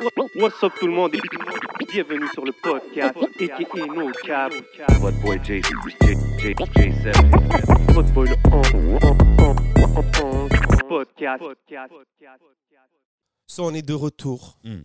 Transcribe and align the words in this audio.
What's 0.00 0.60
up 0.64 0.72
tout 0.80 0.88
le 0.88 0.92
monde? 0.92 1.14
Et 1.14 1.20
bienvenue 1.92 2.26
sur 2.32 2.44
le 2.44 2.50
podcast 2.50 3.16
aka 3.16 3.86
No 3.86 4.10
Cap. 4.24 4.52
What 5.00 5.12
boy 5.22 5.38
J, 5.44 5.62
J, 5.62 5.70
J, 6.38 6.54
J7. 6.54 7.92
Votre 7.92 8.12
boy 8.12 8.28
le 8.28 8.36
podcast. 10.88 11.44
So, 13.46 13.64
on 13.66 13.74
est 13.74 13.86
de 13.86 13.94
retour. 13.94 14.58
Mm. 14.64 14.80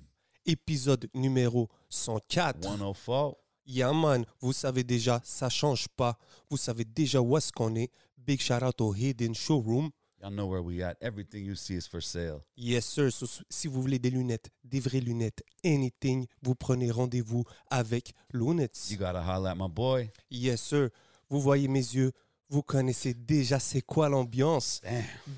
Épisode 0.46 1.10
numéro 1.16 1.70
104. 1.90 2.64
104. 2.64 3.36
Yeah, 3.66 3.92
man. 3.94 4.26
Vous 4.42 4.54
savez 4.54 4.84
déjà, 4.84 5.20
ça 5.24 5.50
change 5.50 5.88
pas. 5.88 6.20
Vous 6.52 6.58
savez 6.58 6.86
déjà 6.86 7.20
où 7.20 7.36
est-ce 7.36 7.52
qu'on 7.52 7.76
est. 7.76 7.92
Big 8.16 8.40
shout 8.40 8.64
out 8.64 8.80
au 8.82 8.94
Hidden 8.94 9.34
Showroom. 9.34 9.90
Y'all 10.22 10.32
know 10.32 10.48
where 10.48 10.62
we 10.62 10.84
at. 10.84 10.98
Everything 11.02 11.46
you 11.46 11.56
see 11.56 11.76
is 11.76 11.88
for 11.88 12.02
sale. 12.02 12.44
Yes, 12.58 12.86
sir. 12.86 13.10
So, 13.10 13.26
si 13.50 13.68
vous 13.70 13.82
voulez 13.82 14.00
des 14.00 14.10
lunettes, 14.10 14.50
des 14.66 14.82
vraies 14.82 15.00
lunettes, 15.00 15.42
anything, 15.64 16.26
vous 16.42 16.56
prenez 16.56 16.92
rendez-vous 16.92 17.46
avec 17.70 18.14
Lunettes. 18.34 18.90
You 18.92 18.98
gotta 18.98 19.22
holla 19.22 19.52
at 19.52 19.56
my 19.56 19.70
boy. 19.70 20.10
Yes, 20.30 20.62
sir. 20.62 20.90
Vous 21.30 21.40
voyez 21.40 21.68
mes 21.70 21.80
yeux. 21.80 22.12
Vous 22.52 22.64
connaissez 22.64 23.14
déjà 23.14 23.60
c'est 23.60 23.82
quoi 23.84 24.10
l'ambiance. 24.10 24.82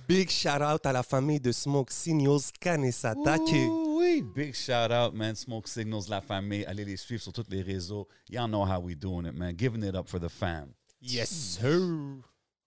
Big 0.08 0.30
shout 0.30 0.64
out 0.64 0.86
à 0.86 0.94
la 0.94 1.04
famille 1.04 1.42
de 1.42 1.52
Smoke 1.52 1.92
Signals 1.92 2.52
Kanesatake. 2.60 3.68
Oui, 3.98 4.24
big 4.34 4.56
shout 4.56 4.92
out, 4.92 5.14
man. 5.14 5.36
Smoke 5.36 5.68
Signals, 5.68 6.08
la 6.10 6.22
famille. 6.22 6.64
Allez 6.66 6.86
les 6.86 6.96
suivre 6.98 7.22
sur 7.22 7.34
tous 7.34 7.46
les 7.50 7.62
réseaux. 7.62 8.08
Y'all 8.30 8.48
know 8.48 8.64
how 8.66 8.80
we 8.80 8.96
doing 8.96 9.26
it, 9.28 9.34
man. 9.34 9.54
Giving 9.56 9.84
it 9.84 9.94
up 9.94 10.08
for 10.08 10.20
the 10.20 10.30
fam. 10.30 10.74
Yes, 11.02 11.30
sir. 11.30 12.18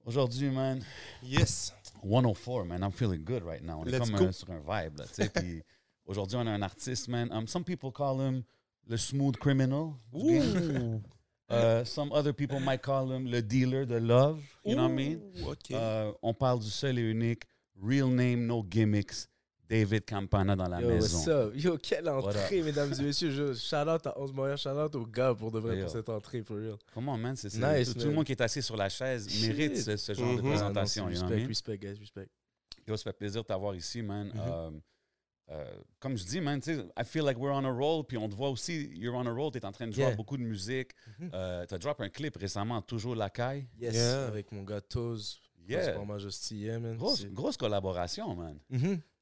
Aujourd'hui, 0.05 0.51
man, 0.51 0.85
Yes. 1.23 1.73
104, 2.05 2.65
man. 2.65 2.83
I'm 2.83 2.93
feeling 2.93 3.25
good 3.25 3.43
right 3.45 3.63
now. 3.63 3.81
On 3.81 3.85
Let's 3.85 4.11
comme 4.11 4.19
go. 4.19 4.25
un- 4.27 4.33
sur 4.33 4.51
un 4.51 4.61
vibe, 4.61 4.99
là, 4.99 5.07
tu 5.07 5.15
sais. 5.15 5.29
Puis 5.31 5.63
aujourd'hui, 6.07 6.37
on 6.39 6.47
a 6.47 6.51
un 6.51 6.63
artiste, 6.63 7.09
man. 7.09 7.31
Um, 7.33 7.47
some 7.47 7.65
people 7.65 7.91
call 7.91 8.21
him 8.21 8.45
le 8.87 8.97
smooth 8.97 9.37
criminal. 9.39 9.97
game. 10.13 11.03
Uh, 11.51 11.85
some 11.85 12.11
other 12.13 12.33
people 12.33 12.59
might 12.59 12.81
call 12.83 13.11
him 13.13 13.27
le 13.27 13.41
dealer 13.43 13.85
de 13.87 13.99
love. 14.01 14.41
You 14.65 14.75
know 14.77 14.85
what 14.85 14.93
I 14.93 14.95
mean? 14.95 15.21
OK. 15.47 15.71
Euh, 15.73 16.13
on 16.23 16.33
parle 16.35 16.59
du 16.61 16.71
seul 16.71 16.99
et 16.99 17.03
unique, 17.03 17.45
real 17.81 18.09
name, 18.09 18.47
no 18.47 18.63
gimmicks, 18.63 19.29
David 19.69 20.05
Campana 20.05 20.55
dans 20.57 20.69
la 20.69 20.81
Yo, 20.81 20.89
maison. 20.89 21.17
what's 21.19 21.29
up? 21.29 21.53
Yo, 21.57 21.79
quelle 21.79 22.09
entrée, 22.09 22.63
mesdames 22.63 22.93
et 22.99 23.03
messieurs. 23.03 23.31
Je, 23.31 23.55
shout 23.55 23.89
out 23.89 24.07
à 24.07 24.19
11 24.19 24.33
Montréal, 24.33 24.59
shout 24.59 24.69
out 24.71 24.95
aux 24.95 25.07
gars 25.07 25.35
pour 25.35 25.51
de 25.51 25.59
vrai 25.59 25.77
Yo. 25.77 25.83
pour 25.85 25.91
cette 25.93 26.09
entrée, 26.09 26.43
for 26.43 26.57
real. 26.59 26.77
Comment, 26.93 27.17
man? 27.17 27.35
C'est, 27.37 27.55
Nice, 27.55 27.93
tout, 27.95 28.01
tout 28.01 28.07
le 28.09 28.13
monde 28.13 28.25
qui 28.25 28.33
est 28.33 28.41
assis 28.43 28.63
sur 28.63 28.77
la 28.77 28.89
chaise 28.89 29.29
Shit. 29.29 29.49
mérite 29.49 29.77
ce, 29.79 29.97
ce 29.97 30.13
genre 30.15 30.37
de 30.37 30.41
présentation. 30.43 31.07
Ah, 31.09 31.15
non, 31.15 31.29
respect, 31.29 31.47
respect, 31.47 31.79
guys, 31.79 31.99
respect. 31.99 32.29
Yo, 32.87 32.97
ça 32.97 33.05
fait 33.05 33.13
plaisir 33.17 33.43
de 33.43 33.47
t'avoir 33.47 33.75
ici, 33.75 34.03
man. 34.03 34.27
Mhm. 34.29 34.33
Euh, 34.37 34.71
euh, 35.51 35.65
comme 35.99 36.17
je 36.17 36.25
dis, 36.25 36.41
man, 36.41 36.61
tu 36.61 36.75
sais, 36.75 36.87
I 36.99 37.05
feel 37.05 37.23
like 37.25 37.39
we're 37.39 37.53
on 37.55 37.65
a 37.65 37.71
roll, 37.73 38.05
puis 38.07 38.17
on 38.19 38.29
te 38.29 38.35
voit 38.35 38.51
aussi, 38.51 38.91
you're 38.95 39.15
on 39.15 39.27
a 39.27 39.31
roll, 39.33 39.51
t'es 39.51 39.65
en 39.65 39.73
train 39.73 39.87
de 39.87 39.93
jouer 39.93 40.05
Yeah. 40.05 40.15
beaucoup 40.17 40.37
de 40.37 40.43
musique. 40.43 40.91
Mhm. 41.19 41.31
Euh, 41.33 41.65
t'as 41.67 41.79
drop 41.79 42.01
un 42.03 42.09
clip 42.11 42.37
récemment, 42.37 42.83
Toujours 42.83 43.15
la 43.15 43.31
caille. 43.31 43.67
Yes, 43.79 43.95
Yeah. 43.95 44.27
avec 44.27 44.53
mon 44.53 44.63
gars 44.63 44.81
Toz. 44.83 45.41
Yeah. 45.67 45.95
Grosse, 46.97 47.25
grosse 47.27 47.57
collaboration, 47.57 48.35
man. 48.35 48.59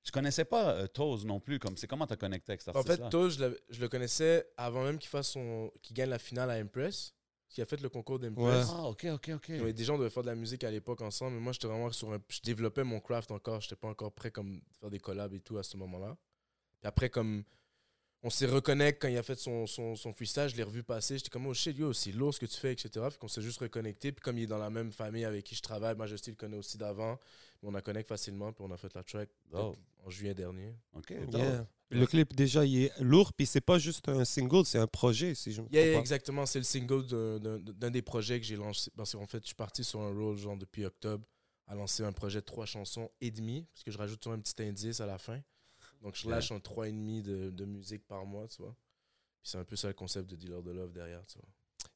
Je 0.05 0.11
connaissais 0.11 0.45
pas 0.45 0.75
euh, 0.75 0.87
Toz 0.87 1.25
non 1.25 1.39
plus, 1.41 1.59
comme 1.59 1.77
c'est 1.77 1.87
comment 1.87 2.07
t'as 2.07 2.17
connecté 2.17 2.53
avec 2.53 2.63
cet 2.63 2.75
En 2.75 2.83
fait, 2.83 3.09
Toz, 3.11 3.35
je, 3.37 3.41
l'avais- 3.41 3.61
je 3.71 3.81
le 3.81 3.89
connaissais 3.89 4.47
avant 4.57 4.83
même 4.85 4.99
qu'il 4.99 5.09
fasse 5.11 5.31
son, 5.31 5.71
qu'il 5.81 5.95
gagne 5.95 6.11
la 6.11 6.19
finale 6.19 6.51
à 6.51 6.55
Impress. 6.55 7.15
Qui 7.49 7.61
a 7.61 7.67
fait 7.67 7.83
le 7.83 7.91
concours 7.91 8.19
d'Impress. 8.19 8.67
Ah, 8.71 8.85
ok, 8.85 9.05
ok, 9.13 9.31
ok. 9.35 9.49
Ouais, 9.51 9.73
des 9.75 9.85
gens 9.85 9.99
devaient 9.99 10.09
faire 10.09 10.23
de 10.23 10.29
la 10.29 10.35
musique 10.35 10.65
à 10.65 10.71
l'époque 10.71 11.03
ensemble, 11.03 11.35
mais 11.35 11.41
moi 11.43 11.53
j'étais 11.53 11.67
vraiment 11.67 11.93
sur 11.93 12.11
un. 12.11 12.19
Je 12.31 12.41
développais 12.41 12.83
mon 12.83 12.99
craft 12.99 13.31
encore, 13.31 13.61
j'étais 13.61 13.77
pas 13.77 13.89
encore 13.89 14.11
prêt 14.11 14.31
comme 14.31 14.63
faire 14.81 14.89
des 14.89 14.99
collabs 14.99 15.35
et 15.35 15.41
tout 15.41 15.59
à 15.59 15.63
ce 15.63 15.77
moment-là. 15.77 16.17
Puis 16.81 16.89
après, 16.89 17.11
comme 17.11 17.45
on 18.23 18.31
s'est 18.31 18.47
reconnecté 18.47 18.99
quand 19.01 19.09
il 19.09 19.19
a 19.19 19.23
fait 19.23 19.39
son, 19.39 19.67
son, 19.67 19.97
son 19.97 20.15
freestyle, 20.15 20.49
je 20.49 20.57
l'ai 20.57 20.63
revu 20.63 20.83
passer, 20.83 21.19
j'étais 21.19 21.29
comme 21.29 21.47
oh 21.47 21.53
shit, 21.53 21.77
yo, 21.77 21.93
c'est 21.93 22.13
lourd 22.13 22.33
ce 22.33 22.41
que 22.41 22.47
tu 22.47 22.57
fais, 22.59 22.73
etc. 22.73 22.89
Puis 23.11 23.19
qu'on 23.19 23.29
s'est 23.29 23.43
juste 23.43 23.59
reconnecté, 23.59 24.13
puis 24.13 24.23
comme 24.23 24.39
il 24.39 24.45
est 24.45 24.47
dans 24.47 24.57
la 24.57 24.71
même 24.71 24.91
famille 24.91 25.27
avec 25.27 25.45
qui 25.45 25.55
je 25.55 25.61
travaille, 25.61 25.95
Majesty 25.95 26.31
le 26.31 26.37
connaît 26.37 26.57
aussi 26.57 26.79
d'avant, 26.79 27.19
on 27.63 27.75
a 27.75 27.83
connecté 27.83 28.09
facilement, 28.09 28.53
puis 28.53 28.65
on 28.67 28.71
a 28.71 28.77
fait 28.77 28.93
la 28.95 29.03
track 29.05 29.29
en 29.53 30.11
juillet 30.11 30.35
dernier. 30.35 30.75
Ok. 30.95 31.11
Yeah. 31.11 31.67
Le 31.91 32.07
clip, 32.07 32.35
déjà, 32.35 32.65
il 32.65 32.85
est 32.85 33.01
lourd, 33.01 33.33
puis 33.35 33.45
c'est 33.47 33.61
pas 33.61 33.79
juste 33.79 34.09
un 34.09 34.25
single, 34.25 34.65
c'est 34.65 34.79
un 34.79 34.87
projet, 34.87 35.35
si 35.35 35.53
je 35.53 35.61
me 35.61 35.69
Yeah, 35.71 35.99
exactement. 36.01 36.47
C'est 36.47 36.59
le 36.59 36.65
single 36.65 37.07
d'un- 37.07 37.91
des 37.91 38.01
projets 38.03 38.41
que 38.41 38.47
j'ai 38.47 38.57
lancé. 38.57 38.91
Parce 38.97 39.13
qu'en 39.13 39.27
fait, 39.27 39.43
je 39.43 39.47
suis 39.49 39.55
parti 39.55 39.85
sur 39.85 40.01
un 40.01 40.11
roll 40.13 40.37
genre 40.39 40.57
depuis 40.57 40.85
octobre 40.87 41.25
à 41.67 41.75
lancer 41.75 42.03
un 42.03 42.13
projet 42.13 42.41
de 42.41 42.47
trois 42.47 42.65
chansons 42.67 43.11
et 43.21 43.31
demi. 43.31 43.67
Parce 43.75 43.85
que 43.85 43.91
je 43.91 43.99
rajoute 43.99 44.21
toujours 44.21 44.33
un 44.37 44.41
petit 44.41 44.61
indice 44.63 45.01
à 45.01 45.07
la 45.07 45.19
fin. 45.19 45.41
Donc 46.01 46.17
je 46.17 46.23
Yeah. 46.25 46.37
lâche 46.37 46.51
un 46.51 46.61
trois 46.61 46.89
et 46.89 46.93
demi 46.93 47.23
de, 47.23 47.51
de 47.51 47.65
musique 47.67 48.07
par 48.07 48.25
mois, 48.25 48.49
tu 48.49 48.63
vois. 48.63 48.75
Puis 49.43 49.51
c'est 49.51 49.59
un 49.59 49.65
peu 49.65 49.77
ça 49.77 49.89
le 49.89 49.95
concept 49.95 50.31
de 50.31 50.37
Dealer 50.37 50.63
de 50.63 50.71
Love 50.71 50.93
derrière, 50.93 51.27
tu 51.27 51.39
vois. 51.39 51.49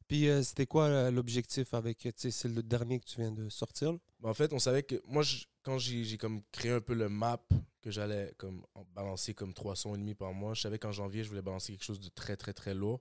Puis 0.09 0.28
euh, 0.28 0.43
c'était 0.43 0.67
quoi 0.67 0.84
euh, 0.84 1.11
l'objectif 1.11 1.75
avec, 1.75 1.99
tu 1.99 2.12
sais, 2.17 2.31
c'est 2.31 2.49
le 2.49 2.62
dernier 2.62 3.00
que 3.00 3.05
tu 3.06 3.21
viens 3.21 3.33
de 3.33 3.49
sortir? 3.49 3.93
Ben, 4.21 4.31
en 4.31 4.34
fait, 4.34 4.53
on 4.53 4.59
savait 4.59 4.83
que 4.83 5.00
moi, 5.06 5.22
je- 5.22 5.44
quand 5.62 5.78
j'ai 5.78 6.17
comme 6.17 6.43
créé 6.53 6.71
un 6.71 6.81
peu 6.81 6.94
le 6.94 7.09
map 7.09 7.43
que 7.83 7.91
j'allais 7.91 8.33
comme 8.39 8.65
balancer 8.95 9.34
comme 9.34 9.53
trois 9.53 9.75
sons 9.75 9.95
et 9.95 9.99
demi 9.99 10.15
par 10.15 10.33
mois, 10.33 10.55
je 10.55 10.61
savais 10.61 10.78
qu'en 10.78 10.93
janvier, 10.93 11.25
je 11.25 11.28
voulais 11.28 11.43
balancer 11.43 11.72
quelque 11.72 11.84
chose 11.84 12.00
de 12.00 12.09
très, 12.09 12.37
très, 12.37 12.53
très 12.53 12.75
lourd. 12.75 13.00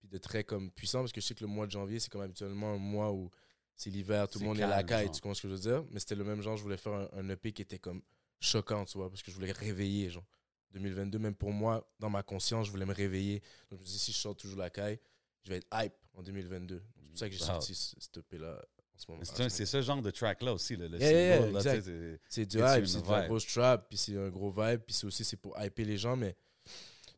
Puis 0.00 0.08
de 0.08 0.18
très 0.18 0.44
comme 0.44 0.70
puissant, 0.70 1.00
parce 1.00 1.12
que 1.12 1.20
je 1.20 1.26
sais 1.26 1.34
que 1.34 1.40
le 1.42 1.48
mois 1.48 1.66
de 1.66 1.72
janvier, 1.72 1.98
c'est 1.98 2.10
comme 2.10 2.20
habituellement 2.20 2.74
un 2.74 2.78
mois 2.78 3.12
où 3.12 3.30
c'est 3.74 3.90
l'hiver, 3.90 4.28
tout 4.28 4.38
le 4.38 4.44
monde 4.44 4.60
est 4.60 4.62
à 4.62 4.68
la 4.68 4.82
caille, 4.84 5.06
genre. 5.06 5.14
tu 5.14 5.20
comprends 5.20 5.34
ce 5.34 5.42
que 5.42 5.48
je 5.48 5.54
veux 5.54 5.60
dire? 5.60 5.84
Mais 5.90 5.98
c'était 5.98 6.14
le 6.14 6.24
même 6.24 6.40
genre, 6.42 6.56
je 6.56 6.62
voulais 6.62 6.76
faire 6.76 6.92
un, 6.92 7.08
un 7.14 7.28
EP 7.30 7.52
qui 7.52 7.62
était 7.62 7.78
comme 7.78 8.02
choquant, 8.38 8.84
tu 8.84 8.98
vois, 8.98 9.08
parce 9.10 9.22
que 9.22 9.30
je 9.30 9.36
voulais 9.36 9.50
réveiller, 9.52 10.10
genre. 10.10 10.24
2022, 10.72 11.18
même 11.18 11.34
pour 11.34 11.52
moi, 11.52 11.88
dans 12.00 12.10
ma 12.10 12.22
conscience, 12.22 12.66
je 12.66 12.70
voulais 12.70 12.86
me 12.86 12.92
réveiller. 12.94 13.40
Donc 13.70 13.80
je 13.80 13.84
me 13.84 13.88
dis, 13.88 13.98
si 13.98 14.12
je 14.12 14.18
sors 14.18 14.36
toujours 14.36 14.58
la 14.58 14.70
caille, 14.70 14.98
je 15.44 15.50
vais 15.50 15.56
être 15.58 15.68
hype 15.74 15.92
en 16.14 16.22
2022. 16.22 16.76
Donc, 16.76 16.84
C'est 17.02 17.08
pour 17.10 17.18
ça 17.18 17.28
que 17.28 17.34
j'ai 17.34 17.40
Wow. 17.40 17.46
sorti 17.46 17.74
ce- 17.74 17.96
cet 18.00 18.16
EP-là 18.18 18.60
en 18.60 18.98
ce 18.98 19.10
moment. 19.10 19.22
C'est 19.48 19.66
ce 19.66 19.82
genre 19.82 20.02
de 20.02 20.10
track-là 20.10 20.52
aussi, 20.54 20.76
le, 20.76 20.88
le 20.88 20.98
Yeah, 20.98 21.38
single. 21.62 22.18
c'est- 22.28 22.46
du 22.46 22.58
hype, 22.58 22.86
c'est 22.86 23.02
de 23.02 23.10
la 23.10 23.26
grosse 23.28 23.46
trap, 23.46 23.88
puis 23.88 23.98
c'est 23.98 24.16
un 24.16 24.28
gros 24.30 24.50
vibe, 24.50 24.80
puis 24.80 24.94
c'est 24.94 25.06
aussi 25.06 25.24
c'est 25.24 25.36
pour 25.36 25.54
hyper 25.62 25.86
les 25.86 25.96
gens, 25.98 26.16
mais 26.16 26.36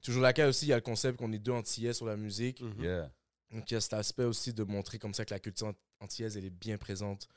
toujours 0.02 0.22
la 0.22 0.32
cas 0.32 0.48
aussi, 0.48 0.66
il 0.66 0.68
y 0.68 0.72
a 0.72 0.76
le 0.76 0.82
concept 0.82 1.18
qu'on 1.18 1.32
est 1.32 1.38
deux 1.38 1.52
antillais 1.52 1.92
sur 1.92 2.06
la 2.06 2.16
musique. 2.16 2.60
Mhm. 2.60 2.82
Yeah. 2.82 3.12
Donc 3.52 3.70
il 3.70 3.74
y 3.74 3.76
a 3.76 3.80
cet 3.80 3.92
aspect 3.94 4.24
aussi 4.24 4.52
de 4.52 4.64
montrer 4.64 4.98
comme 4.98 5.14
ça 5.14 5.24
que 5.24 5.32
la 5.32 5.40
culture 5.40 5.68
ant- 5.68 5.74
antillaise, 6.04 6.36
elle 6.36 6.44
est 6.44 6.50
bien 6.50 6.76
présente 6.78 7.28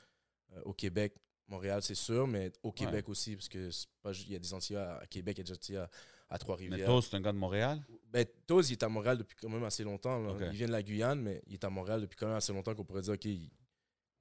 euh, 0.55 0.61
au 0.65 0.73
Québec. 0.73 1.13
Montréal, 1.47 1.81
c'est 1.83 1.95
sûr, 1.95 2.27
mais 2.27 2.51
au 2.63 2.71
Québec 2.71 3.07
aussi, 3.09 3.35
parce 3.35 3.47
que 3.49 3.69
pas 4.03 4.11
il 4.13 4.31
y 4.33 4.35
a 4.35 4.39
des 4.39 4.53
Antillais 4.53 4.79
à 4.79 4.97
à 4.97 5.05
Québec, 5.07 5.37
il 5.37 5.41
y 5.41 5.41
a 5.41 5.45
des 5.45 5.51
Antillais 5.53 5.77
à, 5.79 5.89
à 6.29 6.33
Mais 6.35 6.39
Trois-Rivières. 6.39 6.85
Toz, 6.87 7.07
c'est 7.09 7.15
un 7.17 7.21
gars 7.21 7.31
de 7.31 7.37
Montréal? 7.37 7.81
Ben, 8.11 8.25
Toz, 8.47 8.69
il 8.69 8.73
est 8.73 8.83
à 8.83 8.89
Montréal 8.89 9.17
depuis 9.17 9.35
quand 9.39 9.49
même 9.49 9.63
assez 9.63 9.83
longtemps. 9.83 10.19
là. 10.19 10.33
Il 10.51 10.57
vient 10.57 10.67
de 10.67 10.71
la 10.71 10.83
Guyane, 10.83 11.21
mais 11.21 11.41
il 11.47 11.53
est 11.53 11.63
à 11.63 11.69
Montréal 11.69 12.01
depuis 12.01 12.15
quand 12.17 12.27
même 12.27 12.35
assez 12.37 12.53
longtemps 12.53 12.73
qu'on 12.75 12.83
pourrait 12.85 13.01
dire, 13.01 13.13
OK, 13.13 13.25
il, 13.25 13.49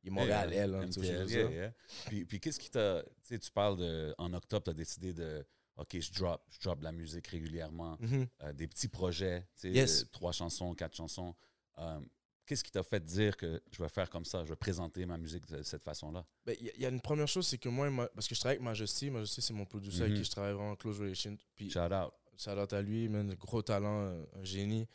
il 0.03 0.09
est 0.09 0.11
Montréal, 0.11 0.53
elle. 0.53 0.75
hein, 0.75 0.89
yeah, 0.97 1.51
yeah. 1.51 1.73
Puis, 2.07 2.25
puis 2.25 2.41
qu'est-ce 2.41 2.59
qui 2.61 2.71
t'a. 2.71 3.03
Tu 3.23 3.35
sais, 3.35 3.39
tu 3.39 3.51
parles 3.51 3.77
de. 3.79 4.15
En 4.19 4.33
octobre, 4.33 4.65
tu 4.65 4.71
as 4.71 4.75
décidé 4.75 5.13
de. 5.13 5.45
OK, 5.77 5.99
je 6.01 6.13
drop, 6.13 6.43
je 6.51 6.59
drop 6.61 6.79
de 6.81 6.85
la 6.85 6.93
musique 6.93 7.27
régulièrement. 7.29 7.97
Mhm. 8.01 8.27
euh, 8.43 8.53
des 8.53 8.67
petits 8.67 8.89
projets, 8.89 9.43
tu 9.55 9.61
sais, 9.61 9.71
Yes. 9.71 10.07
trois 10.11 10.33
chansons, 10.33 10.75
quatre 10.75 10.97
chansons. 10.97 11.35
Euh, 11.79 12.01
Qu'est-ce 12.49 12.65
qui 12.65 12.71
t'a 12.71 12.83
fait 12.83 13.05
dire 13.05 13.37
que 13.37 13.63
je 13.71 13.83
vais 13.83 13.91
faire 13.91 14.09
comme 14.09 14.25
ça, 14.25 14.43
je 14.43 14.49
vais 14.49 14.57
présenter 14.57 15.05
ma 15.05 15.19
musique 15.19 15.47
de 15.49 15.63
cette 15.63 15.83
façon-là? 15.85 16.25
Ben, 16.47 16.57
Il 16.59 16.67
y, 16.67 16.71
a- 16.71 16.73
il 16.77 16.81
y 16.81 16.87
a 16.87 16.89
une 16.89 17.01
première 17.03 17.29
chose, 17.29 17.47
c'est 17.47 17.59
que 17.59 17.69
moi, 17.69 17.91
ma- 17.91 18.09
parce 18.09 18.27
que 18.27 18.35
je 18.35 18.41
travaille 18.41 18.57
avec 18.57 18.65
Majesty, 18.65 19.11
Majesty, 19.11 19.43
c'est 19.43 19.53
mon 19.53 19.67
producer 19.67 20.01
avec 20.01 20.13
Mhm. 20.15 20.19
qui 20.19 20.25
je 20.25 20.31
travaille 20.31 20.55
vraiment 20.55 20.71
en 20.71 20.77
close 20.77 20.99
relation. 20.99 21.37
Puis, 21.57 21.71
Shout 21.71 21.81
out. 21.93 22.13
shout 22.39 22.53
out 22.59 22.73
à 22.73 22.81
lui, 22.81 23.07
man, 23.11 23.35
gros 23.35 23.61
talent, 23.61 24.25
un 24.35 24.45
génie. 24.45 24.89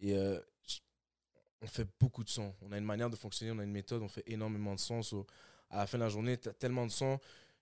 Et 0.00 0.16
euh, 0.16 0.38
on 1.60 1.66
fait 1.66 1.86
beaucoup 1.98 2.22
de 2.24 2.28
sons. 2.30 2.54
On 2.62 2.70
a 2.72 2.78
une 2.78 2.84
manière 2.84 3.10
de 3.10 3.16
fonctionner, 3.16 3.50
on 3.52 3.58
a 3.58 3.64
une 3.64 3.72
méthode, 3.72 4.02
on 4.02 4.08
fait 4.08 4.24
énormément 4.26 4.74
de 4.74 4.80
sons. 4.80 5.02
So, 5.02 5.26
à 5.70 5.78
la 5.78 5.86
fin 5.88 5.98
de 5.98 6.04
la 6.04 6.08
journée, 6.08 6.38
tu 6.38 6.48
as 6.48 6.52
tellement 6.52 6.86
de 6.86 6.92
sons 6.92 7.18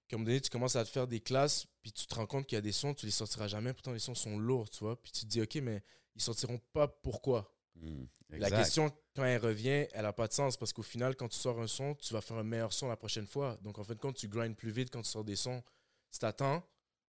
qu'à 0.09 0.17
un 0.17 0.19
moment 0.19 0.27
donné, 0.27 0.41
tu 0.43 0.51
commences 0.51 0.77
à 0.77 0.85
te 0.85 0.91
faire 0.91 1.07
des 1.07 1.21
classes, 1.21 1.67
puis 1.83 1.93
tu 1.93 2.07
te 2.07 2.15
rends 2.15 2.27
compte 2.27 2.47
qu'il 2.47 2.57
y 2.57 2.59
a 2.59 2.63
des 2.63 2.73
sons, 2.73 2.93
tu 2.95 3.07
les 3.07 3.13
sortiras 3.13 3.47
jamais, 3.49 3.73
pourtant 3.73 3.93
les 3.93 3.99
sons 4.01 4.15
sont 4.15 4.39
lourds, 4.39 4.69
tu 4.69 4.81
vois. 4.81 5.01
Puis 5.01 5.13
tu 5.13 5.21
te 5.21 5.27
dis, 5.27 5.41
OK, 5.41 5.55
mais 5.63 5.83
ils 6.17 6.21
sortiront 6.23 6.61
pas 6.75 6.89
pourquoi 6.89 7.55
Mm, 7.77 8.05
la 8.39 8.49
question, 8.63 8.91
quand 9.15 9.25
elle 9.25 9.41
revient, 9.41 9.87
elle 9.93 10.03
n'a 10.03 10.13
pas 10.13 10.29
de 10.29 10.33
sens 10.33 10.57
parce 10.57 10.73
qu'au 10.73 10.83
final, 10.83 11.17
quand 11.17 11.29
tu 11.29 11.39
sors 11.39 11.59
un 11.61 11.67
son, 11.67 11.95
tu 11.95 12.13
vas 12.13 12.21
faire 12.21 12.37
un 12.37 12.43
meilleur 12.43 12.73
son 12.73 12.89
la 12.89 12.97
prochaine 12.97 13.27
fois. 13.27 13.57
Donc, 13.63 13.79
en 13.79 13.85
fin 13.85 13.95
de 13.95 13.99
compte, 14.01 14.17
tu 14.17 14.29
grindes 14.29 14.57
plus 14.57 14.71
vite 14.71 14.91
quand 14.91 15.03
tu 15.03 15.09
sors 15.11 15.25
des 15.25 15.37
sons. 15.37 15.63
Si 16.11 16.19
t'attends, 16.21 16.63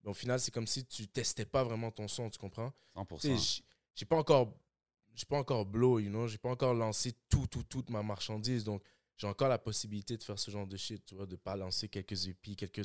ben, 0.03 0.11
au 0.11 0.15
final, 0.15 0.39
c'est 0.41 0.51
comme 0.51 0.67
si 0.67 0.85
tu 0.87 1.09
testais 1.09 1.45
pas 1.47 1.65
vraiment 1.65 1.91
ton 1.91 2.09
son, 2.09 2.31
tu 2.31 2.39
comprends? 2.39 2.73
100%. 2.95 3.17
Tu 3.21 3.29
sais, 3.29 3.37
j- 3.39 3.65
j'ai 3.95 4.07
pas 4.07 4.17
encore 4.17 4.55
j'ai 5.15 5.27
pas 5.27 5.39
encore 5.39 5.67
blow, 5.67 5.99
you 5.99 6.09
know, 6.09 6.29
j'ai 6.29 6.39
pas 6.39 6.49
encore 6.51 6.73
lancé 6.73 7.13
tout, 7.29 7.47
tout, 7.49 7.65
toute 7.65 7.91
ma 7.91 8.03
marchandise. 8.03 8.65
Donc, 8.65 8.83
j'ai 9.17 9.27
encore 9.27 9.49
la 9.49 9.59
possibilité 9.59 10.17
de 10.17 10.23
faire 10.23 10.39
ce 10.39 10.51
genre 10.51 10.67
de 10.67 10.77
shit, 10.77 11.05
tu 11.05 11.15
vois, 11.15 11.27
de 11.27 11.37
pas 11.37 11.57
lancer 11.57 11.89
quelques 11.89 12.27
épis, 12.29 12.57
quelques... 12.57 12.83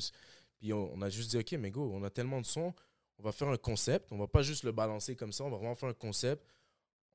Puis 0.58 0.72
on, 0.72 0.92
on 0.92 1.00
a 1.02 1.08
juste 1.08 1.30
dit, 1.30 1.38
OK, 1.38 1.52
mais 1.52 1.70
go, 1.70 1.90
on 1.94 2.02
a 2.02 2.10
tellement 2.10 2.40
de 2.40 2.46
sons, 2.46 2.74
on 3.18 3.22
va 3.22 3.32
faire 3.32 3.48
un 3.48 3.56
concept, 3.56 4.10
on 4.12 4.18
va 4.18 4.26
pas 4.26 4.42
juste 4.42 4.64
le 4.64 4.72
balancer 4.72 5.14
comme 5.16 5.32
ça, 5.32 5.44
on 5.44 5.50
va 5.50 5.56
vraiment 5.56 5.76
faire 5.76 5.88
un 5.88 5.94
concept, 5.94 6.44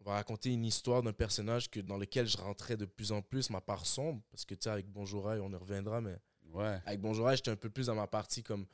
on 0.01 0.09
va 0.09 0.13
raconter 0.15 0.51
une 0.51 0.65
histoire 0.65 1.03
d'un 1.03 1.13
personnage 1.13 1.69
que, 1.69 1.79
dans 1.79 1.97
lequel 1.97 2.27
je 2.27 2.37
rentrais 2.37 2.75
de 2.75 2.85
plus 2.85 3.11
en 3.11 3.21
plus, 3.21 3.49
ma 3.51 3.61
part 3.61 3.85
sombre, 3.85 4.21
parce 4.31 4.45
que, 4.45 4.55
tu 4.55 4.63
sais, 4.63 4.69
avec 4.69 4.87
Bonjour 4.91 5.25
on 5.25 5.51
y 5.51 5.55
reviendra, 5.55 6.01
mais 6.01 6.17
Ouais. 6.43 6.79
avec 6.85 6.99
Bonjour 6.99 7.29
j'étais 7.33 7.51
un 7.51 7.55
peu 7.55 7.69
plus 7.69 7.85
dans 7.85 7.95
ma 7.95 8.07
partie 8.07 8.43
comme 8.43 8.65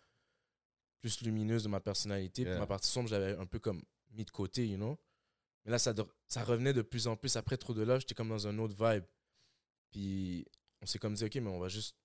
plus 1.01 1.21
lumineuse 1.21 1.63
de 1.63 1.69
ma 1.69 1.79
personnalité. 1.79 2.43
Puis 2.43 2.53
ma 2.57 2.65
partie 2.65 2.89
sombre, 2.89 3.09
j'avais 3.09 3.35
un 3.37 3.45
peu 3.45 3.59
comme 3.59 3.83
mis 4.11 4.25
de 4.25 4.31
côté, 4.31 4.67
you 4.67 4.77
know. 4.77 4.97
Mais 5.65 5.71
là, 5.71 5.77
ça, 5.79 5.93
de- 5.93 6.07
ça 6.27 6.43
revenait 6.43 6.73
de 6.73 6.81
plus 6.81 7.07
en 7.07 7.15
plus. 7.17 7.35
Après 7.35 7.57
Trop 7.57 7.73
de 7.73 7.83
Love, 7.83 7.99
j'étais 7.99 8.15
comme 8.15 8.29
dans 8.29 8.47
un 8.47 8.57
autre 8.57 8.73
vibe. 8.73 9.03
Puis 9.91 10.45
on 10.81 10.85
s'est 10.85 10.97
comme 10.97 11.13
dit, 11.13 11.25
OK, 11.25 11.35
mais 11.35 11.49
on 11.49 11.59
va 11.59 11.67
juste 11.67 11.95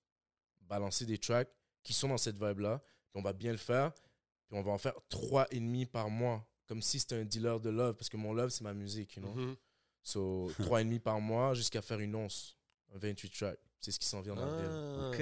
balancer 0.61 1.05
des 1.05 1.17
tracks 1.17 1.49
qui 1.81 1.93
sont 1.93 2.09
dans 2.09 2.17
cette 2.17 2.37
vibe-là. 2.37 2.79
Puis 3.09 3.19
on 3.19 3.21
va 3.21 3.33
bien 3.33 3.51
le 3.51 3.57
faire. 3.57 3.93
Puis 3.93 4.57
on 4.57 4.61
va 4.61 4.71
en 4.71 4.77
faire 4.77 4.93
trois 5.09 5.47
et 5.49 5.59
demi 5.59 5.85
par 5.85 6.09
mois. 6.09 6.45
Comme 6.67 6.81
si 6.81 6.99
c'était 6.99 7.15
un 7.15 7.25
dealer 7.25 7.59
de 7.59 7.69
love. 7.69 7.95
Parce 7.95 8.09
que 8.09 8.17
mon 8.17 8.33
love, 8.33 8.49
c'est 8.49 8.63
ma 8.63 8.73
musique, 8.73 9.15
you 9.15 9.21
know. 9.23 9.33
Mhm. 9.33 9.55
So, 10.01 10.51
trois 10.59 10.81
et 10.81 10.83
demi 10.83 10.99
par 10.99 11.19
mois 11.21 11.53
jusqu'à 11.53 11.81
faire 11.81 11.99
une 11.99 12.15
once. 12.15 12.55
Un 12.93 12.97
28 12.99 13.29
tracks. 13.29 13.59
C'est 13.79 13.91
ce 13.91 13.99
qui 13.99 14.05
s'en 14.07 14.21
vient 14.21 14.35
dans 14.35 14.45
le 14.45 14.57
deal. 14.61 14.69
Ah. 14.71 15.09
OK. 15.09 15.19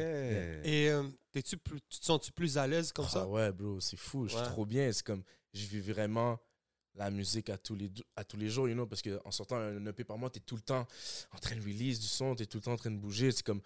Et 0.68 0.90
euh, 0.92 1.04
plus- 1.32 1.82
tu 1.90 2.00
te 2.00 2.06
sens-tu 2.06 2.32
plus 2.32 2.58
à 2.60 2.68
l'aise 2.68 2.92
comme 2.92 3.06
Ah 3.08 3.12
ça? 3.14 3.28
ouais, 3.28 3.52
bro, 3.52 3.80
c'est 3.80 3.98
fou. 3.98 4.26
Je 4.28 4.34
suis 4.34 4.40
Ouais. 4.40 4.46
trop 4.46 4.66
bien. 4.68 4.92
C'est 4.92 5.04
comme, 5.06 5.24
je 5.54 5.66
vis 5.66 5.80
vraiment 5.82 6.40
la 6.94 7.10
musique 7.10 7.50
à 7.50 7.58
tous 7.58 7.74
les, 7.74 7.90
à 8.16 8.24
tous 8.24 8.38
les 8.38 8.50
jours, 8.50 8.68
you 8.68 8.76
know, 8.76 8.86
parce 8.86 9.02
qu'en 9.02 9.32
sortant 9.32 9.56
un 9.56 9.84
EP 9.88 10.04
par 10.04 10.18
mois, 10.20 10.30
t'es 10.30 10.42
tout 10.42 10.56
le 10.58 10.62
temps 10.62 10.86
en 11.32 11.38
train 11.40 11.56
de 11.56 11.62
release 11.62 12.00
du 12.00 12.06
son, 12.08 12.36
t'es 12.36 12.46
tout 12.46 12.58
le 12.58 12.64
temps 12.64 12.74
en 12.74 12.78
train 12.78 12.92
de 12.92 13.00
bouger. 13.00 13.32
C'est 13.32 13.44
comme, 13.46 13.62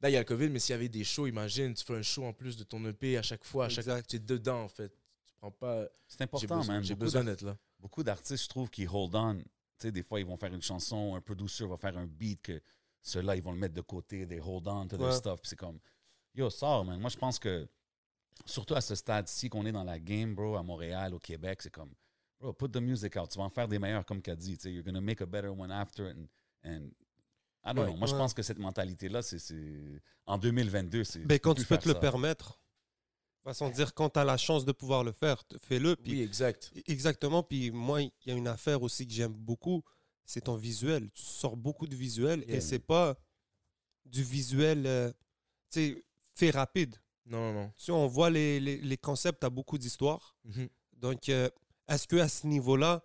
là, 0.00 0.08
il 0.10 0.12
y 0.12 0.16
a 0.16 0.20
le 0.20 0.24
COVID, 0.24 0.50
mais 0.50 0.58
s'il 0.60 0.72
y 0.74 0.76
avait 0.76 0.88
des 0.90 1.02
shows, 1.02 1.26
imagine, 1.26 1.74
tu 1.74 1.82
fais 1.84 1.94
un 1.94 2.02
show 2.02 2.24
en 2.24 2.32
plus 2.32 2.56
de 2.56 2.62
ton 2.64 2.84
EP 2.86 3.16
à 3.16 3.22
chaque 3.22 3.42
fois, 3.44 3.64
à 3.64 3.68
chaque 3.70 4.06
tu 4.06 4.16
es 4.16 4.18
dedans, 4.20 4.62
en 4.62 4.68
fait. 4.68 4.92
Pas. 5.50 5.88
C'est 6.06 6.22
important, 6.22 6.64
man. 6.64 6.82
j'ai 6.84 6.94
besoin 6.94 7.24
d'être 7.24 7.42
là. 7.42 7.56
Beaucoup 7.80 8.02
d'artistes, 8.02 8.44
je 8.44 8.48
trouve, 8.48 8.70
qui 8.70 8.86
hold 8.86 9.14
on. 9.14 9.36
Tu 9.38 9.44
sais, 9.78 9.92
des 9.92 10.02
fois, 10.02 10.20
ils 10.20 10.26
vont 10.26 10.36
faire 10.36 10.52
une 10.54 10.62
chanson, 10.62 11.16
un 11.16 11.20
producer 11.20 11.66
va 11.66 11.76
faire 11.76 11.96
un 11.98 12.06
beat 12.06 12.40
que 12.42 12.62
ceux-là, 13.02 13.34
ils 13.34 13.42
vont 13.42 13.50
le 13.52 13.58
mettre 13.58 13.74
de 13.74 13.80
côté, 13.80 14.26
they 14.26 14.38
hold 14.40 14.68
on 14.68 14.86
to 14.86 14.96
their 14.96 15.12
stuff. 15.12 15.40
C'est 15.42 15.56
comme, 15.56 15.80
yo, 16.34 16.48
sors, 16.50 16.84
man. 16.84 17.00
Moi, 17.00 17.10
je 17.10 17.16
pense 17.16 17.38
que, 17.40 17.68
surtout 18.46 18.74
à 18.74 18.80
ce 18.80 18.94
stade-ci 18.94 19.48
qu'on 19.48 19.66
est 19.66 19.72
dans 19.72 19.82
la 19.84 19.98
game, 19.98 20.34
bro, 20.34 20.54
à 20.56 20.62
Montréal, 20.62 21.12
au 21.14 21.18
Québec, 21.18 21.60
c'est 21.62 21.70
comme, 21.72 21.92
bro, 22.38 22.52
put 22.52 22.68
the 22.70 22.76
music 22.80 23.16
out. 23.16 23.28
Tu 23.30 23.38
vas 23.38 23.44
en 23.44 23.50
faire 23.50 23.66
des 23.66 23.80
meilleurs, 23.80 24.06
comme 24.06 24.22
qu'a 24.22 24.36
dit. 24.36 24.56
Tu 24.56 24.62
sais, 24.62 24.72
you're 24.72 24.84
gonna 24.84 25.00
make 25.00 25.20
a 25.20 25.26
better 25.26 25.48
one 25.48 25.72
after. 25.72 26.04
And, 26.12 26.26
and 26.64 26.90
I 27.64 27.74
don't 27.74 27.78
Ouais. 27.78 27.86
know. 27.90 27.96
Moi, 27.96 28.06
je 28.06 28.14
pense 28.14 28.32
que 28.34 28.42
cette 28.42 28.58
mentalité-là, 28.58 29.22
c'est, 29.22 29.38
c'est- 29.40 30.00
en 30.26 30.38
2022, 30.38 31.02
c'est. 31.02 31.20
Ben, 31.26 31.40
quand 31.40 31.54
tu 31.54 31.64
peux 31.64 31.78
te 31.78 31.88
le 31.88 31.94
permettre. 31.94 32.60
Façon 33.44 33.68
de 33.68 33.74
dire, 33.74 33.92
quand 33.92 34.10
tu 34.10 34.18
as 34.20 34.24
la 34.24 34.36
chance 34.36 34.64
de 34.64 34.70
pouvoir 34.72 35.02
le 35.02 35.10
faire, 35.12 35.42
fais-le. 35.62 35.96
Oui, 36.06 36.20
exact. 36.22 36.72
Exactement. 36.86 37.42
Puis 37.42 37.70
moi, 37.72 38.00
il 38.02 38.12
y 38.26 38.30
a 38.30 38.34
une 38.34 38.46
affaire 38.46 38.82
aussi 38.82 39.06
que 39.06 39.12
j'aime 39.12 39.32
beaucoup, 39.32 39.82
c'est 40.24 40.42
ton 40.42 40.54
visuel. 40.54 41.10
Tu 41.12 41.22
sors 41.24 41.56
beaucoup 41.56 41.86
de 41.88 41.96
visuels 41.96 42.44
Yeah. 42.46 42.56
et 42.56 42.60
c'est 42.60 42.78
pas 42.78 43.16
du 44.04 44.22
visuel, 44.22 44.86
euh, 44.86 45.10
tu 45.70 45.94
sais, 45.94 46.04
fait 46.34 46.50
rapide. 46.50 46.94
Non, 47.26 47.52
non, 47.52 47.62
non. 47.62 47.68
Tu 47.76 47.84
sais, 47.84 47.92
on 47.92 48.06
voit 48.06 48.30
les, 48.30 48.60
les, 48.60 48.76
les 48.78 48.96
concepts 48.96 49.42
à 49.44 49.50
beaucoup 49.50 49.78
d'histoires. 49.78 50.36
Mhm. 50.44 50.68
Donc, 50.98 51.28
euh, 51.28 51.48
est-ce 51.88 52.06
que 52.06 52.16
à 52.16 52.28
ce 52.28 52.46
niveau-là, 52.46 53.02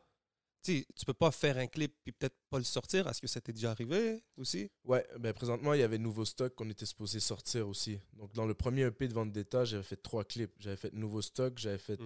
tu 0.73 0.79
sais, 0.79 0.87
tu 0.95 1.05
peux 1.05 1.13
pas 1.13 1.31
faire 1.31 1.57
un 1.57 1.67
clip 1.67 1.93
puis 2.03 2.11
peut-être 2.11 2.35
pas 2.49 2.57
le 2.57 2.63
sortir 2.63 3.07
Est-ce 3.07 3.21
que 3.21 3.27
ça 3.27 3.39
t'est 3.41 3.53
déjà 3.53 3.71
arrivé 3.71 4.21
aussi? 4.37 4.69
Ouais, 4.83 5.05
ben 5.19 5.33
présentement, 5.33 5.73
il 5.73 5.79
y 5.79 5.83
avait 5.83 5.97
nouveau 5.97 6.25
stock 6.25 6.53
qu'on 6.55 6.69
était 6.69 6.85
supposé 6.85 7.19
sortir 7.19 7.67
aussi. 7.67 7.99
Donc, 8.13 8.33
dans 8.33 8.45
le 8.45 8.53
premier 8.53 8.83
EP 8.83 9.07
de 9.07 9.13
Vendetta, 9.13 9.65
j'avais 9.65 9.83
fait 9.83 9.97
trois 9.97 10.23
clips. 10.23 10.51
J'avais 10.59 10.77
fait 10.77 10.93
nouveau 10.93 11.21
stock, 11.21 11.57
j'avais 11.57 11.77
fait 11.77 11.97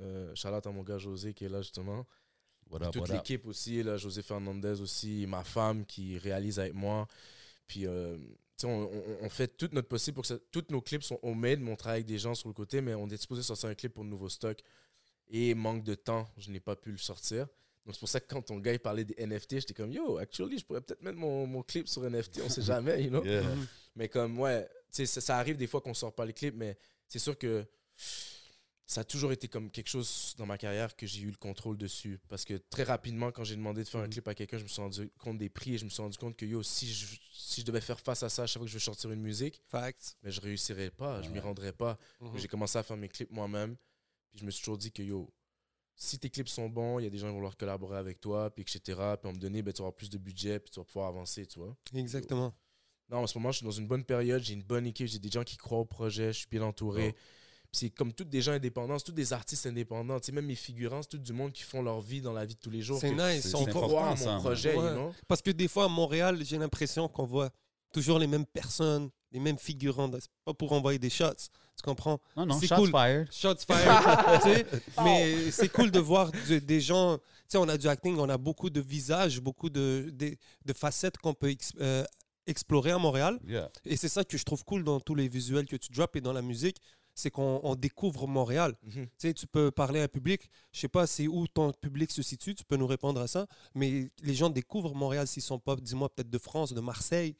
euh, 0.00 0.32
Charlotte 0.34 0.66
à 0.66 0.70
mon 0.70 0.82
gars 0.82 0.98
José 0.98 1.34
qui 1.34 1.44
est 1.44 1.48
là 1.48 1.62
justement. 1.62 2.06
Up, 2.86 2.92
Toute 2.92 3.02
l'équipe 3.16 3.46
aussi, 3.46 3.82
là, 3.82 3.96
José 3.96 4.22
Fernandez 4.22 4.80
aussi, 4.80 5.26
ma 5.28 5.44
femme 5.44 5.84
qui 5.84 6.18
réalise 6.18 6.58
avec 6.58 6.74
moi. 6.74 7.06
Puis, 7.66 7.86
euh, 7.86 8.16
tu 8.18 8.24
sais, 8.58 8.66
on, 8.66 8.84
on- 8.92 9.18
on 9.22 9.28
fait 9.28 9.48
tout 9.56 9.68
notre 9.72 9.88
possible 9.88 10.14
pour 10.16 10.22
que 10.22 10.28
ça, 10.28 10.38
tous 10.50 10.64
nos 10.70 10.80
clips 10.80 11.02
sont 11.02 11.18
homemade, 11.22 11.60
mais 11.60 11.70
on 11.72 11.76
travaille 11.76 11.98
avec 12.00 12.06
des 12.06 12.18
gens 12.18 12.34
sur 12.34 12.48
le 12.48 12.54
côté, 12.54 12.80
mais 12.80 12.94
on 12.94 13.08
est 13.08 13.16
supposé 13.16 13.42
sortir 13.42 13.68
un 13.68 13.74
clip 13.74 13.92
pour 13.92 14.04
le 14.04 14.10
nouveau 14.10 14.28
stock. 14.28 14.58
Et 15.28 15.54
manque 15.54 15.84
de 15.84 15.94
temps, 15.94 16.28
je 16.36 16.50
n'ai 16.50 16.60
pas 16.60 16.76
pu 16.76 16.90
le 16.92 16.98
sortir. 16.98 17.46
Donc, 17.84 17.94
c'est 17.94 18.00
pour 18.00 18.08
ça 18.08 18.18
que 18.20 18.26
quand 18.26 18.40
ton 18.42 18.58
gars 18.58 18.72
il 18.72 18.78
parlait 18.78 19.04
des 19.04 19.14
NFT, 19.26 19.60
j'étais 19.60 19.74
comme, 19.74 19.92
yo, 19.92 20.16
actually, 20.18 20.58
je 20.58 20.64
pourrais 20.64 20.80
peut-être 20.80 21.02
mettre 21.02 21.18
mon, 21.18 21.46
mon 21.46 21.62
clip 21.62 21.86
sur 21.88 22.02
NFT, 22.08 22.40
on 22.44 22.48
sait 22.48 22.62
jamais, 22.62 23.02
you 23.04 23.10
know? 23.10 23.22
Yeah. 23.24 23.42
Mais 23.94 24.08
comme, 24.08 24.38
ouais, 24.40 24.64
tu 24.66 24.70
sais, 24.92 25.06
ça, 25.06 25.20
ça 25.20 25.38
arrive 25.38 25.56
des 25.56 25.66
fois 25.66 25.80
qu'on 25.82 25.92
sort 25.94 26.14
pas 26.14 26.24
les 26.24 26.32
clips, 26.32 26.54
mais 26.56 26.78
c'est 27.08 27.18
sûr 27.18 27.36
que 27.36 27.66
ça 28.86 29.00
a 29.00 29.04
toujours 29.04 29.32
été 29.32 29.48
comme 29.48 29.70
quelque 29.70 29.88
chose 29.88 30.34
dans 30.36 30.44
ma 30.46 30.58
carrière 30.58 30.94
que 30.94 31.06
j'ai 31.06 31.22
eu 31.22 31.30
le 31.30 31.36
contrôle 31.36 31.76
dessus. 31.78 32.18
Parce 32.28 32.44
que 32.44 32.54
très 32.54 32.82
rapidement, 32.84 33.32
quand 33.32 33.42
j'ai 33.44 33.56
demandé 33.56 33.82
de 33.82 33.88
faire 33.88 34.00
un 34.00 34.04
Mhm. 34.04 34.10
clip 34.10 34.28
à 34.28 34.34
quelqu'un, 34.34 34.58
je 34.58 34.64
me 34.64 34.68
suis 34.68 34.80
rendu 34.82 35.10
compte 35.18 35.38
des 35.38 35.48
prix 35.48 35.74
et 35.74 35.78
je 35.78 35.84
me 35.84 35.90
suis 35.90 36.02
rendu 36.02 36.18
compte 36.18 36.36
que 36.36 36.44
yo, 36.44 36.62
si 36.62 36.92
je, 36.92 37.06
si 37.32 37.60
je 37.62 37.66
devais 37.66 37.80
faire 37.80 37.98
face 38.00 38.22
à 38.22 38.28
ça 38.28 38.42
à 38.42 38.46
chaque 38.46 38.58
fois 38.60 38.64
que 38.66 38.70
je 38.70 38.74
veux 38.74 38.80
sortir 38.80 39.10
une 39.10 39.22
musique, 39.22 39.62
Facts. 39.68 40.16
mais 40.22 40.30
je 40.30 40.40
réussirais 40.40 40.90
pas, 40.90 41.22
je 41.22 41.30
m'y 41.30 41.38
rendrais 41.40 41.72
pas. 41.72 41.98
Mhm. 42.20 42.28
Donc, 42.28 42.38
J'ai 42.38 42.48
commencé 42.48 42.76
à 42.78 42.82
faire 42.82 42.96
mes 42.98 43.08
clips 43.08 43.30
moi-même. 43.30 43.76
Puis 44.30 44.40
je 44.40 44.44
me 44.44 44.50
suis 44.50 44.60
toujours 44.62 44.78
dit 44.78 44.92
que 44.92 45.02
yo, 45.02 45.32
si 45.96 46.18
tes 46.18 46.28
clips 46.30 46.48
sont 46.48 46.68
bons, 46.68 46.98
il 46.98 47.04
y 47.04 47.06
a 47.06 47.10
des 47.10 47.18
gens 47.18 47.26
qui 47.26 47.30
vont 47.30 47.36
vouloir 47.36 47.56
collaborer 47.56 47.98
avec 47.98 48.20
toi, 48.20 48.50
puis 48.50 48.62
etc. 48.62 48.80
Puis 49.20 49.30
on 49.30 49.32
me 49.32 49.38
donner, 49.38 49.62
ben, 49.62 49.72
tu 49.72 49.80
avoir 49.82 49.94
plus 49.94 50.10
de 50.10 50.18
budget, 50.18 50.58
puis 50.58 50.70
tu 50.70 50.80
vas 50.80 50.84
pouvoir 50.84 51.08
avancer, 51.08 51.46
tu 51.46 51.58
vois. 51.58 51.76
Exactement. 51.94 52.52
Non, 53.10 53.18
en 53.18 53.26
ce 53.26 53.36
moment, 53.38 53.52
je 53.52 53.58
suis 53.58 53.64
dans 53.66 53.70
une 53.70 53.86
bonne 53.86 54.04
période. 54.04 54.42
J'ai 54.42 54.54
une 54.54 54.62
bonne 54.62 54.86
équipe. 54.86 55.06
J'ai 55.06 55.18
des 55.18 55.30
gens 55.30 55.44
qui 55.44 55.56
croient 55.56 55.78
au 55.78 55.84
projet. 55.84 56.32
Je 56.32 56.38
suis 56.38 56.48
bien 56.50 56.62
entouré. 56.62 57.14
Oh. 57.14 57.18
C'est 57.70 57.90
comme 57.90 58.12
tous 58.12 58.24
des 58.24 58.40
gens 58.40 58.52
indépendants, 58.52 58.98
tous 58.98 59.12
des 59.12 59.32
artistes 59.32 59.66
indépendants. 59.66 60.18
Tu 60.20 60.26
sais, 60.26 60.32
même 60.32 60.46
mes 60.46 60.54
figurants, 60.54 61.02
c'est 61.02 61.08
tout 61.08 61.18
du 61.18 61.32
monde 61.32 61.52
qui 61.52 61.64
font 61.64 61.82
leur 61.82 62.00
vie 62.00 62.20
dans 62.20 62.32
la 62.32 62.44
vie 62.46 62.54
de 62.54 62.60
tous 62.60 62.70
les 62.70 62.80
jours. 62.82 62.98
C'est 63.00 63.10
nice. 63.10 63.42
c'est- 63.48 63.54
On 63.56 63.64
croit- 63.66 64.16
ça, 64.16 64.34
mon 64.36 64.40
projet, 64.40 64.76
Ouais. 64.76 64.84
you 64.90 64.92
know? 64.94 65.12
Parce 65.28 65.42
que 65.42 65.50
des 65.50 65.66
fois, 65.68 65.84
à 65.86 65.88
Montréal, 65.88 66.38
j'ai 66.44 66.56
l'impression 66.56 67.08
qu'on 67.08 67.26
voit 67.26 67.50
toujours 67.94 68.18
les 68.18 68.26
mêmes 68.26 68.44
personnes, 68.46 69.08
les 69.32 69.40
mêmes 69.40 69.58
figurants. 69.58 70.10
C'est 70.20 70.28
pas 70.44 70.52
pour 70.52 70.72
envoyer 70.72 70.98
des 70.98 71.10
shots. 71.10 71.48
Tu 71.76 71.82
comprends? 71.82 72.20
Non, 72.36 72.46
non, 72.46 72.58
C'est 72.60 72.66
shots 72.66 72.76
cool. 72.76 72.90
fired. 72.90 73.32
Shots 73.32 73.64
fired. 73.66 73.88
tu 74.42 74.48
sais, 74.50 74.66
mais 75.02 75.50
c'est 75.50 75.68
cool 75.70 75.90
de 75.90 75.98
voir 75.98 76.30
de- 76.48 76.58
des 76.58 76.80
gens. 76.80 77.16
Tu 77.18 77.22
sais, 77.48 77.58
on 77.58 77.68
a 77.68 77.76
du 77.78 77.88
acting, 77.88 78.16
on 78.18 78.28
a 78.28 78.38
beaucoup 78.38 78.70
de 78.70 78.80
visages, 78.80 79.40
beaucoup 79.40 79.70
de, 79.70 80.10
de, 80.12 80.36
de 80.64 80.72
facettes 80.72 81.18
qu'on 81.18 81.34
peut 81.34 81.54
euh, 81.80 82.04
explorer 82.46 82.90
à 82.92 82.98
Montréal. 82.98 83.38
Yeah. 83.46 83.70
Et 83.84 83.96
c'est 83.96 84.08
ça 84.08 84.24
que 84.24 84.36
je 84.38 84.44
trouve 84.44 84.64
cool 84.64 84.84
dans 84.84 85.00
tous 85.00 85.14
les 85.14 85.28
visuels 85.28 85.66
que 85.66 85.76
tu 85.76 85.90
drops 85.92 86.16
et 86.16 86.20
dans 86.20 86.32
la 86.32 86.42
musique. 86.42 86.76
C'est 87.16 87.30
qu'on 87.30 87.60
on 87.62 87.76
découvre 87.76 88.26
Montréal. 88.26 88.74
Mhm. 88.82 89.04
Tu 89.06 89.08
sais, 89.18 89.34
tu 89.34 89.46
peux 89.46 89.70
parler 89.70 90.00
à 90.00 90.04
un 90.04 90.08
public, 90.08 90.50
je 90.72 90.80
sais 90.80 90.88
pas 90.88 91.06
c'est 91.06 91.28
où 91.28 91.46
ton 91.46 91.70
public 91.72 92.10
se 92.10 92.22
situe, 92.22 92.56
tu 92.56 92.64
peux 92.64 92.74
nous 92.76 92.88
répondre 92.88 93.20
à 93.20 93.28
ça, 93.28 93.46
mais 93.72 94.10
les 94.24 94.34
gens 94.34 94.50
découvrent 94.50 94.96
Montréal 94.96 95.28
s'ils 95.28 95.40
sont 95.44 95.60
pas, 95.60 95.76
dis-moi, 95.76 96.08
peut-être 96.08 96.28
de 96.30 96.38
France, 96.38 96.72
de 96.72 96.80
Marseille. 96.80 97.36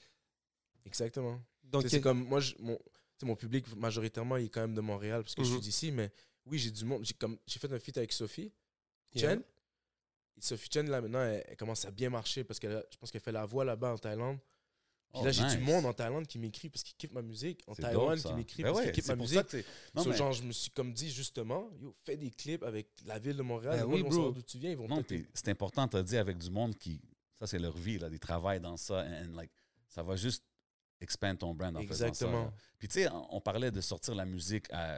Exactement. 0.84 1.40
Donc, 1.62 1.84
c'est 1.88 2.00
comme 2.00 2.24
moi, 2.24 2.40
je- 2.40 2.54
mon, 2.58 2.78
mon 3.22 3.36
public, 3.36 3.64
majoritairement, 3.76 4.36
il 4.36 4.46
est 4.46 4.48
quand 4.50 4.60
même 4.60 4.74
de 4.74 4.80
Montréal 4.80 5.22
parce 5.22 5.34
que 5.34 5.42
je 5.42 5.48
Mhm. 5.48 5.54
suis 5.56 5.62
d'ici. 5.62 5.92
Mais 5.92 6.10
oui, 6.46 6.58
j'ai 6.58 6.70
du 6.70 6.84
monde. 6.84 7.04
J'ai 7.04 7.14
comme- 7.14 7.38
j'ai 7.46 7.58
fait 7.58 7.72
un 7.72 7.78
feat 7.78 7.96
avec 7.96 8.12
Sophie 8.12 8.52
Yeah. 9.14 9.30
Chen. 9.30 9.42
Et 10.36 10.40
Sophie 10.40 10.68
Chen, 10.70 10.90
là, 10.90 11.00
maintenant, 11.00 11.22
elle, 11.22 11.44
elle 11.48 11.56
commence 11.56 11.84
à 11.84 11.90
bien 11.90 12.10
marcher 12.10 12.44
parce 12.44 12.58
que 12.58 12.68
je 12.90 12.96
pense 12.98 13.10
qu'elle 13.10 13.20
fait 13.20 13.32
la 13.32 13.46
voix 13.46 13.64
là-bas 13.64 13.92
en 13.94 13.98
Thaïlande. 13.98 14.38
Puis 15.12 15.20
Oh, 15.22 15.24
là, 15.24 15.30
j'ai 15.30 15.44
nice. 15.44 15.56
du 15.56 15.62
monde 15.62 15.86
en 15.86 15.92
Thaïlande 15.92 16.26
qui 16.26 16.40
m'écrit 16.40 16.68
parce 16.68 16.82
qu'ils 16.82 16.96
kiffent 16.96 17.12
ma 17.12 17.22
musique. 17.22 17.62
En 17.68 17.74
Taïwan 17.76 18.18
ça. 18.18 18.30
qui 18.30 18.34
m'écrit 18.34 18.62
Ben 18.64 18.70
parce 18.72 18.80
ouais, 18.80 18.84
qu'ils 18.92 18.94
kiffent 19.02 19.08
ma 19.08 19.14
musique. 19.16 19.54
Non, 19.94 20.02
So, 20.02 20.10
mais- 20.10 20.16
genre, 20.16 20.32
je 20.32 20.42
me 20.42 20.50
suis 20.52 20.70
comme 20.72 20.92
dit 20.92 21.08
justement, 21.10 21.70
yo, 21.80 21.94
fais 22.00 22.16
des 22.16 22.30
clips 22.32 22.64
avec 22.64 22.88
la 23.06 23.20
ville 23.20 23.36
de 23.36 23.42
Montréal. 23.42 23.78
Ben 23.78 23.84
oui, 23.86 24.00
vont 24.02 24.08
bro. 24.08 24.12
savoir 24.16 24.32
d'où 24.32 24.42
tu 24.42 24.58
viens, 24.58 24.70
ils 24.72 24.76
vont 24.76 24.88
Non, 24.88 25.02
c'est 25.34 25.48
important, 25.48 25.86
tu 25.86 25.96
as 25.96 26.02
dit, 26.02 26.16
avec 26.16 26.36
du 26.38 26.50
monde 26.50 26.76
qui. 26.76 27.00
Ça, 27.38 27.46
c'est 27.46 27.60
leur 27.60 27.76
vie, 27.76 27.98
là, 27.98 28.08
ils 28.10 28.18
travaillent 28.18 28.60
dans 28.60 28.76
ça. 28.76 29.06
And, 29.06 29.34
like, 29.36 29.52
ça 29.88 30.02
va 30.02 30.16
juste 30.16 30.44
expand 31.04 31.38
ton 31.38 31.54
brand 31.54 31.76
en 31.76 31.80
faisant 31.82 31.98
ça. 31.98 32.08
Exactement. 32.08 32.52
Puis, 32.78 32.88
tu 32.88 32.94
sais, 32.94 33.08
on, 33.10 33.36
on 33.36 33.40
parlait 33.40 33.70
de 33.70 33.80
sortir 33.80 34.14
la 34.16 34.24
musique 34.24 34.66
à, 34.72 34.96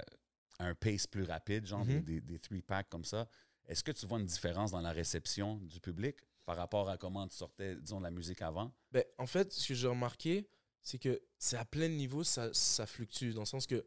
à 0.59 0.65
un 0.65 0.75
pace 0.75 1.07
plus 1.07 1.25
rapide, 1.25 1.67
genre 1.67 1.85
des, 1.85 2.01
des, 2.01 2.21
des 2.23 2.39
three-packs 2.39 2.89
comme 2.89 3.05
ça. 3.05 3.29
Est-ce 3.67 3.85
que 3.85 3.93
tu 3.93 4.07
vois 4.07 4.19
une 4.19 4.27
différence 4.27 4.71
dans 4.71 4.81
la 4.81 4.93
réception 4.93 5.57
du 5.57 5.81
public 5.81 6.17
par 6.45 6.57
rapport 6.57 6.89
à 6.89 6.97
comment 6.97 7.27
tu 7.29 7.37
sortais, 7.37 7.77
disons, 7.77 8.01
la 8.01 8.11
musique 8.11 8.41
avant? 8.41 8.73
Ben, 8.93 9.05
en 9.19 9.27
fait, 9.27 9.53
ce 9.53 9.69
que 9.69 9.75
j'ai 9.75 9.89
remarqué, 9.89 10.49
c'est 10.81 10.99
que 10.99 11.21
c'est 11.39 11.57
à 11.57 11.65
plein 11.65 11.89
niveau, 11.89 12.23
ça, 12.25 12.49
ça 12.55 12.87
fluctue. 12.87 13.33
Dans 13.33 13.41
le 13.43 13.47
sens 13.47 13.67
que 13.67 13.85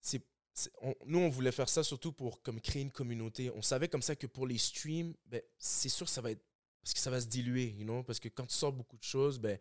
c'est, 0.00 0.22
c'est- 0.52 0.72
on- 0.80 0.94
nous, 1.06 1.20
on 1.20 1.28
voulait 1.28 1.52
faire 1.52 1.68
ça 1.68 1.84
surtout 1.84 2.12
pour 2.12 2.42
comme, 2.42 2.60
créer 2.60 2.82
une 2.82 2.90
communauté. 2.90 3.50
On 3.54 3.62
savait 3.62 3.88
comme 3.88 4.02
ça 4.02 4.16
que 4.16 4.26
pour 4.26 4.46
les 4.46 4.58
streams, 4.58 5.14
ben, 5.26 5.40
c'est 5.56 5.88
sûr 5.88 6.06
que 6.06 6.12
ça 6.12 6.20
va 6.20 6.32
être. 6.32 6.44
Parce 6.82 6.94
que 6.94 7.00
ça 7.00 7.10
va 7.10 7.20
se 7.20 7.26
diluer, 7.28 7.68
you 7.78 7.84
know? 7.84 8.02
Parce 8.02 8.18
que 8.18 8.28
quand 8.28 8.44
tu 8.46 8.56
sors 8.56 8.72
beaucoup 8.72 8.98
de 8.98 9.04
choses, 9.04 9.38
ben, 9.38 9.56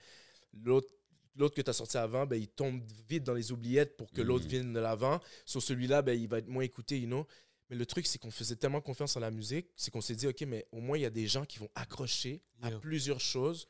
l'autre. 0.53 0.91
L'autre 1.35 1.55
que 1.55 1.61
tu 1.61 1.69
as 1.69 1.73
sorti 1.73 1.97
avant, 1.97 2.25
ben, 2.25 2.35
il 2.35 2.47
tombe 2.49 2.81
vite 3.07 3.23
dans 3.23 3.33
les 3.33 3.51
oubliettes 3.51 3.95
pour 3.97 4.11
que 4.11 4.21
l'autre 4.21 4.45
Mhm. 4.45 4.51
vienne 4.51 4.73
de 4.73 4.79
l'avant. 4.79 5.19
Sur 5.45 5.61
celui-là, 5.61 6.01
ben, 6.01 6.19
il 6.19 6.27
va 6.27 6.39
être 6.39 6.47
moins 6.47 6.63
écouté, 6.63 6.99
you 6.99 7.07
know? 7.07 7.25
Mais 7.69 7.77
le 7.77 7.85
truc, 7.85 8.05
c'est 8.05 8.17
qu'on 8.19 8.31
faisait 8.31 8.57
tellement 8.57 8.81
confiance 8.81 9.15
en 9.15 9.21
la 9.21 9.31
musique, 9.31 9.67
c'est 9.77 9.91
qu'on 9.91 10.01
s'est 10.01 10.15
dit, 10.15 10.27
OK, 10.27 10.41
mais 10.41 10.67
au 10.73 10.81
moins, 10.81 10.97
il 10.97 11.01
y 11.01 11.05
a 11.05 11.09
des 11.09 11.27
gens 11.27 11.45
qui 11.45 11.57
vont 11.57 11.69
accrocher 11.75 12.41
à 12.61 12.69
plusieurs 12.71 13.21
choses. 13.21 13.67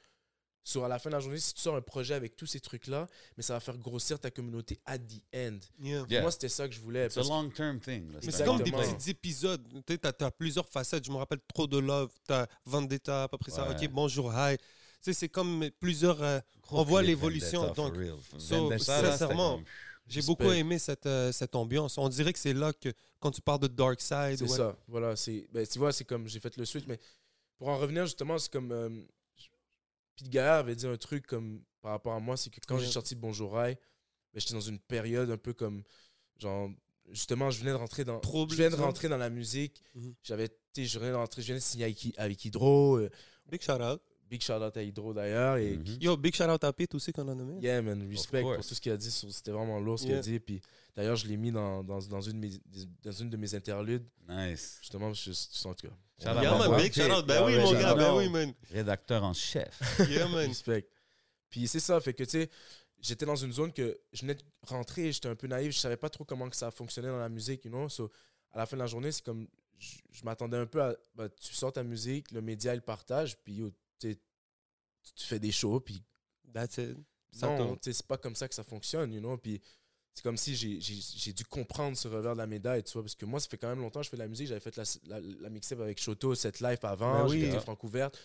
Sur 0.64 0.84
à 0.86 0.88
la 0.88 1.00
fin 1.00 1.10
de 1.10 1.16
la 1.16 1.20
journée, 1.20 1.40
si 1.40 1.56
tu 1.56 1.62
sors 1.62 1.76
un 1.76 1.82
projet 1.82 2.14
avec 2.14 2.36
tous 2.36 2.46
ces 2.46 2.60
trucs-là, 2.60 3.08
mais 3.36 3.42
ça 3.42 3.54
va 3.56 3.60
faire 3.60 3.80
grossir 3.80 4.20
ta 4.20 4.30
communauté 4.30 4.80
at 4.86 5.00
the 5.00 5.24
end. 5.36 5.58
Yeah. 5.80 6.06
Yeah. 6.08 6.22
Moi, 6.22 6.30
c'était 6.32 6.50
ça 6.50 6.68
que 6.68 6.76
je 6.76 6.80
voulais. 6.80 7.10
C'est 7.10 7.20
un 7.22 7.24
long-term 7.24 7.80
thing. 7.80 8.12
C'est 8.22 8.46
comme 8.46 8.62
des 8.62 8.72
petits 8.72 9.10
épisodes. 9.10 9.68
Tu 9.88 9.98
as, 10.04 10.32
plusieurs 10.32 10.68
facettes. 10.70 11.04
Je 11.04 11.12
me 11.12 11.16
rappelle 11.18 11.40
trop 11.48 11.66
de 11.66 11.80
Love, 11.80 12.12
tu 12.28 12.34
as 12.34 12.48
Vendetta, 12.66 13.24
après 13.24 13.50
ça, 13.50 13.68
Ouais. 13.68 13.76
OK, 13.76 13.90
bonjour, 13.92 14.32
hi. 14.32 14.56
Sais, 15.02 15.14
c'est 15.14 15.30
comme 15.30 15.70
plusieurs. 15.80 16.22
euh, 16.22 16.40
on 16.70 16.84
voit 16.84 17.02
l'évolution, 17.02 17.74
donc, 17.74 17.94
so, 18.38 18.78
sincèrement, 18.78 19.56
comme- 19.56 19.66
J'ai 20.08 20.22
beaucoup 20.24 20.52
aimé 20.52 20.78
cette, 20.78 21.06
euh, 21.06 21.32
cette 21.32 21.56
ambiance. 21.56 21.98
On 21.98 22.10
dirait 22.10 22.34
que 22.34 22.40
c'est 22.40 22.54
là 22.54 22.72
que, 22.74 22.90
quand 23.20 23.32
tu 23.32 23.42
parles 23.42 23.60
de 23.62 23.68
Dark 23.68 24.00
Side, 24.02 24.36
C'est 24.38 24.42
ouais, 24.44 24.58
ça, 24.58 24.78
voilà. 24.88 25.14
Ben, 25.54 25.66
tu 25.66 25.80
vois, 25.80 25.92
c'est 25.94 26.04
comme 26.06 26.28
j'ai 26.28 26.40
fait 26.40 26.56
le 26.58 26.66
switch, 26.66 26.86
mais 26.88 27.00
pour 27.58 27.70
en 27.70 27.78
revenir 27.78 28.06
justement, 28.06 28.38
c'est 28.38 28.52
comme. 28.52 28.72
Euh, 28.72 28.90
Pete 30.16 30.30
Gaillard 30.30 30.58
avait 30.60 30.76
dit 30.76 30.86
un 30.88 30.98
truc 30.98 31.26
comme 31.26 31.62
par 31.82 31.92
rapport 31.94 32.14
à 32.14 32.20
moi, 32.20 32.38
c'est 32.38 32.50
que 32.50 32.60
quand 32.68 32.76
Ouais. 32.76 32.82
j'ai 32.86 32.92
sorti 32.92 33.16
Bonjour 33.16 33.54
Rail, 33.54 33.76
ben, 34.34 34.40
j'étais 34.40 34.54
dans 34.54 34.60
une 34.62 34.80
période 34.80 35.32
un 35.32 35.38
peu 35.38 35.54
comme. 35.54 35.84
Genre, 36.38 36.70
justement, 37.10 37.50
je 37.50 37.60
venais 37.60 37.72
de 37.72 37.76
rentrer 37.76 38.04
dans. 38.04 38.20
Trouble, 38.20 38.52
je 38.52 38.58
venais 38.58 38.70
de 38.70 38.76
rentrer 38.76 39.08
dans 39.10 39.18
la 39.18 39.30
musique. 39.30 39.82
Mhm. 39.96 40.14
J'avais. 40.24 40.50
Je 40.78 41.00
venais 41.00 41.12
de 41.12 41.16
rentrer, 41.16 41.42
je 41.42 41.48
venais 41.48 41.60
de 41.60 41.64
signer 41.64 41.86
avec, 41.86 42.14
avec 42.18 42.46
Hydro. 42.46 42.98
euh, 42.98 43.10
Big 43.50 43.62
shout 43.62 43.74
out. 43.82 44.02
Big 44.32 44.42
shout 44.42 44.54
out 44.64 44.76
à 44.78 44.82
Hydro 44.82 45.14
d'ailleurs. 45.14 45.58
Et 45.58 45.76
Mhm. 45.78 45.98
Yo, 46.02 46.16
big 46.18 46.34
shout 46.34 46.46
out 46.50 46.64
à 46.64 46.72
Pete 46.74 46.96
aussi 46.96 47.12
qu'on 47.12 47.28
a 47.28 47.36
nommé. 47.36 47.60
Yeah, 47.62 47.82
man, 47.82 48.02
respect 48.10 48.42
pour 48.42 48.56
tout 48.66 48.74
ce 48.74 48.80
qu'il 48.82 48.92
a 48.94 48.98
dit. 48.98 49.12
C'était 49.12 49.52
vraiment 49.52 49.80
lourd 49.80 50.00
ce 50.00 50.06
qu'il 50.06 50.16
a 50.16 50.20
dit. 50.22 50.40
Puis 50.40 50.62
d'ailleurs, 50.96 51.18
je 51.18 51.28
l'ai 51.28 51.38
mis 51.38 51.52
dans, 51.52 51.84
dans, 51.84 52.00
dans, 52.00 52.22
une 52.22 52.40
de 52.42 52.48
mes, 52.48 52.54
dans 53.04 53.12
une 53.12 53.30
de 53.30 53.38
mes 53.38 53.54
interludes. 53.54 54.06
Nice. 54.30 54.78
Justement, 54.82 55.14
je, 55.14 55.32
je- 55.32 55.68
en 55.68 55.74
tout 55.74 55.88
cas. 55.88 55.94
Shout 56.24 56.30
out 56.30 56.38
on- 56.38 56.42
Yeah, 56.42 56.58
man, 56.70 56.82
big 56.82 56.94
shout 56.94 57.12
out. 57.12 57.26
Ben 57.28 57.34
Yeah, 57.36 57.46
oui, 57.46 57.58
mon 57.58 57.72
gars, 57.74 57.94
ben 57.96 58.16
oui, 58.16 58.30
man. 58.30 58.54
Rédacteur 58.72 59.24
en 59.24 59.34
chef. 59.34 59.80
Yeah, 60.10 60.28
man. 60.30 60.48
Respect. 60.48 60.88
Puis 61.50 61.68
c'est 61.68 61.80
ça, 61.82 62.00
fait 62.00 62.14
que 62.14 62.24
tu 62.24 62.30
sais, 62.30 62.50
j'étais 63.02 63.26
dans 63.26 63.36
une 63.36 63.52
zone 63.52 63.74
que 63.74 64.00
je 64.14 64.22
venais 64.22 64.36
de 64.36 64.44
rentrer, 64.62 65.12
j'étais 65.12 65.28
un 65.28 65.36
peu 65.36 65.48
naïf, 65.48 65.74
je 65.74 65.80
savais 65.80 65.98
pas 65.98 66.10
trop 66.10 66.24
comment 66.24 66.50
que 66.50 66.56
ça 66.56 66.72
fonctionnait 66.72 67.10
dans 67.10 67.20
la 67.20 67.28
musique, 67.28 67.66
you 67.66 67.72
know. 67.72 67.90
So, 67.90 68.10
à 68.54 68.60
la 68.60 68.66
fin 68.66 68.78
de 68.78 68.82
la 68.82 68.88
journée, 68.88 69.12
c'est 69.12 69.26
comme, 69.26 69.48
je, 69.78 69.98
je 70.12 70.24
m'attendais 70.24 70.56
un 70.58 70.66
peu 70.68 70.82
à, 70.82 70.96
bah, 71.16 71.28
tu 71.28 71.54
sors 71.54 71.74
ta 71.74 71.84
musique, 71.84 72.32
le 72.32 72.42
média, 72.42 72.74
il 72.74 72.82
partage, 72.82 73.36
puis 73.44 73.56
yo, 73.56 73.72
tu 74.08 75.26
fais 75.26 75.40
des 75.40 75.52
shows, 75.52 75.80
puis 75.80 76.04
That's 76.54 76.78
it. 76.80 76.98
Non, 77.42 77.78
c'est 77.82 78.06
pas 78.06 78.18
comme 78.18 78.36
ça 78.36 78.48
que 78.50 78.54
ça 78.56 78.64
fonctionne, 78.66 79.14
you 79.14 79.22
know. 79.22 79.38
Puis 79.38 79.62
c'est 80.14 80.22
comme 80.22 80.36
si 80.36 80.54
j'ai- 80.54 81.32
dû 81.34 81.46
comprendre 81.46 81.96
ce 81.96 82.10
revers 82.10 82.34
de 82.34 82.38
la 82.40 82.46
médaille, 82.48 82.84
tu 82.84 82.92
vois, 82.92 83.04
parce 83.04 83.16
que 83.16 83.24
moi, 83.26 83.40
ça 83.40 83.48
fait 83.48 83.58
quand 83.58 83.70
même 83.70 83.80
longtemps 83.80 84.02
que 84.02 84.06
je 84.06 84.10
fais 84.10 84.18
de 84.18 84.22
la 84.22 84.28
musique. 84.28 84.48
J'avais 84.48 84.60
fait 84.60 84.76
la, 84.76 84.84
la, 85.06 85.20
la 85.22 85.50
mixtape 85.50 85.80
avec 85.80 85.98
Shoto, 86.02 86.36
cette 86.36 86.60
live 86.60 86.80
avant, 86.84 87.24
Ben 87.24 87.30
oui. 87.30 87.50
fait 87.50 87.60
Francouverte. 87.62 88.20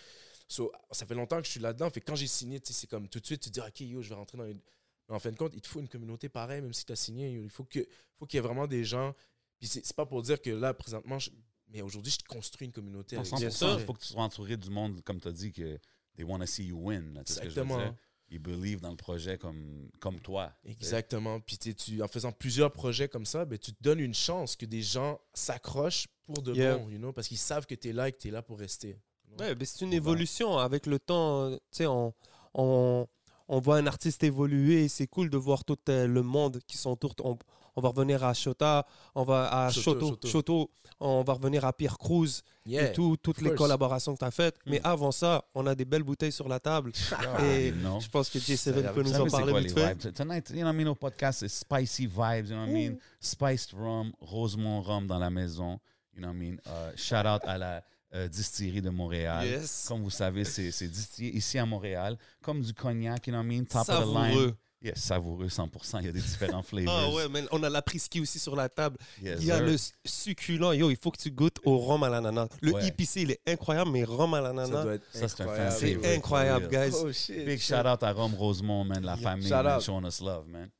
So, 0.48 0.72
ça 0.90 1.06
fait 1.06 1.14
longtemps 1.14 1.38
que 1.40 1.46
je 1.46 1.52
suis 1.52 1.60
là-dedans. 1.60 1.88
Fait 1.90 2.00
quand 2.00 2.16
j'ai 2.16 2.26
signé, 2.26 2.60
c'est 2.64 2.88
comme 2.88 3.08
tout 3.08 3.20
de 3.20 3.26
suite, 3.26 3.42
tu 3.42 3.50
te 3.50 3.60
dis, 3.60 3.60
OK, 3.64 3.80
yo, 3.80 4.02
je 4.02 4.08
vais 4.08 4.14
rentrer 4.16 4.38
dans 4.38 4.46
une. 4.46 4.60
Mais 5.08 5.14
en 5.14 5.20
fin 5.20 5.30
de 5.30 5.36
compte, 5.36 5.52
il 5.54 5.60
te 5.60 5.68
faut 5.68 5.78
une 5.78 5.88
communauté 5.88 6.28
pareille, 6.28 6.60
même 6.62 6.72
si 6.74 6.84
tu 6.84 6.90
as 6.92 6.96
signé. 6.96 7.30
yo. 7.30 7.44
Il 7.44 7.50
faut 7.50 7.64
que- 7.64 7.86
faut 8.18 8.26
qu'il 8.26 8.38
y 8.38 8.40
ait 8.40 8.46
vraiment 8.46 8.66
des 8.66 8.82
gens. 8.84 9.14
Puis 9.60 9.68
c'est 9.68 9.86
c'est 9.86 9.94
pas 9.94 10.04
pour 10.06 10.20
dire 10.22 10.42
que 10.42 10.50
là, 10.50 10.74
présentement, 10.74 11.20
je- 11.20 11.30
mais 11.76 11.82
aujourd'hui, 11.82 12.12
je 12.12 12.24
construis 12.26 12.66
une 12.66 12.72
communauté. 12.72 13.16
avec 13.16 13.30
100%, 13.30 13.50
ça. 13.50 13.76
il 13.78 13.84
faut 13.84 13.92
que 13.92 14.00
tu 14.00 14.08
sois 14.08 14.22
entouré 14.22 14.56
du 14.56 14.70
monde, 14.70 15.02
comme 15.04 15.20
tu 15.20 15.28
as 15.28 15.32
dit, 15.32 15.52
que 15.52 15.78
they 16.16 16.24
want 16.24 16.38
to 16.38 16.46
see 16.46 16.64
you 16.64 16.78
win. 16.78 17.14
là, 17.14 17.22
tu 17.24 17.32
sais 17.32 17.40
ce 17.40 17.44
que 17.44 17.50
je 17.50 17.54
veux 17.54 17.62
Exactement. 17.62 17.84
dire? 17.90 17.94
Ils 18.28 18.38
believe 18.40 18.80
dans 18.80 18.90
le 18.90 18.96
projet 18.96 19.38
comme, 19.38 19.88
comme 20.00 20.18
toi. 20.20 20.52
Exactement. 20.64 21.38
Puis 21.38 21.58
tu 21.58 22.02
en 22.02 22.08
faisant 22.08 22.32
plusieurs 22.32 22.72
projets 22.72 23.08
comme 23.08 23.26
ça, 23.26 23.44
ben, 23.44 23.56
tu 23.56 23.72
te 23.72 23.80
donnes 23.80 24.00
une 24.00 24.14
chance 24.14 24.56
que 24.56 24.66
des 24.66 24.82
gens 24.82 25.20
s'accrochent 25.32 26.08
pour 26.24 26.42
de 26.42 26.52
Yeah. 26.54 26.78
bon, 26.78 26.88
you 26.88 26.98
know, 26.98 27.12
parce 27.12 27.28
qu'ils 27.28 27.38
savent 27.38 27.66
que 27.66 27.74
tu 27.76 27.90
es 27.90 27.92
là 27.92 28.08
et 28.08 28.12
que 28.12 28.18
tu 28.18 28.28
es 28.28 28.30
là 28.32 28.42
pour 28.42 28.58
rester. 28.58 28.96
Ouais, 29.38 29.54
ben 29.54 29.64
c'est 29.64 29.84
une 29.84 29.92
évolution. 29.92 30.58
Avec 30.58 30.86
le 30.86 30.98
temps, 30.98 31.50
tu 31.52 31.58
sais, 31.70 31.86
on, 31.86 32.14
on, 32.54 33.06
on 33.48 33.60
voit 33.60 33.76
un 33.76 33.86
artiste 33.86 34.24
évoluer 34.24 34.84
et 34.84 34.88
c'est 34.88 35.06
cool 35.06 35.30
de 35.30 35.36
voir 35.36 35.64
tout 35.64 35.78
euh, 35.88 36.06
le 36.08 36.22
monde 36.22 36.58
qui 36.66 36.78
s'entoure. 36.78 37.14
On, 37.22 37.36
on 37.76 37.80
va 37.82 37.90
revenir 37.90 38.24
à 38.24 38.32
Shota, 38.34 38.86
on 39.14 39.22
va 39.24 39.66
à 39.66 39.70
Shoto, 39.70 39.82
Shoto, 40.00 40.06
Shoto. 40.08 40.28
Shoto, 40.28 40.70
on 40.98 41.22
va 41.22 41.34
revenir 41.34 41.64
à 41.64 41.72
Pierre 41.72 41.98
Cruz 41.98 42.42
Yeah. 42.64 42.88
et 42.88 42.92
tout, 42.92 43.16
toutes 43.22 43.42
les 43.42 43.54
collaborations 43.54 44.14
que 44.14 44.18
tu 44.18 44.24
as 44.24 44.30
faites. 44.32 44.56
Mais 44.66 44.78
Mm. 44.78 44.86
avant 44.86 45.12
ça, 45.12 45.44
on 45.54 45.66
a 45.68 45.74
des 45.76 45.84
belles 45.84 46.02
bouteilles 46.02 46.32
sur 46.32 46.48
la 46.48 46.58
table. 46.58 46.90
et 47.44 47.70
non. 47.70 48.00
je 48.00 48.08
pense 48.08 48.28
que 48.28 48.38
J7 48.40 48.82
Ça, 48.82 48.92
peut 48.92 49.02
nous 49.04 49.14
en 49.20 49.26
parler 49.28 49.60
vite 49.60 49.72
fait. 49.78 50.12
Tonight, 50.12 50.50
you 50.50 50.56
know 50.56 50.64
what 50.66 50.72
I 50.72 50.76
mean, 50.76 50.88
au 50.90 50.94
podcast, 50.96 51.40
c'est 51.40 51.48
spicy 51.48 52.06
vibes, 52.06 52.48
you 52.48 52.56
know 52.56 52.62
what 52.64 52.68
I 52.70 52.72
mean? 52.88 52.96
Spiced 53.20 53.72
rum, 53.72 54.10
Rosemont 54.20 54.80
rum 54.82 55.06
dans 55.06 55.18
la 55.20 55.30
maison, 55.30 55.78
you 56.14 56.20
know 56.22 56.28
what 56.28 56.34
I 56.34 56.38
mean? 56.38 56.56
Uh, 56.66 56.96
shout 56.96 57.24
out 57.26 57.42
à 57.44 57.56
la 57.56 57.84
euh, 58.14 58.26
distillerie 58.28 58.82
de 58.82 58.90
Montréal. 58.90 59.46
Yes. 59.46 59.84
Comme 59.86 60.02
vous 60.02 60.10
savez, 60.10 60.44
c'est 60.44 60.70
c'est 60.72 60.88
distillé 60.88 61.36
ici 61.36 61.58
à 61.58 61.66
Montréal, 61.66 62.16
comme 62.42 62.62
du 62.62 62.72
cognac, 62.74 63.26
you 63.28 63.32
know 63.32 63.38
what 63.42 63.44
I 63.52 63.58
mean? 63.58 63.64
Top 63.64 63.88
of 63.88 64.10
the 64.10 64.12
line. 64.12 64.54
Yes, 64.82 64.98
savoureux 64.98 65.46
100%. 65.48 66.00
Il 66.00 66.06
y 66.06 66.08
a 66.08 66.12
des 66.12 66.20
différents 66.20 66.62
flavors. 66.62 66.94
Ah 66.94 67.10
ouais, 67.14 67.28
man, 67.28 67.46
on 67.50 67.62
a 67.62 67.70
la 67.70 67.80
priski 67.82 68.20
aussi 68.20 68.38
sur 68.38 68.54
la 68.54 68.68
table. 68.68 68.98
Yes, 69.22 69.38
Il 69.40 69.46
y 69.46 69.50
a 69.50 69.56
sir. 69.56 69.66
le 69.66 69.76
succulent. 70.04 70.72
Yo, 70.72 70.90
il 70.90 70.96
faut 70.96 71.10
que 71.10 71.18
tu 71.20 71.30
goûtes 71.30 71.58
au 71.64 71.78
rhum 71.78 72.02
à 72.02 72.08
l'ananas. 72.10 72.48
Le 72.60 72.72
Ouais. 72.72 72.86
épicé, 72.86 73.22
il 73.22 73.30
est 73.30 73.40
incroyable, 73.46 73.90
mais 73.90 74.04
rhum 74.04 74.34
à 74.34 74.38
Ça 74.38 74.42
l'ananas, 74.42 74.82
doit 74.82 74.94
être 74.94 75.04
Ça, 75.12 75.28
c'est 75.28 75.40
un 75.40 75.44
incroyable. 75.46 75.70
fancy 75.70 75.80
c'est 75.80 75.94
favorite, 75.94 76.16
incroyable, 76.18 76.68
guys. 76.68 76.96
Oh 77.02 77.12
shit. 77.12 77.44
Big 77.46 77.58
shout 77.58 77.74
out 77.86 78.02
à 78.02 78.12
Rome 78.12 78.34
Rosemont, 78.34 78.84
man, 78.84 79.02
la 79.02 79.14
Yeah. 79.14 79.22
famille, 79.22 79.48
Shout 79.48 79.54
man, 79.62 79.76
out. 79.78 79.82
showing 79.82 80.06
us 80.06 80.20
love, 80.20 80.46
man. 80.46 80.70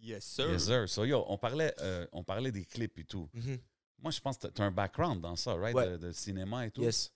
Yes, 0.00 0.24
sir. 0.24 0.50
Yes, 0.52 0.64
sir. 0.64 0.88
So, 0.88 1.04
yo, 1.04 1.24
on 1.28 1.36
parlait, 1.36 1.74
euh, 1.80 2.06
on 2.12 2.22
parlait 2.22 2.52
des 2.52 2.64
clips 2.64 2.96
et 3.00 3.04
tout. 3.04 3.28
Mhm. 3.34 3.58
Moi, 4.02 4.12
je 4.12 4.20
pense 4.20 4.36
que 4.38 4.46
tu 4.46 4.62
as 4.62 4.64
un 4.66 4.70
background 4.70 5.20
dans 5.20 5.34
ça, 5.36 5.54
right? 5.54 5.74
Ouais. 5.74 5.90
De, 5.92 5.96
de 5.96 6.12
cinéma 6.12 6.66
et 6.66 6.70
tout. 6.70 6.82
Yes. 6.82 7.12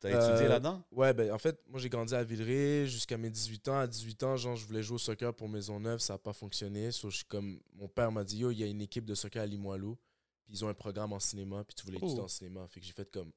T'as 0.00 0.08
étudié 0.10 0.46
Euh, 0.46 0.48
là-dedans? 0.48 0.82
Ouais, 0.92 1.12
ben 1.14 1.32
en 1.32 1.38
fait, 1.38 1.60
moi 1.68 1.78
j'ai 1.80 1.88
grandi 1.88 2.14
à 2.14 2.22
Villeray 2.24 2.86
jusqu'à 2.86 3.16
mes 3.16 3.30
18 3.30 3.68
ans. 3.68 3.78
À 3.78 3.86
18 3.86 4.22
ans, 4.24 4.36
genre, 4.36 4.56
je 4.56 4.66
voulais 4.66 4.82
jouer 4.82 4.96
au 4.96 4.98
soccer 4.98 5.32
pour 5.34 5.48
Maisonneuve, 5.48 6.00
ça 6.00 6.14
n'a 6.14 6.18
pas 6.18 6.32
fonctionné. 6.32 6.90
So, 6.92 7.10
je 7.10 7.16
suis 7.16 7.24
comme, 7.26 7.60
mon 7.74 7.88
père 7.88 8.10
m'a 8.10 8.24
dit, 8.24 8.38
yo, 8.38 8.50
il 8.50 8.58
y 8.58 8.64
a 8.64 8.66
une 8.66 8.80
équipe 8.82 9.04
de 9.04 9.14
soccer 9.14 9.42
à 9.42 9.46
Limoilou, 9.46 9.96
puis 10.44 10.54
ils 10.54 10.64
ont 10.64 10.68
un 10.68 10.74
programme 10.74 11.12
en 11.12 11.20
cinéma, 11.20 11.62
puis 11.64 11.74
tu 11.74 11.84
voulais 11.84 11.98
étudier 11.98 12.18
Oh. 12.20 12.24
en 12.24 12.28
cinéma. 12.28 12.66
Fait 12.68 12.80
que 12.80 12.86
j'ai 12.86 12.92
fait 12.92 13.10
comme, 13.10 13.28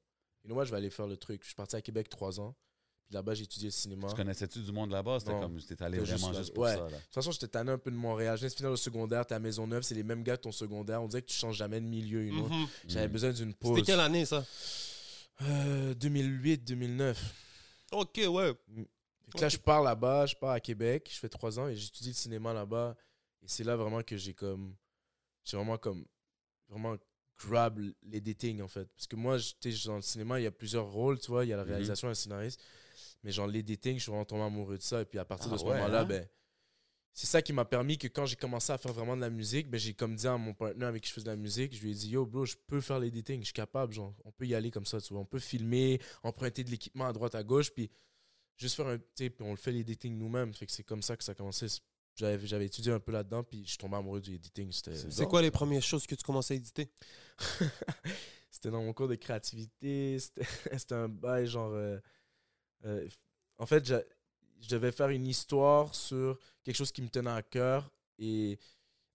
you 0.44 0.46
know 0.48 0.54
what, 0.56 0.64
je 0.64 0.70
vais 0.72 0.78
aller 0.78 0.90
faire 0.90 1.06
le 1.06 1.16
truc. 1.16 1.42
Je 1.42 1.48
suis 1.48 1.54
parti 1.54 1.76
à 1.76 1.80
Québec 1.82 2.08
trois 2.08 2.40
ans, 2.40 2.54
puis 3.04 3.14
là-bas 3.14 3.34
j'ai 3.34 3.44
étudié 3.44 3.68
le 3.68 3.72
cinéma. 3.72 4.08
Tu 4.08 4.14
connaissais-tu 4.16 4.58
du 4.60 4.72
monde 4.72 4.90
là-bas? 4.90 5.20
C'était 5.20 5.38
comme, 5.38 5.60
t'es 5.60 5.82
allé 5.82 5.98
juste 6.04 6.12
vraiment 6.20 6.32
juste 6.38 6.52
pour 6.54 6.64
ouais. 6.64 6.74
ça, 6.74 6.80
là. 6.80 6.86
De 6.88 6.94
toute 6.96 7.14
façon, 7.14 7.30
j'étais 7.30 7.48
tanné 7.48 7.70
un 7.70 7.78
peu 7.78 7.90
de 7.90 7.96
Montréal. 7.96 8.38
De 8.40 8.48
finir 8.48 8.70
le 8.70 8.76
secondaire, 8.76 9.24
t'es 9.26 9.34
à 9.34 9.38
Maisonneuve, 9.38 9.82
c'est 9.82 9.94
les 9.94 10.02
mêmes 10.02 10.22
gars 10.22 10.36
de 10.36 10.40
ton 10.42 10.52
secondaire. 10.52 11.02
On 11.02 11.06
dirait 11.08 11.22
que 11.22 11.28
tu 11.28 11.36
changes 11.36 11.56
jamais 11.56 11.80
de 11.80 11.86
milieu, 11.86 12.24
you 12.24 12.32
know. 12.32 12.48
Mhm. 12.48 12.66
J'avais 12.88 13.08
Mm. 13.08 13.12
besoin 13.12 13.32
d'une 13.32 13.54
pause. 13.54 13.76
C'était 13.78 13.92
quelle 13.92 14.00
année, 14.00 14.24
ça? 14.24 14.44
Euh, 15.40 15.94
2008-2009. 15.94 17.16
Ok, 17.92 18.20
ouais. 18.28 18.52
Fait 19.24 19.38
que 19.38 19.40
là, 19.40 19.48
je 19.48 19.56
pars 19.56 19.82
là-bas, 19.82 20.26
je 20.26 20.36
pars 20.36 20.50
à 20.50 20.60
Québec, 20.60 21.08
je 21.12 21.18
fais 21.18 21.28
trois 21.28 21.58
ans 21.58 21.68
et 21.68 21.76
j'étudie 21.76 22.10
le 22.10 22.14
cinéma 22.14 22.52
là-bas. 22.52 22.96
Et 23.42 23.48
c'est 23.48 23.64
là 23.64 23.76
vraiment 23.76 24.02
que 24.02 24.16
j'ai 24.16 24.34
comme. 24.34 24.76
J'ai 25.44 25.56
vraiment 25.56 25.78
comme. 25.78 26.04
Vraiment 26.68 26.96
grab 27.38 27.80
l'editing 28.02 28.62
en 28.62 28.68
fait. 28.68 28.84
Parce 28.94 29.06
que 29.06 29.16
moi, 29.16 29.36
j'étais 29.38 29.72
dans 29.86 29.96
le 29.96 30.02
cinéma, 30.02 30.38
il 30.38 30.44
y 30.44 30.46
a 30.46 30.50
plusieurs 30.52 30.86
rôles, 30.86 31.18
tu 31.18 31.30
vois. 31.30 31.44
Il 31.44 31.48
y 31.48 31.52
a 31.52 31.56
la 31.56 31.64
Mhm. 31.64 31.70
réalisation 31.70 32.08
et 32.08 32.10
le 32.10 32.14
scénariste. 32.14 32.60
Mais 33.24 33.32
genre, 33.32 33.46
l'editing, 33.46 33.96
je 33.98 34.02
suis 34.02 34.10
vraiment 34.10 34.24
tombé 34.24 34.42
amoureux 34.42 34.78
de 34.78 34.82
ça. 34.82 35.00
Et 35.00 35.04
puis 35.04 35.18
à 35.18 35.24
partir 35.24 35.48
Ah 35.48 35.52
de 35.54 35.58
ce 35.58 35.64
ouais, 35.64 35.70
moment-là, 35.74 36.00
hein? 36.00 36.04
ben. 36.04 36.28
C'est 37.14 37.26
ça 37.26 37.42
qui 37.42 37.52
m'a 37.52 37.64
permis 37.66 37.98
que 37.98 38.08
quand 38.08 38.24
j'ai 38.24 38.36
commencé 38.36 38.72
à 38.72 38.78
faire 38.78 38.92
vraiment 38.92 39.14
de 39.16 39.20
la 39.20 39.28
musique, 39.28 39.68
ben 39.68 39.78
j'ai 39.78 39.92
comme 39.92 40.16
dit 40.16 40.26
à 40.26 40.38
mon 40.38 40.54
partenaire 40.54 40.88
avec 40.88 41.02
qui 41.02 41.08
je 41.10 41.14
faisais 41.14 41.26
de 41.26 41.30
la 41.30 41.36
musique, 41.36 41.74
je 41.74 41.82
lui 41.82 41.90
ai 41.90 41.94
dit 41.94 42.08
Yo, 42.10 42.24
bro, 42.24 42.46
je 42.46 42.56
peux 42.66 42.80
faire 42.80 42.98
l'editing, 42.98 43.40
je 43.40 43.46
suis 43.46 43.52
capable, 43.52 43.92
genre, 43.92 44.14
on 44.24 44.32
peut 44.32 44.46
y 44.46 44.54
aller 44.54 44.70
comme 44.70 44.86
ça, 44.86 44.98
tu 45.00 45.12
vois. 45.12 45.20
On 45.22 45.26
peut 45.26 45.38
filmer, 45.38 46.00
emprunter 46.22 46.64
de 46.64 46.70
l'équipement 46.70 47.06
à 47.06 47.12
droite, 47.12 47.34
à 47.34 47.42
gauche, 47.44 47.70
puis 47.70 47.90
juste 48.56 48.76
faire 48.76 48.86
un. 48.86 48.96
Tu 48.98 49.04
sais, 49.14 49.30
puis 49.30 49.44
on 49.46 49.50
le 49.50 49.56
fait 49.56 49.72
l'editing 49.72 50.16
nous-mêmes. 50.16 50.54
Fait 50.54 50.64
que 50.64 50.72
c'est 50.72 50.84
comme 50.84 51.02
ça 51.02 51.16
que 51.16 51.22
ça 51.24 51.32
a 51.32 51.34
commencé. 51.34 51.66
J'avais 52.14 52.46
j'avais 52.46 52.66
étudié 52.66 52.92
un 52.92 53.00
peu 53.00 53.12
là-dedans, 53.12 53.42
puis 53.44 53.62
je 53.64 53.70
suis 53.70 53.78
tombé 53.78 53.96
amoureux 53.96 54.20
du 54.20 54.34
editing. 54.34 54.72
C'était 54.72 54.96
C'est 54.96 55.26
quoi 55.26 55.42
les 55.42 55.50
premières 55.50 55.82
choses 55.82 56.06
que 56.06 56.14
tu 56.14 56.22
commençais 56.24 56.54
à 56.54 56.56
éditer? 56.56 56.90
C'était 58.50 58.70
dans 58.70 58.82
mon 58.82 58.92
cours 58.92 59.08
de 59.08 59.14
créativité. 59.16 60.18
C'était 60.78 60.94
un 60.94 61.08
bail 61.08 61.46
genre. 61.46 61.72
euh, 61.72 61.98
euh, 62.84 63.08
en 63.58 63.66
fait, 63.66 63.86
je 64.62 64.68
devais 64.68 64.92
faire 64.92 65.08
une 65.08 65.26
histoire 65.26 65.94
sur 65.94 66.38
quelque 66.62 66.76
chose 66.76 66.92
qui 66.92 67.02
me 67.02 67.08
tenait 67.08 67.30
à 67.30 67.42
cœur. 67.42 67.90
Et 68.18 68.58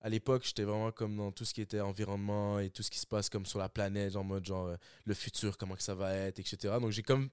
à 0.02 0.10
l'époque, 0.10 0.44
j'étais 0.46 0.64
vraiment 0.64 0.92
comme 0.92 1.16
dans 1.16 1.32
tout 1.32 1.46
ce 1.46 1.54
qui 1.54 1.62
était 1.62 1.80
environnement 1.80 2.60
et 2.60 2.70
tout 2.70 2.84
ce 2.84 2.92
qui 2.92 3.00
se 3.00 3.08
passe 3.08 3.30
comme 3.30 3.46
sur 3.46 3.60
la 3.60 3.70
planète, 3.70 4.16
en 4.16 4.24
mode 4.24 4.46
genre 4.46 4.68
euh, 4.68 4.76
le 5.06 5.14
futur, 5.14 5.58
comment 5.58 5.76
que 5.76 5.84
ça 5.84 5.96
va 5.96 6.14
être, 6.14 6.40
etc. 6.40 6.76
Donc 6.80 6.92
j'ai 6.92 7.04
comme 7.04 7.30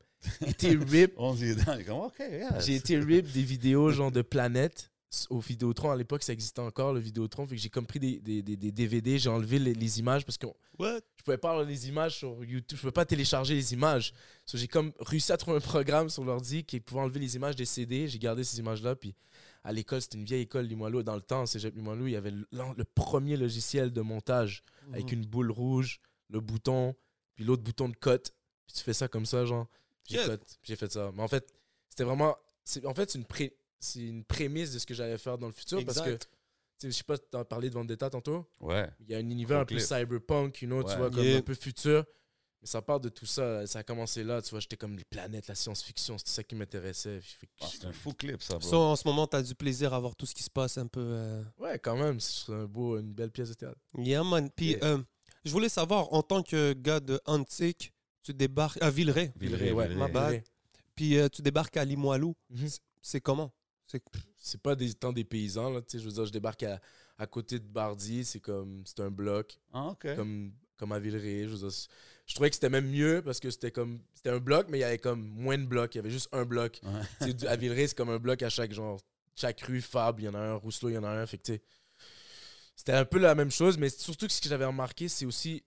été 0.46 0.76
rip. 0.76 1.14
On 1.16 1.34
dit 1.34 1.54
comme, 1.86 1.98
OK, 1.98 2.18
yeah. 2.18 2.58
J'ai 2.60 2.76
été 2.76 2.98
rip 2.98 3.30
des 3.32 3.42
vidéos 3.42 3.90
genre 3.90 4.12
de 4.12 4.22
planètes 4.22 4.90
au 5.30 5.38
Vidéotron. 5.40 5.90
À 5.90 5.96
l'époque, 5.96 6.22
ça 6.22 6.32
existait 6.32 6.60
encore, 6.60 6.92
le 6.92 7.00
Vidéotron. 7.00 7.46
Fait 7.46 7.56
que 7.56 7.60
j'ai 7.60 7.68
comme 7.70 7.86
pris 7.86 7.98
des, 8.00 8.18
des, 8.20 8.42
des- 8.42 8.56
des 8.56 8.72
DVD, 8.72 9.18
j'ai 9.18 9.28
enlevé 9.30 9.58
les, 9.58 9.74
les 9.74 9.98
images 9.98 10.24
parce 10.24 10.38
que 10.38 10.46
What? 10.78 11.00
je 11.16 11.22
pouvais 11.24 11.38
pas 11.38 11.50
avoir 11.50 11.64
les 11.64 11.88
images 11.88 12.16
sur 12.18 12.44
YouTube, 12.44 12.76
je 12.76 12.80
pouvais 12.80 12.92
pas 12.92 13.04
télécharger 13.04 13.54
les 13.54 13.72
images. 13.72 14.12
So, 14.46 14.58
j'ai 14.58 14.68
comme 14.68 14.92
réussi 15.00 15.32
à 15.32 15.36
trouver 15.36 15.56
un 15.56 15.60
programme 15.60 16.08
sur 16.10 16.24
l'ordi 16.24 16.64
qui 16.64 16.80
pouvait 16.80 17.00
enlever 17.00 17.20
les 17.20 17.36
images 17.36 17.56
des 17.56 17.64
CD. 17.64 18.08
J'ai 18.08 18.18
gardé 18.18 18.44
ces 18.44 18.58
images-là. 18.58 18.96
Puis 18.96 19.14
à 19.62 19.72
l'école, 19.72 20.02
c'était 20.02 20.18
une 20.18 20.24
vieille 20.24 20.42
école 20.42 20.66
Limoilou. 20.66 21.02
Dans 21.02 21.14
le 21.16 21.22
temps, 21.22 21.46
c'est 21.46 21.62
Limoilou, 21.74 22.06
il 22.08 22.12
y 22.12 22.16
avait 22.16 22.30
le, 22.30 22.46
le 22.50 22.84
premier 22.84 23.36
logiciel 23.36 23.92
de 23.92 24.00
montage 24.00 24.62
avec 24.92 25.06
Mhm. 25.06 25.12
une 25.20 25.26
boule 25.26 25.50
rouge, 25.50 26.00
le 26.28 26.40
bouton, 26.40 26.94
puis 27.34 27.44
l'autre 27.44 27.62
bouton 27.62 27.88
de 27.88 27.96
cote. 27.96 28.34
Puis 28.66 28.76
tu 28.76 28.82
fais 28.82 28.92
ça 28.94 29.08
comme 29.08 29.26
ça, 29.26 29.44
genre. 29.46 29.66
J'ai 30.62 30.76
fait 30.76 30.92
ça. 30.92 31.10
Mais 31.14 31.22
en 31.22 31.28
fait, 31.28 31.46
c'était 31.88 32.04
vraiment. 32.04 32.36
En 32.84 32.94
fait, 32.94 33.10
c'est 33.10 33.18
une, 33.18 33.24
pré- 33.24 33.54
c'est 33.84 34.00
une 34.00 34.24
prémisse 34.24 34.72
de 34.72 34.78
ce 34.78 34.86
que 34.86 34.94
j'allais 34.94 35.18
faire 35.18 35.38
dans 35.38 35.46
le 35.46 35.52
futur 35.52 35.84
parce 35.84 36.00
que. 36.00 36.10
Exact. 36.10 36.28
tu 36.78 36.86
sais, 36.86 36.90
Je 36.90 36.96
sais 36.96 37.04
pas, 37.04 37.16
tu 37.18 37.36
as 37.36 37.44
parlé 37.44 37.68
de 37.68 37.74
Vendetta 37.74 38.10
tantôt. 38.10 38.46
Ouais. 38.60 38.88
Il 39.00 39.10
y 39.10 39.14
a 39.14 39.18
un 39.18 39.28
univers 39.30 39.60
un 39.60 39.64
peu 39.64 39.78
cyberpunk, 39.78 40.60
you 40.62 40.66
know, 40.68 40.82
tu 40.82 40.90
Ouais. 40.90 40.96
vois, 40.96 41.10
comme 41.10 41.22
Yeah. 41.24 41.38
un 41.38 41.42
peu 41.42 41.54
futur. 41.54 42.04
Mais 42.60 42.66
ça 42.66 42.80
part 42.82 42.98
de 42.98 43.10
tout 43.10 43.26
ça. 43.26 43.66
Ça 43.66 43.80
a 43.80 43.82
commencé 43.82 44.24
là, 44.24 44.40
tu 44.42 44.50
vois. 44.50 44.60
J'étais 44.60 44.76
comme 44.76 44.96
les 44.96 45.04
planètes, 45.04 45.46
la 45.48 45.54
science-fiction. 45.54 46.16
C'était 46.18 46.30
ça 46.30 46.42
qui 46.42 46.54
m'intéressait. 46.54 47.20
Ah, 47.60 47.66
c'est 47.70 47.84
un 47.84 47.92
fou 47.92 48.12
clip, 48.14 48.42
ça, 48.42 48.58
bro. 48.58 48.68
So, 48.68 48.76
en 48.80 48.96
ce 48.96 49.06
moment, 49.06 49.26
tu 49.26 49.36
as 49.36 49.42
du 49.42 49.54
plaisir 49.54 49.92
à 49.94 50.00
voir 50.00 50.16
tout 50.16 50.24
ce 50.26 50.34
qui 50.34 50.42
se 50.42 50.50
passe 50.50 50.78
un 50.78 50.86
peu. 50.86 51.00
euh, 51.02 51.42
Ouais, 51.58 51.78
quand 51.78 51.96
même. 51.96 52.18
C'est 52.20 52.50
un 52.52 52.64
beau, 52.64 52.98
une 52.98 53.12
belle 53.12 53.30
pièce 53.30 53.50
de 53.50 53.54
théâtre. 53.54 53.78
Yeah, 53.98 54.24
man. 54.24 54.48
Puis, 54.56 54.70
Yeah. 54.70 54.84
euh, 54.84 55.02
je 55.44 55.50
voulais 55.52 55.68
savoir, 55.68 56.12
en 56.12 56.22
tant 56.22 56.42
que 56.42 56.72
gars 56.72 57.00
de 57.00 57.20
Antique, 57.26 57.92
tu 58.22 58.32
débarques 58.32 58.80
à 58.82 58.88
Villeray, 58.90 59.30
Villeray, 59.36 59.70
ouais, 59.72 59.88
Villeray. 59.88 59.94
ma 59.96 60.08
bad. 60.08 60.42
Puis 60.96 61.18
euh, 61.18 61.28
tu 61.28 61.42
débarques 61.42 61.76
à 61.76 61.84
Limoilou. 61.84 62.34
Mhm. 62.50 62.68
C'est- 62.68 62.80
C'est 63.02 63.20
comment? 63.20 63.52
C'est 64.36 64.60
pas 64.60 64.74
des 64.74 64.92
temps 64.94 65.12
des 65.12 65.24
paysans, 65.24 65.70
là. 65.70 65.80
Je 65.92 65.98
veux 65.98 66.10
dire, 66.12 66.26
je 66.26 66.32
débarque 66.32 66.62
à, 66.64 66.80
à 67.18 67.26
côté 67.26 67.58
de 67.58 67.64
Bardi. 67.66 68.24
C'est 68.24 68.40
comme. 68.40 68.82
C'est 68.86 69.00
un 69.00 69.10
bloc. 69.10 69.58
Ah, 69.72 69.94
comme, 70.00 70.52
comme 70.76 70.92
à 70.92 70.98
Villeray. 70.98 71.44
Je, 71.44 71.54
veux 71.54 71.68
dire, 71.68 71.78
je 72.26 72.34
trouvais 72.34 72.50
que 72.50 72.56
c'était 72.56 72.70
même 72.70 72.88
mieux 72.90 73.22
parce 73.24 73.40
que 73.40 73.50
c'était 73.50 73.70
comme 73.70 74.00
c'était 74.14 74.30
un 74.30 74.38
bloc, 74.40 74.66
mais 74.68 74.78
il 74.78 74.80
y 74.82 74.84
avait 74.84 74.98
comme 74.98 75.20
moins 75.28 75.58
de 75.58 75.64
blocs. 75.66 75.94
Il 75.94 75.98
y 75.98 76.00
avait 76.00 76.10
juste 76.10 76.28
un 76.32 76.44
bloc. 76.44 76.80
Ouais. 76.82 77.46
À 77.48 77.56
Villeray, 77.56 77.88
c'est 77.88 77.96
comme 77.96 78.10
un 78.10 78.18
bloc 78.18 78.42
à 78.42 78.48
chaque 78.48 78.72
genre. 78.72 79.00
Chaque 79.36 79.60
rue, 79.62 79.80
Fab, 79.80 80.20
il 80.20 80.26
y 80.26 80.28
en 80.28 80.34
a 80.34 80.38
un. 80.38 80.54
Rousselot, 80.54 80.90
il 80.90 80.94
y 80.94 80.98
en 80.98 81.04
a 81.04 81.08
un. 81.10 81.26
Fait 81.26 81.38
que, 81.38 81.52
c'était 82.76 82.92
un 82.92 83.04
peu 83.04 83.18
la 83.18 83.34
même 83.34 83.50
chose, 83.50 83.78
mais 83.78 83.88
surtout 83.88 84.26
que 84.26 84.32
ce 84.32 84.40
que 84.40 84.48
j'avais 84.48 84.64
remarqué, 84.64 85.08
c'est 85.08 85.26
aussi 85.26 85.64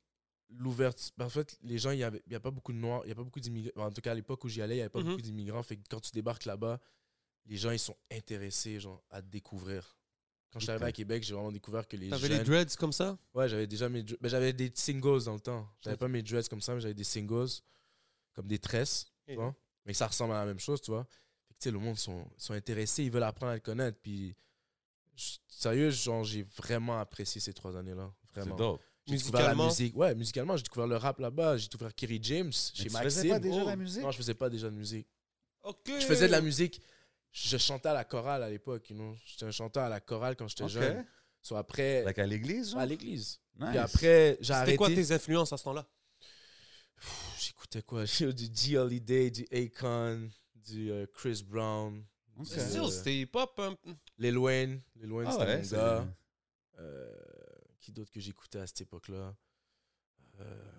l'ouverture. 0.49 1.11
Ben, 1.17 1.25
en 1.25 1.29
fait, 1.29 1.57
les 1.63 1.77
gens, 1.77 1.91
il 1.91 1.97
n'y 1.97 2.03
avait, 2.03 2.21
il 2.27 2.31
y 2.33 2.35
a 2.35 2.39
pas 2.39 2.51
beaucoup 2.51 2.71
de 2.71 2.77
Noirs, 2.77 3.01
il 3.03 3.07
n'y 3.07 3.11
a 3.11 3.15
pas 3.15 3.23
beaucoup 3.23 3.39
d'immigrants. 3.39 3.85
En 3.87 3.91
tout 3.91 4.01
cas, 4.01 4.11
à 4.11 4.15
l'époque 4.15 4.43
où 4.43 4.49
j'y 4.49 4.61
allais, 4.61 4.75
il 4.75 4.77
n'y 4.77 4.81
avait 4.83 4.89
pas 4.89 4.99
Mhm. 4.99 5.05
beaucoup 5.09 5.21
d'immigrants. 5.21 5.63
Fait 5.63 5.75
que 5.77 5.81
quand 5.89 5.99
tu 5.99 6.11
débarques 6.11 6.45
là-bas, 6.45 6.79
les 7.47 7.57
gens, 7.57 7.71
ils 7.71 7.79
sont 7.79 7.95
intéressés 8.11 8.79
genre, 8.79 9.01
à 9.09 9.21
découvrir. 9.21 9.95
Quand 10.51 10.59
je 10.59 10.65
suis 10.65 10.71
arrivé 10.71 10.85
à 10.85 10.91
Québec, 10.91 11.23
j'ai 11.23 11.33
vraiment 11.33 11.51
découvert 11.51 11.87
que 11.87 11.97
les 11.97 12.09
T'avais 12.09 12.27
jeunes... 12.29 12.37
les 12.39 12.43
dreads 12.43 12.75
comme 12.77 12.93
ça? 12.93 13.17
Ouais, 13.33 13.49
j'avais 13.49 13.67
déjà 13.67 13.89
mes. 13.89 14.01
dre- 14.03 14.17
ben, 14.21 14.29
j'avais 14.29 14.53
des 14.53 14.71
singles 14.73 15.23
dans 15.25 15.33
le 15.33 15.39
temps. 15.39 15.67
J'avais 15.81 15.97
pas 15.97 16.07
mes 16.07 16.21
dreads 16.23 16.47
comme 16.49 16.61
ça, 16.61 16.73
mais 16.73 16.79
j'avais 16.81 16.93
des 16.93 17.03
singles, 17.03 17.47
comme 18.33 18.47
des 18.47 18.59
tresses, 18.59 19.11
tu 19.27 19.35
vois. 19.35 19.53
Mais 19.85 19.93
ça 19.93 20.07
ressemble 20.07 20.33
à 20.33 20.39
la 20.39 20.45
même 20.45 20.59
chose, 20.59 20.81
tu 20.81 20.91
vois. 20.91 21.03
Fait 21.47 21.53
que, 21.53 21.59
tu 21.59 21.63
sais, 21.65 21.71
le 21.71 21.79
monde 21.79 21.97
sont, 21.97 22.25
sont 22.37 22.53
intéressés, 22.53 23.03
ils 23.03 23.11
veulent 23.11 23.23
apprendre 23.23 23.51
à 23.51 23.55
le 23.55 23.61
connaître. 23.61 23.97
Puis, 24.01 24.35
je- 25.15 25.37
sérieux, 25.49 25.89
genre, 25.89 26.23
j'ai 26.23 26.43
vraiment 26.43 26.99
apprécié 26.99 27.39
ces 27.41 27.53
trois 27.53 27.75
années-là. 27.75 28.11
C'est 28.33 28.39
Vraiment. 28.41 28.55
dope. 28.55 28.81
J'ai 29.05 29.15
découvert 29.17 29.39
la 29.41 29.47
Musicalement? 29.55 29.65
musique. 29.67 29.97
Ouais, 29.97 30.15
musicalement, 30.15 30.57
j'ai 30.57 30.63
découvert 30.63 30.87
le 30.87 30.97
rap 30.97 31.19
là-bas. 31.19 31.57
J'ai 31.57 31.67
découvert 31.69 31.95
Kerry 31.95 32.19
James 32.21 32.51
chez 32.51 32.83
tu 32.85 32.89
Maxime. 32.89 33.03
faisais 33.03 33.29
pas 33.29 33.39
déjà 33.39 33.61
Oh. 33.63 33.67
la 33.67 33.75
musique? 33.77 34.03
Non, 34.03 34.11
je 34.11 34.17
faisais 34.17 34.33
pas 34.33 34.49
déjà 34.49 34.69
de 34.69 34.75
musique. 34.75 35.07
Ok. 35.63 35.77
Je 35.87 36.05
faisais 36.05 36.27
de 36.27 36.31
la 36.31 36.41
musique. 36.41 36.81
Je 37.31 37.57
chantais 37.57 37.89
à 37.89 37.93
la 37.93 38.03
chorale 38.03 38.41
à 38.43 38.49
l'époque, 38.49 38.89
you 38.89 38.95
know. 38.95 39.15
J'étais 39.25 39.45
un 39.45 39.51
chanteur 39.51 39.83
à 39.83 39.89
la 39.89 39.99
chorale 39.99 40.35
quand 40.35 40.47
j'étais 40.47 40.67
jeune. 40.67 41.05
Soit 41.41 41.59
après, 41.59 42.03
Like 42.03 42.17
à 42.19 42.25
l'église, 42.25 42.75
à 42.75 42.85
l'église. 42.85 43.39
Nice. 43.59 43.69
Puis 43.69 43.77
après, 43.77 44.37
j'ai 44.41 44.53
arrêté. 44.53 44.71
C'était 44.71 44.77
quoi 44.77 44.89
tes 44.89 45.11
influences 45.11 45.53
à 45.53 45.57
ce 45.57 45.63
temps-là? 45.63 45.87
J'écoutais 47.39 47.81
quoi? 47.83 48.03
Du 48.33 48.49
G. 48.53 48.77
Holiday, 48.77 49.29
du 49.29 49.47
Akon, 49.51 50.29
du 50.55 50.91
euh, 50.91 51.05
Chris 51.13 51.43
Brown, 51.47 52.03
OK. 52.37 52.47
C'est 52.47 52.59
Still, 52.59 52.81
Euh, 52.81 52.87
C'était 52.89 53.15
hip-hop. 53.19 53.59
hein. 53.59 53.75
Lil 54.17 54.37
Wayne. 54.37 54.81
Lil 54.95 55.11
Wayne, 55.11 55.27
Ah 55.29 55.31
c'était 55.33 55.45
ouais, 55.45 55.57
mon 55.57 55.63
c'est- 55.63 55.75
gars. 55.75 56.07
Euh, 56.79 57.15
qui 57.79 57.91
d'autre 57.91 58.11
que 58.11 58.19
j'écoutais 58.19 58.59
à 58.59 58.67
cette 58.67 58.81
époque-là? 58.81 59.35
Euh, 60.39 60.71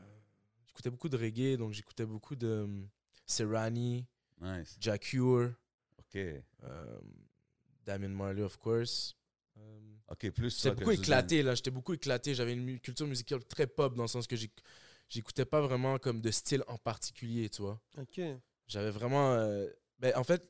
J'écoutais 0.66 0.90
beaucoup 0.90 1.08
de 1.08 1.16
reggae, 1.16 1.56
donc 1.56 1.72
j'écoutais 1.72 2.06
beaucoup 2.06 2.36
de 2.36 2.46
euh, 2.46 2.82
Serrani, 3.26 4.06
Nice. 4.40 4.76
Jack 4.78 5.12
Ure, 5.12 5.52
OK. 6.08 6.16
euh, 6.64 6.98
Damien 7.84 8.08
Marley, 8.08 8.42
of 8.42 8.56
course. 8.58 9.14
Euh, 9.58 9.80
OK, 10.10 10.30
plus 10.30 10.50
ça 10.50 10.68
J'étais 10.70 10.74
beaucoup 10.80 10.90
éclaté, 10.92 11.42
là. 11.42 11.54
J'étais 11.54 11.70
beaucoup 11.70 11.94
éclaté. 11.94 12.34
J'avais 12.34 12.52
une 12.52 12.78
culture 12.80 13.06
musicale 13.06 13.44
très 13.44 13.66
pop 13.66 13.94
dans 13.94 14.02
le 14.04 14.08
sens 14.08 14.26
que 14.26 14.36
j'éc- 14.36 14.62
j'écoutais 15.08 15.44
pas 15.44 15.60
vraiment 15.60 15.98
comme 15.98 16.20
de 16.20 16.30
style 16.30 16.62
en 16.68 16.78
particulier, 16.78 17.48
tu 17.50 17.62
vois. 17.62 17.80
Ok. 17.96 18.20
J'avais 18.66 18.90
vraiment. 18.90 19.32
euh, 19.34 19.68
ben, 20.00 20.12
en 20.16 20.22
fait, 20.24 20.42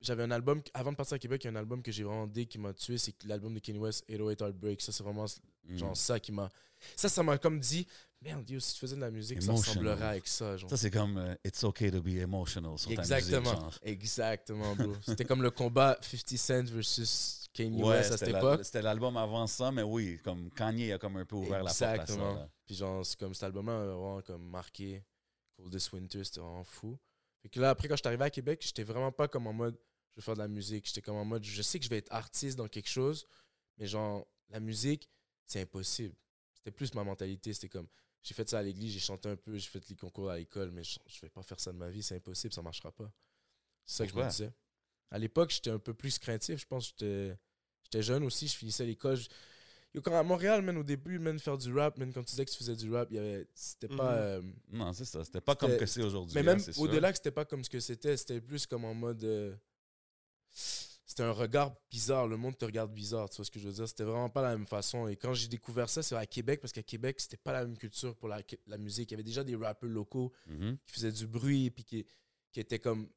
j'avais 0.00 0.22
un 0.22 0.30
album. 0.30 0.62
Avant 0.74 0.92
de 0.92 0.96
partir 0.96 1.14
à 1.16 1.18
Québec, 1.18 1.42
il 1.44 1.46
y 1.46 1.48
a 1.48 1.52
un 1.52 1.56
album 1.56 1.82
que 1.82 1.90
j'ai 1.90 2.04
vraiment 2.04 2.26
dès 2.26 2.46
qui 2.46 2.58
m'a 2.58 2.72
tué. 2.72 2.98
C'est 2.98 3.14
l'album 3.24 3.52
de 3.54 3.58
Kanye 3.58 3.78
West, 3.78 4.04
808 4.08 4.40
Heartbreak. 4.42 4.80
Ça, 4.80 4.92
c'est 4.92 5.02
vraiment 5.02 5.26
Mm. 5.64 5.76
genre 5.78 5.96
ça 5.96 6.18
qui 6.18 6.32
m'a. 6.32 6.48
Ça, 6.96 7.08
ça 7.08 7.22
m'a 7.22 7.38
comme 7.38 7.60
dit 7.60 7.86
Merde, 8.20 8.44
si 8.60 8.74
tu 8.74 8.80
faisais 8.80 8.96
de 8.96 9.00
la 9.00 9.10
musique, 9.12 9.40
ça 9.42 9.52
ressemblerait 9.52 10.04
avec 10.06 10.26
ça. 10.28 10.56
Genre. 10.56 10.68
Ça, 10.70 10.76
c'est 10.76 10.90
comme 10.90 11.16
euh, 11.18 11.34
It's 11.44 11.62
okay 11.64 11.90
to 11.90 12.00
be 12.02 12.16
emotional 12.18 12.76
sur 12.78 12.88
ta 12.94 13.02
Exactement. 13.02 13.40
musique, 13.42 13.60
genre. 13.60 13.78
Exactement, 13.82 14.76
bro. 14.76 14.92
C'était 15.06 15.24
comme 15.24 15.42
le 15.42 15.50
combat 15.52 15.96
50 16.00 16.36
Cent 16.38 16.64
versus 16.64 17.46
Kanye 17.52 17.82
Ouais, 17.82 17.90
West 17.98 18.12
à 18.12 18.16
cette 18.18 18.28
époque. 18.28 18.64
c'était 18.64 18.82
l'album 18.82 19.16
avant 19.16 19.46
ça, 19.46 19.70
mais 19.72 19.82
oui, 19.82 20.18
comme 20.24 20.50
Kanye 20.50 20.92
a 20.92 20.98
comme 20.98 21.16
un 21.16 21.24
peu 21.24 21.36
ouvert 21.36 21.62
la 21.62 21.70
porte 21.70 21.70
à 21.70 21.74
ça. 21.74 21.94
Exactement. 21.94 22.48
Puis 22.66 22.74
genre, 22.76 23.04
c'est 23.06 23.18
comme 23.18 23.34
cet 23.34 23.44
album-là 23.44 23.72
m'a 23.72 23.84
vraiment 23.86 24.22
comme 24.22 24.48
marqué. 24.48 25.02
Coldest 25.56 25.92
Winter, 25.92 26.24
c'était 26.24 26.40
vraiment 26.40 26.64
fou. 26.64 26.98
Fait 27.42 27.48
que 27.48 27.60
là, 27.60 27.70
après, 27.70 27.88
quand 27.88 27.96
je 27.96 28.00
suis 28.02 28.06
arrivé 28.08 28.24
à 28.24 28.30
Québec, 28.30 28.62
j'étais 28.64 28.84
vraiment 28.84 29.12
pas 29.12 29.28
comme 29.28 29.46
en 29.46 29.52
mode 29.52 29.76
je 30.10 30.16
vais 30.16 30.22
faire 30.22 30.34
de 30.34 30.40
la 30.40 30.48
musique. 30.48 30.86
J'étais 30.86 31.02
comme 31.02 31.16
en 31.16 31.24
mode 31.24 31.42
je 31.44 31.62
sais 31.62 31.78
que 31.78 31.84
je 31.84 31.90
vais 31.90 31.98
être 31.98 32.12
artiste 32.12 32.56
dans 32.56 32.68
quelque 32.68 32.88
chose, 32.88 33.26
mais 33.78 33.86
genre, 33.86 34.26
la 34.50 34.60
musique, 34.60 35.08
c'est 35.46 35.60
impossible. 35.60 36.14
C'était 36.54 36.70
plus 36.70 36.94
ma 36.94 37.02
mentalité. 37.02 37.52
C'était 37.52 37.68
comme 37.68 37.88
j'ai 38.22 38.34
fait 38.34 38.48
ça 38.48 38.58
à 38.60 38.62
l'église, 38.62 38.92
j'ai 38.92 39.00
chanté 39.00 39.28
un 39.28 39.36
peu, 39.36 39.56
j'ai 39.58 39.68
fait 39.68 39.88
les 39.88 39.96
concours 39.96 40.30
à 40.30 40.36
l'école, 40.36 40.70
mais 40.70 40.84
je, 40.84 40.98
je 41.06 41.20
vais 41.22 41.28
pas 41.30 41.42
faire 41.42 41.58
ça 41.58 41.72
de 41.72 41.78
ma 41.78 41.90
vie, 41.90 42.02
c'est 42.04 42.14
impossible, 42.14 42.52
ça 42.54 42.62
marchera 42.62 42.92
pas. 42.92 43.10
C'est 43.84 43.96
ça 43.96 44.04
que 44.06 44.10
je 44.12 44.16
me 44.16 44.20
disais. 44.30 44.52
À 45.10 45.18
l'époque, 45.18 45.50
j'étais 45.50 45.70
un 45.70 45.80
peu 45.80 45.92
plus 45.92 46.18
craintif. 46.20 46.60
Je 46.60 46.66
pense 46.66 46.92
que 46.92 46.94
j'étais- 47.00 47.38
j'étais 47.82 48.02
jeune 48.02 48.22
aussi, 48.24 48.46
je 48.46 48.56
finissais 48.56 48.86
l'école. 48.86 49.16
Je- 49.16 49.28
Yo, 49.94 50.00
quand 50.00 50.16
à 50.18 50.22
Montréal, 50.22 50.62
même 50.62 50.78
au 50.78 50.82
début, 50.82 51.18
même 51.18 51.38
faire 51.38 51.58
du 51.58 51.72
rap, 51.72 51.98
même 51.98 52.12
quand 52.14 52.22
tu 52.22 52.30
disais 52.30 52.44
que 52.46 52.50
tu 52.50 52.56
faisais 52.56 52.76
du 52.76 52.90
rap, 52.92 53.08
il 53.10 53.16
y 53.16 53.18
avait, 53.18 53.46
c'était 53.54 53.88
pas. 53.88 54.12
Mhm. 54.12 54.18
euh, 54.18 54.42
Non, 54.72 54.92
c'est 54.94 55.04
ça. 55.04 55.22
C'était 55.24 55.40
pas 55.42 55.54
comme 55.54 55.76
que 55.76 55.84
c'est 55.86 56.02
aujourd'hui. 56.02 56.34
mais 56.34 56.42
même 56.42 56.60
au-delà 56.78 57.10
que 57.12 57.18
c'était 57.18 57.30
pas 57.30 57.44
comme 57.44 57.62
ce 57.62 57.68
que 57.70 57.78
c'était, 57.80 58.16
c'était 58.16 58.40
plus 58.40 58.66
comme 58.66 58.84
en 58.86 58.94
mode. 58.94 59.22
euh, 59.24 59.54
C'était 61.04 61.24
un 61.24 61.30
regard 61.32 61.74
bizarre. 61.90 62.26
Le 62.26 62.38
monde 62.38 62.56
te 62.56 62.64
regarde 62.64 62.90
bizarre, 62.92 63.28
tu 63.28 63.36
vois 63.36 63.44
ce 63.44 63.50
que 63.50 63.60
je 63.60 63.66
veux 63.68 63.74
dire? 63.74 63.86
C'était 63.86 64.04
vraiment 64.04 64.30
pas 64.30 64.40
la 64.40 64.56
même 64.56 64.66
façon. 64.66 65.08
Et 65.08 65.16
quand 65.16 65.34
j'ai 65.34 65.48
découvert 65.48 65.90
ça, 65.90 66.02
c'est 66.02 66.16
à 66.16 66.24
Québec, 66.24 66.60
parce 66.62 66.72
qu'à 66.72 66.82
Québec, 66.82 67.20
c'était 67.20 67.36
pas 67.36 67.52
la 67.52 67.66
même 67.66 67.76
culture 67.76 68.16
pour 68.16 68.28
la, 68.28 68.40
la 68.66 68.78
musique. 68.78 69.10
Il 69.10 69.12
y 69.12 69.16
avait 69.16 69.22
déjà 69.22 69.44
des 69.44 69.56
rappeurs 69.56 69.90
locaux 69.90 70.32
Mhm. 70.46 70.78
qui 70.86 70.92
faisaient 70.94 71.12
du 71.12 71.26
bruit, 71.26 71.70
puis 71.70 71.84
qui, 71.84 72.06
qui 72.50 72.60
étaient 72.60 72.78
comme. 72.78 73.08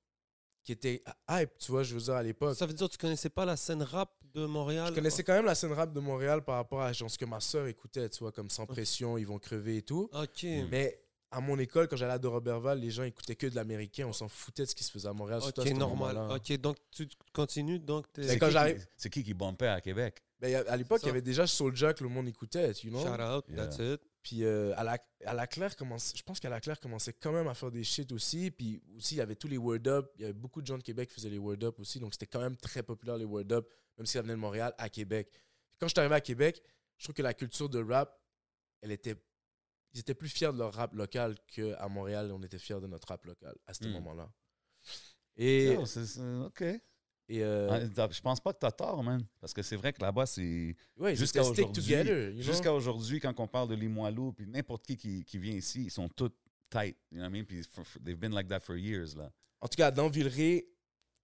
Qui 0.66 0.72
étaient 0.74 1.02
hype, 1.30 1.52
tu 1.60 1.72
vois, 1.72 1.84
je 1.84 1.94
veux 1.94 2.02
dire, 2.02 2.16
à 2.16 2.24
l'époque. 2.24 2.58
Ça 2.58 2.66
veut 2.66 2.74
dire 2.74 2.88
que 2.88 2.92
tu 2.92 2.98
connaissais 2.98 3.30
pas 3.30 3.46
la 3.46 3.56
scène 3.56 3.84
rap 3.84 4.12
de 4.34 4.46
Montréal? 4.46 4.88
Je 4.90 4.96
connaissais 4.96 5.24
quand 5.24 5.34
même 5.34 5.46
la 5.46 5.56
scène 5.56 5.72
rap 5.72 5.94
de 5.94 6.00
Montréal 6.02 6.44
par 6.44 6.56
rapport 6.56 6.82
à 6.82 6.92
genre, 6.92 7.10
ce 7.10 7.18
que 7.18 7.26
ma 7.26 7.40
soeur 7.40 7.68
écoutait, 7.68 8.10
tu 8.10 8.20
vois, 8.20 8.32
comme 8.34 8.50
Sans 8.50 8.66
Pression, 8.66 9.18
Ils 9.18 9.26
vont 9.28 9.40
crever 9.40 9.78
et 9.78 9.82
tout. 9.84 10.10
Ok. 10.12 10.44
Mais 10.70 11.00
à 11.32 11.40
mon 11.40 11.58
école, 11.60 11.88
quand 11.88 11.96
j'allais 11.96 12.14
à 12.14 12.20
de 12.20 12.28
Robertval, 12.28 12.80
les 12.80 12.90
gens 12.92 13.04
écoutaient 13.04 13.36
que 13.36 13.48
de 13.48 13.56
l'américain. 13.56 14.06
On 14.08 14.14
s'en 14.14 14.28
foutait 14.28 14.64
de 14.64 14.70
ce 14.70 14.76
qui 14.76 14.84
se 14.84 14.92
faisait 14.92 15.08
à 15.08 15.14
Montréal. 15.14 15.42
à 15.44 15.48
Ok, 15.48 15.68
ce 15.68 15.74
normal. 15.74 16.18
Ok, 16.32 16.58
donc 16.58 16.78
tu 16.92 17.08
continues. 17.34 17.80
Donc 17.80 18.06
C'est 18.16 18.38
quand 18.40 18.48
qui 18.48 18.52
j'arrive- 18.54 18.78
qui- 18.80 18.86
C'est 18.98 19.10
qui 19.10 19.24
qui 19.24 19.34
bumpait 19.34 19.68
à 19.68 19.82
Québec? 19.82 20.22
Ben, 20.40 20.66
à 20.68 20.76
l'époque, 20.78 21.00
il 21.04 21.08
y 21.08 21.10
avait 21.10 21.22
déjà 21.22 21.46
Soulja 21.48 21.94
que 21.94 22.04
le 22.04 22.10
monde 22.10 22.28
écoutait, 22.28 22.72
you 22.84 22.90
know? 22.90 23.00
Shout 23.02 23.22
out, 23.22 23.46
Yeah. 23.50 23.68
that's 23.68 23.78
it. 23.80 24.02
Puis 24.26 24.44
euh, 24.44 24.74
à, 24.76 24.84
la, 24.84 24.98
à 25.26 25.36
la 25.36 25.46
Claire, 25.46 25.76
commence, 25.76 26.12
je 26.18 26.24
pense 26.24 26.40
qu'à 26.40 26.50
la 26.50 26.60
Claire 26.60 26.80
commençait 26.80 27.14
quand 27.14 27.32
même 27.32 27.48
à 27.48 27.54
faire 27.54 27.70
des 27.70 27.84
shit 27.84 28.12
aussi. 28.12 28.50
Puis 28.50 28.82
aussi, 28.98 29.14
il 29.14 29.18
y 29.20 29.22
avait 29.22 29.36
tous 29.36 29.48
les 29.48 29.60
Word 29.60 29.86
Up. 29.86 30.12
Il 30.16 30.22
y 30.22 30.24
avait 30.24 30.34
beaucoup 30.34 30.64
de 30.64 30.66
gens 30.66 30.80
de 30.80 30.84
Québec 30.84 31.10
qui 31.10 31.14
faisaient 31.16 31.30
les 31.30 31.38
Word 31.38 31.64
Up 31.64 31.80
aussi. 31.80 32.00
Donc 32.00 32.16
c'était 32.16 32.26
quand 32.26 32.40
même 32.42 32.58
très 32.58 32.82
populaire 32.82 33.18
les 33.18 33.24
Word 33.26 33.52
Up, 33.52 33.70
même 34.00 34.08
si 34.08 34.14
ça 34.14 34.24
venait 34.24 34.34
de 34.34 34.40
Montréal, 34.40 34.74
à 34.80 34.90
Québec. 34.90 35.30
Quand 35.80 35.88
je 35.88 35.92
suis 35.94 36.00
arrivé 36.00 36.16
à 36.16 36.22
Québec, 36.22 36.60
je 36.98 37.04
trouve 37.06 37.14
que 37.14 37.22
la 37.22 37.36
culture 37.36 37.70
de 37.70 37.84
rap, 37.84 38.20
elle 38.82 38.92
était. 38.94 39.16
Ils 39.94 40.00
étaient 40.00 40.16
plus 40.16 40.30
fiers 40.30 40.52
de 40.52 40.58
leur 40.58 40.74
rap 40.74 40.96
local 40.96 41.36
qu'à 41.46 41.88
Montréal, 41.88 42.32
on 42.34 42.42
était 42.42 42.58
fiers 42.58 42.82
de 42.82 42.88
notre 42.88 43.08
rap 43.08 43.24
local 43.26 43.56
à 43.68 43.76
ce 43.76 43.86
Hmm. 43.86 43.92
moment-là. 43.92 44.34
Et, 45.38 45.78
Oh, 45.78 46.46
OK. 46.48 46.64
Et 47.28 47.44
euh, 47.44 47.70
Ah, 47.98 48.08
Je 48.12 48.22
pense 48.22 48.40
pas 48.40 48.54
que 48.54 48.60
t'as 48.60 48.72
tort, 48.72 49.04
man. 49.04 49.22
Parce 49.40 49.54
que 49.54 49.62
c'est 49.62 49.76
vrai 49.76 49.94
que 49.94 50.02
là-bas, 50.02 50.26
c'est. 50.26 50.76
ils 51.00 51.16
jusqu'à 51.16 51.42
aujourd'hui- 51.42 51.66
together. 51.84 52.30
you 52.30 52.34
know? 52.36 52.42
Jusqu'à 52.44 52.74
aujourd'hui, 52.74 53.20
quand 53.20 53.34
on 53.40 53.48
parle 53.48 53.70
de 53.70 53.76
Limoilou, 53.76 54.32
puis 54.34 54.46
n'importe 54.48 54.86
qui, 54.86 54.98
qui 54.98 55.24
qui 55.24 55.38
vient 55.38 55.54
ici, 55.56 55.86
ils 55.86 55.92
sont 55.92 56.08
tous 56.10 56.32
tight. 56.70 56.96
You 57.12 57.18
know 57.18 57.24
what 57.24 57.30
I 57.30 57.32
mean? 57.32 57.44
Puis 57.46 57.64
for- 57.64 57.86
for- 57.86 58.02
they've 58.04 58.18
been 58.20 58.34
like 58.34 58.48
that 58.48 58.60
for 58.60 58.76
years, 58.78 59.16
là. 59.16 59.32
En 59.62 59.68
tout 59.68 59.76
cas, 59.78 59.90
dans 59.92 60.10
Villeray, 60.10 60.68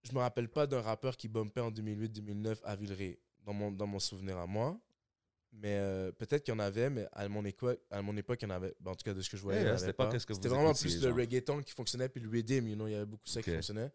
je 0.04 0.12
me 0.14 0.20
rappelle 0.20 0.50
pas 0.50 0.66
d'un 0.66 0.82
rappeur 0.82 1.16
qui 1.16 1.28
bumpait 1.28 1.62
en 1.62 1.70
2008-2009 1.72 2.60
à 2.64 2.76
Villeray, 2.76 3.20
dans 3.46 3.54
mon, 3.54 3.72
dans 3.72 3.86
mon 3.88 4.00
souvenir 4.00 4.38
à 4.38 4.48
moi. 4.48 4.80
Mais 5.54 5.76
euh, 5.78 6.12
peut-être 6.14 6.44
qu'il 6.46 6.54
y 6.54 6.56
en 6.56 6.60
avait, 6.60 6.90
mais 6.90 7.06
à 7.12 7.28
mon 7.28 7.44
époque, 7.44 7.78
à 7.92 8.02
mon 8.02 8.16
époque 8.16 8.40
il 8.42 8.46
y 8.48 8.52
en 8.52 8.56
avait. 8.56 8.74
ben, 8.80 8.92
en 8.92 8.96
tout 8.96 9.04
cas, 9.04 9.14
de 9.14 9.22
ce 9.22 9.30
que 9.30 9.36
je 9.36 9.42
voyais, 9.44 9.60
Ouais, 9.60 9.66
il 9.66 9.68
y 9.68 9.72
en 9.72 9.78
c'était 9.78 9.90
avait 9.90 9.94
pas 10.12 10.18
C'était 10.20 10.48
vraiment 10.48 10.74
plus 10.74 11.04
le 11.04 11.12
reggaeton 11.12 11.62
qui 11.62 11.74
fonctionnait, 11.74 12.08
puis 12.10 12.22
le 12.22 12.30
rhythm, 12.30 12.68
you 12.70 12.76
know, 12.76 12.88
il 12.88 12.92
y 12.94 12.96
avait 12.96 13.06
beaucoup 13.06 13.28
ça 13.28 13.42
qui 13.44 13.52
fonctionnait. 13.52 13.92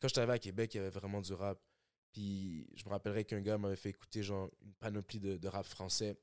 Quand 0.00 0.08
j'étais 0.08 0.20
arrivé 0.20 0.32
à 0.34 0.38
Québec, 0.38 0.74
il 0.74 0.78
y 0.78 0.80
avait 0.80 0.90
vraiment 0.90 1.20
du 1.20 1.32
rap. 1.32 1.60
Puis 2.12 2.66
je 2.74 2.84
me 2.86 2.90
rappellerai 2.90 3.24
qu'un 3.24 3.40
gars 3.40 3.56
m'avait 3.58 3.76
fait 3.76 3.90
écouter 3.90 4.22
genre 4.22 4.50
une 4.62 4.72
panoplie 4.74 5.20
de, 5.20 5.36
de 5.36 5.48
rap 5.48 5.64
français 5.66 6.18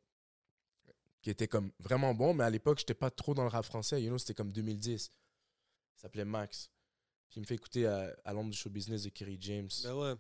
qui 1.22 1.30
était 1.30 1.48
comme 1.48 1.72
vraiment 1.80 2.14
bon, 2.14 2.34
mais 2.34 2.44
à 2.44 2.50
l'époque, 2.50 2.80
j'étais 2.80 2.94
pas 2.94 3.10
trop 3.10 3.34
dans 3.34 3.44
le 3.44 3.50
rap 3.50 3.66
français, 3.66 4.02
you 4.02 4.10
know, 4.10 4.18
c'était 4.18 4.34
comme 4.34 4.52
2010. 4.52 5.12
Il 5.96 6.00
s'appelait 6.00 6.26
Max. 6.26 6.70
Puis 7.30 7.40
il 7.40 7.42
me 7.42 7.46
fait 7.46 7.56
écouter 7.56 7.86
à, 7.88 8.16
à 8.24 8.34
l'ombre 8.34 8.52
du 8.52 8.58
show 8.58 8.70
business 8.70 9.04
de 9.04 9.10
Kerry 9.10 9.38
James. 9.42 9.70
Ben 9.84 9.94
ouais, 9.96 10.14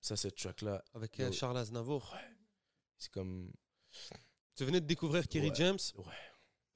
Ça, 0.00 0.16
cette 0.16 0.36
track-là, 0.36 0.82
avec 0.94 1.18
euh, 1.20 1.30
Charles 1.32 1.58
Aznavour. 1.58 2.14
c'est 2.98 3.10
comme. 3.12 3.52
Tu 4.54 4.64
venais 4.64 4.80
de 4.80 4.86
découvrir 4.86 5.26
Kerry 5.28 5.48
Ouais. 5.50 5.54
James? 5.56 5.78
Ouais. 5.96 6.04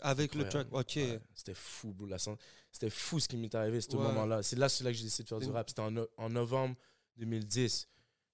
Avec 0.01 0.35
le 0.35 0.49
track, 0.49 0.69
ok. 0.71 0.93
Ouais, 0.97 1.21
c'était 1.35 1.55
fou, 1.55 1.95
C'était 2.71 2.91
fou 2.91 3.19
ce 3.21 3.29
qui 3.29 3.37
m'est 3.37 3.55
arrivé, 3.55 3.81
ce 3.81 3.89
Ouais. 3.91 3.97
moment-là. 4.03 4.43
C'est 4.43 4.57
là, 4.57 4.69
c'est 4.69 4.85
là 4.85 4.91
que 4.91 4.97
j'ai 4.97 5.05
décidé 5.05 5.25
de 5.25 5.29
faire 5.29 5.39
du 5.41 5.51
rap. 5.51 5.69
C'était 5.69 5.83
en, 5.83 5.95
en 6.17 6.29
novembre 6.29 6.77
2010. 7.17 7.89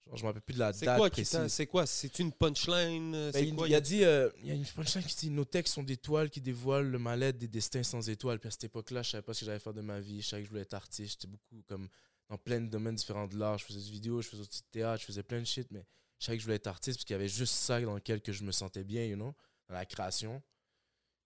Genre, 0.07 0.17
je 0.19 0.23
me 0.23 0.27
rappelle 0.29 0.43
plus 0.43 0.53
de 0.55 0.59
la 0.59 0.73
date 0.73 0.99
quoi 0.99 1.09
précise. 1.09 1.47
C'est 1.49 1.67
quoi? 1.67 1.87
C'est 1.87 2.19
une 2.19 2.31
punchline 2.31 3.15
euh, 3.15 3.33
Ben, 3.33 3.43
il, 3.43 3.55
quoi? 3.55 3.67
il 3.67 3.75
a 3.75 3.81
dit, 3.81 4.05
euh, 4.05 4.29
il 4.43 4.49
y 4.49 4.51
a 4.51 4.55
une 4.55 4.67
punchline 4.67 5.03
qui 5.05 5.15
dit 5.17 5.31
Nos 5.31 5.47
textes 5.47 5.73
sont 5.75 5.83
des 5.83 5.97
toiles 5.97 6.29
qui 6.29 6.43
dévoilent 6.43 6.91
le 6.91 6.99
mal-être 6.99 7.39
des 7.39 7.49
destins 7.49 7.83
sans 7.83 8.07
étoiles. 8.11 8.39
Puis 8.39 8.49
à 8.49 8.51
cette 8.51 8.65
époque-là, 8.65 9.03
je 9.03 9.11
savais 9.13 9.23
pas 9.23 9.33
ce 9.33 9.41
que 9.41 9.47
j'allais 9.47 9.59
faire 9.59 9.73
de 9.73 9.81
ma 9.81 10.01
vie. 10.01 10.21
Je 10.21 10.29
savais 10.29 10.43
que 10.43 10.47
je 10.47 10.51
voulais 10.51 10.63
être 10.63 10.75
artiste. 10.75 11.13
J'étais 11.13 11.29
beaucoup 11.29 11.63
comme 11.67 11.89
dans 12.29 12.37
plein 12.37 12.61
de 12.61 12.67
domaines 12.67 12.97
différents 12.97 13.27
de 13.27 13.39
l'art. 13.39 13.57
Je 13.57 13.65
faisais 13.65 13.81
du 13.81 13.91
vidéo, 13.91 14.21
je 14.21 14.29
faisais 14.29 14.43
du 14.43 14.63
théâtre, 14.71 15.01
je 15.01 15.07
faisais 15.07 15.23
plein 15.23 15.41
de 15.41 15.47
shit. 15.47 15.69
Mais 15.71 15.87
je 16.19 16.27
savais 16.27 16.37
que 16.37 16.43
je 16.43 16.47
voulais 16.47 16.57
être 16.57 16.67
artiste 16.67 16.99
parce 16.99 17.05
qu'il 17.07 17.15
y 17.15 17.19
avait 17.19 17.29
juste 17.29 17.55
ça 17.55 17.81
dans 17.81 17.95
lequel 17.95 18.21
que 18.21 18.33
je 18.33 18.45
me 18.45 18.53
sentais 18.53 18.85
bien, 18.85 19.07
you 19.07 19.17
know, 19.17 19.35
dans 19.69 19.75
la 19.75 19.87
création. 19.87 20.43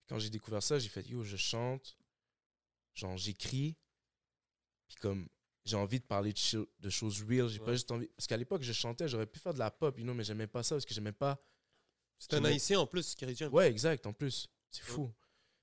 Quand 0.08 0.18
j'ai 0.18 0.30
découvert 0.30 0.62
ça, 0.62 0.78
j'ai 0.78 0.88
fait 0.88 1.06
Yo, 1.06 1.22
je 1.22 1.36
chante, 1.36 1.96
genre 2.94 3.16
j'écris. 3.16 3.76
Puis 4.86 4.96
comme 4.96 5.28
j'ai 5.64 5.76
envie 5.76 6.00
de 6.00 6.04
parler 6.04 6.32
de, 6.32 6.38
cho- 6.38 6.68
de 6.80 6.88
choses 6.90 7.22
real. 7.28 7.48
J'ai 7.48 7.58
Ouais. 7.60 7.66
pas 7.66 7.72
juste 7.74 7.90
envie. 7.90 8.08
Parce 8.16 8.26
qu'à 8.26 8.36
l'époque, 8.38 8.62
je 8.62 8.72
chantais, 8.72 9.06
j'aurais 9.06 9.26
pu 9.26 9.38
faire 9.38 9.52
de 9.52 9.58
la 9.58 9.70
pop, 9.70 9.98
you 9.98 10.04
know, 10.04 10.14
mais 10.14 10.24
j'aimais 10.24 10.46
pas 10.46 10.62
ça 10.62 10.76
parce 10.76 10.86
que 10.86 10.94
j'aimais 10.94 11.12
pas. 11.12 11.38
C'est 12.18 12.34
un 12.34 12.44
haïtien 12.44 12.80
en 12.80 12.86
plus, 12.86 13.14
Kéridjan. 13.14 13.48
Ouais, 13.50 13.68
exact, 13.70 14.06
en 14.06 14.12
plus. 14.12 14.48
C'est 14.70 14.82
fou. 14.82 15.12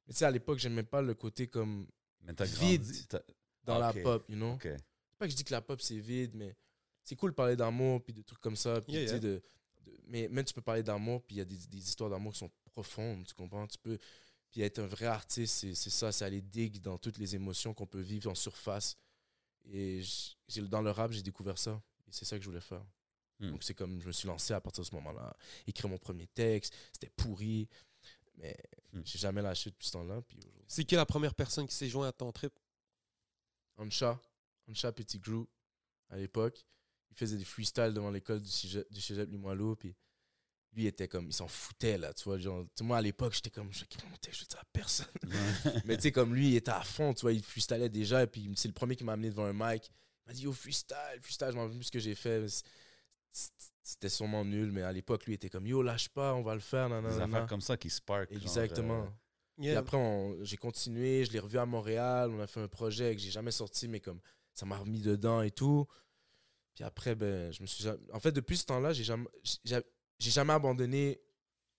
Mais 0.07 0.13
tu 0.13 0.19
sais, 0.19 0.25
à 0.25 0.31
l'époque, 0.31 0.59
j'aimais 0.59 0.83
pas 0.83 1.01
le 1.01 1.15
côté 1.15 1.47
comme 1.47 1.87
Vide. 2.21 2.83
grandi. 2.83 3.07
dans 3.63 3.75
Ok. 3.89 3.95
la 3.95 4.03
pop, 4.03 4.25
you 4.29 4.35
know? 4.35 4.53
OK. 4.53 4.61
C'est 4.63 5.17
pas 5.17 5.25
que 5.25 5.31
je 5.31 5.35
dis 5.37 5.43
que 5.43 5.51
la 5.51 5.61
pop 5.61 5.81
c'est 5.81 5.97
vide, 5.97 6.35
mais 6.35 6.55
c'est 7.03 7.15
cool 7.15 7.31
de 7.31 7.35
parler 7.35 7.55
d'amour 7.55 8.03
puis 8.03 8.13
de 8.13 8.21
trucs 8.21 8.39
comme 8.41 8.55
ça. 8.55 8.79
puis 8.81 8.93
Yeah, 8.93 9.01
tu 9.03 9.07
sais, 9.07 9.13
yeah. 9.13 9.19
de, 9.21 9.43
de- 9.85 9.99
mais 10.07 10.27
même 10.27 10.45
tu 10.45 10.53
peux 10.53 10.61
parler 10.61 10.83
d'amour 10.83 11.23
puis 11.25 11.37
il 11.37 11.39
y 11.39 11.41
a 11.41 11.45
des, 11.45 11.57
des 11.57 11.77
histoires 11.79 12.09
d'amour 12.11 12.33
qui 12.33 12.39
sont 12.39 12.51
profondes, 12.71 13.25
tu 13.25 13.33
comprends? 13.33 13.65
Tu 13.65 13.77
peux. 13.79 13.97
Puis 14.55 14.61
être 14.61 14.79
un 14.79 14.87
vrai 14.87 15.07
artiste, 15.07 15.73
c'est 15.73 15.89
ça, 15.89 16.13
c'est 16.13 16.23
aller 16.23 16.39
dig 16.41 16.79
dans 16.79 16.97
toutes 16.97 17.17
les 17.17 17.35
émotions 17.35 17.73
qu'on 17.73 17.85
peut 17.85 17.99
vivre 17.99 18.31
en 18.31 18.35
surface. 18.35 18.95
Et 19.65 20.01
dans 20.69 20.81
le 20.81 20.91
rap, 20.91 21.11
j'ai 21.11 21.21
découvert 21.21 21.57
ça. 21.57 21.83
Et 22.07 22.11
c'est 22.13 22.23
ça 22.23 22.37
que 22.37 22.41
je 22.41 22.47
voulais 22.47 22.61
faire. 22.61 22.85
Hmm. 23.41 23.51
Donc 23.51 23.63
c'est 23.65 23.73
comme 23.73 23.99
je 23.99 24.07
me 24.07 24.13
suis 24.13 24.29
lancé 24.29 24.53
à 24.53 24.61
partir 24.61 24.81
de 24.81 24.87
ce 24.87 24.95
moment-là. 24.95 25.35
Écrire 25.67 25.89
mon 25.89 25.97
premier 25.97 26.27
texte, 26.27 26.73
c'était 26.93 27.11
pourri. 27.17 27.67
Mais 28.37 28.55
Hmm. 28.93 29.01
j'ai 29.03 29.19
jamais 29.19 29.41
lâché 29.41 29.71
depuis 29.71 29.87
ce 29.87 29.91
temps-là. 29.91 30.21
C'est 30.67 30.85
qui 30.85 30.95
la 30.95 31.05
première 31.05 31.35
personne 31.35 31.67
qui 31.67 31.75
s'est 31.75 31.89
joint 31.89 32.07
à 32.07 32.13
ton 32.13 32.31
trip? 32.31 32.57
Ansha, 33.75 34.17
Ansha 34.69 34.93
Petit 34.93 35.19
Group, 35.19 35.49
à 36.09 36.15
l'époque. 36.15 36.65
Il 37.11 37.17
faisait 37.17 37.35
des 37.35 37.43
freestyles 37.43 37.93
devant 37.93 38.09
l'école 38.09 38.41
du 38.41 38.49
cégep, 38.49 38.89
du 38.89 39.01
cégep 39.01 39.29
Limoilou, 39.29 39.75
puis 39.75 39.93
lui 40.75 40.87
était 40.87 41.07
comme, 41.07 41.27
il 41.27 41.33
s'en 41.33 41.47
foutait, 41.47 41.97
là, 41.97 42.13
tu 42.13 42.25
vois. 42.25 42.37
Genre, 42.37 42.65
moi, 42.81 42.97
à 42.97 43.01
l'époque, 43.01 43.33
j'étais 43.33 43.49
comme, 43.49 43.71
je 43.71 43.79
je 43.79 44.45
dire 44.45 44.59
à 44.59 44.65
personne. 44.73 45.07
Mais 45.85 45.95
tu 45.95 46.03
sais, 46.03 46.11
comme 46.11 46.33
lui, 46.35 46.49
il 46.49 46.55
était 46.57 46.71
à 46.71 46.81
fond, 46.83 47.13
tu 47.13 47.21
vois, 47.21 47.31
il 47.33 47.41
freestylait 47.41 47.89
déjà, 47.89 48.23
et 48.23 48.27
puis 48.27 48.51
c'est 48.55 48.67
le 48.67 48.73
premier 48.73 48.95
qui 48.95 49.03
m'a 49.03 49.13
amené 49.13 49.29
devant 49.29 49.45
un 49.45 49.53
mic. 49.53 49.89
Il 50.25 50.27
m'a 50.27 50.33
dit, 50.33 50.43
yo, 50.43 50.51
freestyle, 50.51 50.97
freestyle, 51.21 51.47
je 51.51 51.55
m'en 51.55 51.61
rappelle 51.63 51.77
plus 51.77 51.85
ce 51.85 51.91
que 51.91 51.99
j'ai 51.99 52.15
fait. 52.15 52.45
C'était 53.83 54.09
sûrement 54.09 54.43
nul, 54.43 54.71
mais 54.71 54.81
à 54.81 54.91
l'époque, 54.91 55.25
lui, 55.25 55.33
il 55.33 55.35
était 55.35 55.49
comme, 55.49 55.67
yo, 55.67 55.81
lâche 55.81 56.09
pas, 56.09 56.33
on 56.33 56.41
va 56.41 56.55
le 56.55 56.59
faire, 56.61 56.87
Des 56.89 56.95
nanana. 56.95 57.23
affaires 57.23 57.47
comme 57.47 57.61
ça 57.61 57.77
qui 57.77 57.89
spark. 57.89 58.31
genre, 58.33 58.41
Exactement. 58.41 59.03
euh, 59.03 59.07
Puis 59.57 59.65
Yeah. 59.67 59.79
après, 59.79 59.95
on- 59.97 60.43
j'ai 60.43 60.57
continué, 60.57 61.23
je 61.23 61.31
l'ai 61.31 61.39
revu 61.39 61.57
à 61.57 61.65
Montréal, 61.65 62.29
on 62.31 62.41
a 62.41 62.47
fait 62.47 62.59
un 62.59 62.67
projet 62.67 63.15
que 63.15 63.21
j'ai 63.21 63.31
jamais 63.31 63.51
sorti, 63.51 63.87
mais 63.87 63.99
comme 64.01 64.19
ça 64.53 64.65
m'a 64.65 64.77
remis 64.77 64.99
dedans 64.99 65.41
et 65.41 65.51
tout. 65.51 65.85
Puis 66.73 66.83
après, 66.83 67.15
ben, 67.15 67.53
je 67.53 67.61
me 67.61 67.67
suis 67.67 67.83
jamais- 67.83 67.99
En 68.11 68.19
fait, 68.19 68.31
depuis 68.33 68.57
ce 68.57 68.65
temps-là, 68.65 68.91
j'ai 68.91 69.03
jamais, 69.05 69.27
j'ai 70.19 70.31
jamais 70.31 70.53
abandonné 70.53 71.19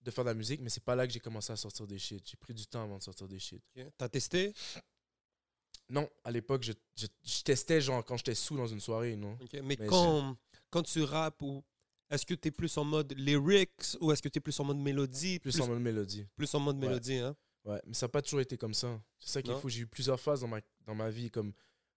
de 0.02 0.10
faire 0.10 0.24
de 0.24 0.30
la 0.30 0.34
musique, 0.34 0.60
mais 0.60 0.70
c'est 0.70 0.82
pas 0.84 0.94
là 0.94 1.06
que 1.06 1.12
j'ai 1.12 1.20
commencé 1.20 1.52
à 1.52 1.56
sortir 1.56 1.86
des 1.86 1.98
shit. 1.98 2.22
J'ai 2.28 2.36
pris 2.36 2.54
du 2.54 2.66
temps 2.66 2.82
avant 2.84 2.98
de 2.98 3.02
sortir 3.02 3.26
des 3.28 3.38
shit. 3.38 3.62
T'as 3.98 4.08
testé? 4.08 4.52
Non, 5.88 6.08
à 6.24 6.30
l'époque, 6.32 6.62
je, 6.64 6.72
je, 6.96 7.06
je 7.24 7.42
testais 7.42 7.80
genre 7.80 8.04
quand 8.04 8.16
j'étais 8.16 8.34
sous 8.34 8.56
dans 8.56 8.66
une 8.66 8.80
soirée, 8.80 9.14
non? 9.16 9.38
Mais, 9.52 9.62
Mais 9.62 9.76
quand, 9.76 10.36
quand 10.70 10.82
tu 10.82 11.02
rappes, 11.02 11.40
ou 11.42 11.62
est-ce 12.10 12.26
que 12.26 12.34
tu 12.34 12.48
es 12.48 12.50
plus 12.50 12.76
en 12.76 12.84
mode 12.84 13.12
lyrics 13.16 13.96
ou 14.00 14.10
est-ce 14.12 14.20
que 14.22 14.28
tu 14.28 14.38
es 14.38 14.40
plus 14.40 14.58
en 14.58 14.64
mode 14.64 14.78
mélodie? 14.78 15.38
Plus, 15.38 15.60
en 15.60 15.68
mode 15.68 15.80
mélodie. 15.80 16.26
plus 16.36 16.52
en 16.54 16.60
mode 16.60 16.76
Ouais. 16.78 16.86
mélodie, 16.88 17.16
hein? 17.18 17.36
Ouais, 17.64 17.80
mais 17.86 17.94
ça 17.94 18.06
n'a 18.06 18.10
pas 18.10 18.22
toujours 18.22 18.40
été 18.40 18.56
comme 18.56 18.74
ça. 18.74 19.00
C'est 19.18 19.30
ça 19.30 19.42
qui 19.42 19.50
est 19.50 19.54
Non? 19.54 19.60
fou. 19.60 19.68
J'ai 19.68 19.80
eu 19.80 19.86
plusieurs 19.86 20.20
phases 20.20 20.40
dans 20.40 20.48
ma, 20.48 20.60
dans 20.86 20.94
ma 20.94 21.10
vie. 21.10 21.30
Comme 21.30 21.52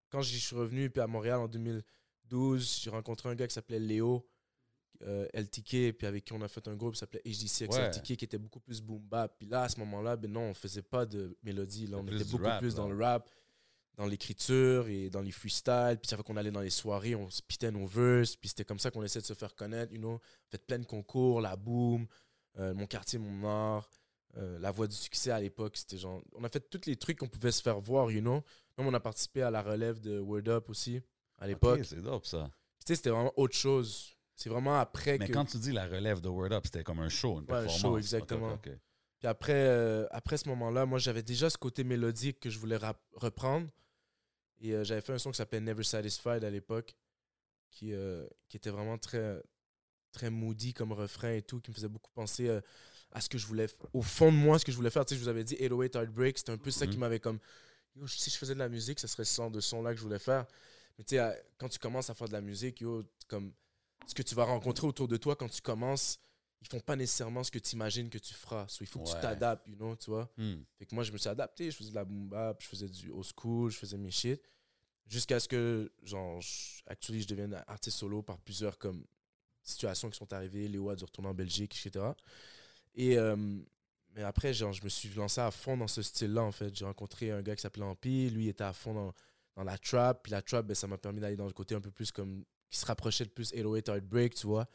quand 0.10 0.22
j'y 0.22 0.40
suis 0.40 0.56
revenu 0.56 0.90
puis 0.90 1.02
à 1.02 1.08
Montréal 1.08 1.40
en 1.40 1.48
2012, 1.48 2.80
j'ai 2.82 2.90
rencontré 2.90 3.30
un 3.30 3.36
gars 3.36 3.48
qui 3.48 3.54
s'appelait 3.54 3.80
Léo, 3.80 4.28
euh, 5.04 5.28
LTK, 5.34 5.94
puis 5.98 6.08
avec 6.08 6.26
qui 6.26 6.34
on 6.34 6.42
a 6.42 6.48
fait 6.48 6.68
un 6.68 6.76
groupe 6.76 6.94
qui 6.94 7.00
s'appelait 7.00 7.22
HDC 7.26 7.64
avec 7.64 7.72
Ouais. 7.74 7.88
LTK 7.90 8.18
qui 8.18 8.26
était 8.26 8.38
beaucoup 8.38 8.60
plus 8.60 8.82
boom 8.82 9.00
bap. 9.02 9.34
Puis 9.38 9.48
là, 9.48 9.64
à 9.64 9.70
ce 9.70 9.80
moment-là, 9.80 10.18
ben 10.18 10.32
non, 10.32 10.42
on 10.50 10.54
faisait 10.54 10.82
pas 10.82 11.06
de 11.06 11.38
mélodie. 11.44 11.88
Là, 11.88 11.98
on 11.98 12.08
était 12.08 12.26
beaucoup 12.26 12.44
rap, 12.44 12.60
plus 12.60 12.70
là. 12.70 12.76
dans 12.76 12.90
le 12.90 13.02
rap, 13.04 13.30
dans 13.96 14.06
l'écriture 14.06 14.88
et 14.90 15.10
dans 15.10 15.22
les 15.22 15.32
freestyles. 15.32 15.98
Puis 16.02 16.10
ça 16.10 16.18
fait 16.18 16.24
qu'on 16.24 16.36
allait 16.38 16.52
dans 16.52 16.62
les 16.62 16.70
soirées, 16.70 17.16
on 17.16 17.30
se 17.30 17.42
pitait 17.42 17.72
nos 17.72 17.86
verses. 17.86 18.36
Puis 18.36 18.50
c'était 18.50 18.66
comme 18.66 18.80
ça 18.80 18.92
qu'on 18.92 19.04
essayait 19.04 19.22
de 19.22 19.28
se 19.28 19.34
faire 19.34 19.56
connaître, 19.56 19.94
you 19.94 20.00
know. 20.00 20.16
On 20.16 20.50
fait 20.50 20.66
plein 20.66 20.80
de 20.80 20.86
concours, 20.86 21.40
la 21.40 21.56
boom, 21.56 22.06
euh, 22.58 22.74
mon 22.74 22.86
quartier, 22.86 23.20
mon 23.20 23.48
art. 23.48 23.90
Euh, 24.38 24.60
la 24.60 24.70
voix 24.72 24.86
du 24.86 24.96
succès 24.96 25.32
à 25.32 25.40
l'époque, 25.40 25.76
c'était 25.76 25.98
genre. 25.98 26.22
On 26.36 26.44
a 26.44 26.50
fait 26.50 26.60
tous 26.70 26.86
les 26.86 26.96
trucs 26.96 27.18
qu'on 27.18 27.28
pouvait 27.28 27.52
se 27.52 27.62
faire 27.64 27.80
voir, 27.80 28.12
you 28.12 28.22
know. 28.22 28.44
Même 28.78 28.88
on 28.88 28.94
a 28.94 29.00
participé 29.00 29.42
à 29.42 29.50
la 29.50 29.62
relève 29.64 30.00
de 30.00 30.20
Word 30.20 30.48
Up 30.50 30.70
aussi, 30.70 31.02
à 31.40 31.48
l'époque. 31.48 31.84
c'est 31.84 32.02
dope 32.02 32.26
ça. 32.28 32.50
Puis, 32.78 32.86
Tu 32.86 32.94
sais, 32.94 32.96
c'était 32.98 33.10
vraiment 33.10 33.34
autre 33.38 33.56
chose. 33.56 34.16
C'est 34.42 34.50
vraiment 34.50 34.80
après 34.80 35.18
Mais 35.18 35.28
que. 35.28 35.34
quand 35.34 35.44
tu 35.44 35.58
dis 35.58 35.74
la 35.74 35.86
relève 35.86 36.22
de 36.22 36.30
Word 36.30 36.54
Up, 36.54 36.64
c'était 36.64 36.82
comme 36.84 37.00
un 37.02 37.10
show, 37.10 37.40
une 37.42 37.46
Ouais, 37.46 37.58
un 37.58 37.64
performance. 37.64 37.82
show, 37.82 37.98
exactement. 37.98 38.58
Puis 38.58 39.28
après, 39.28 39.52
euh, 39.52 40.08
après 40.12 40.38
ce 40.38 40.48
moment-là, 40.48 40.86
moi, 40.86 40.98
j'avais 40.98 41.24
déjà 41.24 41.50
ce 41.50 41.58
côté 41.58 41.84
mélodique 41.84 42.40
que 42.40 42.50
je 42.50 42.58
voulais 42.58 42.80
reprendre. 43.16 43.68
Et 44.62 44.74
euh, 44.74 44.86
j'avais 44.86 45.02
fait 45.02 45.12
un 45.12 45.18
son 45.18 45.32
qui 45.32 45.38
s'appelait 45.38 45.60
Never 45.60 45.84
Satisfied 45.84 46.46
à 46.46 46.50
l'époque, 46.50 46.96
qui, 47.70 47.92
euh, 47.92 48.26
qui 48.48 48.56
était 48.56 48.70
vraiment 48.70 48.98
très, 48.98 49.44
très 50.14 50.30
moody 50.30 50.74
comme 50.74 50.94
refrain 50.94 51.34
et 51.34 51.42
tout, 51.42 51.60
qui 51.60 51.72
me 51.72 51.76
faisait 51.76 51.90
beaucoup 51.90 52.12
penser 52.14 52.50
à 53.12 53.20
ce 53.20 53.28
que 53.28 53.38
je 53.38 53.46
voulais, 53.46 53.68
au 53.92 54.02
fond 54.02 54.32
de 54.32 54.38
moi, 54.38 54.58
ce 54.58 54.64
que 54.64 54.72
je 54.72 54.78
voulais 54.78 54.90
faire. 54.90 55.04
Tu 55.04 55.16
sais, 55.16 55.20
je 55.20 55.24
vous 55.24 55.30
avais 55.30 55.44
dit 55.44 55.58
808 55.60 55.96
Heartbreak, 55.98 56.38
c'était 56.38 56.54
un 56.54 56.58
peu 56.58 56.72
ça 56.72 56.88
qui 56.88 56.94
Mhm. 56.94 57.00
m'avait 57.02 57.20
comme, 57.20 57.40
yo, 57.98 58.08
si 58.08 58.30
je 58.30 58.38
faisais 58.38 58.54
de 58.54 58.60
la 58.60 58.70
musique, 58.70 59.02
ça 59.02 59.08
serait 59.10 59.26
ce 59.26 59.36
genre 59.36 59.52
de 59.52 59.60
son-là 59.60 59.92
que 59.92 59.98
je 59.98 60.04
voulais 60.04 60.18
faire. 60.20 60.46
Mais 60.98 61.04
tu 61.04 61.18
sais, 61.18 61.44
quand 61.58 61.68
tu 61.68 61.78
commences 61.80 62.10
à 62.10 62.14
faire 62.14 62.28
de 62.30 62.34
la 62.34 62.42
musique, 62.42 62.80
yo, 62.80 63.04
comme, 63.28 63.52
ce 64.08 64.14
que 64.14 64.22
tu 64.24 64.36
vas 64.36 64.46
rencontrer 64.46 64.88
autour 64.88 65.08
de 65.08 65.18
toi 65.18 65.36
quand 65.36 65.50
tu 65.50 65.62
commences, 65.62 66.20
ils 66.62 66.68
font 66.68 66.80
pas 66.80 66.96
nécessairement 66.96 67.44
ce 67.44 67.52
que 67.52 67.60
tu 67.60 67.76
imagines 67.76 68.10
que 68.10 68.18
tu 68.18 68.34
feras. 68.34 68.68
So, 68.68 68.80
il 68.84 68.88
faut 68.88 69.00
que 69.00 69.08
Ouais. 69.10 69.16
tu 69.16 69.22
t'adaptes, 69.22 69.68
you 69.68 69.76
know, 69.76 69.96
tu 69.96 70.10
vois. 70.10 70.30
Hmm. 70.38 70.56
Fait 70.78 70.86
que 70.86 70.94
moi, 70.96 71.04
je 71.04 71.12
me 71.12 71.18
suis 71.18 71.30
adapté, 71.30 71.72
je 71.72 71.78
faisais 71.78 71.92
de 71.92 71.96
la 71.96 72.04
boom 72.06 72.28
bap, 72.28 72.62
je 72.62 72.68
faisais 72.68 72.90
du 72.90 73.10
old 73.12 73.26
school, 73.36 73.72
je 73.72 73.78
faisais 73.78 73.98
mes 73.98 74.12
shit. 74.12 74.42
Jusqu'à 75.08 75.40
ce 75.40 75.48
que, 75.48 75.92
genre, 76.04 76.40
je, 76.42 76.82
actually, 76.88 77.22
je 77.22 77.28
devienne 77.28 77.64
artiste 77.68 77.98
solo 77.98 78.22
par 78.22 78.38
plusieurs 78.40 78.78
comme 78.78 79.06
situations 79.64 80.10
qui 80.10 80.18
sont 80.18 80.32
arrivées. 80.34 80.68
Léo 80.68 80.90
a 80.90 80.96
dû 80.96 81.04
retourner 81.06 81.30
en 81.30 81.34
Belgique, 81.34 81.76
etc. 81.86 82.06
Et 82.96 83.18
euh, 83.18 83.36
mais 84.16 84.24
après, 84.24 84.54
genre, 84.54 84.74
je 84.74 84.84
me 84.84 84.90
suis 84.90 85.10
lancé 85.14 85.40
à 85.40 85.52
fond 85.52 85.78
dans 85.78 85.88
ce 85.88 86.02
style-là, 86.02 86.42
en 86.44 86.52
fait. 86.52 86.76
J'ai 86.76 86.86
rencontré 86.86 87.32
un 87.32 87.42
gars 87.42 87.56
qui 87.56 87.62
s'appelait 87.62 87.84
Empire. 87.86 88.32
Lui, 88.32 88.46
il 88.46 88.50
était 88.50 88.64
à 88.64 88.74
fond 88.74 88.94
dans, 88.94 89.14
dans 89.56 89.64
la 89.64 89.78
trap. 89.78 90.24
Puis 90.24 90.32
la 90.32 90.42
trap, 90.42 90.66
ben, 90.66 90.74
ça 90.76 90.88
m'a 90.88 90.98
permis 90.98 91.22
d'aller 91.22 91.36
dans 91.38 91.46
le 91.48 91.54
côté 91.54 91.74
un 91.76 91.82
peu 91.82 91.92
plus 91.92 92.12
comme. 92.12 92.44
Qui 92.70 92.78
se 92.78 92.86
rapprochait 92.86 93.26
de 93.26 93.30
plus 93.30 93.52
808 93.52 93.90
Heartbreak, 93.90 94.36
tu 94.36 94.48
vois. 94.48 94.68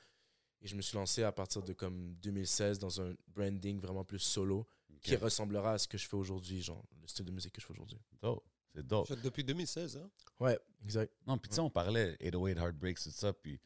Et 0.60 0.66
je 0.66 0.74
me 0.76 0.82
suis 0.82 0.96
lancé 0.96 1.22
à 1.22 1.32
partir 1.32 1.62
de 1.62 1.72
comme 1.72 2.14
2016 2.22 2.78
dans 2.78 3.00
un 3.00 3.14
branding 3.28 3.78
vraiment 3.80 4.04
plus 4.04 4.18
solo 4.20 4.66
qui 5.02 5.16
ressemblera 5.16 5.72
à 5.74 5.78
ce 5.78 5.86
que 5.86 5.98
je 5.98 6.08
fais 6.08 6.16
aujourd'hui, 6.16 6.62
genre 6.62 6.82
le 7.02 7.06
style 7.06 7.26
de 7.26 7.30
musique 7.32 7.52
que 7.52 7.60
je 7.60 7.66
fais 7.66 7.72
aujourd'hui. 7.74 7.98
Dope. 8.22 8.42
C'est 8.74 8.86
dope. 8.86 9.12
Depuis 9.22 9.44
2016, 9.44 9.98
hein? 9.98 10.10
Ouais, 10.40 10.58
exact. 10.82 11.12
Non, 11.26 11.36
puis 11.38 11.48
tu 11.50 11.56
sais, 11.56 11.60
on 11.60 11.68
parlait 11.70 12.16
808 12.20 12.56
Heartbreaks, 12.58 12.98
tout 13.02 13.10
ça, 13.10 13.32
puis 13.34 13.60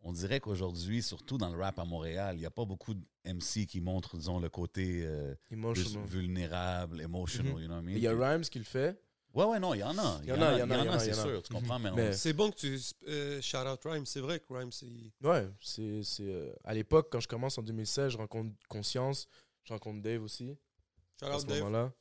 on 0.00 0.12
dirait 0.12 0.38
qu'aujourd'hui, 0.40 1.02
surtout 1.02 1.36
dans 1.36 1.50
le 1.50 1.58
rap 1.60 1.78
à 1.80 1.84
Montréal, 1.84 2.36
il 2.36 2.40
n'y 2.40 2.46
a 2.46 2.50
pas 2.50 2.64
beaucoup 2.64 2.94
de 2.94 3.04
MC 3.24 3.66
qui 3.66 3.80
montrent, 3.80 4.16
disons, 4.16 4.38
le 4.38 4.48
côté 4.48 5.02
euh, 5.04 5.34
Emotional. 5.50 6.04
vulnérable, 6.06 7.00
emotional, 7.00 7.52
Mhm. 7.54 7.60
you 7.60 7.66
know 7.66 7.74
what 7.74 7.80
I 7.82 7.84
mean? 7.84 7.96
Il 7.96 8.02
y 8.02 8.06
a 8.06 8.12
Rhymes 8.16 8.44
qui 8.44 8.58
le 8.58 8.64
fait. 8.64 8.98
Ouais, 9.34 9.44
ouais, 9.46 9.58
non, 9.58 9.74
il 9.74 9.80
y 9.80 9.82
en 9.82 9.98
a. 9.98 10.20
Il 10.22 10.28
y 10.28 10.32
en 10.32 10.40
a, 10.40 10.52
il 10.52 10.58
y 10.60 10.62
en 10.62 10.70
a, 10.70 10.78
il 10.78 10.84
y 10.84 10.88
en 10.88 10.92
a, 10.92 10.98
c'est 10.98 11.12
sûr, 11.12 11.42
tu 11.42 11.52
comprends, 11.52 11.78
mais, 11.78 12.12
C'est 12.12 12.32
bon 12.32 12.50
que 12.50 12.56
tu 12.56 12.78
euh, 13.08 13.40
shout 13.42 13.58
out 13.58 13.80
Rhyme. 13.84 14.06
C'est 14.06 14.20
vrai 14.20 14.38
que 14.38 14.52
Rhyme, 14.52 14.70
c'est. 14.70 14.86
Ouais, 15.22 15.48
c'est. 15.60 16.02
c'est, 16.04 16.22
euh, 16.22 16.52
à 16.62 16.72
l'époque, 16.72 17.08
quand 17.10 17.20
je 17.20 17.28
commence 17.28 17.58
en 17.58 17.62
2016, 17.62 18.12
je 18.12 18.16
rencontre 18.16 18.54
Conscience, 18.68 19.26
je 19.64 19.72
rencontre 19.72 20.00
Dave 20.02 20.22
aussi, 20.22 20.56
Shout 21.18 21.26
à 21.26 21.34
out 21.34 21.40
ce 21.40 21.46
Dave. 21.46 21.58
moment-là. 21.64 21.92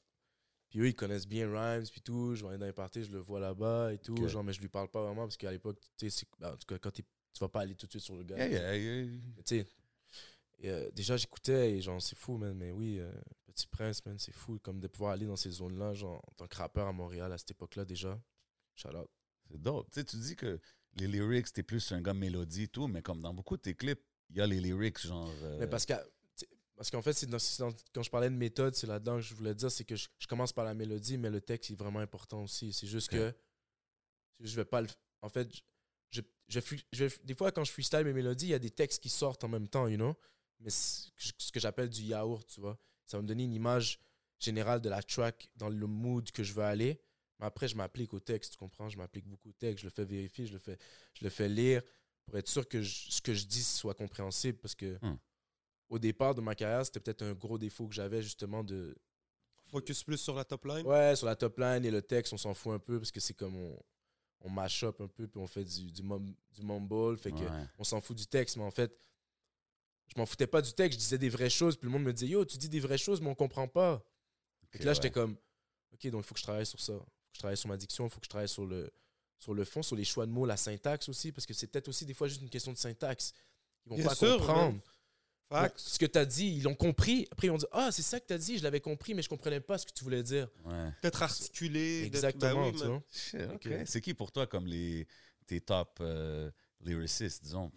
Puis 0.70 0.80
eux, 0.80 0.88
ils 0.88 0.96
connaissent 0.96 1.28
bien 1.28 1.52
Rhymes, 1.52 1.86
puis 1.92 2.02
tout. 2.02 2.36
Je 2.36 2.44
vais 2.44 2.50
aller 2.50 2.58
dans 2.60 2.66
les 2.66 2.74
parties, 2.74 3.04
je 3.04 3.12
le 3.12 3.20
vois 3.20 3.40
là-bas 3.40 3.94
et 3.94 3.98
tout. 3.98 4.28
Genre, 4.28 4.44
mais 4.44 4.54
je 4.54 4.62
lui 4.62 4.70
parle 4.70 4.90
pas 4.90 5.02
vraiment 5.04 5.24
parce 5.24 5.38
qu'à 5.38 5.52
l'époque, 5.52 5.80
tu 5.98 6.10
sais, 6.10 6.26
ben, 6.40 6.54
en 6.54 6.58
tout 6.58 6.68
cas, 6.68 6.78
quand 6.78 6.92
tu 6.92 7.04
vas 7.40 7.50
pas 7.50 7.62
aller 7.62 7.76
tout 7.76 7.88
de 7.88 7.92
suite 7.92 8.04
sur 8.04 8.16
le 8.16 8.24
gars. 8.24 8.38
Yeah, 8.38 8.76
yeah, 8.76 8.76
yeah. 8.76 9.12
Mais 9.36 9.44
tu 9.44 9.60
sais, 9.60 9.68
euh, 10.66 10.90
déjà 10.92 11.18
j'écoutais 11.18 11.72
et 11.74 11.82
genre 11.82 12.02
c'est 12.02 12.18
fou, 12.18 12.38
man. 12.38 12.54
Mais 12.56 12.72
oui, 12.72 13.00
euh, 13.00 13.12
Petit 13.54 13.68
Prince, 13.68 14.06
man, 14.06 14.18
c'est 14.20 14.32
fou. 14.34 14.60
Comme 14.60 14.80
de 14.80 14.88
pouvoir 14.88 15.12
aller 15.14 15.26
dans 15.26 15.36
ces 15.36 15.52
zones-là, 15.52 15.94
genre 15.94 16.22
en 16.28 16.34
tant 16.36 16.48
que 16.48 16.56
rappeur 16.56 16.88
à 16.88 16.92
Montréal 16.92 17.32
à 17.32 17.38
cette 17.38 17.52
époque-là 17.52 17.86
déjà. 17.86 18.20
Shout 18.76 18.90
out. 18.96 19.10
C'est 19.50 19.62
dope. 19.62 19.88
Tu 19.92 20.00
sais, 20.00 20.06
tu 20.06 20.18
dis 20.18 20.36
que 20.36 20.60
les 20.96 21.08
lyrics, 21.08 21.52
t'es 21.54 21.64
plus 21.64 21.92
un 21.92 22.02
gars 22.02 22.14
mélodie 22.14 22.64
et 22.64 22.68
tout, 22.68 22.88
mais 22.88 23.02
comme 23.02 23.22
dans 23.22 23.34
beaucoup 23.34 23.58
de 23.58 23.62
tes 23.62 23.76
clips, 23.76 24.02
il 24.30 24.38
y 24.38 24.42
a 24.42 24.48
les 24.48 24.60
lyrics 24.60 25.00
genre. 25.00 25.30
euh, 25.44 25.60
Mais 25.60 25.68
parce 25.68 25.86
que 25.86 25.94
Parce 26.76 26.90
qu'en 26.90 27.04
fait, 27.04 27.14
c'est 27.14 27.28
dans- 27.28 27.38
c'est 27.38 27.62
dans- 27.62 27.72
quand 27.94 28.02
je 28.02 28.10
parlais 28.10 28.32
de 28.32 28.36
méthode, 28.36 28.74
c'est 28.74 28.88
là-dedans 28.88 29.18
que 29.18 29.22
je 29.22 29.36
voulais 29.36 29.54
dire, 29.54 29.70
c'est 29.72 29.84
que 29.86 29.96
je, 29.96 30.08
je 30.18 30.26
commence 30.26 30.52
par 30.52 30.66
la 30.66 30.74
mélodie, 30.74 31.20
mais 31.20 31.30
le 31.30 31.40
texte 31.40 31.70
est 31.70 31.76
vraiment 31.76 32.00
important 32.00 32.44
aussi. 32.44 32.74
C'est 32.74 32.88
juste 32.88 33.10
que 33.12 33.36
je 34.40 34.56
vais 34.56 34.66
pas 34.66 34.82
le. 34.82 34.88
En 35.22 35.30
fait, 35.30 35.48
je, 36.10 36.22
je, 36.48 36.60
je- 36.92 37.22
des 37.24 37.36
fois, 37.36 37.52
quand 37.52 37.64
je 37.64 37.72
freestyle 37.72 38.04
mes 38.04 38.12
mélodies, 38.14 38.48
il 38.48 38.50
y 38.50 38.54
a 38.56 38.60
des 38.60 38.72
textes 38.72 39.04
qui 39.04 39.10
sortent 39.10 39.44
en 39.44 39.48
même 39.50 39.68
temps, 39.68 39.88
you 39.88 39.98
know? 39.98 40.16
Mais 40.60 40.72
ce 40.72 41.12
que 41.52 41.60
j'appelle 41.60 41.90
du 41.90 42.02
yaourt, 42.02 42.48
tu 42.48 42.60
vois? 42.60 42.78
Ça 43.14 43.18
va 43.18 43.22
me 43.22 43.28
donner 43.28 43.44
une 43.44 43.54
image 43.54 44.00
générale 44.40 44.82
de 44.82 44.90
la 44.90 45.04
track 45.04 45.48
dans 45.56 45.70
le 45.70 45.86
mood 45.86 46.32
que 46.32 46.42
je 46.42 46.52
veux 46.52 46.64
aller. 46.64 47.00
Mais 47.40 47.46
après, 47.46 47.68
je 47.68 47.76
m'applique 47.76 48.12
au 48.16 48.20
texte, 48.20 48.54
tu 48.54 48.58
comprends? 48.58 48.90
Je 48.90 48.98
m'applique 48.98 49.28
beaucoup 49.28 49.50
au 49.50 49.54
texte, 49.54 49.82
je 49.82 49.86
le 49.86 49.92
fais 49.92 50.04
vérifier, 50.04 50.48
je 50.48 50.54
le 50.54 50.58
fais, 50.58 50.80
je 51.14 51.24
le 51.24 51.30
fais 51.30 51.48
lire 51.48 51.84
pour 52.26 52.36
être 52.40 52.48
sûr 52.48 52.68
que 52.68 52.82
je- 52.82 53.12
ce 53.12 53.22
que 53.22 53.36
je 53.36 53.46
dis 53.46 53.62
soit 53.64 53.94
compréhensible 53.94 54.58
parce 54.58 54.74
que 54.74 54.98
Hmm. 55.00 55.14
au 55.90 56.00
départ 56.00 56.34
de 56.34 56.42
ma 56.42 56.56
carrière, 56.56 56.84
c'était 56.88 57.00
peut-être 57.02 57.22
un 57.22 57.34
gros 57.34 57.60
défaut 57.60 57.88
que 57.88 57.94
j'avais 57.94 58.24
justement 58.24 58.64
de 58.64 58.96
Focus 59.68 60.04
plus 60.04 60.18
sur 60.18 60.34
la 60.34 60.44
top 60.44 60.66
line? 60.66 60.88
ouais 60.88 61.16
sur 61.16 61.28
la 61.28 61.36
top 61.36 61.60
line 61.60 61.86
et 61.86 61.92
le 61.92 62.02
texte, 62.02 62.34
on 62.34 62.38
s'en 62.38 62.56
fout 62.56 62.74
un 62.74 62.80
peu 62.80 62.98
parce 62.98 63.12
que 63.12 63.20
c'est 63.20 63.36
comme 63.36 63.56
on, 63.56 63.80
on 64.42 64.50
mash 64.50 64.82
up 64.86 65.00
un 65.02 65.08
peu 65.08 65.28
puis 65.28 65.40
on 65.40 65.46
fait 65.46 65.66
du 65.66 65.92
du, 65.92 66.02
mum- 66.02 66.34
du 66.52 66.64
mumble, 66.64 67.16
fait 67.20 67.30
que 67.32 67.46
on 67.78 67.84
s'en 67.84 68.02
fout 68.02 68.18
du 68.18 68.26
texte, 68.26 68.58
mais 68.58 68.64
en 68.64 68.72
fait 68.72 68.98
je 70.08 70.20
m'en 70.20 70.26
foutais 70.26 70.48
pas 70.48 70.62
du 70.62 70.74
texte, 70.74 71.00
je 71.00 71.04
disais 71.04 71.18
des 71.18 71.30
vraies 71.30 71.50
choses, 71.50 71.76
puis 71.78 71.86
le 71.86 71.92
monde 71.92 72.04
me 72.04 72.14
disait 72.14 72.32
yo, 72.32 72.46
tu 72.46 72.58
dis 72.58 72.70
des 72.70 72.80
vraies 72.80 72.98
choses 72.98 73.22
mais 73.22 73.30
on 73.30 73.36
comprend 73.36 73.68
pas. 73.68 74.04
Que 74.72 74.84
là, 74.84 74.94
j'étais 74.94 75.12
comme, 75.12 75.38
OK, 75.94 76.08
donc 76.08 76.24
il 76.24 76.28
faut 76.28 76.34
que 76.34 76.40
je 76.40 76.44
travaille 76.46 76.66
sur 76.66 76.80
ça. 76.80 76.94
Il 76.94 76.98
faut 76.98 77.04
que 77.04 77.36
je 77.36 77.40
travaille 77.40 77.58
sur 77.58 77.70
ma 77.70 77.78
diction, 77.78 78.06
il 78.06 78.10
faut 78.10 78.20
que 78.20 78.26
je 78.26 78.30
travaille 78.30 78.50
sur 78.50 78.66
le, 78.66 78.92
sur 79.38 79.54
le 79.54 79.64
fond, 79.66 79.84
sur 79.84 79.96
les 79.96 80.04
choix 80.06 80.26
de 80.26 80.32
mots, 80.32 80.46
la 80.46 80.58
syntaxe 80.58 81.10
aussi, 81.10 81.32
parce 81.32 81.46
que 81.46 81.54
c'est 81.54 81.68
peut-être 81.68 81.88
aussi 81.90 82.06
des 82.06 82.14
fois 82.14 82.28
juste 82.28 82.42
une 82.42 82.50
question 82.50 82.72
de 82.72 82.78
syntaxe. 82.78 83.34
Ils 83.86 83.90
vont 83.90 83.96
Bien 83.98 84.06
pas 84.06 84.16
sûr, 84.16 84.38
comprendre. 84.38 84.80
Ce 85.76 86.00
que 86.00 86.08
tu 86.08 86.18
as 86.18 86.26
dit, 86.26 86.48
ils 86.48 86.64
l'ont 86.64 86.74
compris. 86.74 87.28
Après, 87.32 87.46
ils 87.48 87.52
ont 87.52 87.58
dit, 87.58 87.66
ah, 87.72 87.92
c'est 87.92 88.02
ça 88.02 88.20
que 88.20 88.26
tu 88.26 88.34
as 88.34 88.38
dit, 88.40 88.58
je 88.58 88.64
l'avais 88.64 88.80
compris, 88.82 89.14
mais 89.14 89.22
je 89.22 89.30
comprenais 89.30 89.60
pas 89.60 89.78
ce 89.78 89.86
que 89.86 89.92
tu 89.92 90.04
voulais 90.04 90.24
dire. 90.24 90.50
Ouais. 90.66 90.90
D'être 91.04 91.22
articulé. 91.22 92.02
d'être- 92.02 92.08
Exactement, 92.08 92.72
Ben 92.72 93.04
oui. 93.64 93.84
C'est 93.86 94.02
qui 94.02 94.16
pour 94.16 94.32
toi 94.32 94.48
comme 94.48 94.66
les, 94.66 95.08
tes 95.46 95.62
top 95.62 95.98
euh, 96.02 96.50
lyricistes, 96.80 97.44
disons? 97.44 97.72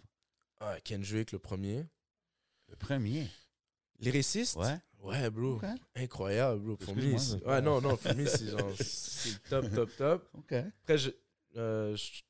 Ah, 0.59 0.79
Kendrick, 0.83 1.31
le 1.31 1.37
premier. 1.39 1.85
Le 2.69 2.75
premier. 2.75 3.27
Lyriciste? 3.99 4.55
Ouais. 4.57 4.77
Ouais, 4.99 5.29
bro. 5.29 5.59
Incroyable, 5.95 6.59
bro. 6.61 6.75
Pour 6.77 6.95
je- 6.95 7.37
ouais, 7.45 7.61
non, 7.61 7.81
non, 7.81 7.95
pour 7.97 8.15
me, 8.15 8.25
c'est 8.25 8.47
genre, 8.49 8.71
c'est 8.79 9.41
top, 9.49 9.69
top, 9.73 9.89
top. 9.95 10.29
OK. 10.33 10.53
Après, 10.53 10.97
je, 10.97 11.09
euh, 11.55 11.95
je, 11.95 12.21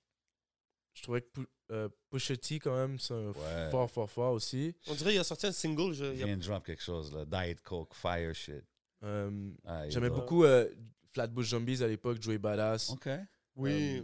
je 0.93 1.01
trouvais 1.03 1.21
que 1.21 1.41
euh, 1.71 1.89
Pusha 2.09 2.37
T, 2.37 2.59
quand 2.59 2.75
même, 2.75 2.97
c'est 2.99 3.13
un 3.13 3.27
Ouais. 3.31 3.69
fort, 3.71 3.89
fort, 3.89 4.09
fort 4.09 4.33
aussi. 4.33 4.73
On 4.87 4.95
dirait 4.95 5.11
qu'il 5.11 5.19
a 5.19 5.23
sorti 5.23 5.47
un 5.47 5.51
single. 5.51 5.93
je- 5.93 6.05
il 6.05 6.19
y 6.19 6.23
a- 6.23 6.25
Viens 6.27 6.37
de 6.37 6.43
drop 6.43 6.65
quelque 6.65 6.83
chose, 6.83 7.13
là. 7.13 7.25
Diet 7.25 7.61
Coke, 7.61 7.93
Fire 7.93 8.33
shit. 8.35 8.63
Euh, 9.03 9.51
Ah, 9.65 9.87
J'aimais 9.89 10.09
beaucoup 10.09 10.43
euh, 10.43 10.67
Flatbush 11.13 11.49
Zombies 11.49 11.83
à 11.83 11.87
l'époque, 11.87 12.21
Joey 12.21 12.37
Badass. 12.37 12.89
OK. 12.91 13.09
Oui. 13.55 13.97
Euh, 13.99 14.03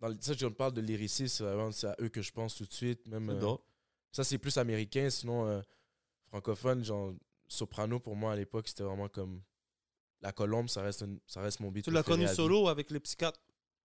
dans 0.00 0.08
le- 0.08 0.16
ça, 0.20 0.32
je 0.34 0.46
parle 0.46 0.72
de 0.74 0.80
lyricisme, 0.80 1.70
c'est 1.72 1.86
à 1.86 1.96
eux 2.00 2.08
que 2.08 2.22
je 2.22 2.32
pense 2.32 2.56
tout 2.56 2.64
de 2.64 2.72
suite. 2.72 3.06
Même, 3.06 3.30
euh. 3.30 3.56
Ça, 4.12 4.24
c'est 4.24 4.38
plus 4.38 4.56
américain. 4.58 5.08
Sinon, 5.10 5.46
euh, 5.46 5.60
francophone, 6.28 6.84
genre 6.84 7.14
Soprano, 7.48 7.98
pour 8.00 8.16
moi, 8.16 8.32
à 8.32 8.36
l'époque, 8.36 8.68
c'était 8.68 8.82
vraiment 8.84 9.08
comme. 9.08 9.42
La 10.22 10.32
colombe, 10.32 10.68
ça 10.68 10.82
reste, 10.82 11.04
ça 11.26 11.40
reste 11.40 11.60
mon 11.60 11.70
beat. 11.70 11.84
Tu 11.84 11.90
l'as 11.90 12.02
connu 12.02 12.28
solo 12.28 12.68
avec 12.68 12.90
les 12.90 13.00
psychiatres. 13.00 13.40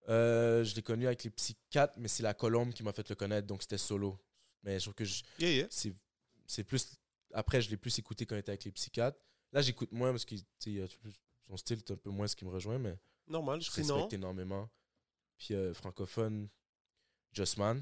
Euh, 0.09 0.63
Je 0.65 0.75
l'ai 0.75 0.81
connu 0.81 1.07
avec 1.07 1.23
les 1.23 1.29
psychiatres, 1.29 1.93
mais 1.97 2.09
c'est 2.09 2.23
la 2.23 2.33
colombe 2.33 2.73
qui 2.73 2.83
m'a 2.83 2.91
fait 2.91 3.07
le 3.07 3.15
connaître, 3.15 3.47
donc 3.47 3.61
c'était 3.61 3.77
solo. 3.77 4.19
Mais 4.61 4.77
je 4.77 4.83
trouve 4.85 4.95
que 4.95 5.05
je- 5.05 5.23
Yeah, 5.39 5.49
yeah. 5.51 5.67
c'est 6.45 6.63
plus. 6.65 6.97
Après, 7.33 7.61
je 7.61 7.69
l'ai 7.69 7.77
plus 7.77 7.97
écouté 7.99 8.25
quand 8.25 8.35
il 8.35 8.39
était 8.39 8.51
avec 8.51 8.65
les 8.65 8.71
psychiatres. 8.71 9.17
Là, 9.53 9.61
j'écoute 9.61 9.91
moins 9.93 10.11
parce 10.11 10.25
que 10.25 10.35
son 11.47 11.55
style 11.57 11.77
est 11.77 11.91
un 11.91 11.95
peu 11.95 12.09
moins 12.09 12.27
ce 12.27 12.35
qui 12.35 12.43
me 12.43 12.49
rejoint, 12.51 12.77
mais 12.79 12.97
Normal. 13.27 13.61
je 13.61 13.71
Sinon, 13.71 13.95
respecte 13.95 14.13
énormément. 14.13 14.69
Puis 15.37 15.53
euh, 15.53 15.73
francophone, 15.73 16.49
Jossman, 17.31 17.81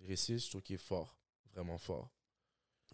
lyriciste, 0.00 0.44
je 0.46 0.50
trouve 0.50 0.62
qu'il 0.62 0.74
est 0.74 0.78
fort, 0.78 1.18
vraiment 1.52 1.78
fort. 1.78 2.10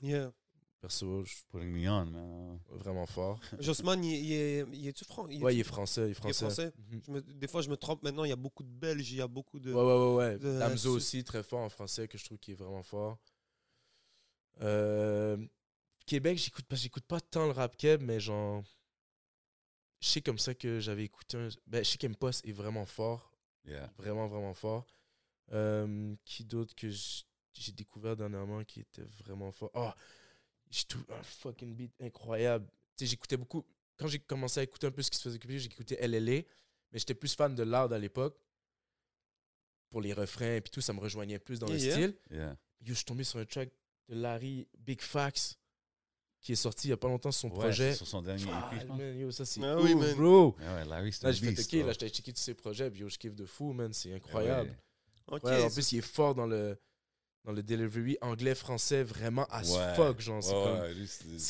yeah. 0.02 0.32
Perso, 0.80 1.24
je- 1.24 1.34
Putting 1.50 1.72
me 1.72 1.88
on, 1.90 2.06
man. 2.06 2.60
vraiment 2.70 3.04
fort. 3.06 3.40
Jossman, 3.58 4.04
il, 4.04 4.14
il 4.26 4.32
est, 4.32 4.66
il 4.72 4.86
fran- 5.04 5.26
il 5.28 5.42
Ouais, 5.42 5.56
il 5.56 5.60
est 5.60 5.64
français, 5.64 6.06
il 6.06 6.10
est 6.12 6.14
français. 6.14 6.44
français? 6.44 6.72
Mhm. 6.76 7.00
Je 7.04 7.10
me- 7.10 7.20
des 7.20 7.48
fois, 7.48 7.62
je 7.62 7.68
me 7.68 7.76
trompe 7.76 8.02
maintenant. 8.04 8.22
Il 8.22 8.28
y 8.28 8.32
a 8.32 8.36
beaucoup 8.36 8.62
de 8.62 8.68
Belges, 8.70 9.10
il 9.10 9.16
y 9.16 9.20
a 9.20 9.26
beaucoup 9.26 9.58
de. 9.58 9.72
Ouais, 9.72 9.82
ouais, 9.82 10.06
ouais, 10.08 10.14
ouais. 10.16 10.38
de- 10.38 10.58
Damso 10.60 10.90
su- 10.90 10.96
aussi, 10.96 11.24
très 11.24 11.42
fort 11.42 11.60
en 11.60 11.68
français, 11.68 12.06
que 12.06 12.16
je 12.16 12.24
trouve 12.24 12.38
qu'il 12.38 12.52
est 12.52 12.56
vraiment 12.56 12.84
fort. 12.84 13.18
Euh, 14.60 15.36
Québec, 16.06 16.38
j'écoute 16.38 16.64
pas, 16.66 16.76
j'écoute 16.76 17.04
pas 17.06 17.20
tant 17.20 17.46
le 17.46 17.52
rap 17.52 17.76
keb, 17.76 18.02
mais 18.02 18.20
genre. 18.20 18.62
Je 20.00 20.08
sais 20.08 20.20
comme 20.22 20.38
ça 20.38 20.54
que 20.54 20.78
j'avais 20.78 21.04
écouté 21.04 21.36
un. 21.36 21.48
Ben, 21.66 21.84
je 21.84 21.90
sais 21.90 21.98
est 22.44 22.52
vraiment 22.52 22.86
fort. 22.86 23.32
Yeah. 23.64 23.92
Vraiment, 23.98 24.28
vraiment 24.28 24.54
fort. 24.54 24.86
Euh, 25.52 26.14
qui 26.24 26.44
d'autre 26.44 26.74
que 26.76 26.88
j- 26.88 27.24
j'ai 27.62 27.72
découvert 27.72 28.16
dernièrement 28.16 28.62
qui 28.64 28.80
était 28.80 29.04
vraiment 29.24 29.50
fort? 29.52 29.70
Oh, 29.74 29.90
j'ai 30.70 30.84
trouvé 30.84 31.04
un 31.14 31.22
fucking 31.22 31.74
beat 31.74 31.92
incroyable. 32.00 32.66
Tu 32.96 33.04
sais, 33.04 33.10
j'écoutais 33.10 33.36
beaucoup. 33.36 33.64
Quand 33.96 34.06
j'ai 34.06 34.18
commencé 34.18 34.60
à 34.60 34.62
écouter 34.62 34.86
un 34.86 34.90
peu 34.90 35.02
ce 35.02 35.10
qui 35.10 35.16
se 35.18 35.22
faisait 35.22 35.36
occuper, 35.36 35.58
j'écoutais 35.58 35.96
LLA, 36.06 36.42
mais 36.92 36.98
j'étais 36.98 37.14
plus 37.14 37.34
fan 37.34 37.54
de 37.54 37.62
Loud 37.62 37.92
à 37.92 37.98
l'époque. 37.98 38.38
Pour 39.90 40.00
les 40.02 40.12
refrains 40.12 40.56
et 40.56 40.60
puis 40.60 40.70
tout, 40.70 40.80
ça 40.82 40.92
me 40.92 41.00
rejoignait 41.00 41.38
plus 41.38 41.58
dans 41.58 41.66
le 41.66 41.78
Yeah, 41.78 41.84
yeah. 41.86 41.92
style. 41.94 42.16
Yeah. 42.30 42.50
Yo, 42.80 42.88
je 42.88 42.92
suis 42.94 43.04
tombé 43.04 43.24
sur 43.24 43.38
un 43.38 43.44
track 43.46 43.70
de 44.08 44.14
Larry 44.16 44.68
Big 44.78 45.00
Fax 45.00 45.58
qui 46.40 46.52
est 46.52 46.56
sorti 46.56 46.88
il 46.88 46.90
y 46.90 46.92
a 46.92 46.96
pas 46.98 47.08
longtemps 47.08 47.32
sur 47.32 47.48
son 47.48 47.50
Ouais, 47.56 47.58
projet. 47.64 47.94
sur 47.94 48.06
son 48.06 48.20
dernier 48.22 48.44
Ah, 48.52 48.70
EP, 48.70 48.80
je 48.82 48.86
pense. 48.86 48.98
man, 48.98 49.18
yo, 49.18 49.30
ça 49.30 49.44
c'est 49.46 49.60
Ah 49.64 49.76
oui, 49.80 49.94
ouf, 49.94 50.00
man. 50.02 50.14
bro. 50.16 50.54
Ouais, 50.58 50.66
ouais, 50.74 50.84
Larry, 50.84 51.12
c'est 51.12 51.24
Là, 51.24 51.32
beast, 51.32 51.60
OK, 51.72 51.78
bro. 51.78 51.86
là, 51.86 51.92
j'étais 51.92 52.08
checké 52.10 52.32
tous 52.32 52.40
ses 52.40 52.54
projets, 52.54 52.90
puis 52.90 53.00
yo, 53.00 53.08
je 53.08 53.18
kiffe 53.18 53.34
de 53.34 53.46
fou, 53.46 53.72
man. 53.72 53.92
C'est 53.92 54.10
Ouais, 54.10 54.16
incroyable. 54.16 54.78
Ok. 55.26 55.42
Ouais, 55.44 55.62
en 55.64 55.70
plus, 55.70 55.92
il 55.92 55.98
est 55.98 56.02
fort 56.02 56.34
dans 56.34 56.46
le, 56.46 56.78
dans 57.48 57.54
le 57.54 57.62
delivery 57.62 58.18
anglais-français, 58.20 59.02
vraiment 59.02 59.46
as 59.46 59.72
Ouais. 59.74 59.94
fuck. 59.94 60.20
Genre, 60.20 60.42
c'est 60.42 60.52
Ouais, 60.52 60.80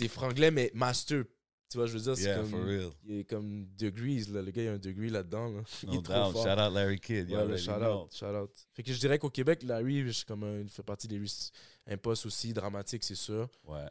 ouais, 0.02 0.08
franglais, 0.08 0.52
mais 0.52 0.70
master. 0.72 1.24
Tu 1.68 1.76
vois, 1.76 1.86
je 1.86 1.94
veux 1.98 2.00
dire, 2.04 2.16
c'est 2.16 2.22
Yeah, 2.22 2.36
comme. 2.36 2.50
for 2.50 2.64
real. 2.64 2.90
Il 3.04 3.18
est 3.18 3.24
comme 3.24 3.66
degrees, 3.76 4.24
là. 4.30 4.40
Le 4.40 4.50
gars, 4.52 4.62
il 4.62 4.68
a 4.68 4.72
un 4.74 4.78
degree 4.78 5.10
là-dedans. 5.10 5.48
Là. 5.50 5.62
il 5.82 5.88
No 5.88 5.98
est 5.98 6.02
trop 6.02 6.30
fort. 6.32 6.44
Shout 6.44 6.60
out 6.60 6.72
Larry 6.72 7.00
Kidd. 7.00 7.30
Ouais, 7.32 7.58
shout 7.58 7.72
know. 7.72 8.04
out, 8.04 8.14
shout 8.14 8.26
out. 8.26 8.50
Fait 8.74 8.82
que 8.84 8.92
je 8.92 8.98
dirais 8.98 9.18
qu'au 9.18 9.28
Québec, 9.28 9.64
Larry, 9.64 10.10
je 10.10 10.24
comme 10.24 10.44
un- 10.44 10.60
il 10.60 10.68
fait 10.70 10.84
partie 10.84 11.08
des 11.08 11.20
impostes 11.88 12.26
aussi, 12.26 12.52
dramatique, 12.52 13.02
c'est 13.02 13.16
sûr. 13.16 13.48
Ouais. 13.64 13.86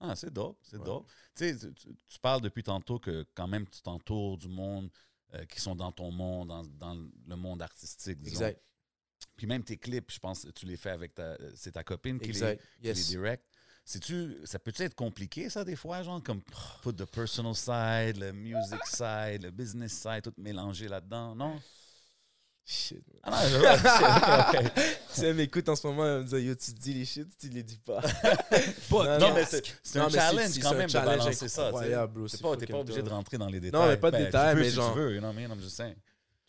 Ah, 0.00 0.16
c'est 0.16 0.32
dope, 0.32 0.58
c'est 0.62 0.82
dope. 0.82 1.06
Tu 1.36 1.56
sais, 1.58 1.70
tu 2.08 2.18
parles 2.22 2.40
depuis 2.40 2.62
tantôt 2.62 2.98
que 2.98 3.26
quand 3.34 3.48
même 3.48 3.66
tu 3.68 3.82
t'entoures 3.82 4.38
du 4.38 4.48
monde 4.48 4.88
euh, 5.34 5.44
qui 5.44 5.60
sont 5.60 5.76
dans 5.76 5.92
ton 5.92 6.10
monde, 6.10 6.48
dans, 6.48 6.64
dans 6.64 6.94
le 7.26 7.36
monde 7.36 7.60
artistique, 7.60 8.18
disons. 8.18 8.40
Exact. 8.46 8.62
Puis 9.38 9.46
même 9.46 9.62
tes 9.64 9.78
clips, 9.78 10.12
je 10.12 10.18
pense 10.18 10.44
que 10.44 10.50
tu 10.50 10.66
les 10.66 10.76
fais 10.76 10.90
avec 10.90 11.14
ta... 11.14 11.38
C'est 11.54 11.72
ta 11.72 11.82
copine 11.84 12.18
qui 12.18 12.26
les, 12.32 12.38
Exact. 12.42 12.60
qui 12.60 12.82
les 12.82 12.88
Yes. 12.88 13.06
direct. 13.08 13.44
C'est-tu... 13.84 14.36
Ça 14.44 14.58
peut-tu 14.58 14.82
être 14.82 14.94
compliqué, 14.96 15.48
ça, 15.48 15.64
des 15.64 15.76
fois, 15.76 16.02
genre, 16.02 16.22
comme 16.22 16.42
put 16.82 16.92
the 16.92 17.06
personal 17.06 17.54
side, 17.54 18.18
le 18.20 18.32
music 18.32 18.84
side, 18.84 19.44
le 19.44 19.50
business 19.50 19.92
side, 19.92 20.22
tout 20.24 20.34
mélangé 20.36 20.88
là-dedans, 20.88 21.34
non? 21.34 21.58
Shit. 22.70 23.02
Ah 23.22 23.30
non, 23.30 23.48
je- 23.48 24.58
ok, 24.58 24.72
ok. 24.76 24.82
Si 25.08 25.24
elle 25.24 25.36
m'écoute 25.36 25.66
en 25.70 25.76
ce 25.76 25.86
moment, 25.86 26.04
elle 26.04 26.22
me 26.22 26.24
dit 26.28 26.36
Yo, 26.46 26.54
tu 26.54 26.70
dis 26.72 26.92
les 26.92 27.06
shit, 27.06 27.26
tu 27.38 27.48
les 27.48 27.62
dis 27.62 27.78
pas. 27.78 28.02
Pas 28.90 29.18
Non, 29.18 29.32
mais 29.32 29.46
c'est 29.46 29.64
c'est 29.82 29.98
Non, 29.98 30.04
un 30.04 30.08
mais 30.08 30.12
c'est- 30.12 30.18
challenge 30.18 30.50
c'est 30.50 30.60
quand 30.60 30.74
même 30.74 30.86
de 30.88 30.92
balancer 30.92 31.32
ça. 31.32 31.46
tu 31.46 31.48
sais. 31.48 31.60
incroyable, 31.62 32.12
bro, 32.12 32.28
C'est 32.28 32.36
c'est 32.36 32.42
pas, 32.42 32.56
t'es 32.58 32.66
pas 32.66 32.78
obligé 32.80 33.02
de 33.02 33.08
rentrer 33.08 33.38
dans 33.38 33.46
les 33.48 33.60
détails. 33.60 33.88
mais 33.88 33.96
pas 33.96 34.10
de 34.10 34.16
Ben, 34.18 34.24
détails, 34.26 34.54
tu 34.56 34.60
mais 34.60 34.68
genre- 34.70 34.92
tu 34.92 34.98
veux, 34.98 35.14
you 35.14 35.18
know 35.20 35.28
what 35.28 35.34
I 35.40 35.46
mean? 35.46 35.56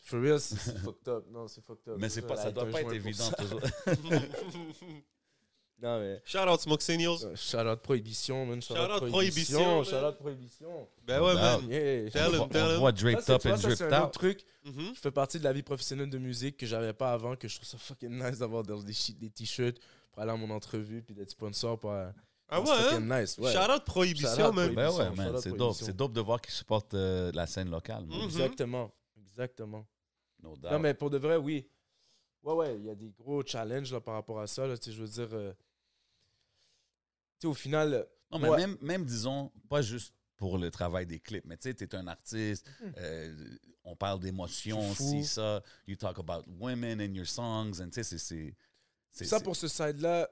For 0.02 0.20
real, 0.20 0.40
c'est 0.40 0.56
fucked 0.78 1.08
up. 1.08 1.24
Non, 1.30 1.46
c'est 1.48 1.60
fucked 1.64 1.88
up. 1.88 1.96
Mais 1.98 2.08
c'est 2.08 2.22
pas, 2.22 2.36
ça 2.36 2.48
Elle 2.48 2.54
doit 2.54 2.66
pas 2.66 2.80
être 2.80 2.92
évident 2.92 3.24
ça. 3.24 3.36
toujours. 3.36 3.60
Non, 5.82 5.98
mais. 5.98 6.20
Shout 6.26 6.38
out 6.46 6.60
Smoke 6.60 6.82
Signals. 6.82 7.24
euh, 7.24 7.34
Shout 7.36 7.66
out 7.66 7.80
Prohibition, 7.80 8.44
man. 8.44 8.60
Shout, 8.60 8.74
Shout 8.74 8.82
out 8.82 9.02
out 9.02 9.08
Prohibition. 9.08 9.82
Shout 9.84 9.96
out 10.04 10.18
Prohibition. 10.18 10.86
Ben 11.06 11.22
ouais, 11.22 11.32
man. 11.34 11.60
Yeah. 11.70 12.10
Tell 12.10 12.34
him, 12.34 12.48
tell 12.50 12.62
on 12.64 12.70
him. 12.74 12.78
voit 12.80 12.90
Ça, 12.90 13.02
draped 13.02 13.20
c'est- 13.22 13.32
up 13.32 13.46
and 13.46 13.56
ça, 13.56 13.76
c'est 13.76 13.84
un 13.84 13.98
autre 14.02 14.06
out. 14.08 14.12
truc 14.12 14.44
Mhm. 14.66 14.92
qui 14.92 14.96
fait 14.96 15.10
partie 15.10 15.38
de 15.38 15.44
la 15.44 15.54
vie 15.54 15.62
professionnelle 15.62 16.10
de 16.10 16.18
musique 16.18 16.58
que 16.58 16.66
j'avais 16.66 16.92
pas 16.92 17.12
avant, 17.14 17.34
que 17.34 17.48
je 17.48 17.56
trouve 17.56 17.66
ça 17.66 17.78
fucking 17.78 18.10
nice 18.22 18.40
d'avoir 18.40 18.62
dans 18.62 18.76
des, 18.82 18.92
t-shirts 19.34 19.78
pour 20.12 20.20
aller 20.22 20.32
à 20.32 20.36
mon 20.36 20.50
entrevue 20.50 21.00
puis 21.02 21.14
d'être 21.14 21.30
sponsor 21.30 21.78
pour. 21.78 21.92
euh, 21.92 22.10
Ah 22.50 22.60
ouais, 22.60 22.68
hein? 22.70 22.76
fucking 22.90 23.08
nice. 23.08 23.38
Ouais. 23.38 23.50
Shout 23.50 23.72
out 23.74 23.84
Prohibition, 23.86 24.36
Shout 24.36 24.42
out 24.48 24.54
man. 24.54 24.74
Ben 24.74 24.86
ouais, 24.90 24.92
Prohibition, 24.96 25.14
man, 25.24 25.34
out 25.36 25.40
c'est 25.42 25.56
dope. 25.56 25.76
C'est 25.76 25.96
dope 25.96 26.12
de 26.12 26.20
voir 26.20 26.42
qu'ils 26.42 26.52
supportent 26.52 26.92
euh, 26.92 27.32
la 27.32 27.46
scène 27.46 27.70
locale. 27.70 28.04
Mhm. 28.04 28.20
Exactement. 28.24 28.92
Exactement. 29.40 29.86
No 30.42 30.56
doubt. 30.56 30.70
Non, 30.72 30.78
mais 30.78 30.94
pour 30.94 31.10
de 31.10 31.18
vrai, 31.18 31.36
oui. 31.36 31.68
Ouais, 32.42 32.54
ouais, 32.54 32.76
il 32.76 32.84
y 32.84 32.90
a 32.90 32.94
des 32.94 33.10
gros 33.10 33.42
challenges 33.44 33.92
là, 33.92 34.00
par 34.00 34.14
rapport 34.14 34.40
à 34.40 34.46
ça. 34.46 34.66
Là, 34.66 34.74
je 34.82 34.90
veux 34.92 35.08
dire. 35.08 35.28
euh, 35.32 35.52
Tu 37.38 37.42
sais, 37.42 37.46
au 37.46 37.54
final. 37.54 38.06
Non, 38.30 38.38
mais 38.38 38.48
Ouais. 38.50 38.56
même, 38.58 38.76
même, 38.82 39.04
disons, 39.04 39.50
pas 39.68 39.80
juste 39.82 40.14
pour 40.36 40.56
le 40.58 40.70
travail 40.70 41.06
des 41.06 41.20
clips, 41.20 41.44
mais 41.46 41.56
tu 41.56 41.64
sais, 41.68 41.74
tu 41.74 41.84
es 41.84 41.94
un 41.94 42.06
artiste, 42.06 42.66
euh, 42.98 43.58
on 43.84 43.94
parle 43.96 44.20
d'émotions, 44.20 44.94
si 44.94 45.24
ça, 45.24 45.62
you 45.86 45.96
talk 45.96 46.18
about 46.18 46.44
women 46.58 47.00
in 47.00 47.12
your 47.14 47.26
songs, 47.26 47.80
and 47.80 47.90
tu 47.90 48.02
sais, 48.04 48.18
c'est- 48.18 48.54
Ça, 49.24 49.40
pour 49.40 49.56
ce 49.56 49.68
side-là, 49.68 50.30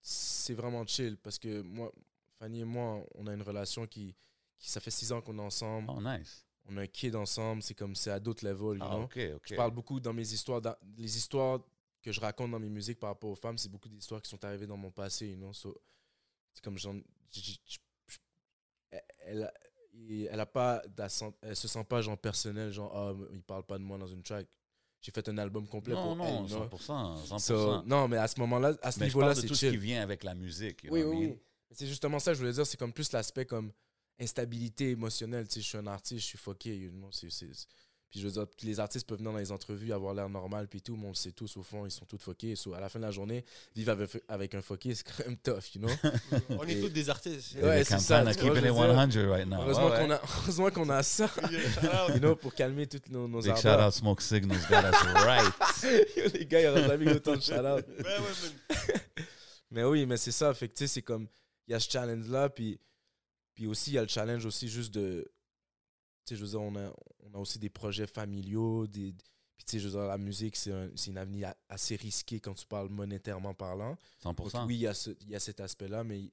c'est 0.00 0.54
vraiment 0.54 0.86
chill 0.86 1.16
parce 1.18 1.38
que 1.38 1.62
moi, 1.62 1.92
Fanny 2.38 2.60
et 2.60 2.64
moi, 2.64 3.04
on 3.14 3.26
a 3.26 3.32
une 3.34 3.42
relation 3.42 3.86
qui, 3.86 4.14
qui 4.58 4.70
ça 4.70 4.80
fait 4.80 4.90
six 4.92 5.10
ans 5.12 5.20
qu'on 5.20 5.38
est 5.38 5.42
ensemble. 5.42 5.90
Oh, 5.90 6.00
nice. 6.00 6.44
On 6.70 6.76
a 6.76 6.82
un 6.82 6.86
kid 6.86 7.14
ensemble. 7.16 7.62
C'est 7.62 7.74
comme, 7.74 7.94
c'est 7.94 8.10
à 8.10 8.20
d'autres 8.20 8.44
levels, 8.44 8.78
you 8.78 8.84
Ah, 8.84 8.88
know? 8.96 9.02
OK, 9.04 9.18
OK. 9.36 9.42
Je 9.44 9.54
parle 9.54 9.70
beaucoup 9.70 10.00
dans 10.00 10.12
mes 10.12 10.32
histoires, 10.32 10.60
dans- 10.60 10.76
les 10.96 11.16
histoires 11.16 11.60
que 12.02 12.12
je 12.12 12.20
raconte 12.20 12.50
dans 12.50 12.58
mes 12.60 12.68
musiques 12.68 12.98
par 13.00 13.10
rapport 13.10 13.30
aux 13.30 13.34
femmes, 13.36 13.58
c'est 13.58 13.68
beaucoup 13.70 13.88
d'histoires 13.88 14.22
qui 14.22 14.30
sont 14.30 14.44
arrivées 14.44 14.66
dans 14.66 14.76
mon 14.76 14.90
passé, 14.90 15.28
you 15.28 15.36
know? 15.36 15.52
So, 15.52 15.76
c'est 16.52 16.62
comme, 16.62 16.78
j- 16.78 17.04
elle, 19.24 19.50
elle, 20.30 20.40
a- 20.40 20.46
pas, 20.46 20.82
elle 21.42 21.56
se 21.56 21.68
sent 21.68 21.84
pas 21.84 22.00
genre 22.02 22.18
personnel, 22.18 22.70
genre, 22.70 22.94
ah, 22.94 23.14
il 23.32 23.42
parle 23.42 23.64
pas 23.64 23.78
de 23.78 23.82
moi 23.82 23.98
dans 23.98 24.06
une 24.06 24.22
track. 24.22 24.46
J'ai 25.00 25.12
fait 25.12 25.28
un 25.28 25.38
album 25.38 25.66
complet 25.68 25.94
Non, 25.94 26.02
pour 26.02 26.16
non, 26.16 26.24
elle, 26.24 26.50
you 26.50 26.56
know? 26.56 26.64
100%. 26.68 27.16
100%. 27.24 27.38
So, 27.38 27.82
non, 27.84 28.08
mais 28.08 28.16
à 28.16 28.26
ce 28.28 28.38
moment-là, 28.40 28.74
à 28.82 28.90
ce 28.92 29.02
niveau-là, 29.02 29.34
c'est 29.34 29.46
tout 29.46 29.54
ce 29.54 29.60
chill. 29.66 29.70
qui 29.70 29.76
vient 29.78 30.02
avec 30.02 30.24
la 30.24 30.34
musique. 30.34 30.84
you 30.84 30.92
Oui, 30.92 31.02
know 31.02 31.10
oui, 31.10 31.26
oui. 31.26 31.38
C'est 31.70 31.86
justement 31.86 32.18
ça 32.18 32.30
que 32.30 32.34
je 32.36 32.40
voulais 32.40 32.52
dire. 32.52 32.66
C'est 32.66 32.76
comme 32.78 32.92
plus 32.92 33.12
l'aspect 33.12 33.44
comme 33.44 33.72
instabilité 34.20 34.90
émotionnelle. 34.90 35.46
Tu 35.48 35.54
sais, 35.54 35.60
je 35.60 35.66
suis 35.68 35.78
un 35.78 35.86
artiste, 35.86 36.20
je 36.22 36.26
suis 36.26 36.38
fucké. 36.38 36.76
you 36.76 36.90
know, 36.90 37.08
c'est- 37.12 37.30
c'est- 37.30 37.52
c'est- 37.52 37.66
Puis 38.10 38.20
je 38.20 38.26
veux 38.26 38.32
dire, 38.32 38.46
les 38.62 38.80
artistes 38.80 39.06
peuvent 39.06 39.18
venir 39.18 39.32
dans 39.32 39.38
les 39.38 39.52
entrevues, 39.52 39.92
avoir 39.92 40.14
l'air 40.14 40.30
normal, 40.30 40.66
puis 40.66 40.80
tout, 40.80 40.96
mais 40.96 41.04
on 41.04 41.08
le 41.10 41.14
sait 41.14 41.32
tous, 41.32 41.58
au 41.58 41.62
fond, 41.62 41.84
ils 41.84 41.90
sont 41.90 42.06
tous 42.06 42.16
fuckés. 42.16 42.56
So, 42.56 42.72
à 42.72 42.80
la 42.80 42.88
fin 42.88 42.98
de 42.98 43.04
la 43.04 43.10
journée, 43.10 43.44
vivre 43.76 43.92
avec, 43.92 44.22
avec 44.28 44.54
un 44.54 44.62
fucké, 44.62 44.94
c'est 44.94 45.04
quand 45.06 45.26
même 45.26 45.36
tough, 45.36 45.74
you 45.74 45.82
know? 45.82 45.90
On 46.58 46.66
est 46.66 46.72
Et- 46.72 46.80
tous 46.80 46.88
des 46.88 47.10
artistes. 47.10 47.56
Ouais, 47.62 47.84
c'est 47.84 47.98
ça, 47.98 48.22
vois, 48.22 48.32
keeping 48.32 48.48
it 48.48 48.54
veux 48.54 48.60
dire. 48.62 48.74
100 49.12 49.30
right 49.30 49.46
now. 49.46 49.56
Heureusement 49.60 49.88
Ouais, 49.88 49.92
ouais. 49.92 50.06
qu'on 50.06 50.10
a, 50.12 50.20
heureusement 50.40 50.70
qu'on 50.70 50.88
a 50.88 51.02
ça, 51.02 51.30
you 52.14 52.18
know, 52.18 52.34
pour 52.34 52.54
calmer 52.54 52.86
toutes 52.86 53.10
nos, 53.10 53.28
nos 53.28 53.42
Big 53.42 53.54
shout 53.56 53.66
ardeurs. 53.68 53.88
out 53.88 53.92
Smoke 53.92 54.22
Signals, 54.22 54.66
got 54.70 54.88
us 54.88 55.02
right. 55.26 55.54
les 56.32 56.46
gars, 56.46 56.60
il 56.60 56.62
n'y 56.62 56.68
aura 56.80 56.88
jamais 56.88 57.04
eu 57.04 57.14
autant 57.14 57.36
de 57.36 57.42
shout-out. 57.42 57.86
Man. 57.88 58.22
Mais 59.70 59.84
oui, 59.84 60.06
mais 60.06 60.16
c'est 60.16 60.32
ça. 60.32 60.54
Fait 60.54 60.68
que 60.68 60.72
tu 60.72 60.84
sais, 60.86 60.94
c'est 60.94 61.02
comme. 61.02 61.26
Il 61.66 61.72
y 61.72 61.74
a 61.74 61.80
ce 61.80 61.90
challenge-là, 61.90 62.48
puis, 62.48 62.80
puis 63.58 63.66
aussi, 63.66 63.90
il 63.90 63.94
y 63.94 63.98
a 63.98 64.02
le 64.02 64.06
challenge 64.08 64.46
aussi 64.46 64.68
juste 64.68 64.94
de. 64.94 65.28
Tu 66.24 66.34
sais, 66.34 66.36
je 66.36 66.44
veux 66.44 66.50
dire, 66.50 66.60
on 66.62 66.76
a, 66.76 66.94
on 67.24 67.34
a 67.34 67.38
aussi 67.38 67.58
des 67.58 67.68
projets 67.70 68.06
familiaux. 68.06 68.86
Des, 68.86 69.12
puis 69.56 69.64
tu 69.64 69.72
sais, 69.72 69.78
je 69.80 69.88
veux 69.88 69.94
dire, 69.98 70.06
la 70.06 70.16
musique, 70.16 70.54
c'est 70.54 70.70
un, 70.70 70.88
une 71.08 71.18
avenir 71.18 71.48
a- 71.48 71.56
assez 71.68 71.96
risquée 71.96 72.38
quand 72.38 72.54
tu 72.54 72.64
parles 72.66 72.88
monétairement 72.88 73.54
parlant. 73.54 73.96
Donc 74.22 74.38
100%. 74.38 74.64
oui, 74.66 74.76
il 74.76 74.80
y 74.82 74.86
a, 74.86 74.94
ce- 74.94 75.10
il 75.22 75.30
y 75.30 75.34
a 75.34 75.40
cet 75.40 75.58
aspect-là, 75.58 76.04
mais 76.04 76.20
tu 76.20 76.26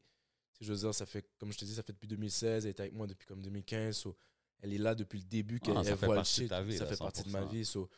sais, 0.59 0.65
je 0.65 0.71
veux 0.73 0.77
dire, 0.77 0.93
ça 0.93 1.07
fait, 1.07 1.27
comme 1.39 1.51
je 1.51 1.57
te 1.57 1.65
dis, 1.65 1.73
ça 1.73 1.81
fait 1.81 1.93
depuis 1.93 2.07
2016. 2.07 2.65
Elle 2.65 2.69
est 2.69 2.79
avec 2.79 2.93
moi 2.93 3.07
depuis 3.07 3.25
comme 3.25 3.41
2015. 3.41 3.97
so, 3.97 4.15
elle 4.61 4.71
est 4.71 4.77
là 4.77 4.93
depuis 4.93 5.17
le 5.17 5.25
début 5.25 5.59
qu'elle 5.59 5.77
Ah, 5.77 5.83
ça 5.83 5.89
elle 5.93 5.97
fait 5.97 6.05
voit 6.05 6.13
le 6.15 6.19
partie 6.19 6.47
de 6.47 6.69
shit. 6.69 6.77
ça 6.77 6.85
fait 6.85 6.97
partie 6.97 7.23
de 7.23 7.29
ma 7.31 7.41
100%. 7.41 7.49
vie. 7.51 7.65
so, 7.65 7.89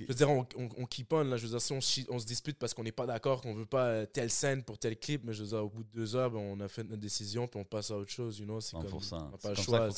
je 0.00 0.06
veux 0.06 0.14
dire, 0.14 0.30
on, 0.30 0.46
on, 0.56 0.68
on 0.76 0.86
keep 0.86 1.12
on, 1.12 1.24
là. 1.24 1.36
Je 1.36 1.46
veux 1.46 1.50
dire, 1.50 1.60
si 1.60 2.06
on, 2.08 2.18
se 2.18 2.26
dispute 2.26 2.58
parce 2.58 2.74
qu'on 2.74 2.82
n'est 2.82 2.92
pas 2.92 3.06
d'accord, 3.06 3.40
qu'on 3.40 3.54
veut 3.54 3.66
pas 3.66 3.86
euh, 3.86 4.06
telle 4.06 4.30
scène 4.30 4.62
pour 4.62 4.78
tel 4.78 4.96
clip, 4.98 5.22
mais 5.24 5.32
je 5.32 5.42
veux 5.42 5.48
dire, 5.50 5.64
au 5.64 5.68
bout 5.68 5.84
de 5.84 5.90
deux 5.90 6.16
heures, 6.16 6.30
ben, 6.30 6.38
on 6.38 6.58
a 6.60 6.68
fait 6.68 6.82
notre 6.84 7.00
décision, 7.00 7.46
puis 7.46 7.60
on 7.60 7.64
passe 7.64 7.90
à 7.90 7.96
autre 7.96 8.10
chose, 8.10 8.38
you 8.38 8.44
know. 8.44 8.60
C'est 8.60 8.76
comme, 8.76 8.86
100%. 8.86 9.14
on 9.14 9.30
n'a 9.30 9.38
pas 9.38 9.48
le 9.50 9.54
choix. 9.54 9.90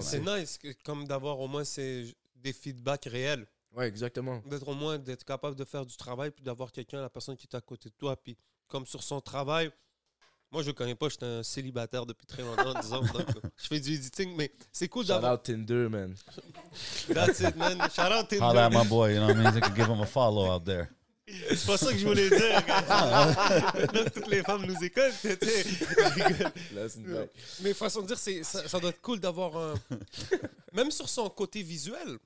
c'est 0.00 0.20
nice 0.20 0.58
que- 0.58 0.74
comme 0.84 1.06
d'avoir 1.06 1.40
au 1.40 1.48
moins 1.48 1.64
ces, 1.64 2.14
des 2.36 2.52
feedbacks 2.52 3.06
réels. 3.06 3.46
Ouais, 3.74 3.86
exactement. 3.86 4.42
D'être 4.46 4.68
au 4.68 4.74
moins 4.74 4.98
d'être 4.98 5.24
capable 5.24 5.56
de 5.56 5.64
faire 5.64 5.84
du 5.86 5.96
travail, 5.96 6.30
puis 6.30 6.44
d'avoir 6.44 6.72
quelqu'un, 6.72 7.00
la 7.00 7.10
personne 7.10 7.36
qui 7.36 7.46
est 7.46 7.56
à 7.56 7.60
côté 7.60 7.88
de 7.90 7.94
toi, 7.94 8.16
puis 8.16 8.36
comme 8.66 8.86
sur 8.86 9.02
son 9.02 9.20
travail. 9.20 9.70
Moi, 10.50 10.62
je 10.62 10.68
le 10.68 10.72
connais 10.72 10.94
pas, 10.94 11.08
j'étais 11.10 11.26
un 11.26 11.42
célibataire 11.42 12.06
depuis 12.06 12.26
très 12.26 12.42
longtemps, 12.42 12.72
disons. 12.80 13.00
donc, 13.02 13.26
je 13.56 13.66
fais 13.66 13.80
du 13.80 13.92
editing, 13.94 14.34
mais 14.36 14.50
c'est 14.72 14.88
cool 14.88 15.02
Shout 15.04 15.08
d'avoir. 15.08 15.34
out 15.34 15.42
Tinder, 15.42 15.88
man. 15.90 16.14
That's 17.12 17.40
it, 17.40 17.54
man. 17.56 17.78
Shout 17.94 18.12
out 18.12 18.28
Tinder. 18.28 18.44
Holla 18.44 18.66
at 18.66 18.70
my 18.70 18.84
boy, 18.88 19.12
you 19.12 19.18
know 19.18 19.26
what 19.26 19.34
I 19.34 19.36
mean? 19.36 19.54
You 19.54 19.60
can 19.60 19.74
give 19.74 19.86
him 19.88 20.00
a 20.00 20.06
follow 20.06 20.50
out 20.50 20.64
there. 20.64 20.88
C'est 21.50 21.66
pas 21.66 21.76
ça 21.76 21.92
que 21.92 21.98
je 21.98 22.06
voulais 22.06 22.30
dire. 22.30 22.64
Que 22.64 24.08
toutes 24.14 24.28
les 24.28 24.42
femmes 24.42 24.64
nous 24.64 24.82
écoutent, 24.82 25.12
je. 25.22 27.12
Là. 27.12 27.26
Mais 27.60 27.74
façon 27.74 28.00
de 28.00 28.06
dire, 28.06 28.18
c'est, 28.18 28.42
ça, 28.42 28.66
ça 28.66 28.80
doit 28.80 28.88
être 28.88 29.02
cool 29.02 29.20
d'avoir 29.20 29.54
un. 29.56 29.74
Même 30.72 30.90
sur 30.90 31.06
son 31.08 31.28
côté 31.28 31.62
visuel. 31.62 32.16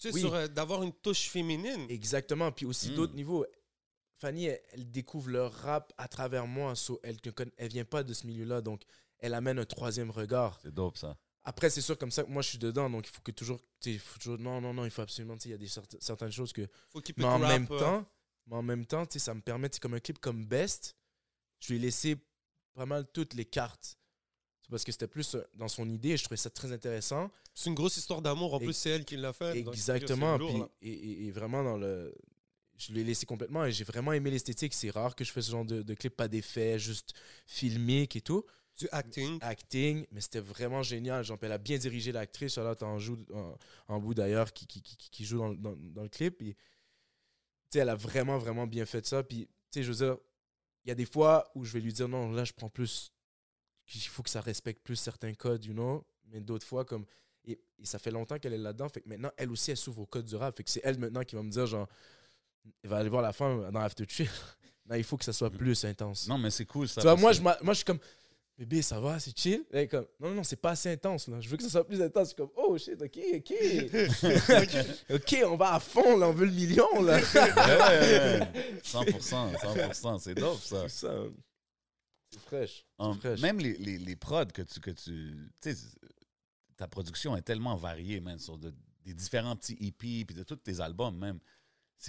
Tu 0.00 0.08
sais, 0.10 0.14
Oui. 0.14 0.24
euh, 0.32 0.46
d'avoir 0.46 0.84
une 0.84 0.92
touche 0.92 1.28
féminine. 1.28 1.86
Exactement. 1.88 2.52
Puis 2.52 2.64
aussi 2.66 2.90
Mm. 2.90 2.94
d'autres 2.94 3.14
niveaux. 3.14 3.44
Fanny, 4.24 4.46
elle, 4.46 4.60
elle 4.72 4.90
découvre 4.90 5.28
le 5.28 5.44
rap 5.44 5.92
à 5.98 6.08
travers 6.08 6.46
moi. 6.46 6.74
so 6.74 6.98
elle 7.02 7.16
ne 7.24 7.68
vient 7.68 7.84
pas 7.84 8.02
de 8.02 8.14
ce 8.14 8.26
milieu-là, 8.26 8.60
donc 8.62 8.82
elle 9.18 9.34
amène 9.34 9.58
un 9.58 9.64
troisième 9.66 10.10
regard. 10.10 10.58
C'est 10.62 10.72
dope, 10.74 10.96
ça. 10.96 11.16
Après, 11.44 11.68
c'est 11.68 11.82
sûr, 11.82 11.98
comme 11.98 12.10
ça, 12.10 12.24
moi, 12.26 12.40
je 12.40 12.48
suis 12.48 12.58
dedans, 12.58 12.88
donc 12.88 13.06
il 13.06 13.10
faut 13.10 13.20
que 13.20 13.30
toujours, 13.30 13.60
faut 13.98 14.36
non, 14.38 14.62
non, 14.62 14.72
non, 14.72 14.86
il 14.86 14.90
faut 14.90 15.02
absolument, 15.02 15.34
tu 15.36 15.42
sais, 15.42 15.48
il 15.50 15.52
y 15.52 15.54
a 15.54 15.58
des 15.58 15.68
certes- 15.68 15.96
certaines 16.00 16.32
choses 16.32 16.54
que, 16.54 16.66
Faut 16.88 17.02
qu'il 17.02 17.14
mais 17.18 17.24
en 17.24 17.38
même 17.38 17.66
temps, 17.80 18.06
mais 18.46 18.56
en 18.56 18.62
même 18.62 18.86
temps, 18.86 19.04
tu 19.04 19.12
sais, 19.14 19.18
ça 19.18 19.34
me 19.34 19.42
permet, 19.42 19.68
sais, 19.70 19.78
comme 19.78 19.92
un 19.92 20.00
clip 20.00 20.18
comme 20.20 20.46
Best, 20.46 20.96
je 21.60 21.68
lui 21.74 21.76
ai 21.76 21.82
laissé 21.82 22.16
pas 22.74 22.86
mal 22.86 23.06
toutes 23.12 23.34
les 23.34 23.44
cartes. 23.44 23.98
C'est 24.62 24.70
parce 24.70 24.84
que 24.84 24.92
c'était 24.92 25.06
plus 25.06 25.34
euh, 25.34 25.42
dans 25.52 25.68
son 25.68 25.86
idée, 25.90 26.10
et 26.12 26.16
je 26.16 26.24
trouvais 26.24 26.38
ça 26.38 26.48
très 26.48 26.72
intéressant. 26.72 27.30
C'est 27.54 27.68
une 27.68 27.74
grosse 27.76 27.98
histoire 27.98 28.22
d'amour. 28.22 28.54
En 28.54 28.58
plus, 28.58 28.72
c'est 28.72 28.88
elle 28.90 29.04
qui 29.04 29.18
l'a 29.18 29.34
fait. 29.34 29.58
Exactement. 29.58 30.32
c'est 30.36 30.38
lourd, 30.38 30.50
puis- 30.50 30.60
là. 30.60 30.68
et, 30.80 30.90
et- 30.90 31.26
et 31.26 31.30
vraiment, 31.30 31.62
dans 31.62 31.76
le. 31.76 32.14
Je 32.76 32.92
lui 32.92 33.00
ai 33.02 33.04
laissé 33.04 33.24
complètement 33.26 33.64
et 33.64 33.72
j'ai 33.72 33.84
vraiment 33.84 34.12
aimé 34.12 34.30
l'esthétique. 34.30 34.74
C'est 34.74 34.90
rare 34.90 35.14
que 35.14 35.24
je 35.24 35.32
fais 35.32 35.42
ce 35.42 35.50
genre 35.50 35.64
de, 35.64 35.82
de 35.82 35.94
clip, 35.94 36.16
pas 36.16 36.28
d'effets, 36.28 36.78
juste 36.78 37.14
filmique 37.46 38.16
et 38.16 38.20
tout. 38.20 38.44
Du 38.76 38.88
acting. 38.90 39.38
Acting, 39.40 40.04
mais 40.10 40.20
c'était 40.20 40.40
vraiment 40.40 40.82
génial. 40.82 41.24
Elle 41.42 41.52
a 41.52 41.58
bien 41.58 41.78
dirigé 41.78 42.10
l'actrice, 42.10 42.54
Charlotte 42.54 42.82
en, 42.82 42.98
joue, 42.98 43.24
en, 43.32 43.56
en 43.86 44.00
bout 44.00 44.14
d'ailleurs, 44.14 44.52
qui, 44.52 44.66
qui, 44.66 44.82
qui, 44.82 44.96
qui 44.96 45.24
joue 45.24 45.38
dans, 45.38 45.48
le- 45.50 45.56
dans, 45.56 45.76
dans 45.76 46.02
le 46.02 46.08
clip. 46.08 46.42
Sais, 47.70 47.78
elle 47.80 47.88
a 47.88 47.94
vraiment, 47.94 48.38
vraiment 48.38 48.66
bien 48.66 48.86
fait 48.86 49.06
ça. 49.06 49.22
Puis, 49.22 49.46
tu 49.46 49.52
sais, 49.70 49.82
je 49.82 49.92
veux 49.92 49.98
dire, 50.06 50.16
il 50.84 50.88
y 50.88 50.92
a 50.92 50.94
des 50.94 51.06
fois 51.06 51.50
où 51.54 51.64
je 51.64 51.72
vais 51.72 51.80
lui 51.80 51.92
dire 51.92 52.08
non, 52.08 52.30
là, 52.32 52.44
je 52.44 52.52
prends 52.52 52.68
plus. 52.68 53.12
Il 53.94 54.00
faut 54.00 54.22
que 54.22 54.30
ça 54.30 54.40
respecte 54.40 54.82
plus 54.82 54.96
certains 54.96 55.34
codes, 55.34 55.64
you 55.64 55.72
know. 55.72 56.04
Mais 56.26 56.40
d'autres 56.40 56.66
fois, 56.66 56.84
comme. 56.84 57.06
Et, 57.44 57.60
et 57.78 57.84
ça 57.86 57.98
fait 57.98 58.10
longtemps 58.10 58.38
qu'elle 58.38 58.54
est 58.54 58.58
là-dedans. 58.58 58.88
Fait 58.88 59.02
que 59.02 59.08
maintenant, 59.08 59.30
elle 59.36 59.50
aussi, 59.50 59.70
elle 59.70 59.76
s'ouvre 59.76 60.00
au 60.02 60.06
code 60.06 60.24
du 60.24 60.36
rap. 60.36 60.56
Fait 60.56 60.64
que 60.64 60.70
c'est 60.70 60.80
elle 60.82 60.98
maintenant 60.98 61.22
qui 61.22 61.36
va 61.36 61.42
me 61.42 61.50
dire, 61.50 61.66
genre, 61.66 61.88
elle 62.82 62.90
va 62.90 62.98
aller 62.98 63.08
voir 63.08 63.22
la 63.22 63.32
femme 63.32 63.70
dans 63.70 63.80
After 63.80 64.06
Trip. 64.06 64.30
non, 64.86 64.96
il 64.96 65.04
faut 65.04 65.16
que 65.16 65.24
ça 65.24 65.32
soit 65.32 65.50
plus 65.50 65.84
intense. 65.84 66.26
Non, 66.28 66.38
mais 66.38 66.50
c'est 66.50 66.66
cool, 66.66 66.88
ça. 66.88 67.00
tu 67.00 67.06
vois, 67.06 67.16
moi 67.16 67.30
que- 67.32 67.36
je, 67.38 67.42
moi, 67.42 67.56
je 67.68 67.72
suis 67.74 67.84
comme, 67.84 67.98
bébé, 68.56 68.82
ça 68.82 69.00
va, 69.00 69.18
c'est 69.18 69.36
chill? 69.36 69.64
Elle 69.72 69.80
est 69.80 69.88
comme, 69.88 70.06
non, 70.20 70.30
non, 70.34 70.44
c'est 70.44 70.56
pas 70.56 70.70
assez 70.70 70.90
intense. 70.92 71.28
Là. 71.28 71.40
Je 71.40 71.48
veux 71.48 71.56
que 71.56 71.62
ça 71.62 71.70
soit 71.70 71.86
plus 71.86 72.00
intense. 72.02 72.28
Je 72.28 72.34
suis 72.34 72.36
comme, 72.36 72.50
oh 72.56 72.76
shit, 72.78 73.00
ok, 73.00 73.18
ok. 73.36 73.52
ok, 75.10 75.36
on 75.46 75.56
va 75.56 75.74
à 75.74 75.80
fond, 75.80 76.16
là, 76.18 76.28
on 76.28 76.32
veut 76.32 76.46
le 76.46 76.52
million. 76.52 77.02
Là. 77.02 77.18
Ouais, 77.34 77.40
ouais, 77.40 78.40
ouais. 78.40 78.80
100%, 78.82 79.54
100%. 79.92 80.18
C'est 80.20 80.34
dope, 80.34 80.60
ça. 80.60 80.88
C'est 80.88 81.06
ça. 81.06 81.14
C'est 82.30 82.40
fraîche. 82.40 82.84
Um, 82.98 83.14
fraîche. 83.18 83.40
même 83.40 83.58
les, 83.58 83.74
les, 83.74 83.98
les 83.98 84.16
prods 84.16 84.46
que 84.46 84.62
tu. 84.62 84.80
Que 84.80 84.90
tu 84.90 85.34
ta 86.76 86.88
production 86.88 87.36
est 87.36 87.42
tellement 87.42 87.76
variée, 87.76 88.18
man, 88.20 88.36
sur 88.38 88.58
de- 88.58 88.74
des 89.04 89.14
différents 89.14 89.54
petits 89.54 89.74
EP, 89.80 90.24
puis 90.24 90.34
de 90.34 90.42
tous 90.42 90.56
tes 90.56 90.80
albums, 90.80 91.16
même. 91.16 91.38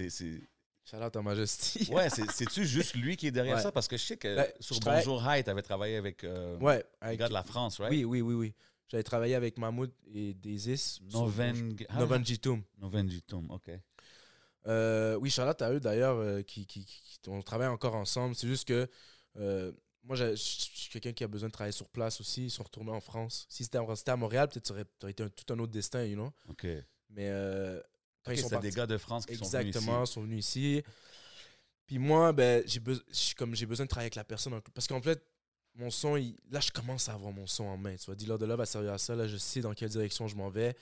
C'est. 0.10 0.42
Shout 0.90 0.98
out 0.98 1.16
à 1.16 1.22
Majesty. 1.22 1.90
Ouais, 1.92 2.10
c'est- 2.12 2.30
c'est-tu 2.32 2.66
juste 2.66 2.94
lui 2.96 3.18
qui 3.18 3.28
est 3.28 3.32
derrière 3.32 3.56
Ouais. 3.56 3.62
ça? 3.62 3.72
Parce 3.72 3.88
que 3.88 3.98
je 3.98 4.04
sais 4.04 4.18
que 4.18 4.36
Ben, 4.36 4.48
sur 4.60 4.80
Bonjour 4.82 5.24
High, 5.26 5.44
tu 5.44 5.50
avais 5.50 5.62
travaillé 5.64 5.96
avec 5.96 6.24
euh, 6.24 6.58
Ouais, 6.60 6.78
les 7.02 7.08
avec- 7.08 7.20
gars 7.20 7.28
de 7.30 7.34
la 7.34 7.44
France, 7.44 7.80
right? 7.80 7.92
Oui, 7.92 8.04
oui, 8.04 8.22
oui, 8.22 8.34
oui. 8.36 8.54
J'avais 8.88 9.02
travaillé 9.04 9.34
avec 9.34 9.58
Mahmoud 9.58 9.92
et 10.14 10.36
Desis. 10.36 10.78
sur- 11.10 11.22
Noven... 11.22 11.76
Ah, 11.90 12.00
Noven 12.00 12.24
Jitoum. 12.24 12.62
Noven 12.78 13.10
Jitum, 13.10 13.50
OK. 13.50 13.72
Euh, 14.68 15.16
oui, 15.16 15.30
Charlotte 15.30 15.62
à 15.62 15.72
eux 15.72 15.80
d'ailleurs, 15.80 16.18
euh, 16.18 16.42
qui, 16.44 16.66
qui, 16.68 16.86
qui- 16.86 17.20
on 17.30 17.42
travaille 17.42 17.68
encore 17.68 17.96
ensemble. 17.96 18.36
C'est 18.36 18.48
juste 18.48 18.68
que 18.68 18.88
euh, 19.38 19.72
moi, 20.04 20.16
je 20.16 20.36
suis 20.36 20.90
quelqu'un 20.92 21.14
qui 21.14 21.24
a 21.24 21.28
besoin 21.28 21.50
de 21.50 21.54
travailler 21.54 21.72
sur 21.72 21.90
place 21.90 22.20
aussi. 22.22 22.46
Ils 22.46 22.52
sont 22.52 22.64
retournés 22.64 22.92
en 22.92 23.02
France. 23.02 23.48
Si 23.50 23.64
c'était 23.64 23.80
à, 23.80 24.16
Montréal, 24.16 24.48
peut-être 24.50 24.68
ça 24.68 24.74
aurait, 24.74 24.84
ça 24.84 25.06
aurait 25.06 25.12
été 25.12 25.24
un- 25.24 25.30
tout 25.30 25.52
un 25.52 25.58
autre 25.60 25.72
destin, 25.72 26.04
you 26.04 26.16
know? 26.16 26.32
OK. 26.50 26.68
Mais 27.10 27.30
quand 28.26 28.50
partis, 28.50 28.70
des 28.70 28.76
gars 28.76 28.88
de 28.88 28.98
France 28.98 29.26
qui 29.26 29.36
sont 29.36 29.46
venus 29.46 29.68
exactement, 29.68 30.04
ici. 30.04 30.14
sont 30.14 30.22
venus 30.22 30.46
ici. 30.48 30.84
Puis 31.86 32.00
moi, 32.00 32.34
ben, 32.34 32.64
j'ai 32.66 32.80
besoin, 32.80 33.04
comme 33.38 33.56
j'ai 33.56 33.66
besoin 33.66 33.86
de 33.86 33.90
travailler 33.90 34.06
avec 34.08 34.16
la 34.16 34.24
personne, 34.24 34.60
parce 34.74 34.88
qu'en 34.88 35.02
fait, 35.02 35.24
mon 35.76 35.92
son, 35.92 36.16
il- 36.18 36.36
là, 36.50 36.60
je 36.60 36.72
commence 36.72 37.10
à 37.10 37.14
avoir 37.14 37.32
mon 37.32 37.46
son 37.48 37.66
en 37.66 37.78
main. 37.78 37.96
Tu 37.96 38.06
vois, 38.06 38.16
Dealer 38.16 38.38
de 38.38 38.46
Love 38.46 38.58
va 38.58 38.66
servir 38.66 38.94
à 38.94 38.98
ça. 38.98 39.16
Là, 39.16 39.28
je 39.28 39.38
sais 39.38 39.62
dans 39.62 39.74
quelle 39.74 39.90
direction 39.90 40.28
je 40.28 40.36
m'en 40.36 40.50
vais. 40.50 40.76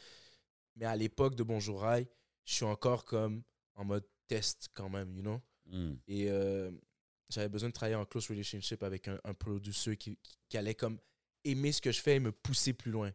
Mais 0.75 0.85
à 0.85 0.95
l'époque 0.95 1.35
de 1.35 1.43
Bonjour 1.43 1.81
Rail, 1.81 2.07
je 2.45 2.53
suis 2.53 2.65
encore 2.65 3.03
comme 3.05 3.43
en 3.75 3.83
mode 3.85 4.05
test 4.27 4.69
quand 4.73 4.89
même, 4.89 5.13
you 5.15 5.21
know? 5.21 5.41
Hmm. 5.65 5.95
Et 6.07 6.29
euh, 6.29 6.71
j'avais 7.29 7.49
besoin 7.49 7.69
de 7.69 7.73
travailler 7.73 7.95
en 7.95 8.05
close 8.05 8.27
relationship 8.27 8.83
avec 8.83 9.07
un, 9.07 9.19
un 9.23 9.33
producer 9.33 9.97
qui, 9.97 10.15
qui- 10.17 10.37
qui 10.47 10.57
allait 10.57 10.75
comme 10.75 10.99
aimer 11.43 11.71
ce 11.71 11.81
que 11.81 11.91
je 11.91 11.99
fais 12.01 12.15
et 12.15 12.19
me 12.19 12.31
pousser 12.31 12.73
plus 12.73 12.91
loin. 12.91 13.11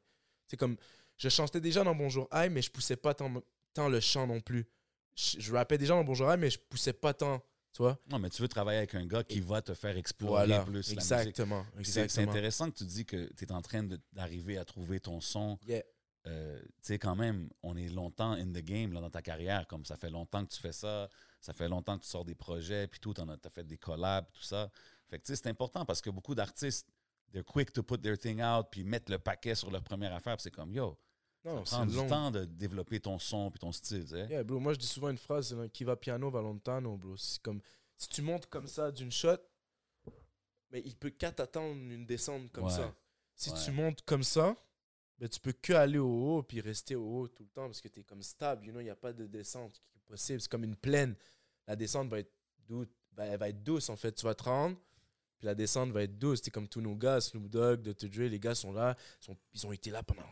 C'est 0.47 0.57
comme, 0.57 0.77
je 1.17 1.29
chantais 1.29 1.61
déjà 1.61 1.85
dans 1.85 1.95
Bonjour 1.95 2.29
High, 2.33 2.51
mais 2.51 2.61
je 2.63 2.71
poussais 2.71 2.97
pas 2.97 3.15
tant, 3.15 3.33
tant 3.79 3.89
le 3.89 4.01
chant 4.01 4.27
non 4.27 4.41
plus. 4.41 4.67
Je, 5.15 5.39
je 5.39 5.53
rappais 5.55 5.79
déjà 5.79 5.95
dans 5.95 6.03
Bonjour 6.03 6.33
High, 6.33 6.41
mais 6.41 6.51
je 6.51 6.59
poussais 6.59 6.93
pas 6.93 7.15
tant, 7.15 7.39
tu 7.73 7.83
vois. 7.83 7.97
Non, 8.11 8.19
mais 8.19 8.29
tu 8.29 8.43
veux 8.43 8.49
travailler 8.49 8.79
avec 8.79 8.95
un 8.97 9.07
gars 9.07 9.23
qui 9.23 9.39
va 9.39 9.63
te 9.63 9.73
faire 9.73 9.97
explorer 9.97 10.47
Voilà, 10.47 10.65
plus 10.65 10.73
la 10.73 10.79
musique. 10.79 10.99
exactement. 10.99 11.65
C'est 11.77 11.81
exactement. 12.03 12.33
intéressant 12.33 12.71
que 12.71 12.79
tu 12.79 12.85
dis 12.85 13.07
que 13.07 13.33
tu 13.35 13.45
es 13.45 13.53
en 13.53 13.63
train 13.63 13.89
d'arriver 14.13 14.59
à 14.59 14.65
trouver 14.65 14.99
ton 14.99 15.21
son. 15.21 15.59
Yeah. 15.65 15.83
Euh, 16.27 16.61
tu 16.61 16.69
sais, 16.83 16.99
quand 16.99 17.15
même, 17.15 17.49
on 17.63 17.77
est 17.77 17.89
longtemps 17.89 18.33
in 18.33 18.49
the 18.49 18.65
game 18.65 18.93
là, 18.93 19.01
dans 19.01 19.11
ta 19.11 19.23
carrière. 19.23 19.69
Comme 19.69 19.85
ça 19.85 19.97
fait 19.97 20.11
longtemps 20.11 20.45
que 20.45 20.53
tu 20.53 20.61
fais 20.61 20.73
ça, 20.73 21.09
ça 21.41 21.53
fait 21.53 21.69
longtemps 21.69 21.97
que 21.99 22.03
tu 22.03 22.11
sors 22.11 22.25
des 22.25 22.35
projets, 22.35 22.89
puis 22.89 22.99
tout, 22.99 23.15
tu 23.15 23.21
as, 23.21 23.51
fait 23.51 23.65
des 23.65 23.79
collabs, 23.79 24.27
tout 24.33 24.43
ça. 24.43 24.71
Fait 25.09 25.19
que 25.21 25.25
tu 25.25 25.33
sais, 25.33 25.37
c'est 25.37 25.49
important 25.49 25.85
parce 25.85 26.01
que 26.01 26.11
beaucoup 26.11 26.35
d'artistes 26.35 26.89
they're 27.33 27.45
quick 27.45 27.73
to 27.73 27.83
put 27.83 27.99
their 27.99 28.19
thing 28.19 28.43
out, 28.43 28.67
puis 28.73 28.83
mettre 28.83 29.13
le 29.13 29.19
paquet 29.19 29.55
sur 29.55 29.71
leur 29.71 29.83
première 29.83 30.13
affaire. 30.13 30.41
c'est 30.41 30.51
comme, 30.51 30.73
yo, 30.73 30.99
Non, 31.45 31.65
ça 31.65 31.77
prend 31.77 31.87
du 31.87 31.97
long. 31.97 32.09
temps 32.09 32.31
de 32.31 32.45
développer 32.45 33.01
ton 33.01 33.19
son 33.19 33.51
puis 33.51 33.59
ton 33.61 33.73
style, 33.73 34.03
tu 34.05 34.11
sais. 34.11 34.27
Yeah, 34.29 34.43
bro, 34.45 34.59
moi 34.59 34.73
je 34.75 34.79
dis 34.79 34.87
souvent 34.87 35.09
une 35.11 35.19
phrase, 35.19 35.57
qui 35.73 35.85
va 35.85 35.97
piano 35.97 36.31
va 36.31 36.41
lontano, 36.43 36.97
bro. 36.97 37.17
C'est 37.17 37.41
comme 37.43 37.61
si 37.97 38.09
tu 38.09 38.23
montes 38.23 38.47
comme 38.47 38.67
ça 38.67 38.91
d'une 38.93 39.11
shot, 39.13 39.37
mais 40.71 40.83
il 40.85 40.97
peut 40.97 41.11
qu'à 41.11 41.33
t'attendre 41.33 41.75
une 41.77 42.05
descente 42.07 42.51
comme 42.53 42.65
Ouais. 42.65 42.71
ça. 42.71 42.95
Si 43.35 43.51
Ouais. 43.51 43.57
tu 43.65 43.71
montes 43.71 44.03
comme 44.03 44.23
ça, 44.25 44.57
ben, 45.19 45.29
tu 45.29 45.41
peux 45.41 45.53
que 45.53 45.73
aller 45.73 45.99
au 45.99 46.09
haut 46.39 46.43
puis 46.43 46.61
rester 46.61 46.95
au 46.97 47.21
haut 47.21 47.29
tout 47.29 47.43
le 47.45 47.49
temps 47.49 47.67
parce 47.67 47.81
que 47.81 47.89
tu 47.89 48.01
es 48.01 48.05
comme 48.05 48.23
stable, 48.23 48.67
you 48.67 48.73
know, 48.73 48.81
il 48.81 48.85
n'y 48.85 48.91
a 48.91 48.97
pas 48.97 49.13
de 49.13 49.27
descente 49.27 49.81
qui 49.91 49.99
est 49.99 50.07
possible. 50.07 50.41
C'est 50.41 50.51
comme 50.51 50.65
une 50.65 50.77
plaine. 50.77 51.15
La 51.67 51.77
descente 51.77 52.09
va 52.09 52.19
être 52.21 52.33
douce, 52.67 52.89
elle 53.17 53.39
va 53.39 53.49
être 53.49 53.63
douce 53.63 53.89
en 53.89 53.97
fait. 53.97 54.13
Tu 54.13 54.25
vas 54.25 54.35
te 54.35 54.45
rendre, 54.45 54.77
puis 55.39 55.47
la 55.47 55.55
descente 55.55 55.91
va 55.93 56.03
être 56.03 56.19
douce. 56.19 56.41
C'est 56.43 56.51
comme 56.51 56.69
tous 56.69 56.81
nos 56.81 56.95
gars, 56.97 57.21
Snoop 57.21 57.49
Dogg, 57.49 57.81
Dr. 57.83 58.09
Dre, 58.09 58.23
les 58.29 58.39
gars 58.41 58.55
sont 58.55 58.73
là, 58.73 58.97
sont, 59.21 59.37
ils 59.55 59.67
ont 59.67 59.73
été 59.73 59.91
là 59.91 60.03
pendant 60.03 60.23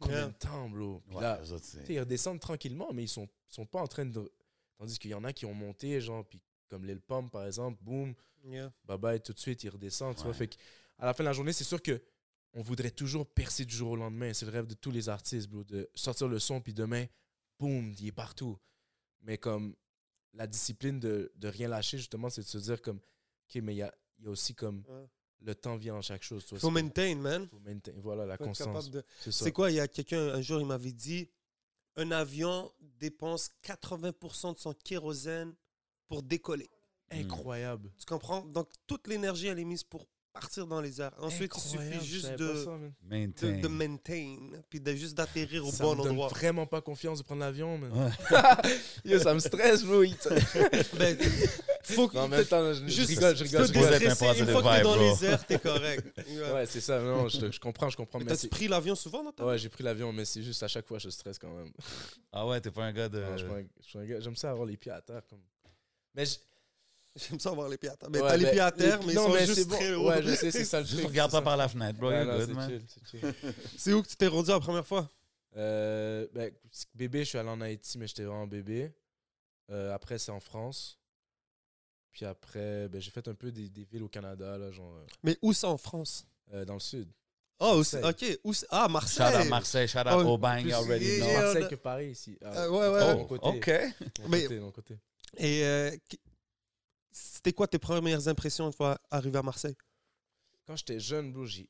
combien 0.00 0.28
de 0.28 0.32
temps, 0.32 0.68
bro? 0.68 1.00
Puis 1.06 1.16
là, 1.20 1.40
eux 1.44 1.52
autres, 1.52 1.64
c'est- 1.64 1.80
tu 1.80 1.86
sais, 1.86 1.94
ils 1.94 2.00
redescendent 2.00 2.40
tranquillement, 2.40 2.92
mais 2.92 3.04
ils 3.04 3.08
sont, 3.08 3.28
sont 3.48 3.66
pas 3.66 3.80
en 3.80 3.86
train 3.86 4.06
de. 4.06 4.30
Tandis 4.78 4.98
qu'il 4.98 5.10
y 5.10 5.14
en 5.14 5.24
a 5.24 5.32
qui 5.32 5.44
ont 5.46 5.54
monté, 5.54 6.00
genre, 6.00 6.24
puis 6.26 6.40
comme 6.68 6.84
Lil 6.86 7.00
Pump, 7.00 7.30
par 7.30 7.46
exemple, 7.46 7.78
boum, 7.82 8.14
Yeah. 8.44 8.72
bye 8.86 8.96
bye, 8.96 9.20
tout 9.20 9.34
de 9.34 9.38
suite, 9.38 9.62
ils 9.64 9.68
redescendent. 9.68 10.16
Tu 10.16 10.22
vois, 10.22 10.30
Ouais. 10.30 10.36
fait 10.36 10.48
que, 10.48 10.54
à 10.98 11.04
la 11.04 11.12
fin 11.12 11.22
de 11.22 11.28
la 11.28 11.34
journée, 11.34 11.52
c'est 11.52 11.64
sûr 11.64 11.82
que 11.82 12.00
on 12.54 12.62
voudrait 12.62 12.90
toujours 12.90 13.26
percer 13.26 13.64
du 13.66 13.74
jour 13.76 13.90
au 13.90 13.96
lendemain. 13.96 14.32
C'est 14.32 14.46
le 14.46 14.50
rêve 14.52 14.66
de 14.66 14.74
tous 14.74 14.90
les 14.90 15.08
artistes, 15.10 15.48
bro, 15.48 15.62
de 15.62 15.88
sortir 15.94 16.26
le 16.28 16.38
son, 16.38 16.60
puis 16.60 16.72
demain, 16.72 17.04
boum, 17.58 17.92
il 17.98 18.06
est 18.06 18.12
partout. 18.12 18.58
Mais 19.20 19.36
comme 19.36 19.76
la 20.32 20.46
discipline 20.46 20.98
de, 20.98 21.30
de 21.36 21.48
rien 21.48 21.68
lâcher, 21.68 21.98
justement, 21.98 22.30
c'est 22.30 22.40
de 22.40 22.46
se 22.46 22.56
dire 22.58 22.80
comme, 22.80 22.96
OK, 22.98 23.60
mais 23.62 23.74
il 23.74 23.78
y 23.78 23.82
a, 23.82 23.94
il 24.18 24.24
y 24.24 24.28
a 24.28 24.30
aussi 24.30 24.54
comme 24.54 24.82
Ouais. 24.88 25.06
Le 25.42 25.54
temps 25.54 25.76
vient 25.76 25.94
en 25.96 26.02
chaque 26.02 26.22
chose. 26.22 26.44
vois, 26.50 26.58
Faut 26.58 26.70
maintain, 26.70 27.14
man. 27.16 27.48
faut 27.50 27.58
maintain- 27.60 27.92
Voilà, 27.96 28.26
la 28.26 28.36
constance. 28.36 28.90
de- 28.90 29.02
C'est 29.20 29.32
ça. 29.32 29.44
C'est 29.44 29.52
quoi, 29.52 29.70
il 29.70 29.76
y 29.76 29.80
a 29.80 29.88
quelqu'un, 29.88 30.20
un 30.34 30.40
jour, 30.42 30.60
il 30.60 30.66
m'avait 30.66 30.92
dit 30.92 31.28
un 31.96 32.10
avion 32.12 32.70
dépense 32.98 33.50
80% 33.62 34.52
de 34.54 34.58
son 34.58 34.72
kérosène 34.74 35.54
pour 36.08 36.22
décoller. 36.22 36.68
Incroyable. 37.10 37.90
Tu 37.98 38.06
comprends? 38.06 38.42
Donc, 38.42 38.68
toute 38.86 39.08
l'énergie, 39.08 39.48
elle 39.48 39.58
est 39.58 39.64
mise 39.64 39.82
pour 39.82 40.06
partir 40.32 40.64
dans 40.68 40.80
les 40.80 41.00
airs. 41.00 41.12
Ensuite, 41.18 41.52
il 41.56 41.60
suffit 41.60 42.06
juste 42.06 42.30
de, 42.36 42.54
ça, 42.64 42.70
man. 42.70 42.92
de, 43.02 43.08
Maintain. 43.08 43.58
de 43.58 43.66
maintain, 43.68 44.36
puis 44.68 44.80
de 44.80 44.92
juste 44.94 45.16
d'atterrir 45.16 45.66
au 45.66 45.72
ça 45.72 45.82
bon 45.82 45.96
me 45.96 46.02
donne 46.04 46.12
endroit. 46.12 46.28
vraiment 46.28 46.66
pas 46.68 46.80
confiance 46.80 47.18
de 47.18 47.24
prendre 47.24 47.40
l'avion. 47.40 47.80
Ouais. 47.80 47.90
Yo, 49.04 49.18
ça 49.18 49.34
me 49.34 49.40
stresse, 49.40 49.82
bro. 49.82 50.04
Il- 50.04 50.14
Ben, 50.98 51.18
faut 51.94 52.08
que 52.08 52.16
Non, 52.16 52.28
temps, 52.44 52.72
je, 52.72 52.80
je 52.84 52.88
juste 52.88 53.08
rigole, 53.10 53.36
je 53.36 53.44
te 53.44 53.48
rigole. 53.48 53.62
je 53.62 53.66
Supposé 53.66 53.84
rigole. 53.86 53.94
être 53.94 54.02
un 54.02 54.08
déstresser, 54.08 54.40
une 54.40 54.46
fois 54.48 54.62
que 54.62 54.76
t'es 54.76 54.82
dans 54.82 54.96
bro. 54.96 55.02
les 55.20 55.24
airs, 55.26 55.46
t'es 55.46 55.58
correct. 55.58 56.06
Ouais. 56.16 56.52
Ouais, 56.54 56.66
c'est 56.66 56.80
ça. 56.80 57.00
Non, 57.00 57.28
je, 57.28 57.50
je 57.50 57.60
comprends, 57.60 57.88
je 57.88 57.96
comprends. 57.96 58.18
Mais 58.18 58.24
Mais 58.24 58.30
T'as-tu 58.30 58.42
c'est- 58.42 58.48
pris 58.48 58.68
l'avion 58.68 58.94
souvent 58.94 59.30
ta 59.32 59.44
Ouais, 59.44 59.58
j'ai 59.58 59.68
pris 59.68 59.84
l'avion, 59.84 60.12
mais 60.12 60.24
c'est 60.24 60.42
juste 60.42 60.62
à 60.62 60.68
chaque 60.68 60.86
fois, 60.86 60.98
je 60.98 61.08
stresse 61.10 61.38
quand 61.38 61.52
même. 61.54 61.72
Ah 62.32 62.46
ouais, 62.46 62.60
t'es 62.60 62.70
pas 62.70 62.84
un 62.84 62.92
gars 62.92 63.08
de. 63.08 63.20
Non, 63.20 63.36
je 63.36 63.44
suis 63.86 63.98
un- 63.98 64.04
gars- 64.06 64.20
J'aime 64.20 64.36
ça 64.36 64.50
avoir 64.50 64.66
les 64.66 64.76
pieds 64.76 64.92
à 64.92 65.00
terre. 65.00 65.22
Comme... 65.28 65.40
Mais 66.14 66.24
je- 66.26 66.36
J'aime 67.16 67.40
ça 67.40 67.50
avoir 67.50 67.68
les 67.68 67.76
pieds 67.76 67.90
à 67.90 67.96
terre. 67.96 68.08
Mais 68.10 68.20
ouais, 68.20 68.28
t'as 68.28 68.36
les 68.36 68.44
mais 68.44 68.50
pieds 68.52 68.60
à 68.60 68.70
terre, 68.70 69.00
les- 69.00 69.06
mais 69.06 69.12
ils 69.12 69.16
non, 69.16 69.26
sont 69.26 69.32
mais 69.34 69.40
juste 69.46 69.54
c'est 69.58 69.64
bon. 69.68 69.76
très 69.76 69.94
hauts. 69.94 70.08
Ouais, 70.08 70.22
je 70.22 70.34
sais, 70.36 70.50
c'est 70.52 70.64
ça 70.64 70.78
le 70.80 70.86
truc. 70.86 70.96
Juste 70.98 71.08
regarde 71.08 71.30
c'est 71.32 71.36
pas 71.36 71.40
ça. 71.40 71.44
par 71.44 71.56
la 71.56 71.68
fenêtre, 71.68 71.98
bro. 71.98 72.10
Non. 72.12 72.68
C'est 73.76 73.92
où 73.92 74.02
que 74.02 74.08
tu 74.08 74.14
t'es 74.16 74.28
rendu 74.28 74.50
la 74.50 74.60
première 74.60 74.86
fois? 74.86 75.08
Euh, 75.56 76.28
ben, 76.32 76.52
bébé, 76.94 77.24
je 77.24 77.30
suis 77.30 77.38
allé 77.38 77.48
en 77.48 77.60
Haïti, 77.60 77.98
mais 77.98 78.06
j'étais 78.06 78.22
vraiment 78.22 78.46
bébé. 78.46 78.92
Euh, 79.72 79.92
après, 79.92 80.18
c'est 80.18 80.30
en 80.30 80.38
France. 80.38 80.99
Puis 82.12 82.24
après, 82.26 82.88
ben, 82.88 83.00
j'ai 83.00 83.10
fait 83.10 83.26
un 83.28 83.34
peu 83.34 83.52
des, 83.52 83.68
des 83.68 83.84
villes 83.84 84.02
au 84.02 84.08
Canada, 84.08 84.58
là, 84.58 84.70
genre 84.72 84.94
euh, 84.96 85.06
Mais 85.22 85.36
où 85.42 85.52
ça 85.52 85.68
en 85.68 85.76
France? 85.78 86.26
euh, 86.52 86.64
dans 86.64 86.74
le 86.74 86.80
sud. 86.80 87.08
Ah, 87.60 87.74
Marseille. 87.76 88.02
ok. 88.04 88.38
Où 88.44 88.52
c'est- 88.54 88.66
ah, 88.70 88.86
Shout 88.86 88.92
Marseille. 88.92 89.42
out 89.42 89.48
Marseille, 89.50 89.88
shout 89.88 89.98
out 89.98 90.06
Oh, 90.24 90.30
Aubagne, 90.30 90.62
plus- 90.64 90.72
already 90.72 91.04
yeah. 91.18 91.40
Marseille 91.42 91.68
que 91.68 91.74
Paris 91.76 92.10
ici. 92.10 92.36
Ah, 92.42 92.62
Euh, 92.64 92.70
ouais, 92.70 92.88
ouais. 92.88 93.12
Oh, 93.14 93.18
mon 93.18 93.26
côté. 93.26 93.46
OK. 93.46 94.20
mon 94.22 94.28
Mais- 94.28 94.42
côté, 94.42 94.60
mon 94.60 94.70
côté. 94.72 94.98
Et 95.36 95.64
euh, 95.64 95.94
c'était 97.12 97.52
quoi 97.52 97.66
tes 97.68 97.78
premières 97.78 98.28
impressions 98.28 98.66
une 98.66 98.72
fois 98.72 98.98
arrivé 99.10 99.38
à 99.38 99.42
Marseille? 99.42 99.76
Quand 100.66 100.76
j'étais 100.76 101.00
jeune, 101.00 101.32
bro, 101.32 101.44
j'ai 101.46 101.68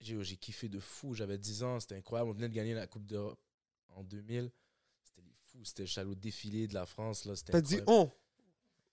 j'ai 0.00 0.22
j'ai 0.22 0.36
kiffé 0.36 0.68
de 0.68 0.78
fou. 0.78 1.12
J'avais 1.14 1.38
10 1.38 1.62
ans, 1.64 1.80
c'était 1.80 1.96
incroyable. 1.96 2.30
On 2.30 2.34
venait 2.34 2.48
de 2.48 2.54
gagner 2.54 2.74
la 2.74 2.86
Coupe 2.86 3.04
d'Europe 3.06 3.40
en 3.88 4.04
2000. 4.04 4.50
C'était 5.04 5.22
les 5.22 5.34
fous. 5.46 5.64
C'était 5.64 6.00
au 6.04 6.14
défilé 6.14 6.68
de 6.68 6.74
la 6.74 6.86
France. 6.86 7.24
là, 7.24 7.34
c'était 7.34 7.52
T'as 7.52 7.60
dit 7.60 7.80
on? 7.86 8.10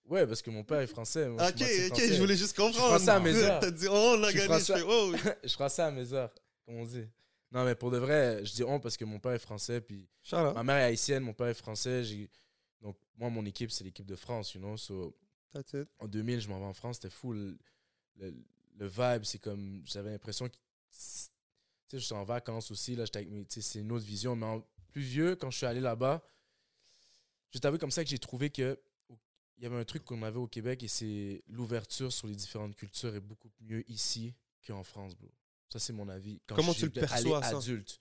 Ouais, 0.06 0.26
parce 0.26 0.42
que 0.42 0.50
mon 0.50 0.62
père 0.64 0.80
est 0.80 0.86
français. 0.86 1.28
moi, 1.28 1.42
je 1.56 1.64
Ok, 1.64 1.92
ok, 1.92 2.00
je 2.08 2.20
voulais 2.20 2.36
juste 2.36 2.56
comprendre. 2.56 2.88
français 2.88 3.10
à 3.10 3.20
mes 3.20 3.34
heures. 3.34 3.60
T'as 3.60 3.70
dit 3.70 3.88
on, 3.88 3.92
on 3.94 4.22
a 4.22 4.30
Je 4.30 4.38
suis 4.38 4.48
gagné. 4.48 4.64
Je 4.64 4.84
oh. 4.86 5.12
je 5.42 5.48
suis 5.48 5.54
français 5.56 5.82
à 5.82 5.90
mes 5.90 6.12
heures, 6.12 6.30
comme 6.66 6.76
on 6.76 6.84
dit. 6.84 7.06
Non, 7.50 7.64
mais 7.64 7.74
pour 7.74 7.90
de 7.90 7.98
vrai, 7.98 8.44
je 8.44 8.52
dis 8.52 8.64
on 8.64 8.80
parce 8.80 8.96
que 8.96 9.04
mon 9.04 9.18
père 9.18 9.32
est 9.32 9.38
français. 9.38 9.80
Puis 9.80 10.06
ma 10.54 10.62
mère 10.62 10.76
est 10.76 10.84
haïtienne, 10.84 11.22
mon 11.22 11.32
père 11.32 11.46
est 11.46 11.54
français. 11.54 12.02
Donc, 12.80 12.96
moi, 13.16 13.30
mon 13.30 13.44
équipe, 13.46 13.70
c'est 13.70 13.84
l'équipe 13.84 14.04
de 14.06 14.16
France, 14.16 14.54
you 14.54 14.60
know. 14.60 14.76
So, 14.76 15.16
en 16.00 16.06
2000, 16.08 16.40
je 16.40 16.48
m'en 16.48 16.58
vais 16.58 16.66
en 16.66 16.74
France, 16.74 16.96
c'était 16.96 17.10
fou. 17.10 17.32
Le, 17.32 17.56
le- 18.16 18.34
le 18.76 18.86
vibe, 18.88 19.22
c'est 19.24 19.38
comme. 19.38 19.82
J'avais 19.86 20.10
l'impression 20.10 20.48
que. 20.48 20.54
Tu 20.54 20.58
sais, 20.98 21.30
je 21.92 21.98
suis 21.98 22.14
en 22.14 22.24
vacances 22.24 22.70
aussi, 22.70 22.96
là, 22.96 23.04
c'est 23.06 23.78
une 23.80 23.92
autre 23.92 24.04
vision. 24.04 24.34
Mais 24.36 24.46
en 24.46 24.66
plus 24.88 25.00
vieux, 25.02 25.36
quand 25.36 25.50
je 25.50 25.56
suis 25.58 25.66
allé 25.66 25.80
là-bas, 25.80 26.22
je 27.50 27.58
t'avoue 27.58 27.78
comme 27.78 27.90
ça 27.92 28.02
que 28.04 28.10
j'ai 28.10 28.18
trouvé 28.18 28.50
que. 28.50 28.78
Il 29.56 29.62
y 29.62 29.66
avait 29.66 29.76
un 29.76 29.84
truc 29.84 30.04
qu'on 30.04 30.22
avait 30.22 30.38
au 30.38 30.48
Québec 30.48 30.82
et 30.82 30.88
c'est 30.88 31.42
l'ouverture 31.46 32.12
sur 32.12 32.26
les 32.26 32.34
différentes 32.34 32.74
cultures 32.74 33.14
est 33.14 33.20
beaucoup 33.20 33.50
mieux 33.60 33.88
ici 33.90 34.34
qu'en 34.66 34.82
France, 34.82 35.14
bro. 35.16 35.30
Ça, 35.72 35.78
c'est 35.78 35.92
mon 35.92 36.08
avis. 36.08 36.40
Quand 36.46 36.56
Comment 36.56 36.72
je 36.72 36.78
tu 36.80 36.84
le 36.86 36.90
perçois, 36.90 37.42
ça? 37.42 37.56
adulte. 37.58 38.00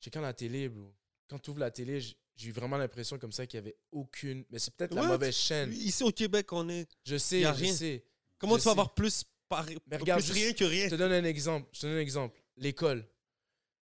Checkant 0.00 0.20
la 0.20 0.32
télé, 0.32 0.68
bro. 0.68 0.94
Quand 1.28 1.38
tu 1.38 1.50
ouvres 1.50 1.58
la 1.60 1.70
télé, 1.70 2.00
j'ai 2.00 2.48
eu 2.48 2.52
vraiment 2.52 2.76
l'impression 2.76 3.18
comme 3.18 3.32
ça 3.32 3.46
qu'il 3.46 3.60
n'y 3.60 3.66
avait 3.66 3.76
aucune. 3.90 4.44
Mais 4.50 4.58
c'est 4.58 4.72
peut-être 4.74 4.94
la 4.94 5.02
mauvaise 5.02 5.34
chaîne. 5.34 5.72
Ici 5.72 6.02
au 6.04 6.12
Québec, 6.12 6.52
on 6.52 6.68
est. 6.68 6.88
Je 7.04 7.16
sais, 7.16 7.42
je 7.42 7.48
rien. 7.48 7.72
sais. 7.74 8.04
Comment 8.38 8.54
Je 8.56 8.60
tu 8.60 8.64
vas 8.64 8.70
sais. 8.70 8.70
avoir 8.70 8.94
plus, 8.94 9.24
par... 9.48 9.66
Mais 9.86 9.96
regarde 9.96 10.20
plus 10.20 10.32
juste- 10.32 10.38
rien 10.44 10.52
que 10.52 10.64
rien? 10.64 10.84
Je 10.86 10.90
te 10.90 10.94
donne 10.96 11.12
un 11.12 11.24
exemple. 11.24 11.68
Je 11.72 11.80
te 11.80 11.86
donne 11.86 11.96
un 11.96 12.00
exemple. 12.00 12.40
L'école. 12.56 13.04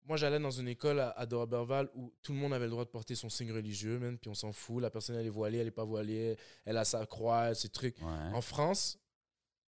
Moi, 0.05 0.17
j'allais 0.17 0.41
dans 0.41 0.51
une 0.51 0.69
école 0.69 0.99
à, 0.99 1.11
à 1.11 1.27
Dorberval 1.27 1.89
où 1.95 2.13
tout 2.23 2.33
le 2.33 2.39
monde 2.39 2.53
avait 2.53 2.65
le 2.65 2.71
droit 2.73 2.85
de 2.85 2.91
porter 2.91 3.15
son 3.15 3.29
signe 3.29 3.53
religieux, 3.53 3.99
man, 3.99 4.19
puis 4.19 4.29
on 4.29 4.35
s'en 4.35 4.53
fout. 4.53 4.83
La 4.83 4.91
personne, 4.91 5.17
elle 5.17 5.27
est 5.27 5.31
voilée, 5.31 5.59
elle 5.59 5.67
n'est 5.67 5.71
pas 5.71 5.85
voilée, 5.85 6.37
elle 6.65 6.77
a 6.77 6.85
sa 6.85 7.07
croix, 7.07 7.55
ses 7.55 7.69
trucs. 7.69 7.99
Ouais. 7.99 8.35
En 8.35 8.41
France, 8.41 8.99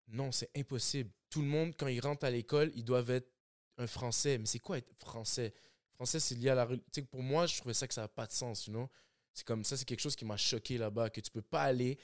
non, 0.09 0.31
c'est 0.31 0.49
impossible. 0.55 1.09
Tout 1.29 1.41
le 1.41 1.47
monde, 1.47 1.73
quand 1.77 1.87
ils 1.87 1.99
rentrent 2.01 2.25
à 2.25 2.29
l'école, 2.31 2.71
ils 2.75 2.83
doivent 2.83 3.09
être 3.09 3.29
un 3.77 3.87
Français. 3.87 4.37
Mais 4.37 4.45
c'est 4.45 4.59
quoi 4.59 4.77
être 4.77 4.93
Français? 4.99 5.53
Français, 5.95 6.19
c'est 6.19 6.35
lié 6.35 6.49
à 6.49 6.55
la 6.55 6.65
religion. 6.65 6.85
Tu 6.91 7.01
sais, 7.01 7.07
pour 7.07 7.23
moi, 7.23 7.45
je 7.45 7.57
trouvais 7.57 7.73
ça 7.73 7.87
que 7.87 7.93
ça 7.93 8.01
n'a 8.01 8.07
pas 8.07 8.25
de 8.25 8.31
sens, 8.31 8.67
you 8.67 8.73
know? 8.73 8.89
C'est 9.33 9.45
comme 9.45 9.63
ça, 9.63 9.77
c'est 9.77 9.85
quelque 9.85 9.99
chose 10.01 10.15
qui 10.15 10.25
m'a 10.25 10.37
choqué 10.37 10.77
là-bas, 10.77 11.09
que 11.09 11.21
tu 11.21 11.31
peux 11.31 11.41
pas 11.41 11.61
aller 11.61 11.97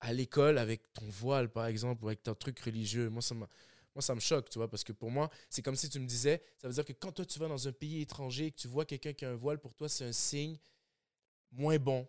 à 0.00 0.12
l'école 0.12 0.58
avec 0.58 0.92
ton 0.92 1.06
voile, 1.08 1.48
par 1.50 1.66
exemple, 1.66 2.04
ou 2.04 2.08
avec 2.08 2.22
ton 2.22 2.34
truc 2.34 2.58
religieux. 2.60 3.08
Moi, 3.10 3.22
ça 3.22 3.34
m'a- 3.34 3.48
Moi, 4.00 4.06
ça 4.06 4.14
me 4.14 4.20
choque, 4.20 4.48
tu 4.48 4.58
vois, 4.58 4.66
parce 4.70 4.82
que 4.82 4.92
pour 4.94 5.10
moi, 5.10 5.28
c'est 5.50 5.60
comme 5.60 5.76
si 5.76 5.90
tu 5.90 6.00
me 6.00 6.06
disais, 6.06 6.42
ça 6.56 6.66
veut 6.68 6.72
dire 6.72 6.86
que 6.86 6.94
quand 6.94 7.12
toi, 7.12 7.26
tu 7.26 7.38
vas 7.38 7.48
dans 7.48 7.68
un 7.68 7.72
pays 7.72 8.00
étranger 8.00 8.46
et 8.46 8.50
que 8.50 8.56
tu 8.56 8.66
vois 8.66 8.86
quelqu'un 8.86 9.12
qui 9.12 9.26
a 9.26 9.30
un 9.30 9.34
voile, 9.34 9.58
pour 9.58 9.74
toi, 9.74 9.90
c'est 9.90 10.06
un 10.06 10.12
signe 10.12 10.56
moins 11.52 11.76
bon. 11.78 12.08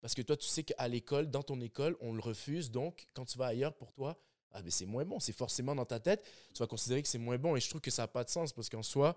Parce 0.00 0.14
que 0.14 0.22
toi, 0.22 0.36
tu 0.36 0.48
sais 0.48 0.64
qu'à 0.64 0.88
l'école, 0.88 1.30
dans 1.30 1.44
ton 1.44 1.60
école, 1.60 1.96
on 2.00 2.12
le 2.12 2.20
refuse. 2.20 2.72
Donc, 2.72 3.06
quand 3.14 3.24
tu 3.24 3.38
vas 3.38 3.46
ailleurs, 3.46 3.72
pour 3.72 3.92
toi, 3.92 4.18
ah, 4.50 4.60
ben, 4.62 4.70
c'est 4.72 4.84
moins 4.86 5.04
bon. 5.04 5.20
C'est 5.20 5.32
forcément 5.32 5.76
dans 5.76 5.84
ta 5.84 6.00
tête, 6.00 6.24
tu 6.54 6.58
vas 6.58 6.66
considérer 6.66 7.02
que 7.02 7.08
c'est 7.08 7.18
moins 7.18 7.38
bon. 7.38 7.54
Et 7.54 7.60
je 7.60 7.68
trouve 7.68 7.80
que 7.80 7.90
ça 7.92 8.02
n'a 8.02 8.08
pas 8.08 8.24
de 8.24 8.30
sens 8.30 8.52
parce 8.52 8.68
qu'en 8.68 8.82
soi, 8.82 9.16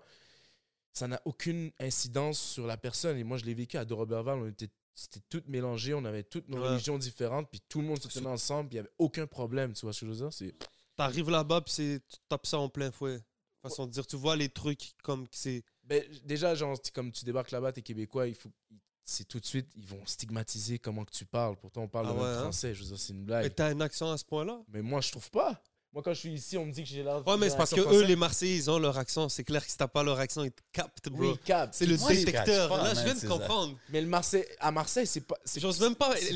ça 0.92 1.08
n'a 1.08 1.20
aucune 1.24 1.72
incidence 1.80 2.38
sur 2.38 2.68
la 2.68 2.76
personne. 2.76 3.16
Et 3.18 3.24
moi, 3.24 3.36
je 3.38 3.44
l'ai 3.44 3.54
vécu 3.54 3.76
à 3.78 3.84
Doroberval. 3.84 4.38
On 4.38 4.46
était, 4.46 4.68
c'était 4.94 5.22
tout 5.28 5.42
mélangé. 5.48 5.92
On 5.94 6.04
avait 6.04 6.22
toutes 6.22 6.48
nos 6.48 6.60
Ouais. 6.60 6.68
religions 6.68 6.98
différentes. 6.98 7.48
Puis 7.50 7.60
tout 7.68 7.80
le 7.80 7.88
monde 7.88 8.00
se 8.00 8.06
tenait 8.06 8.26
ensemble. 8.28 8.68
Puis 8.68 8.76
il 8.78 8.82
n'y 8.82 8.86
avait 8.86 8.94
aucun 8.98 9.26
problème. 9.26 9.72
Tu 9.72 9.86
vois 9.86 9.92
ce 9.92 10.00
que 10.02 10.06
je 10.06 10.10
veux 10.12 10.18
dire? 10.18 10.32
C'est... 10.32 10.54
T'arrives 10.96 11.30
là-bas, 11.30 11.60
puis 11.62 11.72
tu 11.74 12.00
tapes 12.28 12.46
ça 12.46 12.58
en 12.58 12.68
plein 12.68 12.90
fouet. 12.90 13.20
Façon 13.62 13.86
de 13.86 13.92
dire, 13.92 14.06
tu 14.06 14.16
vois 14.16 14.34
les 14.36 14.48
trucs 14.48 14.92
comme 15.04 15.26
que 15.28 15.36
c'est. 15.36 15.62
Ben, 15.84 16.02
déjà, 16.24 16.54
genre, 16.54 16.76
comme 16.94 17.12
tu 17.12 17.24
débarques 17.24 17.50
là-bas, 17.52 17.72
t'es 17.72 17.82
québécois, 17.82 18.26
il 18.26 18.34
faut. 18.34 18.50
C'est 19.04 19.26
tout 19.26 19.40
de 19.40 19.46
suite, 19.46 19.68
ils 19.76 19.86
vont 19.86 20.04
stigmatiser 20.06 20.78
comment 20.78 21.04
que 21.04 21.10
tu 21.12 21.24
parles. 21.24 21.56
Pourtant, 21.56 21.82
on 21.82 21.88
parle 21.88 22.06
Ah 22.08 22.10
le 22.10 22.14
même 22.16 22.24
ouais, 22.24 22.30
hein? 22.30 22.40
français. 22.42 22.74
Je 22.74 22.80
veux 22.82 22.88
dire, 22.88 22.98
c'est 22.98 23.12
une 23.12 23.20
Mais 23.20 23.24
blague. 23.26 23.54
t'as 23.54 23.66
un 23.68 23.80
accent 23.80 24.10
à 24.12 24.18
ce 24.18 24.24
point-là? 24.24 24.60
Mais 24.68 24.80
moi, 24.82 25.00
je 25.00 25.10
trouve 25.10 25.28
pas. 25.30 25.60
Moi, 25.92 26.02
quand 26.02 26.14
je 26.14 26.20
suis 26.20 26.32
ici, 26.32 26.56
on 26.56 26.64
me 26.66 26.72
dit 26.72 26.82
que 26.84 26.88
j'ai 26.88 27.02
l'air. 27.02 27.26
Ouais, 27.26 27.36
mais 27.36 27.50
c'est 27.50 27.56
parce 27.56 27.74
que 27.74 27.80
eux, 27.80 28.04
les 28.04 28.16
Marseillais, 28.16 28.56
ils 28.56 28.70
ont 28.70 28.78
leur 28.78 28.96
accent. 28.96 29.28
C'est 29.28 29.44
clair 29.44 29.62
que 29.64 29.70
si 29.70 29.76
t'as 29.76 29.88
pas 29.88 30.02
leur 30.02 30.18
accent, 30.18 30.42
ils 30.42 30.50
te 30.52 30.62
captent, 30.72 31.08
bro. 31.10 31.32
Oui, 31.32 31.38
cap. 31.44 31.70
C'est 31.74 31.84
le 31.84 31.98
Moi, 31.98 32.14
détecteur. 32.14 32.68
pas, 32.68 32.82
Là, 32.82 32.94
je 32.94 33.00
viens 33.04 33.14
de 33.14 33.28
comprendre. 33.28 33.76
Mais 33.90 34.00
le 34.00 34.06
Marseille, 34.06 34.46
à 34.58 34.70
Marseille, 34.70 35.06
c'est 35.06 35.20
pas. 35.20 35.36
J'ose 35.56 35.80
même 35.80 35.94
pas. 35.94 36.16
je 36.18 36.32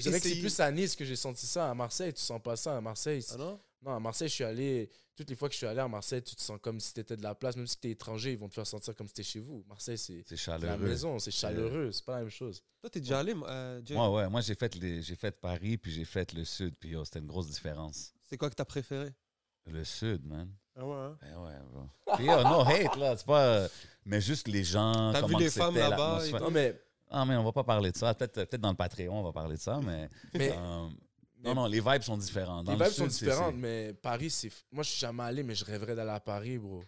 dirais 0.00 0.20
que 0.20 0.28
c'est 0.28 0.36
plus 0.40 0.58
à 0.60 0.70
Nice 0.72 0.96
que 0.96 1.04
j'ai 1.04 1.16
senti 1.16 1.46
ça. 1.46 1.70
À 1.70 1.74
Marseille, 1.74 2.14
tu 2.14 2.22
sens 2.22 2.40
pas 2.42 2.56
ça. 2.56 2.76
À 2.76 2.80
Marseille, 2.80 3.20
c'est- 3.22 3.34
Ah 3.34 3.38
non? 3.38 3.60
Non, 3.84 3.94
à 3.96 4.00
Marseille, 4.00 4.28
je 4.28 4.34
suis 4.34 4.44
allé. 4.44 4.90
Toutes 5.16 5.30
les 5.30 5.36
fois 5.36 5.48
que 5.48 5.52
je 5.52 5.58
suis 5.58 5.66
allé 5.66 5.78
à 5.80 5.86
Marseille, 5.86 6.22
tu 6.22 6.34
te 6.34 6.40
sens 6.42 6.58
comme 6.60 6.80
si 6.80 6.92
t'étais 6.92 7.16
de 7.16 7.22
la 7.22 7.34
place. 7.34 7.54
Même 7.56 7.66
si 7.68 7.78
t'es 7.78 7.90
étranger, 7.90 8.32
ils 8.32 8.38
vont 8.38 8.48
te 8.48 8.54
faire 8.54 8.66
sentir 8.66 8.96
comme 8.96 9.06
si 9.06 9.14
t'étais 9.14 9.28
chez 9.28 9.38
vous. 9.40 9.64
Marseille, 9.68 9.98
c'est 9.98 10.24
C'est 10.26 10.36
c'est 10.36 10.58
la 10.58 10.76
maison, 10.76 11.18
c'est 11.20 11.30
chaleureux. 11.30 11.92
C'est 11.92 12.04
pas 12.04 12.14
la 12.14 12.20
même 12.20 12.30
chose. 12.30 12.62
Toi, 12.80 12.90
t'es 12.90 13.00
déjà 13.00 13.20
allé, 13.20 13.34
euh, 13.46 13.80
Jay? 13.84 13.94
Moi, 13.94 14.10
ouais, 14.10 14.28
moi 14.28 14.40
j'ai 14.40 14.54
fait, 14.56 14.74
les- 14.74 15.02
j'ai 15.02 15.14
fait 15.14 15.30
Paris, 15.40 15.76
puis 15.76 15.92
j'ai 15.92 16.04
fait 16.04 16.32
le 16.32 16.44
Sud, 16.44 16.74
puis 16.80 16.90
yo, 16.90 17.04
c'était 17.04 17.20
une 17.20 17.26
grosse 17.28 17.46
différence. 17.48 18.12
C'est 18.22 18.36
quoi 18.36 18.50
que 18.50 18.54
t'as 18.56 18.64
préféré? 18.64 19.12
Le 19.66 19.84
Sud, 19.84 20.26
man. 20.26 20.50
Ah 20.76 20.84
ouais, 20.84 20.96
hein? 20.96 21.16
Ben 21.22 21.38
ouais. 21.38 22.16
Puis, 22.16 22.24
yo, 22.26 22.42
no 22.42 22.60
hate, 22.60 22.96
là. 22.96 23.16
C'est 23.16 23.26
pas. 23.26 23.44
euh, 23.46 23.68
mais 24.04 24.20
juste 24.20 24.48
les 24.48 24.64
gens. 24.64 25.12
T'as 25.12 25.24
vu 25.26 25.36
les 25.36 25.48
femmes 25.50 25.76
là-bas 25.76 26.22
Non, 26.40 26.50
mais, 26.50 26.80
Ah, 27.10 27.24
mais 27.24 27.36
on 27.36 27.44
va 27.44 27.52
pas 27.52 27.62
parler 27.62 27.92
de 27.92 27.96
ça. 27.96 28.12
Peut-être 28.14 28.44
peut 28.50 28.58
dans 28.58 28.70
le 28.70 28.76
Patreon, 28.76 29.20
on 29.20 29.22
va 29.22 29.32
parler 29.32 29.54
de 29.56 29.60
ça, 29.60 29.78
mais. 29.80 30.08
mais 30.34 30.50
euh, 30.50 30.88
mais- 30.88 30.96
non, 31.44 31.54
non, 31.54 31.66
les 31.66 31.80
vibes 31.80 32.02
sont 32.02 32.16
différentes. 32.16 32.64
Dans 32.66 32.72
les 32.72 32.78
le 32.78 32.84
vibes 32.84 32.92
sud, 32.94 33.04
sont 33.04 33.10
c'est- 33.10 33.24
différentes, 33.26 33.54
c'est- 33.54 33.60
mais 33.60 33.94
Paris, 33.94 34.30
c'est. 34.30 34.50
Moi, 34.72 34.82
je 34.82 34.90
suis 34.90 35.00
jamais 35.00 35.22
allé, 35.22 35.42
mais 35.42 35.54
je 35.54 35.64
rêverais 35.64 35.94
d'aller 35.94 36.10
à 36.10 36.20
Paris, 36.20 36.58
bro. 36.58 36.82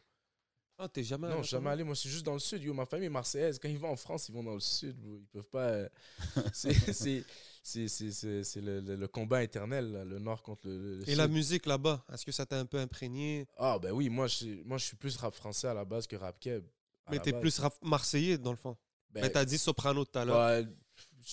Ah, 0.79 0.89
t'es 0.89 1.03
jamais 1.03 1.27
Non, 1.29 1.35
allé 1.37 1.43
suis 1.45 1.51
jamais 1.53 1.71
allé. 1.71 1.85
Moi, 1.85 1.95
je 1.95 2.01
suis 2.01 2.11
juste 2.11 2.27
dans 2.27 2.35
le 2.35 2.39
sud. 2.39 2.63
Yo, 2.63 2.75
ma 2.75 2.85
famille 2.85 3.07
est 3.07 3.11
marseillaise. 3.11 3.59
Quand 3.59 3.69
ils 3.69 3.79
vont 3.79 3.89
en 3.91 3.97
France, 3.97 4.29
ils 4.29 4.35
vont 4.35 4.43
dans 4.43 4.53
le 4.55 4.61
sud, 4.61 4.95
bro. 4.99 5.17
Ils 5.19 5.27
peuvent 5.29 5.49
pas. 5.51 5.69
euh, 5.69 5.89
c'est- 6.55 6.93
c'est- 6.93 7.25
c'est 7.63 7.89
c'est- 7.89 8.11
c'est- 8.13 8.45
c'est 8.45 8.61
le, 8.61 8.81
le- 8.81 8.95
le 8.97 9.09
combat 9.09 9.43
éternel, 9.43 9.91
là, 9.91 10.05
le 10.05 10.19
nord 10.19 10.43
contre 10.43 10.69
le, 10.69 10.99
le 10.99 11.03
Et 11.03 11.07
sud. 11.07 11.17
la 11.17 11.29
musique 11.29 11.65
là-bas, 11.67 12.05
est-ce 12.13 12.27
que 12.27 12.31
ça 12.33 12.45
t'a 12.45 12.59
un 12.59 12.67
peu 12.67 12.79
imprégné? 12.79 13.47
Ah, 13.57 13.79
ben 13.79 13.91
oui, 13.93 14.09
moi, 14.11 14.27
je, 14.27 14.35
suis- 14.35 14.63
moi, 14.65 14.77
je 14.79 14.85
suis 14.85 14.97
plus 14.97 15.17
rap 15.17 15.35
français 15.35 15.69
à 15.69 15.75
la 15.75 15.85
base 15.87 16.07
que 16.07 16.15
rap 16.17 16.39
keb. 16.39 16.65
Mais 17.11 17.21
t'es 17.21 17.33
plus 17.33 17.59
rap 17.59 17.75
marseillais 17.83 18.37
dans 18.37 18.51
le 18.51 18.57
fond. 18.59 18.77
Ben, 19.11 19.23
Mais 19.23 19.31
t'as 19.31 19.45
dit 19.47 19.57
soprano 19.59 20.05
tout 20.05 20.19
à 20.19 20.25
l'heure. 20.27 20.47
ouais, 20.47 20.67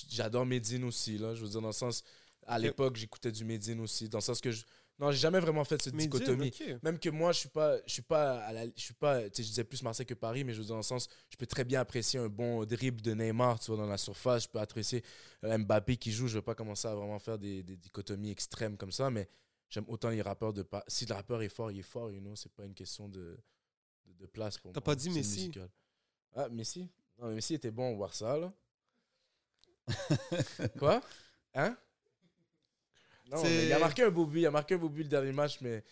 J'adore 0.09 0.45
Medine 0.45 0.85
aussi, 0.85 1.17
là. 1.17 1.35
Je 1.35 1.43
veux 1.43 1.49
dire, 1.49 1.61
dans 1.61 1.67
le 1.67 1.73
sens. 1.73 2.03
À 2.47 2.59
l'époque, 2.59 2.95
j'écoutais 2.95 3.31
du 3.31 3.43
Medine 3.45 3.79
aussi. 3.81 4.09
Dans 4.09 4.17
le 4.19 4.23
sens 4.23 4.41
que. 4.41 4.51
Je, 4.51 4.63
non, 4.99 5.11
j'ai 5.11 5.17
jamais 5.17 5.39
vraiment 5.39 5.63
fait 5.63 5.81
cette 5.81 5.95
dichotomie. 5.95 6.51
Même 6.83 6.99
que 6.99 7.09
moi, 7.09 7.31
je 7.31 7.39
suis 7.39 7.49
pas, 7.49 7.77
je 7.87 7.93
suis 7.93 8.01
pas, 8.03 8.39
à 8.43 8.53
la, 8.53 8.65
je 8.67 8.71
suis 8.81 8.93
pas, 8.93 9.23
tu 9.23 9.37
sais, 9.37 9.43
je 9.43 9.47
disais 9.49 9.63
plus 9.63 9.81
Marseille 9.81 10.05
que 10.05 10.13
Paris, 10.13 10.43
mais 10.43 10.53
je 10.53 10.59
veux 10.59 10.65
dire 10.65 10.73
dans 10.73 10.77
le 10.77 10.83
sens, 10.83 11.07
je 11.31 11.35
peux 11.35 11.47
très 11.47 11.63
bien 11.63 11.79
apprécier 11.81 12.19
un 12.19 12.29
bon 12.29 12.63
dribble 12.63 13.01
de 13.01 13.13
Neymar, 13.13 13.59
tu 13.59 13.71
vois, 13.71 13.77
dans 13.77 13.89
la 13.89 13.97
surface. 13.97 14.43
Je 14.43 14.49
peux 14.49 14.59
apprécier 14.59 15.03
euh, 15.43 15.57
Mbappé 15.57 15.97
qui 15.97 16.11
joue. 16.11 16.27
Je 16.27 16.35
veux 16.35 16.41
pas 16.43 16.53
commencer 16.53 16.87
à 16.87 16.93
vraiment 16.93 17.17
faire 17.17 17.39
des, 17.39 17.63
des 17.63 17.75
dichotomies 17.75 18.29
extrêmes 18.29 18.77
comme 18.77 18.91
ça, 18.91 19.09
mais 19.09 19.27
j'aime 19.67 19.85
autant 19.87 20.09
les 20.09 20.21
rappeurs 20.21 20.53
de 20.53 20.61
pas. 20.61 20.83
Si 20.87 21.07
le 21.07 21.15
rappeur 21.15 21.41
est 21.41 21.49
fort, 21.49 21.71
il 21.71 21.79
est 21.79 21.81
fort, 21.81 22.11
you 22.11 22.19
know. 22.21 22.35
C'est 22.35 22.51
pas 22.53 22.63
une 22.65 22.75
question 22.75 23.09
de, 23.09 23.35
de, 24.05 24.13
de 24.13 24.25
place 24.27 24.59
pour 24.59 24.71
T'as 24.73 24.81
pas 24.81 24.95
dit 24.95 25.09
Messi? 25.09 25.47
musical. 25.47 25.69
Ah, 26.35 26.49
Messi? 26.49 26.87
Non, 27.17 27.29
mais 27.29 27.35
Messi 27.35 27.55
était 27.55 27.71
bon, 27.71 27.87
on 27.87 27.91
va 27.91 27.97
voir 27.97 28.13
ça, 28.13 28.37
là. 28.37 28.53
Quoi? 30.79 31.01
Hein? 31.55 31.75
Non, 33.33 33.41
C'est- 33.41 33.49
mais 33.49 33.65
il 33.65 33.73
a 33.73 33.79
marqué 33.79 34.03
un 34.03 34.09
beau 34.11 34.25
but. 34.25 34.39
Il 34.41 34.45
a 34.45 34.51
marqué 34.51 34.75
un 34.75 34.77
beau 34.77 34.89
but 34.89 35.03
le 35.03 35.09
dernier 35.09 35.31
match, 35.31 35.57
mais 35.61 35.83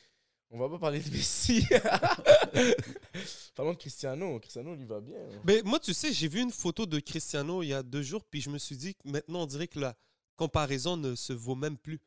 on 0.49 0.59
va 0.59 0.69
pas 0.69 0.77
parler 0.79 0.99
de 0.99 1.09
Messi. 1.09 1.65
Parlons 3.55 3.73
de 3.73 3.77
Cristiano. 3.77 4.39
Cristiano, 4.39 4.75
il 4.75 4.85
va 4.85 4.99
bien. 4.99 5.17
Mais 5.45 5.61
moi, 5.63 5.79
tu 5.79 5.93
sais, 5.93 6.13
j'ai 6.13 6.27
vu 6.27 6.39
une 6.41 6.51
photo 6.51 6.85
de 6.85 6.99
Cristiano 6.99 7.63
il 7.63 7.67
y 7.69 7.73
a 7.73 7.83
deux 7.83 8.01
jours, 8.01 8.23
puis 8.23 8.41
je 8.41 8.49
me 8.49 8.57
suis 8.57 8.77
dit 8.77 8.95
que 8.95 9.07
maintenant, 9.09 9.43
on 9.43 9.45
dirait 9.45 9.67
que 9.67 9.79
la 9.79 9.95
comparaison 10.35 10.97
ne 10.97 11.15
se 11.15 11.33
vaut 11.33 11.55
même 11.55 11.77
plus. 11.77 11.99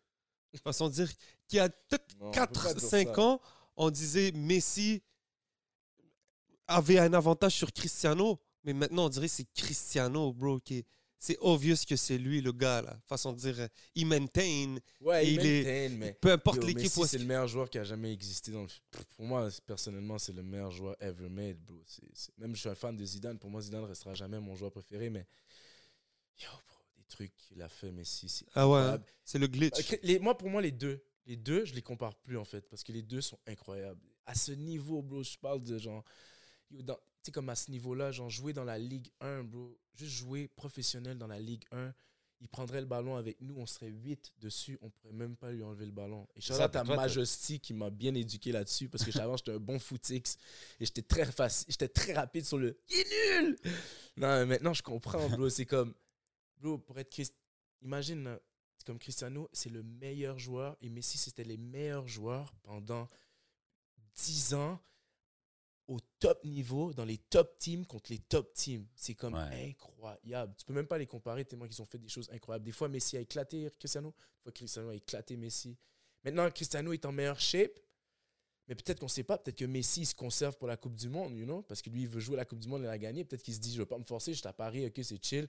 Façon 0.62 0.88
de 0.88 0.94
dire 0.94 1.10
qu'il 1.48 1.56
y 1.56 1.60
a 1.60 1.68
peut-être 1.68 2.06
Non, 2.20 2.26
on 2.28 2.30
peut 2.30 2.38
pas 2.40 2.46
4, 2.46 2.74
dire 2.76 2.88
5 2.88 3.08
ça. 3.16 3.20
ans, 3.20 3.40
on 3.76 3.90
disait 3.90 4.30
Messi 4.32 5.02
avait 6.68 6.98
un 6.98 7.12
avantage 7.12 7.54
sur 7.54 7.72
Cristiano, 7.72 8.38
mais 8.62 8.72
maintenant, 8.72 9.06
on 9.06 9.08
dirait 9.08 9.26
que 9.26 9.34
c'est 9.34 9.52
Cristiano, 9.52 10.32
bro, 10.32 10.60
qui 10.60 10.78
est- 10.78 10.86
C'est 11.26 11.38
obvious 11.40 11.76
que 11.88 11.96
c'est 11.96 12.18
lui, 12.18 12.42
le 12.42 12.52
gars, 12.52 12.82
là. 12.82 13.00
Façon 13.06 13.32
de 13.32 13.38
dire, 13.38 13.58
euh, 13.58 13.68
il 13.94 14.04
maintain, 14.06 14.76
Ouais, 15.00 15.26
il, 15.26 15.40
est- 15.46 15.64
maintain, 15.88 15.96
mais. 15.96 16.12
peu 16.20 16.30
importe 16.30 16.62
l'équipe 16.64 16.92
c'est 17.06 17.16
le 17.16 17.24
meilleur 17.24 17.48
joueur 17.48 17.70
qui 17.70 17.78
a 17.78 17.84
jamais 17.84 18.12
existé 18.12 18.52
dans 18.52 18.60
le. 18.60 18.68
Pff, 18.90 19.04
Pour 19.16 19.24
moi, 19.24 19.48
personnellement, 19.64 20.18
c'est 20.18 20.34
le 20.34 20.42
meilleur 20.42 20.70
joueur 20.70 20.94
ever 21.00 21.30
made, 21.30 21.56
bro. 21.64 21.82
Même 22.36 22.54
je 22.54 22.60
suis 22.60 22.68
un 22.68 22.74
fan 22.74 22.94
de 22.94 23.02
Zidane. 23.06 23.38
Pour 23.38 23.48
moi, 23.48 23.62
Zidane 23.62 23.84
restera 23.84 24.12
jamais 24.12 24.38
mon 24.38 24.54
joueur 24.54 24.70
préféré, 24.70 25.08
mais. 25.08 25.26
Yo, 26.42 26.48
bro, 26.50 26.76
des 26.98 27.04
trucs 27.04 27.34
qu'il 27.38 27.62
a 27.62 27.70
fait, 27.70 27.90
Messi. 27.90 28.28
c'est 28.28 28.44
Ah 28.54 28.68
ouais, 28.68 28.76
incroyable. 28.80 29.04
c'est 29.24 29.38
le 29.38 29.46
glitch. 29.46 29.98
Les- 30.02 30.18
moi, 30.18 30.36
pour 30.36 30.50
moi, 30.50 30.60
les 30.60 30.72
deux, 30.72 31.02
les 31.24 31.36
deux, 31.36 31.64
je 31.64 31.72
les 31.74 31.80
compare 31.80 32.16
plus 32.16 32.36
en 32.36 32.44
fait, 32.44 32.68
parce 32.68 32.82
que 32.84 32.92
les 32.92 33.02
deux 33.02 33.22
sont 33.22 33.38
incroyables. 33.46 34.00
À 34.26 34.34
ce 34.34 34.52
niveau, 34.52 35.00
bro, 35.00 35.22
je 35.22 35.38
parle 35.38 35.62
de 35.62 35.78
genre, 35.78 36.04
yo, 36.70 36.82
dans- 36.82 36.96
tu 36.96 37.13
sais 37.24 37.32
comme 37.32 37.48
à 37.48 37.54
ce 37.54 37.70
niveau-là, 37.70 38.12
genre 38.12 38.30
jouer 38.30 38.52
dans 38.52 38.64
la 38.64 38.78
Ligue 38.78 39.10
1, 39.20 39.44
bro, 39.44 39.78
juste 39.94 40.12
jouer 40.12 40.48
professionnel 40.48 41.18
dans 41.18 41.26
la 41.26 41.38
Ligue 41.38 41.64
1, 41.72 41.92
il 42.40 42.48
prendrait 42.48 42.80
le 42.80 42.86
ballon 42.86 43.16
avec 43.16 43.40
nous, 43.40 43.54
on 43.56 43.64
serait 43.64 43.88
8 43.88 44.34
dessus, 44.38 44.78
on 44.82 44.90
pourrait 44.90 45.14
même 45.14 45.36
pas 45.36 45.50
lui 45.50 45.62
enlever 45.62 45.86
le 45.86 45.92
ballon. 45.92 46.28
Et 46.36 46.40
shout 46.40 46.54
out 46.54 46.76
à 46.76 46.84
Majesty 46.84 47.60
qui 47.60 47.72
m'a 47.72 47.90
bien 47.90 48.14
éduqué 48.14 48.52
là-dessus, 48.52 48.88
parce 48.88 49.04
que 49.04 49.18
avant 49.18 49.36
j'étais 49.38 49.52
un 49.52 49.58
bon 49.58 49.78
footix 49.78 50.36
et 50.80 50.84
j'étais 50.84 51.02
très 51.02 51.24
facile, 51.24 51.66
j'étais 51.70 51.88
très 51.88 52.12
rapide 52.12 52.44
sur 52.44 52.58
le, 52.58 52.78
il 52.90 52.96
est 52.98 53.42
nul. 53.42 53.56
Non, 54.16 54.28
mais 54.40 54.46
maintenant 54.46 54.74
je 54.74 54.82
comprends, 54.82 55.28
bro, 55.30 55.48
c'est 55.48 55.66
comme, 55.66 55.94
bro, 56.58 56.78
pour 56.78 56.98
être 56.98 57.10
Christ, 57.10 57.34
imagine. 57.80 58.38
c'est 58.76 58.86
comme 58.86 58.98
Cristiano, 58.98 59.48
c'est 59.52 59.70
le 59.70 59.82
meilleur 59.82 60.38
joueur 60.38 60.76
et 60.82 60.90
Messi, 60.90 61.16
c'était 61.16 61.44
les 61.44 61.56
meilleurs 61.56 62.08
joueurs 62.08 62.52
pendant 62.62 63.08
10 64.16 64.54
ans 64.54 64.80
au 65.86 65.98
top 66.18 66.42
niveau, 66.44 66.92
dans 66.94 67.04
les 67.04 67.18
top 67.18 67.58
teams 67.58 67.84
contre 67.86 68.10
les 68.10 68.18
top 68.18 68.52
teams. 68.54 68.86
C'est 68.94 69.14
comme 69.14 69.34
Ouais. 69.34 69.68
incroyable. 69.70 70.54
Tu 70.56 70.64
peux 70.64 70.72
même 70.72 70.86
pas 70.86 70.98
les 70.98 71.06
comparer 71.06 71.44
tellement 71.44 71.66
qu'ils 71.66 71.82
ont 71.82 71.86
fait 71.86 71.98
des 71.98 72.08
choses 72.08 72.30
incroyables. 72.30 72.64
Des 72.64 72.72
fois, 72.72 72.88
Messi 72.88 73.16
a 73.16 73.20
éclaté 73.20 73.70
Cristiano, 73.78 74.10
des 74.38 74.42
fois, 74.42 74.52
Cristiano 74.52 74.88
a 74.88 74.94
éclaté 74.94 75.36
Messi. 75.36 75.76
Maintenant, 76.24 76.50
Cristiano 76.50 76.92
est 76.92 77.04
en 77.04 77.12
meilleure 77.12 77.38
shape, 77.40 77.78
mais 78.66 78.74
peut-être 78.74 78.98
qu'on 79.00 79.08
sait 79.08 79.24
pas. 79.24 79.36
Peut-être 79.36 79.58
que 79.58 79.64
Messi 79.66 80.00
il 80.02 80.06
se 80.06 80.14
conserve 80.14 80.56
pour 80.56 80.68
la 80.68 80.78
Coupe 80.78 80.96
du 80.96 81.08
Monde, 81.10 81.36
you 81.36 81.44
know, 81.44 81.60
parce 81.62 81.82
que 81.82 81.90
lui, 81.90 82.02
il 82.02 82.08
veut 82.08 82.20
jouer 82.20 82.36
la 82.36 82.46
Coupe 82.46 82.60
du 82.60 82.68
Monde 82.68 82.82
et 82.82 82.86
la 82.86 82.98
gagner. 82.98 83.24
Peut-être 83.24 83.42
qu'il 83.42 83.54
se 83.54 83.60
dit, 83.60 83.72
je 83.74 83.78
veux 83.80 83.86
pas 83.86 83.98
me 83.98 84.04
forcer, 84.04 84.32
je 84.32 84.38
suis 84.38 84.48
à 84.48 84.52
Paris, 84.54 84.86
ok, 84.86 85.00
c'est 85.02 85.22
chill 85.22 85.48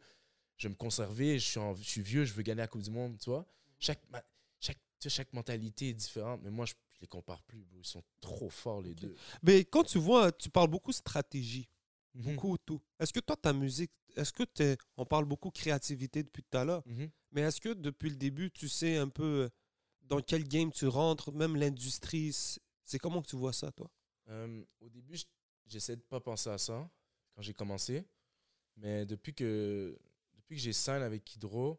je 0.58 0.68
vais 0.68 0.72
me 0.72 0.78
conserver, 0.78 1.38
je 1.38 1.46
suis, 1.46 1.60
en- 1.60 1.76
je 1.76 1.84
suis 1.84 2.02
vieux, 2.02 2.24
je 2.24 2.34
veux 2.34 2.42
gagner 2.42 2.62
la 2.62 2.68
Coupe 2.68 2.82
du 2.82 2.90
Monde, 2.90 3.18
tu 3.20 3.30
vois? 3.30 3.46
Chaque, 3.78 4.02
chaque, 4.62 4.78
chaque 5.06 5.34
mentalité 5.34 5.90
est 5.90 5.94
différente, 5.94 6.40
mais 6.44 6.50
moi, 6.50 6.66
je, 6.66 6.74
je 6.96 7.02
les 7.02 7.08
compare 7.08 7.44
plus, 7.44 7.64
bro. 7.66 7.80
Ils 7.80 7.86
sont 7.88 8.04
trop 8.22 8.50
forts, 8.50 8.82
les 8.82 8.94
deux. 8.96 9.16
Mais 9.44 9.66
quand 9.66 9.84
tu 9.84 9.98
vois, 10.00 10.32
tu 10.32 10.50
parles 10.50 10.70
beaucoup 10.70 10.92
stratégie, 10.92 11.70
Mhm. 12.14 12.36
beaucoup 12.36 12.58
tout. 12.58 12.82
Est-ce 13.00 13.12
que 13.12 13.20
toi, 13.20 13.36
ta 13.36 13.52
musique, 13.52 13.92
est-ce 14.16 14.32
que 14.32 14.44
t'es, 14.44 14.78
on 14.96 15.06
parle 15.06 15.26
beaucoup 15.26 15.52
créativité 15.52 16.24
depuis 16.24 16.44
tout 16.44 16.58
à 16.58 16.64
l'heure, 16.64 16.82
Mhm. 16.86 17.10
mais 17.32 17.42
est-ce 17.42 17.60
que 17.60 17.74
depuis 17.74 18.10
le 18.10 18.16
début, 18.16 18.50
tu 18.52 18.70
sais 18.70 18.96
un 18.98 19.10
peu 19.10 19.24
euh, 19.44 19.50
dans 20.02 20.22
quel 20.22 20.46
game 20.48 20.72
tu 20.72 20.88
rentres, 20.88 21.32
même 21.34 21.56
l'industrie, 21.58 22.32
c'est 22.84 23.00
comment 23.00 23.22
que 23.22 23.28
tu 23.28 23.36
vois 23.36 23.52
ça, 23.52 23.72
toi? 23.74 23.92
Euh, 24.30 24.64
au 24.80 24.88
début, 24.90 25.18
j'essaie 25.66 25.96
de 25.98 26.02
pas 26.02 26.22
penser 26.22 26.50
à 26.50 26.58
ça 26.58 26.90
quand 27.34 27.42
j'ai 27.42 27.54
commencé, 27.54 28.06
mais 28.78 29.06
depuis 29.06 29.34
que, 29.34 30.00
depuis 30.38 30.56
que 30.56 30.62
j'ai 30.62 30.74
sign 30.74 31.02
avec 31.02 31.36
Hydro, 31.36 31.78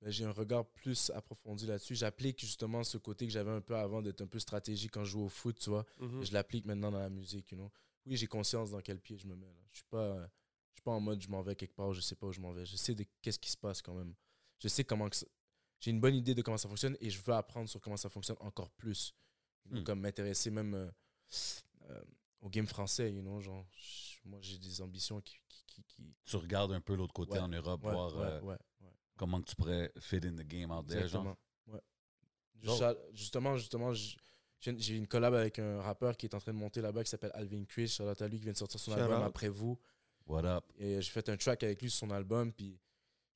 ben, 0.00 0.10
j'ai 0.10 0.24
un 0.24 0.30
regard 0.32 0.66
plus 0.66 1.10
approfondi 1.10 1.66
là-dessus. 1.66 1.94
J'applique 1.94 2.40
justement 2.40 2.82
ce 2.84 2.96
côté 2.98 3.26
que 3.26 3.32
j'avais 3.32 3.50
un 3.50 3.60
peu 3.60 3.76
avant 3.76 4.00
d'être 4.02 4.20
un 4.22 4.26
peu 4.26 4.38
stratégique 4.38 4.92
quand 4.92 5.04
je 5.04 5.10
joue 5.12 5.22
au 5.24 5.28
foot, 5.28 5.58
tu 5.58 5.70
vois. 5.70 5.84
Mhm. 5.98 6.24
Je 6.24 6.32
l'applique 6.32 6.64
maintenant 6.64 6.90
dans 6.90 6.98
la 7.00 7.10
musique, 7.10 7.50
you 7.52 7.58
know. 7.58 7.70
Oui, 8.06 8.16
j'ai 8.16 8.26
conscience 8.26 8.70
dans 8.70 8.80
quel 8.80 8.98
pied 8.98 9.18
je 9.18 9.26
me 9.26 9.34
mets. 9.36 9.46
Là. 9.46 9.60
Je 9.72 9.76
suis 9.78 9.86
pas, 9.90 10.16
je 10.72 10.76
suis 10.78 10.82
pas 10.82 10.92
en 10.92 11.00
mode 11.00 11.20
je 11.20 11.28
m'en 11.28 11.42
vais 11.42 11.54
quelque 11.54 11.74
part, 11.74 11.92
je 11.92 12.00
sais 12.00 12.14
pas 12.16 12.26
où 12.26 12.32
je 12.32 12.40
m'en 12.40 12.52
vais. 12.52 12.64
Je 12.64 12.76
sais 12.76 12.94
de 12.94 13.04
qu'est-ce 13.20 13.38
qui 13.38 13.50
se 13.50 13.58
passe 13.58 13.82
quand 13.82 13.94
même. 13.94 14.14
Je 14.58 14.68
sais 14.68 14.84
comment 14.84 15.08
que 15.08 15.16
ça- 15.16 15.26
j'ai 15.80 15.90
une 15.90 16.00
bonne 16.00 16.14
idée 16.14 16.34
de 16.34 16.42
comment 16.42 16.56
ça 16.58 16.68
fonctionne 16.68 16.96
et 17.00 17.10
je 17.10 17.20
veux 17.22 17.34
apprendre 17.34 17.68
sur 17.68 17.80
comment 17.80 17.96
ça 17.96 18.08
fonctionne 18.08 18.36
encore 18.40 18.70
plus. 18.70 19.14
You 19.66 19.72
know, 19.72 19.80
Hmm. 19.80 19.84
Comme 19.84 20.00
m'intéresser 20.00 20.50
même 20.50 20.74
euh, 20.74 20.90
euh, 21.90 22.02
au 22.40 22.48
game 22.48 22.66
français, 22.66 23.12
you 23.12 23.20
know, 23.20 23.40
genre 23.40 23.66
moi 24.24 24.38
j'ai 24.40 24.58
des 24.58 24.80
ambitions 24.80 25.20
qui, 25.20 25.36
qui, 25.48 25.64
qui- 25.66 25.82
qui- 25.84 26.14
Tu 26.24 26.36
regardes 26.36 26.72
un 26.72 26.80
peu 26.80 26.94
l'autre 26.94 27.12
côté 27.12 27.32
Ouais, 27.32 27.38
en 27.40 27.48
Europe, 27.48 27.84
ouais, 27.84 27.92
voir 27.92 28.16
ouais, 28.16 28.22
euh, 28.24 28.40
ouais, 28.40 28.48
ouais. 28.52 28.58
Comment 29.20 29.40
que 29.42 29.48
tu 29.50 29.54
pourrais 29.56 29.92
fit 30.00 30.16
in 30.24 30.32
the 30.34 30.46
game 30.46 30.70
out 30.70 30.86
there, 30.86 31.06
genre? 31.06 31.26
Exactement. 31.26 31.36
Ouais. 31.66 31.80
Dope. 32.54 32.78
Juste- 32.78 32.98
Justement, 33.12 33.56
justement, 33.58 33.92
j'ai 33.92 34.16
j'ai 34.78 34.96
une 34.96 35.06
collab 35.06 35.34
avec 35.34 35.58
un 35.58 35.80
rappeur 35.80 36.16
qui 36.16 36.26
est 36.26 36.34
en 36.34 36.38
train 36.40 36.52
de 36.52 36.58
monter 36.58 36.80
là-bas 36.80 37.04
qui 37.04 37.10
s'appelle 37.10 37.30
Alvin 37.34 37.64
Chris. 37.64 37.88
Shout 37.88 38.04
out 38.04 38.20
à 38.22 38.28
lui 38.28 38.38
qui 38.38 38.44
vient 38.44 38.52
de 38.52 38.58
sortir 38.58 38.80
son 38.80 38.92
Shout 38.92 39.00
album 39.00 39.20
out. 39.20 39.26
après 39.28 39.48
vous. 39.48 39.78
What 40.26 40.44
up? 40.44 40.64
Et 40.78 41.00
j'ai 41.02 41.10
fait 41.10 41.28
un 41.28 41.36
track 41.36 41.62
avec 41.62 41.80
lui 41.82 41.90
sur 41.90 42.00
son 42.00 42.10
album. 42.10 42.52
Puis 42.52 42.78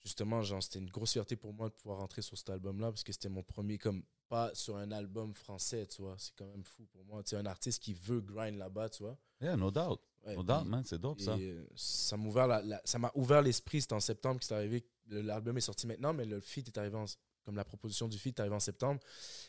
justement, 0.04 0.42
genre, 0.42 0.62
c'était 0.62 0.78
une 0.78 0.90
grosse 0.90 1.12
fierté 1.12 1.34
pour 1.36 1.52
moi 1.54 1.68
de 1.68 1.74
pouvoir 1.74 1.98
rentrer 1.98 2.22
sur 2.22 2.36
cet 2.36 2.50
album-là 2.50 2.90
parce 2.90 3.02
que 3.02 3.12
c'était 3.12 3.28
mon 3.28 3.42
premier, 3.42 3.78
comme 3.78 4.02
pas 4.28 4.54
sur 4.54 4.76
un 4.76 4.90
album 4.92 5.34
français, 5.34 5.86
tu 5.86 6.02
vois. 6.02 6.14
C'est 6.18 6.34
quand 6.36 6.46
même 6.46 6.64
fou 6.64 6.84
pour 6.92 7.04
moi. 7.04 7.22
C'est 7.24 7.36
un 7.36 7.46
artiste 7.46 7.82
qui 7.82 7.94
veut 7.94 8.20
grind 8.20 8.56
là-bas, 8.58 8.88
tu 8.90 9.02
vois. 9.02 9.16
Yeah, 9.40 9.56
no 9.56 9.70
doubt. 9.70 10.00
Ouais, 10.26 10.34
No 10.36 10.42
puis- 10.42 10.54
doubt, 10.54 10.64
man. 10.66 10.82
C'est 10.84 10.98
dope, 10.98 11.20
ça. 11.20 11.32
euh, 11.36 11.64
ça 11.74 12.16
m'a 12.16 12.26
ouvert 12.28 12.46
la- 12.46 12.62
la- 12.62 12.80
ça 12.84 12.98
m'a 12.98 13.10
ouvert 13.14 13.42
l'esprit. 13.42 13.82
C'était 13.82 13.94
en 13.94 14.00
septembre 14.00 14.40
que 14.40 14.46
c'est 14.46 14.54
arrivé. 14.54 14.84
L'album 15.08 15.56
est 15.58 15.60
sorti 15.62 15.86
maintenant, 15.86 16.14
mais 16.14 16.24
le 16.24 16.40
feat 16.40 16.68
est 16.68 16.78
arrivé 16.78 16.96
en, 16.96 17.04
comme 17.44 17.56
la 17.56 17.64
proposition 17.64 18.08
du 18.08 18.18
feat 18.18 18.38
est 18.38 18.40
arrivée 18.40 18.56
en 18.56 18.60
septembre. 18.60 19.00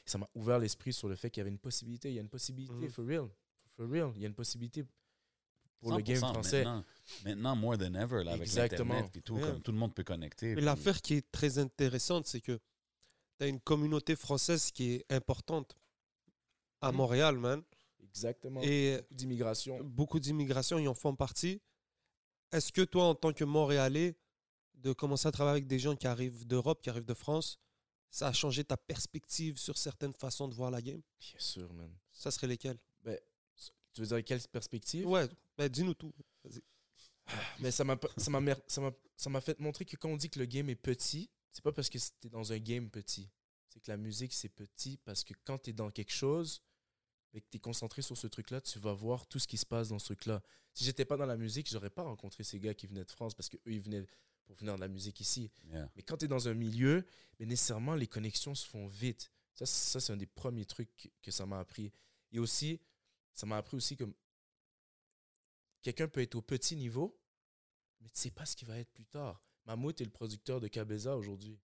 Ça 0.05 0.17
m'a 0.17 0.29
ouvert 0.35 0.59
l'esprit 0.59 0.91
sur 0.91 1.07
le 1.07 1.15
fait 1.15 1.29
qu'il 1.29 1.39
y 1.39 1.43
avait 1.43 1.49
une 1.51 1.59
possibilité. 1.59 2.09
Il 2.09 2.15
y 2.15 2.17
a 2.17 2.21
une 2.21 2.29
possibilité, 2.29 2.73
Mhm. 2.73 2.89
for 2.89 3.05
real. 3.05 3.29
For 3.77 3.89
real. 3.89 4.11
Il 4.15 4.21
y 4.21 4.25
a 4.25 4.27
une 4.27 4.33
possibilité 4.35 4.83
pour 5.79 5.95
le 5.95 6.01
game 6.01 6.17
100% 6.17 6.33
français. 6.33 6.63
Maintenant, 6.65 6.83
maintenant, 7.23 7.55
more 7.55 7.77
than 7.77 7.93
ever, 7.95 8.23
là, 8.23 8.33
avec 8.33 8.51
l'Internet 8.53 9.15
et 9.15 9.21
tout, 9.21 9.37
Yeah. 9.37 9.47
comme 9.47 9.61
tout 9.61 9.71
le 9.71 9.77
monde 9.77 9.93
peut 9.93 10.03
connecter. 10.03 10.47
Mais 10.49 10.55
puis- 10.55 10.65
l'affaire 10.65 11.01
qui 11.01 11.15
est 11.15 11.31
très 11.31 11.57
intéressante, 11.59 12.27
c'est 12.27 12.41
que 12.41 12.59
tu 13.37 13.43
as 13.45 13.47
une 13.47 13.59
communauté 13.59 14.15
française 14.15 14.71
qui 14.71 14.91
est 14.93 15.11
importante 15.11 15.75
à 16.81 16.91
Mhm. 16.91 16.97
Montréal, 16.97 17.37
man. 17.37 17.63
Exactement. 18.01 18.61
Et 18.63 18.95
Beaucoup 18.97 19.13
d'immigration. 19.15 19.83
beaucoup 19.83 20.19
d'immigration 20.19 20.79
y 20.79 20.87
en 20.87 20.93
font 20.93 21.15
partie. 21.15 21.61
Est-ce 22.51 22.71
que 22.71 22.81
toi, 22.81 23.05
en 23.05 23.15
tant 23.15 23.33
que 23.33 23.43
Montréalais, 23.43 24.15
de 24.75 24.93
commencer 24.93 25.27
à 25.27 25.31
travailler 25.31 25.53
avec 25.57 25.67
des 25.67 25.79
gens 25.79 25.95
qui 25.95 26.07
arrivent 26.07 26.45
d'Europe, 26.45 26.81
qui 26.81 26.89
arrivent 26.89 27.05
de 27.05 27.13
France, 27.13 27.59
ça 28.09 28.27
a 28.27 28.33
changé 28.33 28.63
ta 28.63 28.77
perspective 28.77 29.57
sur 29.57 29.77
certaines 29.77 30.13
façons 30.13 30.47
de 30.47 30.53
voir 30.53 30.71
la 30.71 30.81
game? 30.81 31.01
Bien 31.19 31.39
sûr, 31.39 31.73
man. 31.73 31.91
Ça 32.11 32.31
serait 32.31 32.47
lesquelles? 32.47 32.77
Ben, 33.03 33.19
Tu 33.93 34.01
veux 34.01 34.07
dire 34.07 34.23
quelle 34.25 34.41
perspective? 34.51 35.07
Ouais, 35.07 35.27
ben, 35.57 35.69
dis-nous 35.69 35.93
tout. 35.93 36.13
Mais 37.59 37.71
ça 37.71 37.83
m'a 37.83 39.41
fait 39.41 39.59
montrer 39.59 39.85
que 39.85 39.95
quand 39.97 40.09
on 40.09 40.17
dit 40.17 40.29
que 40.29 40.39
le 40.39 40.45
game 40.45 40.69
est 40.69 40.75
petit, 40.75 41.29
c'est 41.51 41.63
pas 41.63 41.71
parce 41.71 41.89
que 41.89 41.97
t'es 42.19 42.29
dans 42.29 42.51
un 42.51 42.59
game 42.59 42.89
petit. 42.89 43.29
C'est 43.69 43.79
que 43.79 43.91
la 43.91 43.97
musique 43.97 44.33
c'est 44.33 44.49
petit 44.49 44.97
parce 44.97 45.23
que 45.23 45.33
quand 45.43 45.57
tu 45.57 45.69
es 45.71 45.73
dans 45.73 45.89
quelque 45.91 46.11
chose 46.13 46.61
et 47.33 47.41
que 47.41 47.47
tu 47.49 47.57
es 47.57 47.59
concentré 47.59 48.01
sur 48.01 48.17
ce 48.17 48.27
truc-là, 48.27 48.61
tu 48.61 48.79
vas 48.79 48.93
voir 48.93 49.27
tout 49.27 49.39
ce 49.39 49.47
qui 49.47 49.57
se 49.57 49.65
passe 49.65 49.89
dans 49.89 49.99
ce 49.99 50.05
truc-là. 50.05 50.41
Si 50.73 50.83
j'étais 50.83 51.05
pas 51.05 51.17
dans 51.17 51.25
la 51.25 51.37
musique, 51.37 51.69
j'aurais 51.69 51.89
pas 51.89 52.03
rencontré 52.03 52.43
ces 52.43 52.59
gars 52.59 52.73
qui 52.73 52.87
venaient 52.87 53.03
de 53.05 53.11
France 53.11 53.33
parce 53.33 53.49
que 53.49 53.57
eux 53.57 53.73
ils 53.73 53.81
venaient 53.81 54.05
pour 54.45 54.55
venir 54.55 54.75
de 54.75 54.81
la 54.81 54.87
musique 54.87 55.19
ici. 55.19 55.51
Yeah. 55.65 55.89
Mais 55.95 56.03
quand 56.03 56.17
tu 56.17 56.25
es 56.25 56.27
dans 56.27 56.47
un 56.47 56.53
milieu, 56.53 57.05
mais 57.39 57.45
nécessairement, 57.45 57.95
les 57.95 58.07
connexions 58.07 58.53
se 58.53 58.65
font 58.67 58.87
vite. 58.87 59.31
Ça, 59.53 59.65
ça 59.65 59.99
c'est 59.99 60.13
un 60.13 60.17
des 60.17 60.27
premiers 60.27 60.65
trucs 60.65 60.95
que- 60.95 61.07
que 61.23 61.31
ça 61.31 61.45
m'a 61.45 61.59
appris. 61.59 61.91
Et 62.31 62.39
aussi, 62.39 62.79
ça 63.33 63.45
m'a 63.45 63.57
appris 63.57 63.75
aussi 63.75 63.97
comme 63.97 64.13
quelqu'un 65.85 66.07
peut 66.07 66.21
être 66.21 66.33
au 66.35 66.41
petit 66.41 66.75
niveau, 66.75 67.15
mais 68.01 68.09
tu 68.09 68.19
sais 68.19 68.31
pas 68.31 68.45
ce 68.45 68.55
qu'il 68.55 68.67
va 68.67 68.79
être 68.79 68.91
plus 68.91 69.05
tard. 69.05 69.39
Mammouth 69.65 70.01
est 70.01 70.05
le 70.05 70.09
producteur 70.11 70.59
de 70.59 70.67
Cabeza 70.67 71.15
aujourd'hui, 71.15 71.59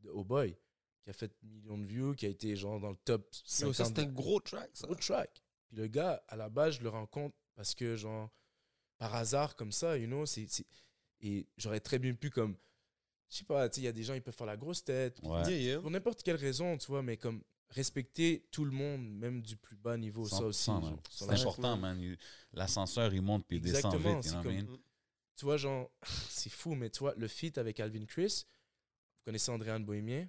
de 0.00 0.08
Oh 0.10 0.24
Boy, 0.24 0.56
qui 1.02 1.10
a 1.10 1.12
fait 1.12 1.30
millions 1.42 1.76
de 1.78 1.84
views, 1.84 2.14
qui 2.14 2.24
a 2.26 2.30
été 2.30 2.56
genre 2.56 2.80
dans 2.80 2.90
le 2.90 2.96
top 2.96 3.28
Yo, 3.34 3.72
50. 3.72 3.74
ça, 3.74 3.84
c'est 3.84 3.98
un 4.00 4.06
gros 4.06 4.40
track, 4.40 4.70
ça. 4.72 4.86
Gros 4.86 4.94
track. 4.96 5.42
Puis 5.68 5.76
le 5.76 5.86
gars, 5.88 6.22
à 6.28 6.36
la 6.36 6.48
base, 6.48 6.76
je 6.76 6.82
le 6.82 6.88
rencontre 6.88 7.36
parce 7.54 7.74
que, 7.74 7.96
genre, 7.96 8.30
par 8.98 9.14
hasard, 9.14 9.56
comme 9.56 9.72
ça, 9.72 9.96
you 9.98 10.06
know, 10.06 10.24
c'est. 10.26 10.46
c'est- 10.48 10.66
Et 11.20 11.46
j'aurais 11.56 11.80
très 11.80 11.98
bien 11.98 12.14
pu, 12.14 12.30
comme. 12.30 12.56
Je 13.28 13.38
sais 13.38 13.44
pas, 13.44 13.68
tu 13.68 13.76
sais, 13.76 13.80
il 13.80 13.84
y 13.84 13.88
a 13.88 13.92
des 13.92 14.04
gens, 14.04 14.14
ils 14.14 14.22
peuvent 14.22 14.34
faire 14.36 14.46
la 14.46 14.56
grosse 14.56 14.84
tête. 14.84 15.18
Ouais. 15.22 15.42
Yeah, 15.50 15.58
yeah. 15.58 15.80
Pour 15.80 15.90
n'importe 15.90 16.22
quelle 16.22 16.36
raison, 16.36 16.76
tu 16.78 16.86
vois, 16.88 17.02
mais 17.02 17.16
comme 17.16 17.42
respecter 17.70 18.46
tout 18.50 18.64
le 18.64 18.70
monde, 18.70 19.08
même 19.08 19.42
du 19.42 19.56
plus 19.56 19.76
bas 19.76 19.96
niveau, 19.96 20.26
ça 20.26 20.42
aussi. 20.44 20.70
100%, 20.70 20.72
man. 20.80 20.82
genre, 20.90 21.00
sur 21.10 21.26
C'est 21.26 21.40
important, 21.40 21.76
man. 21.76 22.16
L'ascenseur, 22.52 23.12
il 23.14 23.22
monte 23.22 23.46
puis 23.46 23.56
il 23.58 23.62
descend 23.62 23.94
vite. 23.96 24.24
You 24.26 24.32
know 24.40 24.50
I 24.50 24.56
mean? 24.62 24.78
Tu 25.36 25.44
vois, 25.44 25.56
genre, 25.56 25.90
c'est 26.30 26.50
fou, 26.50 26.74
mais 26.74 26.90
tu 26.90 27.00
vois, 27.00 27.14
le 27.16 27.28
feat 27.28 27.58
avec 27.58 27.78
Alvin 27.80 28.04
Chris, 28.06 28.44
vous 28.46 29.24
connaissez 29.24 29.50
Andréane 29.50 29.84
Bohémien? 29.84 30.28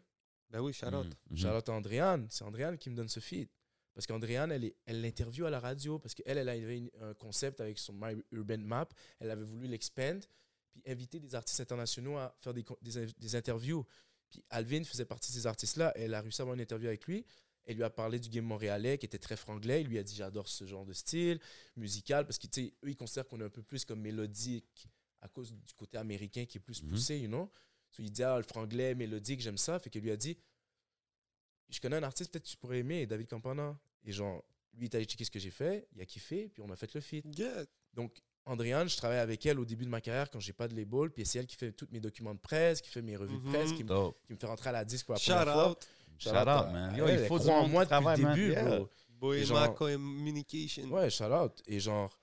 Ben 0.49 0.61
oui, 0.61 0.73
shout 0.73 0.87
out. 0.87 1.05
Mhm, 1.05 1.13
mhm. 1.29 1.37
Charlotte 1.37 1.69
Andréane, 1.69 2.27
c'est 2.29 2.43
Andréane 2.43 2.77
qui 2.77 2.89
me 2.89 2.95
donne 2.95 3.09
ce 3.09 3.19
feed. 3.19 3.49
Parce 3.93 4.05
qu'Andréane, 4.05 4.51
elle, 4.51 4.71
elle 4.85 5.01
l'interview 5.01 5.45
à 5.45 5.49
la 5.49 5.59
radio 5.59 5.97
parce 5.97 6.13
qu'elle, 6.13 6.37
elle 6.37 6.49
avait 6.49 6.77
une- 6.77 6.91
un 7.01 7.13
concept 7.15 7.59
avec 7.61 7.79
son 7.79 7.93
My 7.93 8.15
Urban 8.31 8.59
Map. 8.59 8.87
Elle 9.19 9.31
avait 9.31 9.43
voulu 9.43 9.67
l'expand, 9.67 10.19
puis 10.69 10.83
inviter 10.85 11.19
des 11.19 11.33
artistes 11.33 11.59
internationaux 11.61 12.15
à 12.17 12.35
faire 12.39 12.53
des, 12.53 12.63
des, 12.81 13.07
des 13.17 13.35
interviews. 13.35 13.83
Puis 14.29 14.43
Alvin 14.49 14.83
faisait 14.83 15.05
partie 15.05 15.31
de 15.31 15.37
ces 15.37 15.47
artistes-là. 15.47 15.93
Elle 15.95 16.13
a 16.13 16.21
réussi 16.21 16.41
à 16.41 16.43
avoir 16.43 16.55
une 16.55 16.61
interview 16.61 16.87
avec 16.87 17.05
lui. 17.07 17.25
Elle 17.65 17.75
lui 17.77 17.83
a 17.83 17.89
parlé 17.89 18.19
du 18.19 18.29
game 18.29 18.45
montréalais 18.45 18.97
qui 18.97 19.05
était 19.05 19.17
très 19.19 19.35
franglais. 19.35 19.81
Il 19.81 19.87
lui 19.87 19.97
a 19.97 20.03
dit 20.03 20.15
J'adore 20.15 20.47
ce 20.47 20.65
genre 20.65 20.85
de 20.85 20.93
style 20.93 21.39
musical 21.75 22.25
parce 22.25 22.37
que, 22.37 22.47
eux, 22.59 22.71
ils 22.89 22.95
considèrent 22.95 23.27
qu'on 23.27 23.39
est 23.41 23.43
un 23.45 23.49
peu 23.49 23.63
plus 23.63 23.83
comme 23.85 24.01
mélodique 24.01 24.87
à 25.21 25.27
cause 25.27 25.51
du 25.53 25.73
côté 25.73 25.97
américain 25.97 26.45
qui 26.45 26.57
est 26.57 26.61
plus 26.61 26.81
Mhm. 26.83 26.89
poussé, 26.89 27.19
you 27.19 27.27
know? 27.27 27.51
So, 27.89 28.03
il 28.03 28.11
dit 28.11 28.23
Ah, 28.23 28.37
le 28.37 28.43
franglais, 28.43 28.95
mélodique, 28.95 29.41
j'aime 29.41 29.57
ça. 29.57 29.79
Fait 29.79 29.89
qu'il 29.89 30.01
lui 30.01 30.11
a 30.11 30.17
dit 30.17 30.37
je 31.69 31.79
connais 31.81 31.97
un 31.97 32.03
artiste, 32.03 32.31
peut-être 32.31 32.45
que 32.45 32.49
tu 32.49 32.57
pourrais 32.57 32.79
aimer, 32.79 33.05
David 33.05 33.27
Campana. 33.27 33.77
Et 34.05 34.11
genre, 34.13 34.43
lui, 34.73 34.85
il 34.85 34.89
est 34.89 34.95
allé 34.95 35.05
checker 35.05 35.25
ce 35.25 35.31
que 35.31 35.39
j'ai 35.39 35.51
fait, 35.51 35.87
il 35.93 36.01
a 36.01 36.05
kiffé, 36.05 36.47
puis 36.47 36.61
on 36.61 36.69
a 36.69 36.75
fait 36.77 36.93
le 36.93 37.01
feat. 37.01 37.25
Yeah. 37.37 37.65
Donc, 37.93 38.21
Andréane, 38.47 38.87
je 38.89 38.97
travaille 38.97 39.19
avec 39.19 39.45
elle 39.45 39.59
au 39.59 39.65
début 39.65 39.83
de 39.85 39.89
ma 39.89 40.01
carrière 40.01 40.29
quand 40.31 40.39
j'ai 40.39 40.53
pas 40.53 40.67
de 40.67 40.75
label, 40.75 41.09
puis 41.11 41.25
c'est 41.25 41.39
elle 41.39 41.45
qui 41.47 41.55
fait 41.55 41.71
tous 41.73 41.87
mes 41.91 41.99
documents 41.99 42.33
de 42.33 42.39
presse, 42.39 42.81
qui 42.81 42.89
fait 42.89 43.01
mes 43.01 43.15
revues 43.17 43.37
Mhm. 43.37 43.43
de 43.45 43.49
presse, 43.49 43.71
qui 43.73 43.83
me, 43.83 43.89
Dope. 43.89 44.17
qui 44.25 44.33
me 44.33 44.37
fait 44.39 44.47
rentrer 44.47 44.69
à 44.69 44.73
la 44.73 44.85
disque 44.85 45.05
pour 45.05 45.13
la 45.15 45.19
Shout 45.19 45.31
première 45.33 45.53
fois. 45.53 45.71
out. 45.71 45.87
Shout 46.17 46.29
out, 46.29 46.35
à- 46.37 46.69
man. 46.71 46.93
à 46.93 46.97
Yo, 46.97 47.05
elle, 47.07 47.19
il 47.21 47.27
faut 47.27 47.37
croit 47.37 47.53
en 47.55 47.67
moi 47.67 47.85
depuis 47.85 48.23
le 48.23 48.29
début, 48.33 48.51
Yeah. 48.51 48.79
bro. 49.19 49.33
Genre- 49.43 49.75
Communication. 49.75 50.83
Ouais, 50.89 51.09
shout 51.09 51.25
out. 51.25 51.61
Et 51.67 51.79
genre, 51.79 52.17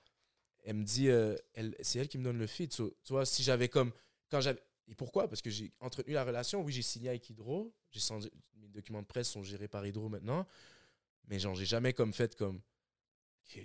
elle 0.63 0.75
me 0.77 0.83
dit, 0.83 1.09
euh, 1.09 1.35
elle, 1.53 1.75
c'est 1.81 1.99
elle 1.99 2.07
qui 2.07 2.17
me 2.17 2.23
donne 2.23 2.37
le 2.39 2.47
feed. 2.47 2.73
So, 2.73 2.95
tu 3.03 3.13
vois, 3.13 3.25
si 3.25 3.43
j'avais 3.43 3.69
comme. 3.69 3.91
Quand 4.31 4.41
j'avais. 4.41 4.61
Et 4.87 4.95
pourquoi? 4.95 5.27
Parce 5.27 5.41
que 5.41 5.49
j'ai 5.49 5.71
entretenu 5.79 6.13
la 6.13 6.23
relation. 6.23 6.61
Oui, 6.63 6.71
j'ai 6.73 6.81
signé 6.81 7.09
avec 7.09 7.29
Hydro. 7.29 7.73
J'ai 7.91 7.99
changé- 7.99 8.31
mes 8.55 8.67
documents 8.67 9.01
de 9.01 9.07
presse 9.07 9.29
sont 9.29 9.43
gérés 9.43 9.67
par 9.67 9.85
Hydro 9.85 10.09
maintenant. 10.09 10.45
Mais 11.27 11.39
genre, 11.39 11.55
j'ai 11.55 11.65
jamais 11.65 11.93
comme 11.93 12.13
fait 12.13 12.35
comme. 12.35 12.57
Ok, 13.47 13.61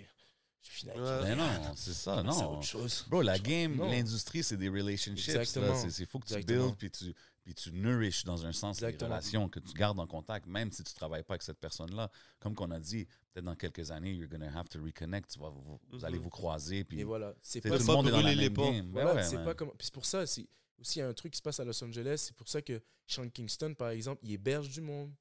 Hydro. 0.83 0.95
Ben 0.95 1.35
non, 1.37 1.73
c'est 1.75 1.93
ça, 1.93 2.17
C'est 2.17 2.23
non. 2.23 2.53
autre 2.57 2.63
chose. 2.63 3.05
Bro, 3.09 3.21
la 3.21 3.39
game, 3.39 3.77
l'industrie, 3.79 4.43
c'est 4.43 4.57
des 4.57 4.69
relationships. 4.69 5.29
Exactement. 5.29 5.67
là. 5.67 5.75
C'est- 5.75 5.89
C'est 5.89 6.05
faut 6.05 6.19
que 6.19 6.27
tu 6.27 6.33
Exactement. 6.33 6.65
builds 6.67 6.77
puis 6.77 6.91
tu, 6.91 7.13
puis 7.43 7.53
tu 7.55 7.71
nourishes 7.71 8.23
dans 8.23 8.45
un 8.45 8.51
sens 8.53 8.79
les 8.81 8.87
Exactement. 8.87 9.09
relations, 9.11 9.49
que 9.49 9.59
tu 9.59 9.73
gardes 9.73 9.99
en 9.99 10.05
contact, 10.07 10.45
même 10.47 10.71
si 10.71 10.83
tu 10.83 10.93
travailles 10.93 11.23
pas 11.23 11.33
avec 11.33 11.41
cette 11.41 11.59
personne-là. 11.59 12.09
Comme 12.39 12.53
qu'on 12.55 12.69
a 12.71 12.79
dit, 12.79 13.05
peut-être 13.33 13.45
dans 13.45 13.55
quelques 13.55 13.89
années, 13.91 14.13
you're 14.13 14.29
gonna 14.29 14.51
have 14.55 14.69
to 14.69 14.79
reconnect. 14.83 15.31
Tu 15.31 15.39
vas, 15.39 15.49
vous, 15.49 15.79
vous 15.89 15.97
Mhm. 15.97 16.05
allez 16.05 16.17
vous 16.19 16.29
croiser. 16.29 16.83
Puis 16.83 16.99
Et 16.99 17.03
voilà. 17.03 17.33
C'est 17.41 17.61
pas, 17.61 17.69
tout 17.69 17.75
le 17.79 17.85
pas 17.85 17.93
monde 17.93 18.05
dans 18.09 18.17
la 18.17 18.21
brûler 18.23 18.35
les 18.35 18.49
même. 18.49 18.85
Ben 18.85 18.91
Voilà, 18.91 19.15
ouais, 19.15 19.23
c'est 19.23 19.43
pas 19.43 19.55
comme. 19.55 19.69
puis 19.69 19.85
c'est 19.85 19.93
pour 19.93 20.05
ça, 20.05 20.25
c'est 20.27 20.47
aussi 20.79 20.99
il 20.99 21.01
y 21.01 21.03
a 21.03 21.07
un 21.07 21.13
truc 21.13 21.31
qui 21.33 21.37
se 21.37 21.43
passe 21.43 21.59
à 21.59 21.63
Los 21.65 21.83
Angeles. 21.83 22.23
C'est 22.27 22.35
pour 22.35 22.47
ça 22.47 22.61
que 22.61 22.81
Sean 23.07 23.27
Kingston, 23.29 23.73
par 23.73 23.89
exemple, 23.89 24.21
il 24.23 24.31
héberge 24.31 24.69
du 24.69 24.81
monde. 24.81 25.11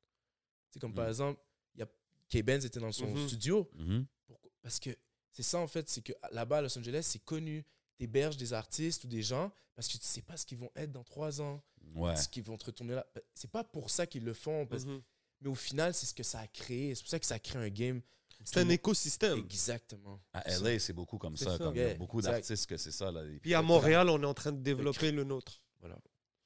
C'est 0.71 0.79
comme 0.79 0.95
par 0.95 1.07
Mm. 1.07 1.11
exemple, 1.11 1.41
il 1.75 1.81
y 1.81 1.83
a 1.83 1.87
K-Benz 2.29 2.65
était 2.65 2.81
dans 2.81 2.93
son 2.93 3.09
Mhm. 3.09 3.27
studio. 3.29 3.69
Mhm. 3.75 4.07
Pourquoi? 4.27 4.51
Parce 4.63 4.79
que 4.79 4.91
c'est 5.33 5.43
ça, 5.43 5.59
en 5.59 5.67
fait, 5.67 5.89
c'est 5.89 6.03
que 6.03 6.13
là-bas, 6.33 6.59
à 6.59 6.63
Los 6.63 6.79
Angeles, 6.79 7.03
c'est 7.05 7.25
connu. 7.25 7.65
Tu 7.99 8.05
héberges 8.05 8.37
des 8.37 8.53
artistes 8.53 9.05
ou 9.05 9.07
des 9.09 9.23
gens 9.23 9.51
parce 9.77 9.89
que 9.89 9.93
tu 9.99 10.05
sais 10.05 10.23
pas 10.23 10.37
ce 10.37 10.45
qu'ils 10.47 10.59
vont 10.59 10.71
être 10.77 10.93
dans 10.93 11.05
trois 11.05 11.41
ans, 11.41 11.63
Ouais. 11.95 12.17
ce 12.17 12.29
qu'ils 12.29 12.43
vont 12.45 12.57
te 12.57 12.67
retourner 12.67 12.95
là. 12.95 13.07
Ben, 13.15 13.23
C'est 13.35 13.51
pas 13.51 13.65
pour 13.65 13.91
ça 13.91 14.07
qu'ils 14.07 14.25
le 14.25 14.35
font, 14.35 14.67
parce- 14.67 14.85
Mhm. 14.85 15.03
mais 15.41 15.49
au 15.49 15.55
final, 15.55 15.95
c'est 15.95 16.07
ce 16.07 16.15
que 16.15 16.23
ça 16.23 16.41
a 16.41 16.47
créé. 16.47 16.95
C'est 16.95 17.03
pour 17.03 17.11
ça 17.11 17.19
que 17.19 17.27
ça 17.27 17.39
crée 17.39 17.59
un 17.59 17.69
game. 17.69 18.01
C'est 18.45 18.61
un 18.61 18.69
écosystème. 18.71 19.39
Exactement. 19.39 20.19
À 20.33 20.43
LA, 20.51 20.79
c'est 20.79 20.93
beaucoup 20.95 21.19
comme 21.19 21.37
ça. 21.37 21.53
ça. 21.53 21.59
Comme 21.59 21.75
il 21.75 21.79
y 21.79 21.85
a 21.85 21.89
Yeah, 21.89 21.95
beaucoup 21.99 22.23
d'artistes 22.23 22.67
que 22.67 22.77
c'est 22.79 22.91
ça. 22.93 23.11
Là. 23.13 23.23
Puis 23.43 23.55
à 23.55 23.61
Montréal, 23.63 24.09
on 24.09 24.23
est 24.23 24.27
en 24.27 24.33
train 24.35 24.53
de 24.53 24.63
développer 24.63 25.13
le 25.13 25.25
nôtre. 25.25 25.63
Voilà. 25.81 25.99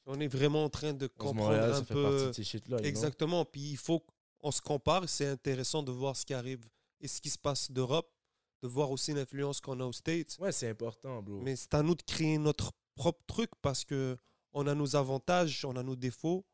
On 0.07 0.18
est 0.20 0.26
vraiment 0.28 0.64
en 0.64 0.70
train 0.70 0.93
de 0.93 1.07
comprendre 1.07 1.51
Montréal, 1.51 1.70
un 1.70 1.74
ça 1.78 1.85
fait 1.85 1.95
partie 1.95 2.18
peu. 2.18 2.26
de 2.28 2.78
ces? 2.82 2.87
Exactement. 2.89 3.45
Puis 3.45 3.70
il 3.70 3.76
faut 3.76 4.05
qu'on 4.39 4.51
se 4.51 4.61
compare. 4.61 5.09
C'est 5.09 5.26
intéressant 5.26 5.82
de 5.82 5.93
voir 5.93 6.16
ce 6.16 6.26
qui 6.26 6.35
arrive 6.35 6.66
et 7.01 7.09
ce 7.09 7.20
qui 7.20 7.30
se 7.30 7.39
passe 7.39 7.70
d'Europe, 7.70 8.11
de 8.65 8.69
voir 8.69 8.91
aussi 8.91 9.12
l'influence 9.12 9.61
qu'on 9.61 9.79
a 9.81 9.85
aux 9.85 9.93
States. 9.93 10.37
Ouais, 10.41 10.51
c'est 10.51 10.71
important, 10.71 11.23
bro. 11.23 11.43
Mais 11.43 11.55
c'est 11.55 11.75
à 11.75 11.83
nous 11.83 11.95
de 11.95 12.03
créer 12.03 12.39
notre 12.39 12.73
propre 12.95 13.23
truc 13.27 13.51
parce 13.61 13.85
que 13.85 14.17
on 14.55 14.67
a 14.67 14.75
nos 14.75 14.97
avantages, 14.97 15.65
on 15.67 15.77
a 15.77 15.83
nos 15.83 15.97
défauts. 15.97 16.47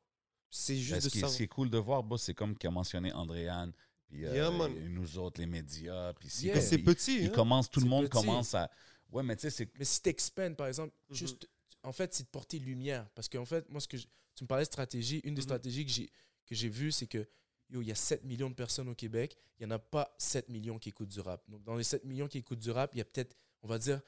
C'est 0.50 0.74
Ben, 0.74 0.80
juste 0.80 1.00
ce, 1.02 1.06
de 1.06 1.12
qui, 1.12 1.20
ça. 1.20 1.28
ce 1.28 1.36
qui 1.36 1.42
est 1.44 1.48
cool 1.48 1.70
de 1.70 1.78
voir, 1.78 2.02
boss, 2.02 2.22
c'est 2.24 2.34
comme 2.34 2.56
qu'a 2.58 2.70
mentionné 2.72 3.12
Andréane, 3.12 3.72
puis 4.08 4.26
euh, 4.26 4.34
Yeah, 4.34 4.50
nous 4.88 5.18
autres, 5.18 5.40
les 5.40 5.46
médias, 5.46 6.12
puis 6.14 6.28
si 6.28 6.46
Yeah. 6.46 6.60
C'est 6.60 6.74
il- 6.76 6.84
petit. 6.84 7.18
il 7.20 7.26
hein. 7.26 7.30
commence, 7.30 7.70
tout 7.70 7.78
le 7.80 7.86
monde 7.86 8.06
petit. 8.08 8.10
commence 8.18 8.54
à. 8.54 8.68
Ouais, 9.12 9.22
mais 9.22 9.36
tu 9.36 9.42
sais, 9.42 9.50
c'est. 9.50 9.70
Mais 9.78 9.84
si 9.84 10.02
t'expandes, 10.02 10.56
par 10.56 10.66
exemple, 10.66 10.92
Mhm. 11.10 11.16
juste, 11.16 11.48
en 11.84 11.92
fait, 11.92 12.12
c'est 12.12 12.24
de 12.24 12.28
porter 12.28 12.58
lumière. 12.58 13.08
Parce 13.14 13.28
qu'en 13.28 13.44
fait, 13.44 13.68
moi, 13.70 13.80
ce 13.80 13.86
que 13.86 13.96
je- 13.96 14.06
tu 14.34 14.42
me 14.42 14.48
parlais 14.48 14.64
de 14.64 14.66
stratégie, 14.66 15.20
une 15.22 15.34
des 15.34 15.40
Mhm. 15.42 15.44
stratégies 15.44 15.84
que 15.86 15.92
j'ai, 15.92 16.10
que 16.46 16.54
j'ai 16.56 16.68
vues, 16.68 16.90
c'est 16.90 17.06
que, 17.06 17.24
yo, 17.70 17.82
il 17.82 17.88
y 17.88 17.92
a 17.92 17.96
7 17.96 18.24
millions 18.24 18.50
de 18.50 18.54
personnes 18.54 18.88
au 18.88 18.94
Québec, 18.94 19.36
il 19.58 19.66
n'y 19.66 19.72
en 19.72 19.76
a 19.76 19.78
pas 19.78 20.14
7 20.18 20.48
millions 20.48 20.78
qui 20.78 20.88
écoutent 20.90 21.08
du 21.08 21.20
rap. 21.20 21.42
Donc, 21.48 21.62
dans 21.64 21.76
les 21.76 21.84
7 21.84 22.04
millions 22.04 22.28
qui 22.28 22.38
écoutent 22.38 22.58
du 22.58 22.70
rap, 22.70 22.90
il 22.94 22.98
y 22.98 23.00
a 23.00 23.04
peut-être, 23.04 23.36
on 23.62 23.68
va 23.68 23.78
dire, 23.78 24.00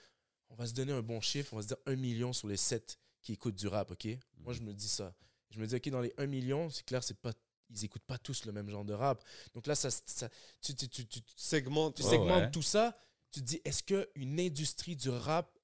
on 0.51 0.55
va 0.55 0.67
se 0.67 0.75
donner 0.75 0.93
un 0.93 1.03
bon 1.03 1.21
chiffre, 1.21 1.53
on 1.53 1.57
va 1.57 1.63
se 1.63 1.69
dire 1.69 1.77
1 1.87 1.97
million 1.97 2.33
sur 2.33 2.49
les 2.49 2.57
7 2.57 2.99
qui 3.23 3.33
écoutent 3.33 3.55
du 3.55 3.69
rap, 3.69 3.91
OK? 3.91 4.09
Moi, 4.39 4.53
je 4.53 4.61
me 4.61 4.73
dis 4.73 4.89
ça. 4.89 5.15
Je 5.51 5.59
me 5.61 5.67
dis, 5.67 5.77
OK, 5.77 5.89
dans 5.91 6.01
les 6.01 6.13
1 6.19 6.27
million, 6.27 6.69
c'est 6.71 6.85
clair, 6.85 7.03
c'est 7.05 7.19
pas, 7.19 7.33
ils 7.71 7.85
écoutent 7.85 8.05
pas 8.05 8.19
tous 8.19 8.45
le 8.47 8.53
même 8.53 8.69
genre 8.69 8.85
de 8.85 8.93
rap. 8.95 9.23
Donc 9.55 9.67
là, 9.67 9.75
ça, 9.75 9.91
ça- 9.91 10.29
tu, 10.61 10.75
tu, 10.75 10.89
tu, 10.89 11.07
tu, 11.07 11.21
Segmente. 11.37 11.97
tu 11.97 12.03
segmentes 12.03 12.45
ouais. 12.45 12.51
tout 12.51 12.63
ça, 12.63 12.95
tu 13.31 13.41
te 13.41 13.45
dis, 13.47 13.61
est-ce 13.65 13.83
qu'une 13.83 14.41
industrie 14.41 14.97
du 14.97 15.09
rap 15.09 15.59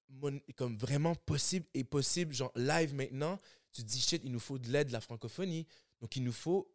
comme 0.56 0.76
vraiment 0.78 1.14
possible 1.14 1.66
est 1.74 1.84
possible, 1.84 2.32
genre 2.32 2.52
live 2.54 2.94
maintenant, 2.94 3.38
tu 3.72 3.82
te 3.82 3.86
dis, 3.88 4.00
shit, 4.00 4.22
il 4.24 4.32
nous 4.32 4.40
faut 4.40 4.58
de 4.58 4.68
l'aide 4.68 4.88
de 4.88 4.92
la 4.92 5.00
francophonie. 5.02 5.66
Donc, 6.00 6.16
il 6.16 6.22
nous 6.24 6.32
faut, 6.32 6.70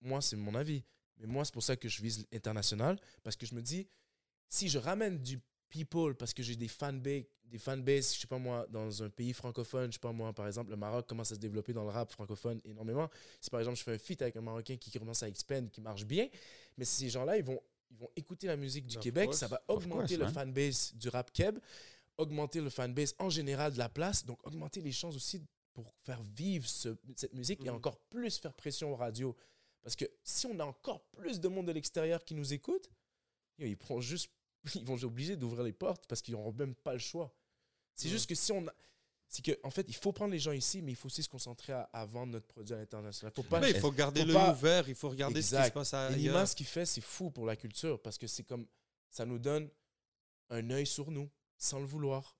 moi, 0.00 0.20
c'est 0.20 0.36
mon 0.36 0.54
avis, 0.54 0.84
mais 1.18 1.26
moi, 1.26 1.44
c'est 1.44 1.52
pour 1.52 1.62
ça 1.62 1.76
que 1.76 1.88
je 1.88 2.02
vise 2.02 2.26
l'international, 2.32 2.98
parce 3.22 3.36
que 3.36 3.46
je 3.46 3.54
me 3.54 3.62
dis, 3.62 3.86
si 4.48 4.68
je 4.68 4.78
ramène 4.78 5.18
du 5.18 5.40
people, 5.68 6.14
parce 6.14 6.32
que 6.32 6.42
j'ai 6.42 6.56
des 6.56 6.68
fanbases, 6.68 7.24
des 7.44 7.58
fanbases, 7.58 8.14
je 8.14 8.20
sais 8.20 8.26
pas 8.26 8.38
moi, 8.38 8.66
dans 8.70 9.02
un 9.02 9.08
pays 9.10 9.32
francophone, 9.32 9.90
je 9.90 9.94
sais 9.94 10.00
pas 10.00 10.12
moi, 10.12 10.32
par 10.32 10.46
exemple, 10.46 10.70
le 10.70 10.76
Maroc 10.76 11.06
commence 11.08 11.32
à 11.32 11.34
se 11.36 11.40
développer 11.40 11.72
dans 11.72 11.84
le 11.84 11.90
rap 11.90 12.10
francophone 12.10 12.60
énormément. 12.64 13.08
Si 13.40 13.50
par 13.50 13.60
exemple, 13.60 13.78
je 13.78 13.82
fais 13.84 13.94
un 13.94 13.98
feat 13.98 14.20
avec 14.22 14.36
un 14.36 14.40
Marocain 14.40 14.76
qui 14.76 14.90
commence 14.90 15.22
à 15.22 15.28
expand, 15.28 15.70
qui 15.70 15.80
marche 15.80 16.04
bien, 16.04 16.28
mais 16.76 16.84
ces 16.84 17.08
gens-là, 17.08 17.36
ils 17.36 17.44
vont, 17.44 17.60
ils 17.90 17.96
vont 17.96 18.10
écouter 18.16 18.46
la 18.48 18.56
musique 18.56 18.86
du 18.86 18.96
Of 18.96 19.02
Québec, 19.02 19.26
course. 19.26 19.38
ça 19.38 19.46
va 19.48 19.62
augmenter 19.68 20.16
course, 20.16 20.28
le 20.28 20.32
fanbase 20.34 20.92
du 20.94 21.08
rap 21.08 21.32
keb, 21.32 21.58
augmenter 22.18 22.60
le 22.60 22.70
fanbase 22.70 23.14
en 23.18 23.30
général 23.30 23.72
de 23.72 23.78
la 23.78 23.88
place, 23.88 24.24
donc 24.24 24.44
augmenter 24.46 24.80
les 24.80 24.92
chances 24.92 25.14
aussi 25.14 25.40
pour 25.72 25.92
faire 26.04 26.22
vivre 26.22 26.66
ce- 26.66 26.96
cette 27.14 27.34
musique 27.34 27.64
et 27.64 27.68
Mhm. 27.70 27.76
encore 27.76 27.98
plus 28.10 28.38
faire 28.38 28.54
pression 28.54 28.92
aux 28.92 28.96
radios. 28.96 29.36
Parce 29.86 29.94
que 29.94 30.04
si 30.24 30.46
on 30.48 30.58
a 30.58 30.64
encore 30.64 31.04
plus 31.12 31.38
de 31.38 31.46
monde 31.46 31.68
de 31.68 31.70
l'extérieur 31.72 32.24
qui 32.24 32.34
nous 32.34 32.52
écoute, 32.52 32.90
ils 33.58 33.76
pourront 33.76 34.00
juste, 34.00 34.32
ils 34.74 34.84
vont 34.84 34.96
être 34.96 35.04
obligés 35.04 35.36
d'ouvrir 35.36 35.62
les 35.62 35.72
portes 35.72 36.06
parce 36.08 36.20
qu'ils 36.22 36.34
n'auront 36.34 36.50
même 36.52 36.74
pas 36.74 36.92
le 36.92 36.98
choix. 36.98 37.32
C'est 37.94 38.08
juste 38.08 38.28
que 38.28 38.34
si 38.34 38.50
on 38.50 38.66
a, 38.66 38.72
c'est 39.28 39.44
que 39.44 39.52
en 39.62 39.70
fait, 39.70 39.84
il 39.86 39.94
faut 39.94 40.10
prendre 40.10 40.32
les 40.32 40.40
gens 40.40 40.50
ici, 40.50 40.82
mais 40.82 40.90
il 40.90 40.96
faut 40.96 41.06
aussi 41.06 41.22
se 41.22 41.28
concentrer 41.28 41.72
à, 41.72 41.82
à 41.92 42.04
vendre 42.04 42.32
notre 42.32 42.48
produit 42.48 42.74
à 42.74 42.78
l'international. 42.78 43.32
Faut 43.32 43.44
pas. 43.44 43.60
Mais 43.60 43.70
il 43.70 43.78
faut 43.78 43.92
garder 43.92 44.26
pas- 44.32 44.50
ouvert, 44.52 44.88
il 44.88 44.96
faut 44.96 45.08
regarder 45.08 45.40
ce 45.40 45.54
qui 45.56 45.64
se 45.66 45.70
passe 45.70 45.92
Et 45.92 45.96
ailleurs. 45.96 46.18
l'image 46.18 46.56
qu'il 46.56 46.66
fait, 46.66 46.84
c'est 46.84 47.00
fou 47.00 47.30
pour 47.30 47.46
la 47.46 47.54
culture 47.54 48.02
parce 48.02 48.18
que 48.18 48.26
c'est 48.26 48.42
comme 48.42 48.66
ça 49.08 49.24
nous 49.24 49.38
donne 49.38 49.70
un 50.50 50.68
œil 50.70 50.86
sur 50.86 51.12
nous, 51.12 51.30
sans 51.58 51.78
le 51.78 51.86
vouloir. 51.86 52.36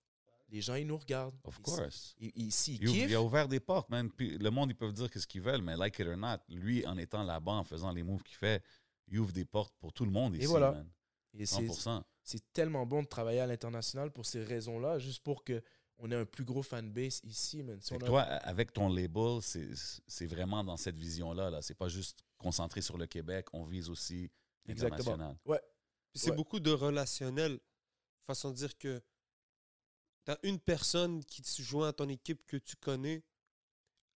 Les 0.49 0.61
gens, 0.61 0.74
ils 0.76 0.86
nous 0.86 0.97
regardent. 0.97 1.34
Of 1.44 1.57
Ils- 1.59 1.62
course. 1.62 2.14
Ils, 2.18 2.32
ils, 2.36 2.53
s'ils 2.53 2.76
Il, 2.82 2.88
ouvre- 2.88 2.94
kiffent, 2.97 3.11
il 3.11 3.14
a 3.14 3.22
ouvert 3.22 3.49
des 3.49 3.61
portes, 3.61 3.90
man. 3.90 4.11
Puis 4.11 4.38
le 4.38 4.51
monde, 4.51 4.70
ils 4.70 4.76
peuvent 4.76 4.92
dire 4.92 5.09
ce 5.12 5.26
qu'ils 5.26 5.40
veulent, 5.42 5.62
mais 5.62 5.76
like 5.76 5.99
it 5.99 6.07
or 6.07 6.16
not, 6.16 6.38
lui, 6.49 6.86
en 6.86 6.97
étant 6.99 7.24
là-bas, 7.24 7.53
en 7.53 7.64
faisant 7.64 7.90
les 7.92 8.03
moves 8.05 8.22
qu'il 8.22 8.36
fait, 8.36 8.62
il 9.09 9.18
ouvre 9.18 9.32
des 9.32 9.44
portes 9.44 9.74
pour 9.80 9.92
tout 9.92 10.05
le 10.05 10.11
monde 10.12 10.34
ici, 10.36 10.47
voilà. 10.47 10.72
man. 10.72 10.88
et 11.34 11.47
c'est 11.47 11.62
100%. 11.66 12.03
c'est 12.22 12.53
tellement 12.53 12.86
bon 12.86 13.03
de 13.03 13.09
travailler 13.09 13.40
à 13.40 13.47
l'international 13.47 14.11
pour 14.12 14.24
ces 14.26 14.42
raisons-là, 14.42 14.99
juste 14.99 15.22
pour 15.22 15.42
que 15.44 15.62
on 15.99 16.11
ait 16.11 16.16
un 16.16 16.26
plus 16.26 16.44
gros 16.44 16.62
fanbase 16.62 17.20
ici, 17.24 17.62
man. 17.62 17.80
Si 17.80 17.92
on 17.94 17.97
a- 17.97 18.07
toi, 18.07 18.22
avec 18.22 18.72
ton 18.72 18.88
label, 18.88 19.40
c'est 19.42 19.68
c'est 20.07 20.26
vraiment 20.26 20.62
dans 20.62 20.76
cette 20.76 20.97
vision-là. 20.97 21.51
Là. 21.51 21.62
C'est 21.62 21.74
pas 21.74 21.88
juste 21.88 22.20
concentré 22.38 22.82
sur 22.82 22.99
le 22.99 23.07
Québec, 23.07 23.47
on 23.53 23.62
vise 23.64 23.88
aussi 23.90 24.30
Exactement. 24.66 25.16
l'international. 25.16 25.61
C'est 26.14 26.30
Ouais. 26.30 26.36
beaucoup 26.36 26.61
de 26.61 26.70
relationnel. 26.70 27.59
Façon 28.26 28.51
de 28.51 28.57
dire 28.57 28.76
que 28.78 29.01
tu 30.27 30.33
as 30.33 30.39
une 30.43 30.59
personne 30.59 31.24
qui 31.24 31.43
se 31.43 31.62
joint 31.62 31.89
à 31.89 31.93
ton 31.93 32.09
équipe 32.09 32.45
que 32.47 32.57
tu 32.57 32.77
connais, 32.77 33.22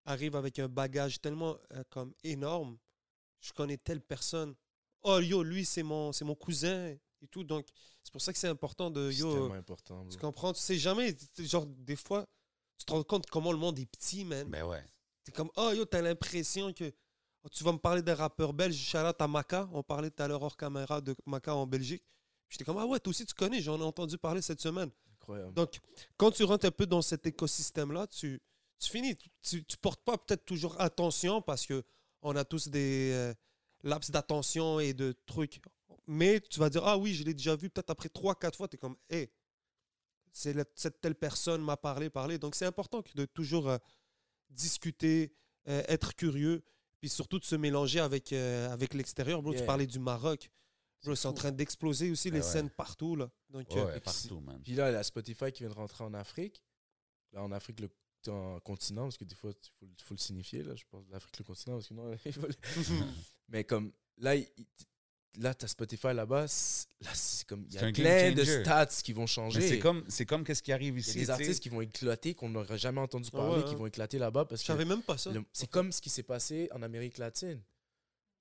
arrive 0.04 0.34
avec 0.36 0.58
un 0.58 0.68
bagage 0.68 1.20
tellement 1.20 1.56
euh, 1.72 1.84
comme 1.88 2.12
énorme. 2.24 2.76
Je 3.40 3.52
connais 3.52 3.78
telle 3.78 4.00
personne. 4.00 4.54
Oh 5.02 5.20
yo, 5.20 5.42
lui 5.42 5.64
c'est 5.64 5.82
mon 5.82 6.12
c'est 6.12 6.24
mon 6.24 6.34
cousin 6.34 6.88
et 7.22 7.28
tout. 7.30 7.44
Donc 7.44 7.66
c'est 8.02 8.12
pour 8.12 8.20
ça 8.20 8.32
que 8.32 8.38
c'est 8.38 8.48
important 8.48 8.90
de 8.90 9.11
c'est 9.11 9.22
tellement 9.22 9.52
important. 9.54 10.06
Tu 10.08 10.18
comprends? 10.18 10.52
Tu 10.52 10.61
sais 10.61 10.76
jamais. 10.76 11.16
Genre 11.38 11.64
des 11.66 11.96
fois, 11.96 12.26
tu 12.76 12.84
te 12.84 12.92
rends 12.92 13.04
compte 13.04 13.26
comment 13.30 13.52
le 13.52 13.58
monde 13.58 13.78
est 13.78 13.86
petit, 13.86 14.24
man. 14.24 14.48
Ben 14.48 14.64
ouais. 14.64 14.84
T'es 15.24 15.32
comme, 15.32 15.50
oh 15.56 15.70
yo, 15.72 15.84
t'as 15.84 16.02
l'impression 16.02 16.72
que 16.72 16.92
oh, 17.44 17.48
tu 17.50 17.62
vas 17.62 17.72
me 17.72 17.78
parler 17.78 18.02
des 18.02 18.12
rappeurs 18.12 18.52
belges. 18.52 18.76
Shout-out 18.76 19.20
à. 19.20 19.68
On 19.72 19.82
parlait 19.82 20.11
tout 20.11 20.22
à 20.22 20.28
l'heure 20.28 20.42
hors 20.42 20.56
caméra 20.56 21.00
de 21.00 21.14
Maka 21.24 21.54
en 21.54 21.66
Belgique. 21.66 22.02
J'étais 22.48 22.64
comme, 22.64 22.78
ah 22.78 22.86
ouais, 22.86 22.98
toi 22.98 23.11
aussi 23.11 23.24
tu 23.24 23.34
connais, 23.34 23.61
j'en 23.62 23.78
ai 23.78 23.84
entendu 23.84 24.18
parler 24.18 24.42
cette 24.42 24.61
semaine. 24.61 24.90
Incroyable. 25.32 25.54
Donc, 25.54 25.78
quand 26.16 26.30
tu 26.30 26.44
rentres 26.44 26.66
un 26.66 26.70
peu 26.70 26.86
dans 26.86 27.02
cet 27.02 27.26
écosystème-là, 27.26 28.06
tu, 28.06 28.40
tu 28.78 28.90
finis. 28.90 29.16
Tu, 29.42 29.64
tu 29.64 29.76
portes 29.76 30.02
pas 30.04 30.18
peut-être 30.18 30.44
toujours 30.44 30.80
attention 30.80 31.40
parce 31.42 31.66
que 31.66 31.82
on 32.22 32.36
a 32.36 32.44
tous 32.44 32.68
des 32.68 33.10
euh, 33.12 33.34
laps 33.82 34.10
d'attention 34.10 34.80
et 34.80 34.92
de 34.92 35.12
trucs. 35.26 35.60
Mais 36.06 36.40
tu 36.40 36.58
vas 36.58 36.68
dire, 36.70 36.84
ah 36.86 36.98
oui, 36.98 37.14
je 37.14 37.24
l'ai 37.24 37.34
déjà 37.34 37.54
vu 37.56 37.70
peut-être 37.70 37.90
après 37.90 38.08
3-4 38.08 38.56
fois. 38.56 38.68
Tu 38.68 38.76
es 38.76 38.78
comme, 38.78 38.96
hé, 39.10 39.30
c'est 40.32 40.52
la- 40.52 40.64
cette 40.74 41.00
telle 41.00 41.14
personne 41.14 41.62
m'a 41.62 41.76
parlé, 41.76 42.10
parlé. 42.10 42.38
Donc, 42.38 42.54
c'est 42.54 42.66
important 42.66 43.02
de 43.14 43.24
toujours 43.26 43.68
euh, 43.68 43.78
discuter, 44.50 45.32
euh, 45.68 45.82
être 45.88 46.14
curieux, 46.14 46.62
puis 47.00 47.08
surtout 47.08 47.38
de 47.38 47.44
se 47.44 47.56
mélanger 47.56 48.00
avec, 48.00 48.32
euh, 48.32 48.68
avec 48.70 48.94
l'extérieur. 48.94 49.42
Bro, 49.42 49.52
tu 49.54 49.60
parlais 49.66 49.86
du 49.86 49.98
Maroc. 49.98 50.50
Bro, 51.05 51.14
C'est 51.14 51.28
en 51.28 51.32
train 51.32 51.51
d'exploser 51.53 52.11
aussi 52.11 52.30
Ben 52.30 52.38
les 52.40 52.44
ouais. 52.46 52.53
scènes 52.53 52.70
partout. 52.70 53.16
Là. 53.16 53.30
Donc, 53.51 53.68
Ouais, 53.70 53.78
euh, 53.78 53.86
ouais, 53.86 54.01
partout, 54.01 54.40
man. 54.40 54.61
Puis 54.62 54.74
là, 54.74 54.90
il 54.90 54.94
y 54.94 54.96
a 54.96 55.03
Spotify 55.03 55.51
qui 55.53 55.62
vient 55.62 55.70
de 55.70 55.74
rentrer 55.74 56.05
en 56.05 56.12
Afrique. 56.14 56.62
Là, 57.32 57.42
en 57.42 57.53
Afrique, 57.53 57.80
le 57.80 57.88
en 58.28 58.61
continent, 58.61 59.05
parce 59.05 59.16
que 59.16 59.24
des 59.24 59.34
fois, 59.34 59.51
il 59.51 59.70
faut, 59.78 59.86
faut 60.05 60.14
le 60.14 60.18
signifier. 60.18 60.62
Là, 60.62 60.74
je 60.76 60.84
pense 60.90 61.07
l'Afrique, 61.11 61.38
le 61.38 61.44
continent, 61.44 61.76
parce 61.76 61.88
que 61.88 61.94
non, 61.94 62.14
il 62.26 62.32
faut 62.34 62.46
le- 62.46 62.55
Mais 63.48 63.64
comme 63.64 63.92
là, 64.18 64.36
il- 64.36 64.46
là, 65.38 65.55
tu 65.55 65.64
as 65.64 65.68
Spotify 65.68 66.09
là-bas. 66.12 66.42
Là, 66.42 67.11
c'est 67.14 67.46
comme 67.46 67.64
il 67.70 67.74
y 67.74 67.78
a 67.78 67.90
plein 67.92 68.32
de 68.32 68.44
stats 68.44 68.86
qui 69.03 69.14
vont 69.14 69.22
Mais 69.22 69.26
changer. 69.26 69.61
c'est 69.66 69.78
comme, 69.78 70.05
c'est 70.09 70.26
comme 70.26 70.44
qu'est-ce 70.44 70.62
qui 70.62 70.70
arrive 70.70 70.96
Il 70.96 70.98
y 70.98 71.01
ici. 71.01 71.11
a 71.12 71.14
des 71.22 71.30
artistes 71.30 71.62
qui 71.62 71.70
vont 71.70 71.80
éclater, 71.80 72.34
qu'on 72.34 72.51
n'aurait 72.51 72.76
jamais 72.76 73.01
entendu 73.01 73.30
Ah 73.32 73.36
parler, 73.38 73.62
ouais, 73.62 73.64
qui 73.68 73.74
hein. 73.74 73.78
vont 73.78 73.86
éclater 73.86 74.18
là-bas. 74.18 74.44
Parce 74.44 74.61
je 74.61 74.66
que 74.66 74.72
savais 74.74 74.84
même 74.84 75.03
pas 75.03 75.16
ça. 75.16 75.32
le- 75.32 75.42
c'est 75.55 75.70
comme 75.70 75.90
ce 75.90 76.03
qui 76.03 76.11
s'est 76.11 76.22
passé 76.22 76.68
en 76.74 76.82
Amérique 76.82 77.16
latine. 77.16 77.62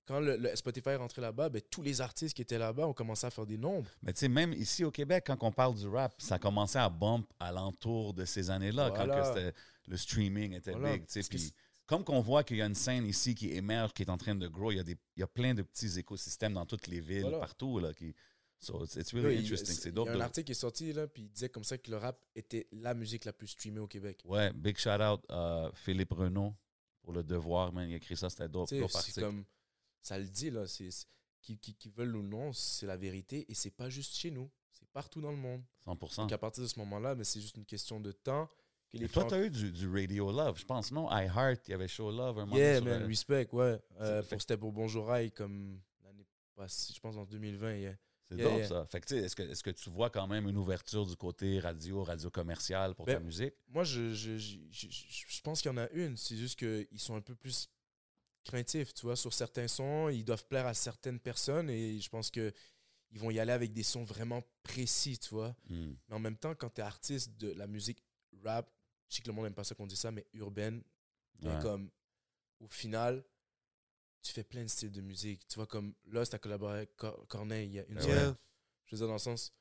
Quand 0.10 0.20
le, 0.20 0.38
le 0.38 0.56
Spotify 0.56 0.90
est 0.90 0.96
rentré 0.96 1.22
là-bas, 1.22 1.50
ben, 1.50 1.62
tous 1.70 1.84
les 1.84 2.02
artistes 2.02 2.36
qui 2.36 2.42
étaient 2.42 2.58
là-bas 2.58 2.88
ont 2.88 2.94
commencé 2.94 3.28
à 3.28 3.30
faire 3.30 3.46
des 3.46 3.60
nombres. 3.60 3.88
Mais 4.02 4.12
tu 4.12 4.22
sais, 4.22 4.28
même 4.28 4.54
ici 4.54 4.84
au 4.84 4.90
Québec, 4.90 5.24
quand 5.28 5.38
on 5.44 5.52
parle 5.52 5.76
du 5.76 5.88
rap, 5.88 6.16
ça 6.18 6.40
commençait 6.40 6.80
à 6.80 6.90
bump 6.90 7.32
alentour 7.40 8.16
de 8.16 8.26
ces 8.26 8.50
années-là, 8.50 8.90
quand 8.90 9.06
que 9.06 9.54
le 9.88 9.98
streaming 9.98 10.54
était 10.56 10.72
Voilà. 10.72 10.98
big. 10.98 11.06
Puis 11.30 11.54
comme 11.86 12.04
qu'on 12.04 12.22
voit 12.22 12.44
qu'il 12.44 12.58
y 12.58 12.62
a 12.62 12.66
une 12.66 12.74
scène 12.76 13.06
ici 13.06 13.36
qui 13.36 13.52
émerge, 13.52 13.94
qui 13.94 14.02
est 14.02 14.10
en 14.10 14.18
train 14.18 14.34
de 14.36 14.48
grow, 14.48 14.72
il 14.72 14.78
y 14.78 14.80
a, 14.80 14.84
des, 14.84 14.98
il 15.16 15.20
y 15.20 15.24
a 15.24 15.28
plein 15.28 15.54
de 15.54 15.62
petits 15.62 16.00
écosystèmes 16.00 16.54
dans 16.54 16.66
toutes 16.66 16.88
les 16.88 17.00
villes, 17.02 17.22
Voilà. 17.22 17.38
partout. 17.40 17.78
Là, 17.80 17.94
qui, 17.94 18.16
so 18.60 18.84
it's, 18.86 19.14
really 19.14 19.36
il- 19.36 19.42
interesting. 19.46 19.94
y 19.96 20.00
a 20.10 20.12
un 20.12 20.22
article 20.22 20.46
qui 20.46 20.52
est 20.54 20.56
sorti, 20.56 20.92
là, 20.92 21.08
puis 21.08 21.24
il 21.24 21.30
disait 21.30 21.50
comme 21.50 21.64
ça 21.64 21.78
que 21.78 21.90
le 21.92 21.98
rap 21.98 22.20
était 22.36 22.68
la 22.72 22.96
musique 22.96 23.26
la 23.26 23.34
plus 23.34 23.48
streamée 23.48 23.80
au 23.80 23.88
Québec. 23.88 24.22
Ouais, 24.26 24.52
big 24.54 24.76
shout 24.78 24.90
out 25.02 25.22
à 25.30 25.70
Philippe 25.76 26.14
Renaud 26.14 26.56
pour 27.04 27.14
le 27.14 27.24
devoir, 27.24 27.72
man. 27.74 27.88
Il 27.90 27.94
a 27.94 27.98
écrit 27.98 28.18
ça, 28.18 28.30
c'était 28.30 28.50
dope. 28.50 28.70
Dope 28.72 28.96
article. 28.96 29.22
comme 29.22 29.44
ça 30.02 30.18
le 30.18 30.26
dit 30.28 30.50
là, 30.50 30.68
c'est 30.68 30.90
qui, 31.42 31.58
qui, 31.58 31.74
qui 31.76 31.90
veulent 31.90 32.16
ou 32.16 32.24
non, 32.24 32.52
c'est 32.54 32.86
la 32.86 32.98
vérité 32.98 33.46
et 33.50 33.54
c'est 33.54 33.72
pas 33.72 33.90
juste 33.90 34.16
chez 34.16 34.32
nous, 34.32 34.50
c'est 34.72 34.88
partout 34.90 35.22
dans 35.22 35.32
le 35.32 35.38
monde. 35.38 35.64
100%. 35.86 36.16
Donc 36.18 36.32
à 36.32 36.38
partir 36.38 36.64
de 36.64 36.68
ce 36.68 36.78
moment-là, 36.80 37.16
mais 37.16 37.24
c'est 37.24 37.40
juste 37.42 37.58
une 37.58 37.66
question 37.66 38.00
de 38.00 38.12
temps 38.12 38.48
que 38.92 38.98
les 38.98 39.06
Et 39.06 39.10
toi, 39.10 39.24
tu 39.26 39.34
as 39.36 39.46
eu 39.46 39.50
du, 39.50 39.72
du 39.72 39.88
Radio 39.90 40.32
Love, 40.32 40.58
je 40.60 40.66
pense, 40.66 40.92
non? 40.92 41.08
iHeart, 41.12 41.68
il 41.68 41.72
y 41.72 41.74
avait 41.74 41.88
Show 41.88 42.12
Love 42.12 42.40
un 42.40 42.46
moment 42.46 42.58
Yeah, 42.58 42.82
man, 42.82 43.04
respect, 43.06 43.48
ouais. 43.54 43.80
Euh, 44.00 44.22
pour 44.24 44.42
c'était 44.42 44.58
pour 44.58 44.72
Bonjour 44.72 45.08
Rail 45.08 45.32
comme 45.32 45.80
l'année 46.04 46.26
passée, 46.56 46.94
je 46.94 47.00
pense 47.00 47.16
en 47.16 47.26
2020. 47.26 47.76
yeah. 47.78 47.96
C'est 48.28 48.36
Yeah, 48.36 48.44
dope, 48.48 48.58
yeah. 48.60 48.68
ça. 48.68 48.86
Fait 48.86 49.00
que, 49.00 49.08
tu 49.08 49.16
sais, 49.16 49.22
est-ce 49.26 49.36
que, 49.36 49.42
est-ce 49.44 49.64
que 49.64 49.72
tu 49.72 49.90
vois 49.90 50.10
quand 50.12 50.28
même 50.28 50.48
une 50.48 50.58
ouverture 50.58 51.06
du 51.08 51.16
côté 51.16 51.60
radio, 51.60 52.04
radio 52.04 52.30
commercial 52.30 52.94
pour 52.94 53.06
ta 53.08 53.16
Ben, 53.18 53.24
musique? 53.24 53.54
Moi, 53.70 53.84
je, 53.84 54.14
je- 54.14 54.38
je- 54.38 54.58
je 54.72 55.42
pense 55.42 55.62
qu'il 55.62 55.72
y 55.72 55.74
en 55.74 55.78
a 55.78 55.90
une. 55.92 56.16
C'est 56.16 56.36
juste 56.38 56.60
qu'ils 56.60 57.00
sont 57.00 57.16
un 57.16 57.22
peu 57.22 57.34
plus 57.34 57.68
craintifs, 58.50 58.94
tu 58.94 59.06
vois. 59.06 59.16
Sur 59.16 59.34
certains 59.34 59.68
sons, 59.68 60.10
ils 60.10 60.24
doivent 60.26 60.46
plaire 60.46 60.66
à 60.68 60.74
certaines 60.74 61.20
personnes 61.20 61.70
et 61.70 62.00
je 62.00 62.10
pense 62.10 62.30
que 62.32 62.52
ils 63.12 63.20
vont 63.20 63.32
y 63.32 63.40
aller 63.40 63.52
avec 63.52 63.74
des 63.74 63.84
sons 63.84 64.04
vraiment 64.04 64.44
précis, 64.64 65.18
tu 65.18 65.30
vois. 65.34 65.56
Hmm. 65.70 65.94
Mais 66.08 66.16
en 66.16 66.20
même 66.20 66.38
temps, 66.38 66.54
quand 66.56 66.70
tu 66.70 66.82
es 66.82 66.84
artiste 66.84 67.38
de 67.38 67.52
la 67.54 67.66
musique 67.68 68.04
rap, 68.44 68.70
je 69.10 69.16
sais 69.16 69.22
que 69.24 69.28
le 69.28 69.34
monde 69.34 69.46
n'aime 69.46 69.54
pas 69.56 69.64
ça 69.64 69.74
qu'on 69.74 69.88
dit 69.88 69.96
ça, 69.96 70.12
mais 70.12 70.28
urbaine, 70.34 70.84
Ouais. 71.42 71.58
comme 71.62 71.90
au 72.60 72.68
final, 72.68 73.24
tu 74.22 74.32
fais 74.34 74.44
plein 74.44 74.64
de 74.64 74.68
styles 74.68 74.92
de 74.92 75.02
musique. 75.02 75.48
Tu 75.48 75.56
vois, 75.56 75.66
comme 75.66 75.96
là, 76.08 76.26
tu 76.26 76.36
as 76.36 76.40
collaboré 76.40 76.78
avec 76.80 76.96
Cor- 76.98 77.26
Corneille 77.28 77.68
il 77.68 77.74
y 77.76 77.80
a 77.80 77.86
une 77.88 78.00
semaine. 78.02 78.18
Yeah. 78.18 78.38
Je 78.86 78.96
veux 78.96 78.98
dire, 79.00 79.08
dans 79.08 79.14
le 79.14 79.20
sens, 79.20 79.54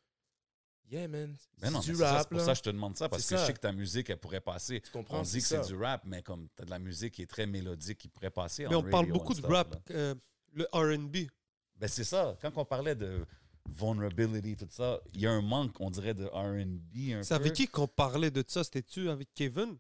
yeah, 0.91 1.09
man, 1.09 1.35
Ben 1.61 1.71
non, 1.71 1.81
c'est 1.83 1.91
mais 1.93 1.97
du 1.99 2.03
rap, 2.03 2.19
c'est 2.23 2.29
pour 2.37 2.41
ça 2.41 2.53
que 2.53 2.59
je 2.59 2.63
te 2.63 2.71
demande 2.71 2.97
ça, 2.97 3.09
parce 3.09 3.27
que 3.27 3.37
je 3.37 3.45
sais 3.45 3.53
que 3.55 3.59
ta 3.61 3.73
musique, 3.73 4.11
elle 4.11 4.19
pourrait 4.19 4.41
passer. 4.41 4.81
Tu 4.81 4.91
comprends? 4.91 5.21
On 5.21 5.23
dit 5.23 5.39
que 5.39 5.45
c'est 5.45 5.67
du 5.67 5.75
rap, 5.77 6.03
mais 6.07 6.23
comme 6.23 6.49
tu 6.57 6.63
as 6.63 6.65
de 6.67 6.71
la 6.71 6.79
musique 6.79 7.15
qui 7.15 7.23
est 7.23 7.27
très 7.27 7.47
mélodique, 7.47 7.99
qui 7.99 8.09
pourrait 8.09 8.31
passer 8.31 8.67
Mais 8.69 8.75
en 8.75 8.81
on 8.87 8.91
parle 8.91 9.07
beaucoup 9.11 9.35
de 9.35 9.39
stuff, 9.39 9.51
rap, 9.51 9.77
euh, 9.91 10.15
le 10.55 10.67
RB. 10.73 11.29
Ben 11.77 11.89
c'est 11.89 12.05
ça. 12.05 12.37
Quand 12.41 12.51
on 12.57 12.65
parlait 12.65 12.95
de 12.95 13.25
vulnerability, 13.69 14.57
tout 14.57 14.67
ça, 14.71 15.01
il 15.15 15.21
y 15.21 15.27
a 15.27 15.31
un 15.33 15.43
manque, 15.43 15.79
on 15.81 15.91
dirait, 15.91 16.15
de 16.15 16.25
R&B 16.27 17.23
C'est 17.23 17.35
avec 17.35 17.53
qui 17.53 17.69
qu'on 17.69 17.87
parlait 17.87 18.31
de 18.31 18.43
ça? 18.47 18.65
C'était-tu 18.65 19.09
avec 19.11 19.29
Kevin? 19.35 19.77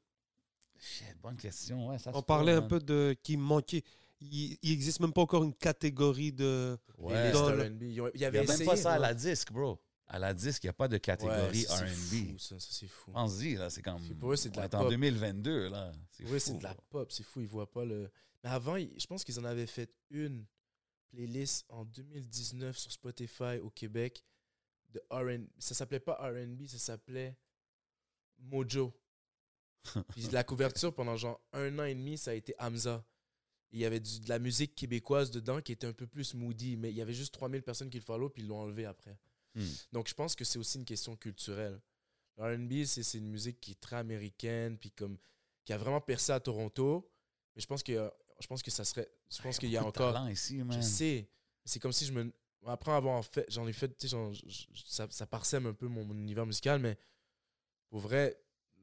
Shit, 0.79 1.17
bonne 1.23 1.37
question, 1.37 1.89
ouais. 1.89 1.99
Ça 1.99 2.11
On 2.15 2.23
parlait 2.23 2.53
peut, 2.53 2.59
un 2.59 2.61
man. 2.61 2.69
peu 2.69 2.79
de 2.81 3.17
qui 3.23 3.37
manquait. 3.37 3.83
Il, 4.21 4.57
il 4.63 4.73
existe 4.73 5.01
même 5.01 5.13
pas 5.13 5.23
encore 5.23 5.43
une 5.45 5.55
catégorie 5.55 6.33
de. 6.33 6.79
Ouais. 6.99 7.33
Dans 7.33 7.51
le- 7.51 7.77
Il 7.81 7.95
y 8.21 8.25
avait 8.25 8.39
a 8.41 8.45
même 8.45 8.65
pas 8.67 8.77
ça 8.77 8.93
à 8.93 8.99
la 8.99 9.15
disque, 9.15 9.53
bro. 9.53 9.81
À 10.11 10.19
la 10.19 10.33
disque, 10.33 10.65
il 10.65 10.67
n'y 10.67 10.71
a 10.71 10.75
pas 10.75 10.89
de 10.89 10.97
catégorie 10.97 11.39
Ouais, 11.59 11.65
ça, 11.65 11.87
c'est 11.87 12.23
R&B. 12.25 12.31
fou, 12.33 12.39
Ça, 12.39 12.59
ça, 12.61 12.69
c'est 12.71 12.89
fou. 12.89 13.11
Pense-y, 13.13 13.55
là, 13.57 13.69
c'est 13.69 13.83
comme... 13.83 14.01
Pour 14.17 14.33
eux, 14.33 14.37
c'est 14.37 14.49
de 14.51 14.57
la 14.57 14.65
est 14.65 14.75
en 14.75 14.81
pop. 14.81 14.91
2022, 14.91 15.69
là. 15.69 15.93
Oui, 16.21 16.41
c'est 16.41 16.53
fou, 16.53 16.59
de 16.59 16.63
la 16.63 16.75
pop, 16.75 17.13
c'est 17.13 17.23
fou, 17.23 17.41
ils 17.43 17.47
voient 17.47 17.71
pas 17.71 17.85
le. 17.85 18.11
Mais 18.43 18.49
avant, 18.51 18.79
je 18.79 19.07
pense 19.07 19.23
qu'ils 19.23 19.39
en 19.39 19.45
avaient 19.45 19.67
fait 19.67 19.91
une 20.11 20.47
playlist 21.11 21.67
en 21.69 21.85
2019 21.85 22.79
sur 22.79 22.91
Spotify 22.93 23.59
au 23.63 23.69
Québec 23.71 24.25
de 24.91 25.03
R&B. 25.11 25.47
Ça 25.59 25.75
s'appelait 25.75 26.01
pas 26.01 26.15
R&B, 26.15 26.67
ça 26.67 26.79
s'appelait 26.79 27.37
Mojo. 28.39 28.93
Puis 30.11 30.29
la 30.33 30.45
couverture 30.45 30.95
pendant 30.95 31.17
genre 31.17 31.41
un 31.53 31.79
an 31.79 31.85
et 31.85 31.95
demi, 31.95 32.17
ça 32.19 32.31
a 32.31 32.35
été 32.35 32.55
Hamza. 32.59 33.05
Il 33.73 33.81
y 33.81 33.85
avait 33.85 34.01
du- 34.01 34.21
de 34.21 34.29
la 34.29 34.39
musique 34.39 34.75
québécoise 34.75 35.31
dedans 35.31 35.61
qui 35.61 35.73
était 35.73 35.87
un 35.87 35.93
peu 35.93 36.07
plus 36.07 36.33
moody, 36.35 36.77
mais 36.77 36.91
il 36.91 36.97
y 36.97 37.03
avait 37.03 37.13
juste 37.13 37.35
3000 37.35 37.63
personnes 37.63 37.91
qui 37.91 37.99
le 37.99 38.03
follow 38.05 38.31
puis 38.31 38.43
ils 38.43 38.49
l'ont 38.49 38.61
enlevé 38.61 38.87
après. 38.87 39.19
Hmm. 39.63 39.75
Donc 39.93 40.09
je 40.09 40.15
pense 40.15 40.35
que 40.35 40.45
c'est 40.45 40.59
aussi 40.59 40.79
une 40.79 40.85
question 40.85 41.17
culturelle. 41.17 41.81
Le 42.37 42.45
R&B, 42.55 42.85
c'est 42.85 43.03
c'est 43.03 43.19
une 43.19 43.29
musique 43.29 43.61
qui 43.61 43.73
est 43.73 43.81
très 43.81 43.97
américaine, 43.97 44.79
puis 44.79 44.91
comme 44.93 45.19
qui 45.65 45.73
a 45.73 45.79
vraiment 45.79 46.01
percé 46.01 46.33
à 46.33 46.41
Toronto. 46.41 47.11
Mais 47.57 47.63
je 47.63 47.67
pense 47.67 47.83
que 47.83 48.11
je 48.41 48.47
pense 48.47 48.63
que 48.63 48.71
ça 48.71 48.85
serait, 48.85 49.09
je 49.31 49.43
pense 49.43 49.59
qu'il 49.59 49.71
y 49.71 49.77
a 49.77 49.81
beaucoup 49.81 49.93
de 49.99 50.03
encore. 50.05 50.13
talent 50.15 50.29
ici, 50.29 50.59
Je 50.59 50.63
man. 50.65 50.83
sais. 50.83 51.29
C'est 51.65 51.81
comme 51.81 51.93
si 51.93 52.07
je 52.07 52.13
me. 52.13 52.33
Après 52.67 52.93
avoir 52.93 53.25
fait. 53.25 53.45
J'en 53.49 53.67
ai 53.67 53.73
fait. 53.73 53.89
tu 53.97 54.09
sais, 54.09 54.17
je- 54.33 54.49
je- 54.49 54.83
ça, 54.87 55.07
ça 55.11 55.27
parsème 55.27 55.67
un 55.67 55.73
peu 55.75 55.87
mon, 55.89 56.05
mon 56.05 56.15
univers 56.15 56.45
musical, 56.47 56.79
mais 56.81 56.97
pour 57.89 58.01
vrai, 58.01 58.39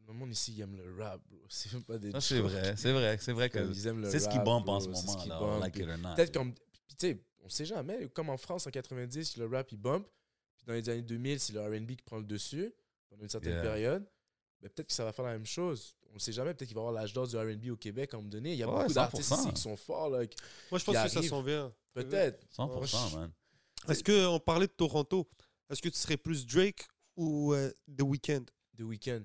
le 0.08 0.14
monde 0.14 0.32
ici, 0.32 0.54
il 0.54 0.62
aime 0.62 0.76
le 0.76 1.02
rap, 1.02 1.22
bro. 1.30 1.40
C'est 1.50 1.72
même 1.74 1.84
pas 1.84 1.98
des. 1.98 2.12
C'est 2.20 2.40
vrai. 2.40 2.76
C'est 2.78 2.92
vrai. 2.92 3.18
C'est 3.20 3.32
vrai 3.32 3.50
que 3.50 3.74
c'est 3.74 4.20
ce 4.20 4.30
qui 4.30 4.40
bombe 4.40 4.68
en 4.70 4.80
ce 4.80 4.88
moment, 4.90 5.16
qui 5.16 5.30
là. 5.30 5.60
Like. 5.60 5.74
Peut-être 6.16 6.34
comme. 6.34 6.54
Puis 6.54 6.96
tu 6.98 7.08
sais, 7.08 7.24
on 7.40 7.50
sait 7.50 7.66
jamais. 7.66 8.08
Comme 8.10 8.30
en 8.30 8.38
France 8.38 8.68
en 8.68 8.72
90, 8.72 9.38
le 9.38 9.46
rap 9.48 9.72
il 9.72 9.78
bump. 9.78 10.08
Puis 10.66 10.68
dans 10.68 10.74
les 10.74 10.89
années 10.89 11.01
2000, 11.03 11.39
c'est 11.39 11.53
le 11.53 11.61
RB 11.61 11.89
qui 11.95 12.03
prend 12.03 12.18
le 12.18 12.24
dessus 12.26 12.74
pendant 13.09 13.22
une 13.24 13.30
certaine 13.30 13.53
Yeah. 13.53 13.61
période. 13.61 14.09
Mais 14.61 14.70
peut-être 14.70 14.88
que 14.88 14.93
ça 14.93 15.05
va 15.05 15.13
faire 15.13 15.26
la 15.26 15.34
même 15.34 15.45
chose. 15.45 15.95
On 16.09 16.16
ne 16.16 16.20
sait 16.20 16.32
jamais. 16.32 16.53
Peut-être 16.55 16.68
qu'il 16.70 16.76
va 16.76 16.82
y 16.82 16.86
avoir 16.88 16.93
l'âge 17.01 17.13
d'or 17.13 17.28
du 17.28 17.36
RB 17.38 17.70
au 17.72 17.78
Québec 17.78 18.13
à 18.13 18.18
un 18.18 18.20
moment 18.22 18.30
donné. 18.30 18.53
Il 18.53 18.57
y 18.57 18.63
a 18.63 18.68
Ouais, 18.68 18.82
beaucoup 18.82 18.93
d'artistes 18.93 19.30
100%. 19.30 19.41
ici 19.43 19.53
qui 19.53 19.61
sont 19.61 19.78
forts. 19.78 20.09
Là, 20.09 20.26
qui- 20.26 20.38
Moi, 20.72 20.80
je 20.80 20.86
pense 20.86 20.95
que 20.95 21.07
ça 21.09 21.22
s'en 21.24 21.43
vient. 21.43 21.72
Peut-être. 21.93 22.43
100%, 22.49 23.11
man. 23.18 23.32
Est-ce 23.88 24.03
qu'on 24.03 24.39
parlait 24.39 24.66
de 24.68 24.72
Toronto 24.72 25.30
Est-ce 25.70 25.82
que 25.82 25.89
tu 25.89 25.97
serais 25.99 26.18
plus 26.18 26.45
Drake 26.47 26.88
ou 27.16 27.53
euh, 27.53 27.72
The 27.95 28.01
Weeknd? 28.01 28.45
The 28.78 28.82
Weeknd. 28.82 29.24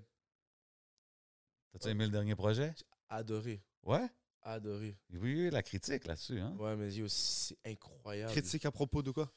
T'as-tu 1.73 1.89
aimé 1.89 2.05
le 2.07 2.11
dernier 2.11 2.35
projet? 2.35 2.75
Adoré. 3.09 3.63
Ouais? 3.85 4.07
Adoré. 4.43 4.97
Oui, 5.11 5.19
oui, 5.45 5.51
la 5.51 5.63
critique 5.63 6.07
là-dessus, 6.07 6.39
hein? 6.41 6.55
Ouais, 6.59 6.75
mais 6.77 6.91
c'est 7.09 7.57
incroyable. 7.65 8.33
Critique 8.33 8.65
à 8.65 8.71
propos 8.71 9.03
de 9.03 9.11
quoi? 9.11 9.31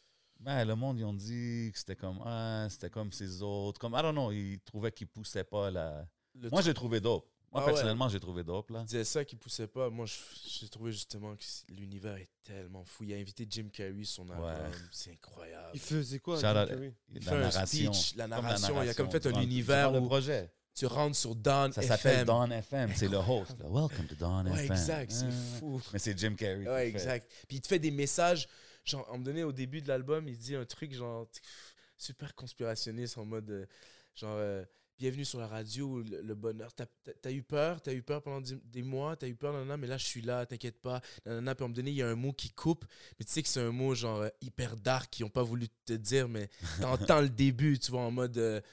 Ben, 0.43 0.65
le 0.65 0.75
monde, 0.75 0.99
ils 0.99 1.05
ont 1.05 1.13
dit 1.13 1.69
que 1.73 1.79
c'était 1.79 1.95
comme, 1.95 2.19
ah, 2.25 2.67
c'était 2.69 2.89
comme 2.89 3.11
ces 3.11 3.41
autres. 3.41 3.79
Comme, 3.79 3.93
I 3.93 4.01
don't 4.01 4.11
know, 4.13 4.31
ils 4.31 4.59
trouvaient 4.59 4.91
qu'ils 4.91 5.07
poussaient 5.07 5.43
pas 5.43 5.71
la. 5.71 6.05
Le 6.39 6.49
Moi, 6.49 6.61
j'ai 6.61 6.73
trouvé 6.73 6.99
dope. 6.99 7.25
Moi, 7.51 7.61
Ah 7.61 7.65
ouais. 7.67 7.71
personnellement, 7.73 8.09
j'ai 8.09 8.19
trouvé 8.19 8.43
dope, 8.43 8.71
là. 8.71 8.79
Il 8.81 8.85
disait 8.85 9.03
ça 9.03 9.23
qui 9.23 9.35
poussait 9.35 9.67
pas. 9.67 9.89
Moi, 9.91 10.07
j'ai 10.47 10.67
trouvé 10.69 10.91
justement 10.91 11.35
que 11.35 11.43
l'univers 11.71 12.15
est 12.17 12.29
tellement 12.43 12.83
fou. 12.83 13.03
Il 13.03 13.13
a 13.13 13.17
invité 13.17 13.45
Jim 13.47 13.67
Carrey 13.71 14.03
son 14.05 14.27
album. 14.31 14.43
Ouais. 14.45 14.71
C'est 14.91 15.11
incroyable. 15.11 15.69
Il 15.75 15.79
faisait 15.79 16.17
quoi 16.19 16.37
Shout 16.37 16.41
Jim 16.47 16.63
out- 16.63 16.67
Carrey? 16.69 16.93
Il 17.09 17.15
la 17.15 17.21
fait 17.21 17.29
un 17.29 17.39
narration. 17.41 17.93
speech, 17.93 18.15
la 18.15 18.23
Comme 18.23 18.31
la 18.31 18.41
narration. 18.41 18.67
Il 18.83 18.89
a 18.89 18.93
comme 18.95 19.05
narration 19.05 19.21
fait 19.31 19.37
un 19.37 19.41
univers 19.41 19.91
le 19.91 19.99
où 19.99 20.05
projet. 20.07 20.51
tu 20.73 20.87
rentres 20.87 21.15
sur 21.15 21.35
Don 21.35 21.71
Ça 21.71 21.83
s'appelle 21.83 22.15
FM. 22.21 22.25
Don 22.25 22.49
FM. 22.49 22.91
C'est 22.95 23.07
le 23.07 23.17
host. 23.17 23.55
là. 23.59 23.65
Welcome 23.69 24.07
to 24.07 24.15
Don 24.15 24.45
Ouais, 24.45 24.63
FM. 24.63 24.71
exact. 24.71 25.11
C'est 25.11 25.25
Ouais. 25.25 25.31
fou. 25.59 25.79
Mais 25.93 25.99
c'est 25.99 26.17
Jim 26.17 26.33
Carrey. 26.35 26.67
Ouais, 26.67 26.85
fait. 26.85 26.87
exact. 26.89 27.31
Puis 27.47 27.57
il 27.57 27.61
te 27.61 27.67
fait 27.67 27.77
des 27.79 27.91
messages. 27.91 28.47
Genre, 28.86 29.01
à 29.07 29.09
un 29.09 29.11
moment 29.13 29.23
donné, 29.23 29.43
au 29.43 29.51
début 29.51 29.81
de 29.81 29.88
l'album, 29.88 30.27
il 30.27 30.38
dit 30.38 30.55
un 30.55 30.65
truc 30.65 30.93
genre 30.93 31.27
super 31.97 32.36
conspirationniste 32.36 33.17
en 33.17 33.25
mode 33.25 33.49
euh, 33.49 33.65
genre 34.15 34.36
euh, 34.38 34.65
bienvenue 34.99 35.23
sur 35.23 35.39
la 35.39 35.47
radio, 35.47 36.01
le, 36.01 36.21
le 36.21 36.36
bonheur. 36.36 36.73
T'as 36.73 36.86
as, 37.23 37.31
eu 37.31 37.43
peur, 37.43 37.81
t'as 37.81 37.93
eu 37.93 38.01
peur 38.03 38.21
pendant 38.21 38.41
des 38.65 38.81
mois, 38.81 39.15
t'as 39.15 39.27
eu 39.27 39.36
peur, 39.36 39.53
nanana, 39.53 39.77
mais 39.77 39.88
là 39.88 39.97
je 39.97 40.05
suis 40.05 40.21
là, 40.21 40.45
t'inquiète 40.45 40.81
pas. 40.81 41.01
Nanana. 41.25 41.55
Puis 41.55 41.63
à 41.63 41.65
un 41.65 41.67
moment 41.67 41.75
donné, 41.75 41.91
il 41.91 41.97
y 41.97 42.01
a 42.01 42.09
un 42.09 42.15
mot 42.15 42.34
qui 42.34 42.49
coupe, 42.51 42.86
mais 43.17 43.25
tu 43.25 43.31
sais 43.31 43.41
que 43.41 43.47
c'est 43.49 43.61
un 43.61 43.71
mot 43.71 43.95
genre 43.95 44.21
euh, 44.21 44.29
hyper 44.41 44.75
dark 44.75 45.09
qu'ils 45.09 45.25
ont 45.25 45.29
pas 45.29 45.43
voulu 45.43 45.67
te 45.86 45.93
dire, 45.93 46.27
mais 46.27 46.49
t'entends 46.81 47.21
le 47.21 47.29
début, 47.29 47.79
tu 47.79 47.91
vois, 47.91 48.01
en 48.01 48.11
mode 48.11 48.63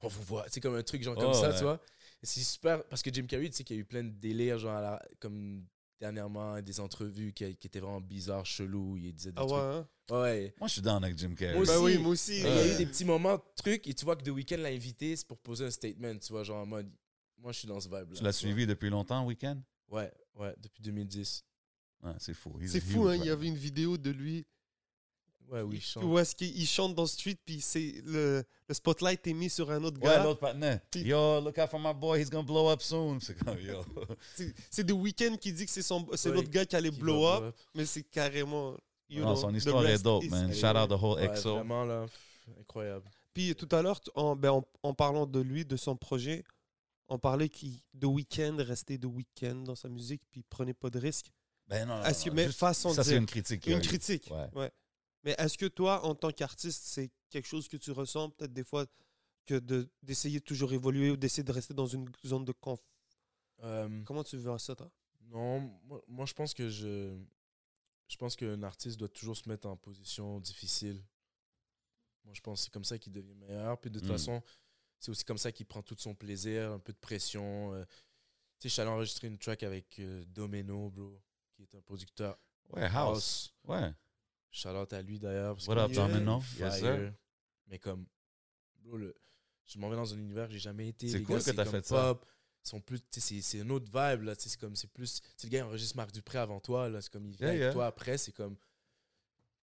on 0.00 0.08
vous 0.08 0.22
voit. 0.22 0.46
C'est 0.48 0.60
comme 0.60 0.76
un 0.76 0.82
truc 0.82 1.02
genre 1.02 1.16
comme 1.16 1.30
Oh, 1.30 1.34
ça, 1.34 1.50
ouais. 1.50 1.56
tu 1.56 1.62
vois. 1.64 1.80
C'est 2.22 2.40
super 2.40 2.82
parce 2.84 3.02
que 3.02 3.12
Jim 3.12 3.26
Carrey, 3.26 3.50
tu 3.50 3.56
sais 3.56 3.64
qu'il 3.64 3.76
y 3.76 3.78
a 3.78 3.82
eu 3.82 3.84
plein 3.84 4.02
de 4.04 4.10
délires, 4.10 4.58
genre 4.58 4.76
à 4.76 4.80
la- 4.80 5.02
comme 5.20 5.64
dernièrement, 5.98 6.60
des 6.62 6.80
entrevues 6.80 7.32
qui, 7.32 7.56
qui 7.56 7.66
étaient 7.66 7.80
vraiment 7.80 8.00
bizarres, 8.00 8.44
chelous. 8.46 8.96
Il 8.96 9.12
disait 9.14 9.32
des 9.32 9.38
Ah 9.40 9.44
ouais, 9.44 9.50
trucs. 9.50 9.60
hein? 9.60 9.88
Ouais. 10.22 10.54
Moi, 10.58 10.68
je 10.68 10.72
suis 10.74 10.82
down 10.82 11.02
avec 11.02 11.18
Jim 11.18 11.34
Carrey. 11.34 11.54
Moi 11.54 11.64
Bah 11.64 11.78
aussi. 11.78 11.96
oui, 11.96 12.02
moi 12.02 12.10
aussi. 12.12 12.36
Il 12.38 12.42
y 12.44 12.46
a 12.46 12.74
eu 12.74 12.76
des 12.76 12.86
petits 12.86 13.04
moments, 13.04 13.38
trucs, 13.56 13.86
et 13.88 13.94
tu 13.94 14.04
vois 14.04 14.16
que 14.16 14.22
The 14.22 14.28
Weeknd 14.28 14.58
l'a 14.58 14.68
invité, 14.68 15.16
c'est 15.16 15.26
pour 15.26 15.38
poser 15.38 15.64
un 15.66 15.70
statement, 15.70 16.16
tu 16.18 16.32
vois, 16.32 16.44
genre 16.44 16.58
en 16.62 16.66
mode, 16.66 16.90
moi 17.38 17.52
je 17.52 17.58
suis 17.60 17.68
dans 17.68 17.80
ce 17.80 17.88
vibe-là. 17.88 18.16
Tu 18.16 18.22
l'as 18.22 18.32
suivi 18.32 18.66
depuis 18.66 18.90
longtemps, 18.90 19.24
Weekend? 19.26 19.62
Ouais, 19.88 20.12
ouais, 20.34 20.54
depuis 20.62 20.82
2010. 20.82 21.44
Ouais, 22.02 22.12
c'est 22.18 22.34
fou. 22.34 22.56
C'est 22.66 22.80
fou, 22.80 23.08
hein. 23.08 23.16
Il 23.16 23.24
y 23.24 23.30
avait 23.30 23.46
une 23.46 23.56
vidéo 23.56 23.96
de 23.96 24.10
lui 24.10 24.46
Ouais, 25.48 25.60
oui, 25.62 25.78
je 25.80 25.86
chante. 25.86 26.04
où 26.04 26.18
est-ce 26.18 26.34
qu'il 26.34 26.66
chante 26.66 26.94
dans 26.94 27.02
le 27.02 27.08
street, 27.08 27.36
puis 27.44 27.60
c'est 27.60 28.02
le, 28.04 28.42
le 28.68 28.74
spotlight 28.74 29.24
est 29.26 29.32
mis 29.32 29.48
sur 29.48 29.70
un 29.70 29.82
autre 29.84 29.98
Ouais, 30.00 30.06
gars. 30.08 30.24
l'autre 30.24 30.40
partenaire. 30.40 30.80
Puis- 30.90 31.02
Yo, 31.02 31.40
look 31.40 31.56
out 31.58 31.68
for 31.70 31.78
my 31.78 31.94
boy, 31.94 32.20
he's 32.20 32.30
gonna 32.30 32.42
blow 32.42 32.68
up 32.70 32.82
soon. 32.82 33.20
C'est 33.20 33.34
comme, 33.38 33.58
yo. 33.60 33.84
C'est- 34.70 34.84
The 34.84 34.90
Weeknd 34.92 35.36
qui 35.40 35.52
dit 35.52 35.64
que 35.66 35.70
c'est 35.70 35.82
son- 35.82 36.06
c'est 36.14 36.30
Ouais, 36.30 36.34
l'autre 36.36 36.50
gars 36.50 36.64
qui 36.66 36.74
allait 36.76 36.90
Qui 36.90 36.98
blow 36.98 37.26
up, 37.26 37.54
mais 37.74 37.86
c'est 37.86 38.02
carrément. 38.02 38.76
you 39.08 39.20
Non, 39.22 39.34
know, 39.34 39.36
son 39.36 39.54
histoire 39.54 39.86
est 39.86 40.02
dope, 40.02 40.24
man. 40.24 40.52
Shout 40.52 40.66
out 40.76 40.88
the 40.88 41.00
whole 41.00 41.18
Ouais, 41.20 41.26
EXO. 41.26 41.54
Vraiment, 41.54 41.84
là, 41.84 42.06
pff, 42.06 42.58
incroyable. 42.60 43.04
Puis 43.32 43.54
tout 43.54 43.68
à 43.70 43.82
l'heure, 43.82 44.00
tu- 44.00 44.10
en, 44.14 44.34
ben, 44.34 44.50
en, 44.50 44.64
en 44.82 44.94
parlant 44.94 45.26
de 45.26 45.38
lui, 45.40 45.64
de 45.64 45.76
son 45.76 45.94
projet, 45.96 46.42
on 47.08 47.18
parlait 47.20 47.48
qu'il 47.48 47.74
The 48.00 48.04
Weeknd 48.06 48.56
restait 48.58 48.98
The 48.98 49.04
Weeknd 49.04 49.62
dans 49.64 49.76
sa 49.76 49.88
musique, 49.88 50.22
puis 50.32 50.40
il 50.40 50.44
prenait 50.44 50.74
pas 50.74 50.90
de 50.90 50.98
risques. 50.98 51.30
Ben 51.68 51.86
non, 51.86 51.96
non, 51.98 52.02
non, 52.02 52.32
mais 52.32 52.46
juste- 52.46 52.58
façon 52.58 52.92
ça, 52.92 53.04
c'est 53.04 53.16
une 53.16 53.26
critique. 53.26 53.64
une 53.66 53.78
eu. 53.78 53.80
critique. 53.82 54.28
Ouais. 54.32 54.48
Ouais. 54.60 54.70
Mais 55.26 55.34
est-ce 55.38 55.58
que 55.58 55.66
toi, 55.66 56.04
en 56.06 56.14
tant 56.14 56.30
qu'artiste, 56.30 56.84
c'est 56.84 57.10
quelque 57.30 57.48
chose 57.48 57.66
que 57.68 57.76
tu 57.76 57.90
ressens 57.90 58.30
peut-être 58.30 58.52
des 58.52 58.62
fois 58.62 58.86
que 59.44 59.58
de- 59.58 59.90
d'essayer 60.02 60.38
de 60.38 60.44
toujours 60.44 60.72
évoluer 60.72 61.10
ou 61.10 61.16
d'essayer 61.16 61.42
de 61.42 61.50
rester 61.52 61.74
dans 61.74 61.86
une 61.86 62.08
zone 62.24 62.44
de 62.44 62.52
conf. 62.52 62.80
Euh, 63.64 64.02
Comment 64.04 64.22
tu 64.22 64.36
vois 64.36 64.58
ça, 64.60 64.76
toi? 64.76 64.88
Non, 65.22 65.58
moi, 65.84 66.00
moi, 66.06 66.26
je 66.26 66.32
pense 66.32 66.54
que 66.54 66.68
je. 66.70 67.18
Je 68.08 68.16
pense 68.16 68.36
qu'un 68.36 68.62
artiste 68.62 68.98
doit 68.98 69.08
toujours 69.08 69.36
se 69.36 69.48
mettre 69.48 69.66
en 69.66 69.76
position 69.76 70.38
difficile. 70.38 71.04
Moi, 72.24 72.34
je 72.34 72.40
pense 72.40 72.60
que 72.60 72.64
c'est 72.66 72.72
comme 72.72 72.84
ça 72.84 72.96
qu'il 72.98 73.12
devient 73.12 73.34
meilleur. 73.34 73.80
Puis 73.80 73.90
de 73.90 73.98
toute 73.98 74.08
Mm. 74.08 74.12
façon, 74.12 74.42
c'est 75.00 75.10
aussi 75.10 75.24
comme 75.24 75.38
ça 75.38 75.50
qu'il 75.50 75.66
prend 75.66 75.82
tout 75.82 75.96
son 75.98 76.14
plaisir, 76.14 76.70
un 76.70 76.78
peu 76.78 76.92
de 76.92 76.98
pression. 76.98 77.74
euh. 77.74 77.84
Tu 77.84 77.92
sais, 78.62 78.68
je 78.68 78.72
suis 78.74 78.80
allé 78.82 78.90
enregistrer 78.90 79.26
une 79.26 79.38
track 79.38 79.64
avec 79.64 79.98
euh, 79.98 80.24
Domino, 80.28 80.88
bro, 80.90 81.20
qui 81.56 81.62
est 81.64 81.74
un 81.74 81.80
producteur 81.80 82.38
Ouais, 82.70 82.84
House. 82.86 83.52
Ouais. 83.64 83.92
Shout 84.56 84.70
out 84.70 84.92
à 84.92 85.02
lui 85.02 85.18
d'ailleurs. 85.18 85.56
What 85.66 85.76
up, 85.78 85.90
il 85.90 85.92
est 85.92 85.96
Domino? 85.96 86.42
Yes, 86.58 86.78
sir. 86.78 87.12
Mais 87.68 87.78
comme, 87.78 88.06
bro, 88.80 88.96
le, 88.96 89.14
je 89.66 89.78
m'en 89.78 89.88
vais 89.90 89.96
dans 89.96 90.14
un 90.14 90.18
univers 90.18 90.46
que 90.46 90.52
j'ai 90.54 90.58
jamais 90.60 90.88
été. 90.88 91.08
C'est 91.08 91.22
cool 91.22 91.38
gars, 91.38 91.44
que 91.44 91.50
t'as 91.56 91.64
fait 91.64 91.84
ça. 91.84 92.14
pop. 92.14 92.24
Sont 92.62 92.80
plus, 92.80 92.98
sais, 93.10 93.20
c'est- 93.20 93.42
c'est 93.42 93.58
une 93.58 93.70
autre 93.70 93.86
vibe 93.86 94.22
là. 94.22 94.34
C'est 94.38 94.56
comme, 94.58 94.74
c'est 94.74 94.90
plus, 94.92 95.20
le 95.44 95.48
gars 95.50 95.58
il 95.58 95.62
enregistre 95.62 95.96
Marc 95.96 96.10
Dupré 96.12 96.38
avant 96.38 96.58
toi 96.58 96.88
là. 96.88 97.00
C'est 97.00 97.12
comme 97.12 97.26
il 97.26 97.36
vient 97.36 97.46
Yeah, 97.46 97.50
avec 97.50 97.60
yeah. 97.60 97.72
toi 97.72 97.86
après. 97.86 98.18
C'est 98.18 98.32
comme, 98.32 98.56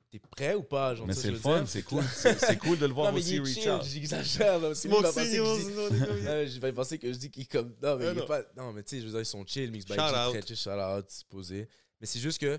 t'es 0.10 0.20
prêt 0.20 0.54
ou 0.56 0.64
pas 0.64 0.94
genre, 0.96 1.08
Mais 1.08 1.14
c'est 1.14 1.24
ce 1.24 1.28
le 1.30 1.38
fun, 1.38 1.66
c'est 1.66 1.82
cool. 1.84 2.04
C'est 2.04 2.58
cool 2.60 2.78
de 2.78 2.86
le 2.86 2.94
voir 2.94 3.12
Non, 3.12 3.18
mais 3.20 3.40
aussi 3.40 3.68
out. 3.70 3.84
J'exagère 3.84 4.60
là. 4.60 4.70
aussi. 4.70 4.88
Lui, 4.88 4.96
il 4.96 5.02
va 5.02 5.12
penser 5.12 5.38
que 5.38 6.46
je 6.46 6.50
dis- 6.52 6.60
vais 6.60 6.74
penser 6.74 7.00
que 7.00 7.12
je 7.12 7.18
dis 7.18 7.32
qu'il 7.32 7.44
est 7.44 7.52
comme. 7.52 7.76
Non, 7.82 7.98
mais 7.98 8.06
il 8.06 8.10
est 8.10 8.14
non. 8.22 8.26
pas. 8.28 8.44
Non, 8.56 8.72
mais 8.72 8.84
tu 8.84 8.92
sais, 8.92 9.02
je 9.02 9.06
veux 9.08 9.12
dire, 9.12 9.20
ils 9.22 9.26
sont 9.26 9.46
chill. 9.46 9.70
Mix 9.72 9.86
by 9.86 9.96
Shout 9.96 10.00
out. 10.02 10.56
shout 10.56 10.70
out, 10.70 11.06
c'est 11.10 11.28
posé. 11.28 11.68
Mais 12.00 12.06
c'est 12.08 12.20
juste 12.20 12.40
que. 12.40 12.58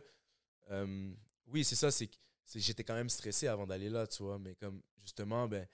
euh, 0.72 1.10
oui, 1.46 1.62
c'est 1.64 1.76
ça, 1.76 1.90
c'est 1.90 2.06
que 2.08 2.16
c'est 2.16 2.18
que 2.18 2.23
j'étais 2.54 2.84
quand 2.84 2.94
même 2.94 3.08
stressé 3.10 3.46
avant 3.48 3.66
d'aller 3.66 3.90
là, 3.90 4.06
tu 4.06 4.22
vois. 4.22 4.38
Mais 4.38 4.54
comme, 4.56 4.80
justement, 5.02 5.46
ben. 5.48 5.66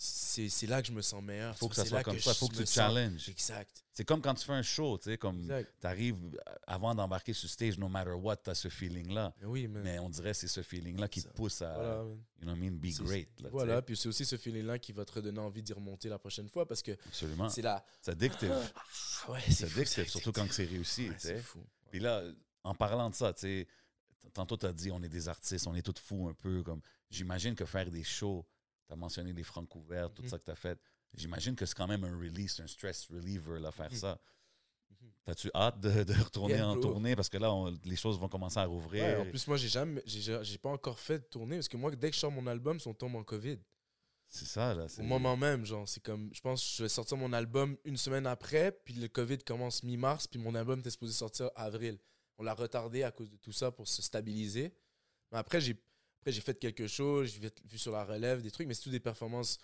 C'est 0.00 0.48
c'est 0.48 0.68
là 0.68 0.80
que 0.80 0.86
je 0.86 0.92
me 0.92 1.02
sens 1.02 1.20
meilleur. 1.20 1.56
Faut 1.58 1.68
que 1.68 1.74
ça 1.74 1.84
soit 1.84 2.04
comme 2.04 2.20
ça, 2.20 2.32
faut 2.32 2.46
que 2.46 2.54
tu 2.54 2.66
challenges. 2.66 3.28
Exact. 3.28 3.84
C'est 3.92 4.04
comme 4.04 4.22
quand 4.22 4.34
tu 4.34 4.44
fais 4.46 4.52
un 4.52 4.62
show, 4.62 4.96
tu 4.96 5.10
sais, 5.10 5.18
comme 5.18 5.52
t'arrives 5.80 6.16
avant 6.68 6.94
d'embarquer 6.94 7.32
sur 7.32 7.48
stage, 7.50 7.76
no 7.78 7.88
matter 7.88 8.12
what, 8.12 8.36
t'as 8.36 8.54
ce 8.54 8.68
feeling-là. 8.68 9.34
Oui, 9.42 9.66
mais. 9.66 9.80
Mais 9.82 9.98
on 9.98 10.08
dirait 10.08 10.30
que 10.30 10.36
c'est 10.36 10.46
ce 10.46 10.62
feeling-là 10.62 11.08
qui 11.08 11.20
te 11.24 11.28
pousse 11.30 11.62
à, 11.62 11.72
Voilà, 11.74 12.04
you 12.04 12.16
know 12.42 12.52
what 12.52 12.56
I 12.58 12.60
mean, 12.60 12.76
be 12.78 12.94
great. 13.04 13.28
là, 13.40 13.48
Voilà, 13.50 13.82
puis 13.82 13.96
c'est 13.96 14.08
aussi 14.08 14.24
ce 14.24 14.36
feeling-là 14.36 14.78
qui 14.78 14.92
va 14.92 15.04
te 15.04 15.10
redonner 15.14 15.40
envie 15.40 15.64
d'y 15.64 15.72
remonter 15.72 16.08
la 16.08 16.20
prochaine 16.20 16.48
fois 16.48 16.64
parce 16.64 16.80
que 16.82 16.92
Absolument. 17.08 17.48
c'est 17.48 17.62
là. 17.62 17.84
C'est 18.00 18.12
addictive. 18.12 18.52
Ah 18.54 19.32
ouais, 19.32 19.40
C'est 19.50 19.66
fou, 19.66 19.80
addictive, 19.80 20.08
surtout 20.08 20.30
quand 20.30 20.46
c'est 20.52 20.66
réussi, 20.66 21.08
Ouais, 21.08 21.14
tu 21.16 21.26
sais. 21.26 21.42
Puis 21.90 21.98
là, 21.98 22.22
en 22.62 22.72
parlant 22.76 23.10
de 23.10 23.16
ça, 23.16 23.32
tu 23.32 23.40
sais, 23.40 23.68
tantôt 24.32 24.56
tu 24.56 24.66
as 24.66 24.72
dit 24.72 24.90
on 24.90 25.02
est 25.02 25.08
des 25.08 25.28
artistes, 25.28 25.66
on 25.66 25.74
est 25.74 25.82
tous 25.82 25.98
fous 26.00 26.28
un 26.28 26.34
peu. 26.34 26.62
comme 26.62 26.80
J'imagine 27.10 27.54
que 27.54 27.64
faire 27.64 27.90
des 27.90 28.04
shows, 28.04 28.46
tu 28.86 28.92
as 28.92 28.96
mentionné 28.96 29.32
les 29.32 29.42
francs 29.42 29.68
couverts, 29.68 30.12
tout 30.12 30.22
Mhm. 30.22 30.28
ça 30.28 30.38
que 30.38 30.44
tu 30.44 30.50
as 30.50 30.56
fait. 30.56 30.78
J'imagine 31.14 31.56
que 31.56 31.64
c'est 31.66 31.74
quand 31.74 31.86
même 31.86 32.04
un 32.04 32.16
release, 32.18 32.60
un 32.60 32.66
stress 32.66 33.06
reliever, 33.10 33.58
là, 33.60 33.72
faire 33.72 33.90
Mhm. 33.90 33.96
ça. 33.96 34.20
Mhm. 34.90 35.10
T'as-tu 35.24 35.50
hâte 35.54 35.80
de, 35.80 36.04
de 36.04 36.12
retourner 36.14 36.54
Yeah, 36.54 36.68
en 36.68 36.72
bro. 36.74 36.82
tournée? 36.82 37.16
Parce 37.16 37.28
que 37.28 37.38
là, 37.38 37.52
on- 37.52 37.74
les 37.84 37.96
choses 37.96 38.18
vont 38.18 38.28
commencer 38.28 38.58
à 38.58 38.64
rouvrir. 38.66 39.02
Ouais, 39.04 39.16
en 39.16 39.24
plus, 39.30 39.46
moi, 39.46 39.56
j'ai 39.56 39.68
jamais, 39.68 40.02
j'ai, 40.06 40.58
pas 40.58 40.70
encore 40.70 40.98
fait 40.98 41.18
de 41.20 41.24
tournée 41.24 41.56
parce 41.56 41.68
que 41.68 41.76
moi, 41.76 41.90
dès 41.94 42.10
que 42.10 42.14
je 42.14 42.20
sors 42.20 42.30
mon 42.32 42.46
album, 42.46 42.78
on 42.86 42.94
tombe 42.94 43.16
en 43.16 43.24
COVID. 43.24 43.58
c'est 44.30 44.44
ça, 44.44 44.74
là. 44.74 44.86
c'est- 44.88 45.00
Au 45.00 45.04
moment 45.06 45.38
même, 45.38 45.64
genre, 45.64 45.88
c'est 45.88 46.02
comme, 46.02 46.28
je 46.34 46.40
pense, 46.42 46.62
que 46.62 46.68
je 46.76 46.82
vais 46.82 46.88
sortir 46.90 47.16
mon 47.16 47.32
album 47.32 47.78
une 47.84 47.96
semaine 47.96 48.26
après, 48.26 48.72
puis 48.84 48.92
le 48.92 49.08
COVID 49.08 49.38
commence 49.38 49.82
mi-mars, 49.82 50.26
puis 50.26 50.38
mon 50.38 50.54
album 50.54 50.80
était 50.80 50.90
supposé 50.90 51.14
sortir 51.14 51.50
avril. 51.56 51.98
On 52.38 52.44
l'a 52.44 52.54
retardé 52.54 53.02
à 53.02 53.10
cause 53.10 53.30
de 53.30 53.36
tout 53.36 53.52
ça 53.52 53.70
pour 53.70 53.86
se 53.88 54.00
stabiliser. 54.00 54.72
Mais 55.32 55.38
après, 55.38 55.60
j'ai, 55.60 55.76
après, 56.20 56.32
j'ai 56.32 56.40
fait 56.40 56.58
quelque 56.58 56.86
chose, 56.86 57.28
j'ai 57.34 57.40
vu- 57.40 57.78
sur 57.78 57.92
la 57.92 58.04
relève 58.04 58.42
des 58.42 58.50
trucs, 58.50 58.66
mais 58.68 58.74
c'est 58.74 58.82
tout 58.82 58.90
des 58.90 59.00
performances. 59.00 59.58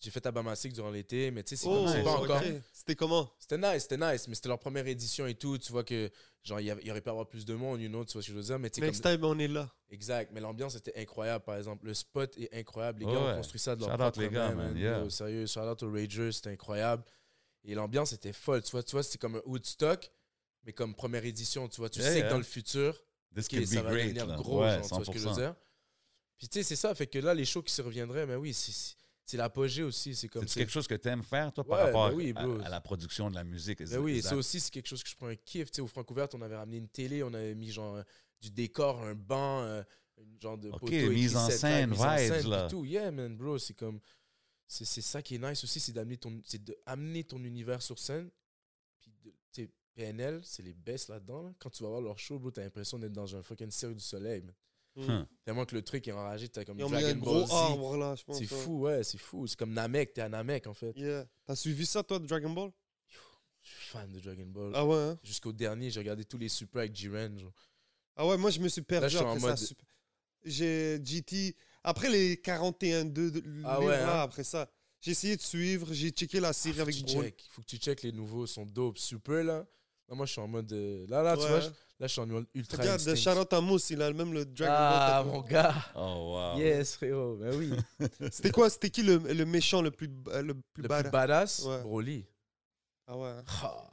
J'ai 0.00 0.10
fait 0.10 0.26
à 0.26 0.32
Bamasic 0.32 0.72
durant 0.74 0.90
l'été, 0.90 1.30
mais 1.30 1.42
tu 1.42 1.56
sais, 1.56 1.62
c'est, 1.62 1.68
Oh, 1.68 1.84
comme- 1.84 1.88
c'est 1.88 1.94
nice. 2.02 2.04
pas 2.04 2.16
encore. 2.18 2.42
C'était 2.72 2.94
comment? 2.96 3.30
C'était 3.38 3.56
nice, 3.56 3.82
c'était 3.84 3.96
nice, 3.96 4.28
mais 4.28 4.34
c'était 4.34 4.48
leur 4.48 4.58
première 4.58 4.86
édition 4.86 5.26
et 5.26 5.34
tout. 5.34 5.56
Tu 5.56 5.72
vois 5.72 5.84
que, 5.84 6.10
genre, 6.42 6.60
il 6.60 6.66
y, 6.66 6.90
aurait 6.90 7.00
pu 7.00 7.08
avoir 7.08 7.26
plus 7.26 7.46
de 7.46 7.54
monde, 7.54 7.80
you 7.80 7.88
know, 7.88 8.04
tu 8.04 8.12
vois 8.12 8.20
ce 8.22 8.26
que 8.26 8.32
je 8.32 8.36
veux 8.38 8.44
dire. 8.44 8.58
Mais 8.58 8.68
tu 8.68 8.74
sais, 8.74 8.80
comme- 8.80 8.88
Next 8.88 9.02
time, 9.02 9.24
on 9.24 9.38
est 9.38 9.48
là. 9.48 9.72
Exact, 9.88 10.30
mais 10.34 10.40
l'ambiance 10.40 10.74
était 10.74 10.92
incroyable, 11.00 11.44
par 11.44 11.56
exemple. 11.56 11.86
Le 11.86 11.94
spot 11.94 12.36
est 12.36 12.52
incroyable. 12.54 13.00
Les 13.00 13.06
Ouais, 13.06 13.12
gars 13.14 13.20
ouais. 13.24 13.32
ont 13.32 13.36
construit 13.36 13.60
ça 13.60 13.76
de 13.76 13.80
leur 13.80 13.90
Shout 13.92 13.96
propre 13.98 14.20
les 14.20 14.28
gars, 14.28 14.48
main, 14.50 14.54
man, 14.56 14.66
man. 14.74 14.76
yeah. 14.76 14.98
Yo, 14.98 15.08
Sérieux, 15.10 15.46
shout 15.46 15.60
out 15.60 15.82
aux 15.82 15.90
Ragers, 15.92 16.32
c'était 16.32 16.50
incroyable. 16.50 17.02
Et 17.64 17.74
l'ambiance 17.74 18.12
était 18.12 18.32
folle. 18.34 18.62
Tu 18.62 18.72
vois, 18.72 18.82
tu 18.82 18.90
vois 18.90 19.02
c'était 19.02 19.16
comme 19.18 19.36
un 19.36 19.42
Woodstock, 19.46 20.10
mais 20.64 20.72
comme 20.72 20.94
première 20.94 21.24
édition. 21.24 21.68
Tu 21.68 21.80
vois, 21.80 21.90
tu 21.90 22.00
Yeah, 22.00 22.08
sais 22.10 22.18
yeah. 22.18 22.26
que 22.26 22.30
dans 22.30 22.38
le 22.38 22.44
futur, 22.44 22.94
This 23.34 23.46
ok, 23.46 23.50
could 23.50 23.66
ça 23.66 23.82
va 23.82 23.90
great. 23.90 24.04
devenir 24.06 24.26
là. 24.26 24.36
gros, 24.36 24.62
ouais, 24.62 24.78
genre, 24.78 24.82
tu 24.88 24.94
vois 24.94 25.04
ce 25.04 25.10
que 25.10 25.18
je 25.18 25.24
veux 25.28 25.34
100%. 25.34 25.36
dire? 25.36 25.54
Puis 26.38 26.48
tu 26.48 26.58
sais, 26.58 26.62
c'est 26.62 26.76
ça. 26.76 26.94
Fait 26.94 27.06
que 27.06 27.18
là, 27.18 27.34
les 27.34 27.44
shows 27.44 27.62
qui 27.62 27.72
se 27.72 27.82
reviendraient, 27.82 28.26
mais 28.26 28.36
oui, 28.36 28.52
c'est- 28.54 28.96
l'apogée 29.36 29.82
aussi. 29.82 30.14
C'est 30.14 30.28
comme 30.28 30.46
C'est 30.46 30.60
quelque 30.60 30.70
chose 30.72 30.86
que 30.86 30.94
tu 30.94 31.08
aimes 31.08 31.22
faire, 31.22 31.52
toi, 31.52 31.64
par 31.64 31.78
rapport 31.78 32.10
ben 32.10 32.14
oui, 32.14 32.32
à- 32.64 32.68
la 32.68 32.80
production 32.80 33.30
de 33.30 33.34
la 33.34 33.44
musique? 33.44 33.82
Ben 33.82 33.98
oui, 33.98 34.20
ça 34.22 34.36
aussi, 34.36 34.60
c'est 34.60 34.70
quelque 34.70 34.86
chose 34.88 35.02
que 35.02 35.08
je 35.08 35.16
prends 35.16 35.28
un 35.28 35.36
kiff. 35.36 35.70
Tu 35.70 35.76
sais, 35.76 35.82
au 35.82 35.86
Francouverte, 35.86 36.34
on 36.34 36.42
avait 36.42 36.56
ramené 36.56 36.76
une 36.76 36.88
télé, 36.88 37.22
on 37.22 37.32
avait 37.34 37.54
mis 37.54 37.70
genre 37.70 38.02
du 38.40 38.50
décor, 38.50 39.00
un 39.02 39.14
banc, 39.14 39.62
euh, 39.62 39.82
une 40.18 40.40
genre 40.40 40.58
de 40.58 40.70
poteau 40.70 40.86
mise 41.10 41.34
en 41.36 41.48
scène, 41.50 41.92
en 41.92 41.96
vibes, 41.96 42.32
scène, 42.34 42.48
là. 42.50 42.68
tout. 42.68 42.84
Yeah, 42.84 43.10
man, 43.10 43.36
bro, 43.36 43.58
c'est 43.58 43.74
comme... 43.74 43.98
C'est 44.66 44.84
ça 45.02 45.22
qui 45.22 45.36
est 45.36 45.38
nice 45.38 45.62
aussi, 45.64 45.78
c'est 45.80 45.92
d'amener 45.92 46.16
ton, 46.16 46.40
c'est 46.44 46.62
de 46.62 46.76
amener 46.86 47.22
ton 47.24 47.42
univers 47.44 47.80
sur 47.82 47.98
scène. 47.98 48.30
Puis, 49.00 49.12
de- 49.24 49.30
tu 49.52 49.62
sais, 49.64 49.70
PNL, 49.94 50.40
c'est 50.44 50.62
les 50.62 50.74
best 50.74 51.08
là-dedans. 51.08 51.42
là. 51.42 51.52
Quand 51.58 51.70
tu 51.70 51.82
vas 51.82 51.88
voir 51.88 52.00
leur 52.00 52.18
show, 52.18 52.38
bro, 52.38 52.50
t'as 52.50 52.62
l'impression 52.62 52.98
d'être 52.98 53.12
dans 53.12 53.34
un 53.36 53.42
fucking 53.42 53.70
cirque 53.70 53.94
du 53.94 54.04
soleil. 54.04 54.42
man. 54.42 54.54
Hum. 54.96 55.26
Tellement 55.44 55.64
que 55.64 55.74
le 55.74 55.82
truc 55.82 56.06
est 56.06 56.12
enragé, 56.12 56.48
t'as 56.48 56.64
comme 56.64 56.78
Ils 56.78 56.84
ont 56.84 56.88
mis 56.88 56.96
un 56.98 57.00
Dragon 57.00 57.18
gros 57.20 57.40
Ball 57.40 57.46
Z. 57.48 57.52
arbre 57.52 57.96
là, 57.96 58.14
je 58.14 58.22
pense. 58.22 58.38
C'est 58.38 58.52
ouais. 58.52 58.60
fou, 58.62 58.80
ouais, 58.82 59.02
c'est 59.02 59.18
fou. 59.18 59.44
C'est 59.48 59.56
comme 59.58 59.72
Namek, 59.72 60.12
t'es 60.14 60.20
à 60.20 60.28
Namek 60.28 60.66
en 60.68 60.74
fait. 60.74 60.92
Yeah. 60.96 61.26
T'as 61.46 61.56
suivi 61.56 61.84
ça, 61.84 62.02
toi, 62.04 62.20
de 62.20 62.26
Dragon 62.26 62.50
Ball? 62.50 62.70
Je 63.60 63.70
suis 63.70 63.86
fan 63.88 64.12
de 64.12 64.20
Dragon 64.20 64.46
Ball. 64.46 64.72
Ah 64.74 64.84
ouais, 64.86 64.94
hein? 64.96 65.18
Jusqu'au 65.24 65.52
dernier, 65.52 65.90
j'ai 65.90 65.98
regardé 65.98 66.24
tous 66.24 66.38
les 66.38 66.48
super 66.48 66.80
avec 66.80 66.94
Jiren. 66.94 67.36
genre. 67.38 67.52
Ah 68.14 68.26
ouais, 68.26 68.36
moi, 68.36 68.50
je 68.50 68.60
me 68.60 68.68
suis 68.68 68.82
perdu 68.82 69.02
Là, 69.04 69.08
je 69.08 69.16
suis 69.16 69.24
en 69.24 69.30
après 69.30 69.40
ça. 69.40 69.46
mode- 69.48 69.58
super- 69.58 69.86
J'ai 70.44 71.00
GT. 71.04 71.56
Après 71.82 72.08
les 72.10 72.36
41-2 72.36 73.30
de 73.30 73.42
Ah 73.64 73.80
ouais, 73.80 73.86
là, 73.88 74.20
hein? 74.20 74.22
après 74.22 74.44
ça, 74.44 74.70
j'ai 75.00 75.10
essayé 75.12 75.36
de 75.36 75.42
suivre. 75.42 75.92
J'ai 75.92 76.10
checké 76.10 76.38
la 76.40 76.52
série 76.52 76.76
faut 76.76 76.82
avec 76.82 76.94
tu 76.94 77.02
Broly. 77.02 77.20
check. 77.30 77.44
Faut 77.50 77.62
que 77.62 77.66
tu 77.66 77.76
check 77.78 78.02
les 78.02 78.12
nouveaux, 78.12 78.46
sont 78.46 78.64
dope. 78.66 78.98
Super 78.98 79.42
là. 79.42 79.66
Là, 80.08 80.14
moi, 80.14 80.26
je 80.26 80.32
suis 80.32 80.40
en 80.40 80.48
mode. 80.48 80.70
euh, 80.72 81.06
Là, 81.08 81.22
là, 81.22 81.36
tu 81.36 81.42
Ouais, 81.42 81.48
vois, 81.48 81.60
je- 81.60 81.66
là, 81.68 82.06
je 82.06 82.06
suis 82.08 82.20
en 82.20 82.26
mode 82.26 82.46
ultra. 82.54 82.78
Regarde, 82.82 83.00
instinct. 83.00 83.14
Charlotte 83.16 83.52
Amos, 83.52 83.78
il 83.90 84.02
a 84.02 84.10
le 84.10 84.14
même 84.16 84.32
le 84.34 84.44
Dragon 84.44 84.72
Ah, 84.76 85.22
Ball. 85.24 85.32
mon 85.32 85.40
gars. 85.42 85.74
Oh, 85.96 86.34
wow. 86.54 86.58
Yes, 86.58 86.96
frérot. 86.96 87.36
Ben 87.36 87.54
oui. 87.56 87.70
C'était 88.30 88.50
quoi 88.50 88.68
C'était 88.68 88.90
qui 88.90 89.02
le, 89.02 89.16
le 89.18 89.44
méchant 89.46 89.80
le 89.82 89.90
plus, 89.90 90.10
euh, 90.28 90.42
le 90.42 90.54
plus 90.54 90.82
Le 90.82 90.88
bad 90.88 91.04
plus 91.04 91.10
badass, 91.10 91.64
Ouais. 91.64 91.80
Broly. 91.82 92.26
Ah 93.06 93.16
ouais. 93.16 93.28
hein? 93.28 93.44
Ah, 93.62 93.90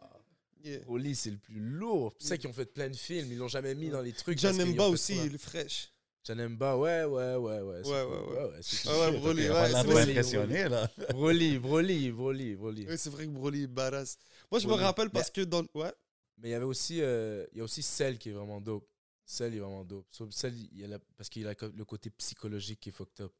Yeah. 0.64 0.78
Broly, 0.86 1.16
c'est 1.16 1.32
le 1.32 1.38
plus 1.40 1.60
lourd. 1.60 2.14
C'est 2.20 2.28
ça 2.28 2.38
qu'ils 2.38 2.48
ont 2.48 2.54
fait 2.54 2.68
plein 2.68 2.88
de 2.88 2.96
films. 2.96 3.32
Ils 3.32 3.38
l'ont 3.40 3.48
jamais 3.48 3.74
mis 3.74 3.90
dans 3.90 4.02
les 4.02 4.12
trucs. 4.14 4.38
John 4.38 4.56
parce 4.56 4.64
qu'ils 4.64 4.76
Mba 4.76 4.84
ont 4.84 4.88
fait 4.90 4.94
aussi, 4.94 5.16
il 5.26 5.34
est 5.34 5.38
fraîche. 5.40 5.91
Janemba, 6.24 6.78
ouais, 6.78 7.04
ouais, 7.06 7.36
ouais, 7.36 7.62
ouais. 7.62 7.82
Ouais, 7.88 8.04
ouais, 8.04 8.46
ouais. 8.52 8.60
c'est 8.62 8.88
Ah 8.90 9.00
ouais. 9.00 9.18
Broly, 9.20 9.48
a 9.48 9.54
ouais, 9.54 9.70
l'air 9.72 9.84
vrai. 9.84 10.02
impressionné, 10.12 10.70
là. 10.70 10.90
Broly, 11.10 11.58
Broly, 11.58 12.12
Broly, 12.12 12.56
Broly. 12.56 12.86
Oui, 12.88 12.98
c'est 12.98 13.10
vrai 13.10 13.26
que 13.26 13.32
Broly 13.32 13.64
est 13.64 13.68
badass. 13.68 14.18
Moi, 14.52 14.60
je 14.60 14.68
me 14.68 14.74
rappelle 14.74 15.10
parce 15.10 15.32
que 15.32 15.42
dans. 15.42 15.64
Ouais. 15.74 15.92
Mais 16.38 16.50
il 16.50 16.52
y 16.52 16.56
avait 16.56 16.66
aussi, 16.66 17.02
euh, 17.02 17.46
il 17.54 17.58
y 17.58 17.62
a 17.62 17.64
aussi 17.64 17.82
Cell 17.82 18.18
qui 18.20 18.30
est 18.30 18.34
vraiment 18.34 18.62
dope. 18.62 18.88
Cell 19.26 19.54
est 19.56 19.60
vraiment 19.60 19.84
dope. 19.84 20.06
Cell, 20.32 20.54
il 20.56 20.80
y 20.80 20.84
a 20.84 20.88
la- 20.88 21.00
parce 21.18 21.30
qu'il 21.30 21.48
a 21.48 21.54
le 21.76 21.86
côté 21.86 22.10
psychologique 22.12 22.80
qui 22.80 22.90
est 22.90 22.92
fucked 22.92 23.22
up. 23.26 23.34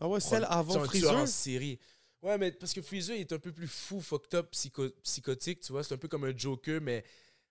Ah 0.00 0.08
ouais, 0.08 0.20
celle 0.20 0.42
Genre 0.42 0.52
avant 0.52 0.72
tueur 0.74 0.82
en 0.84 0.86
Freezer? 0.88 1.28
série. 1.28 1.78
Ouais, 2.22 2.38
mais 2.38 2.52
parce 2.52 2.72
que 2.72 2.80
Freezer 2.82 3.16
il 3.16 3.20
est 3.20 3.32
un 3.32 3.38
peu 3.38 3.52
plus 3.52 3.66
fou, 3.68 4.00
fucked 4.00 4.34
up, 4.34 4.50
psycho- 4.52 4.90
psychotique, 5.02 5.60
tu 5.60 5.72
vois. 5.72 5.82
C'est 5.84 5.94
un 5.94 5.98
peu 5.98 6.08
comme 6.08 6.24
un 6.24 6.36
Joker, 6.36 6.80
mais 6.80 7.04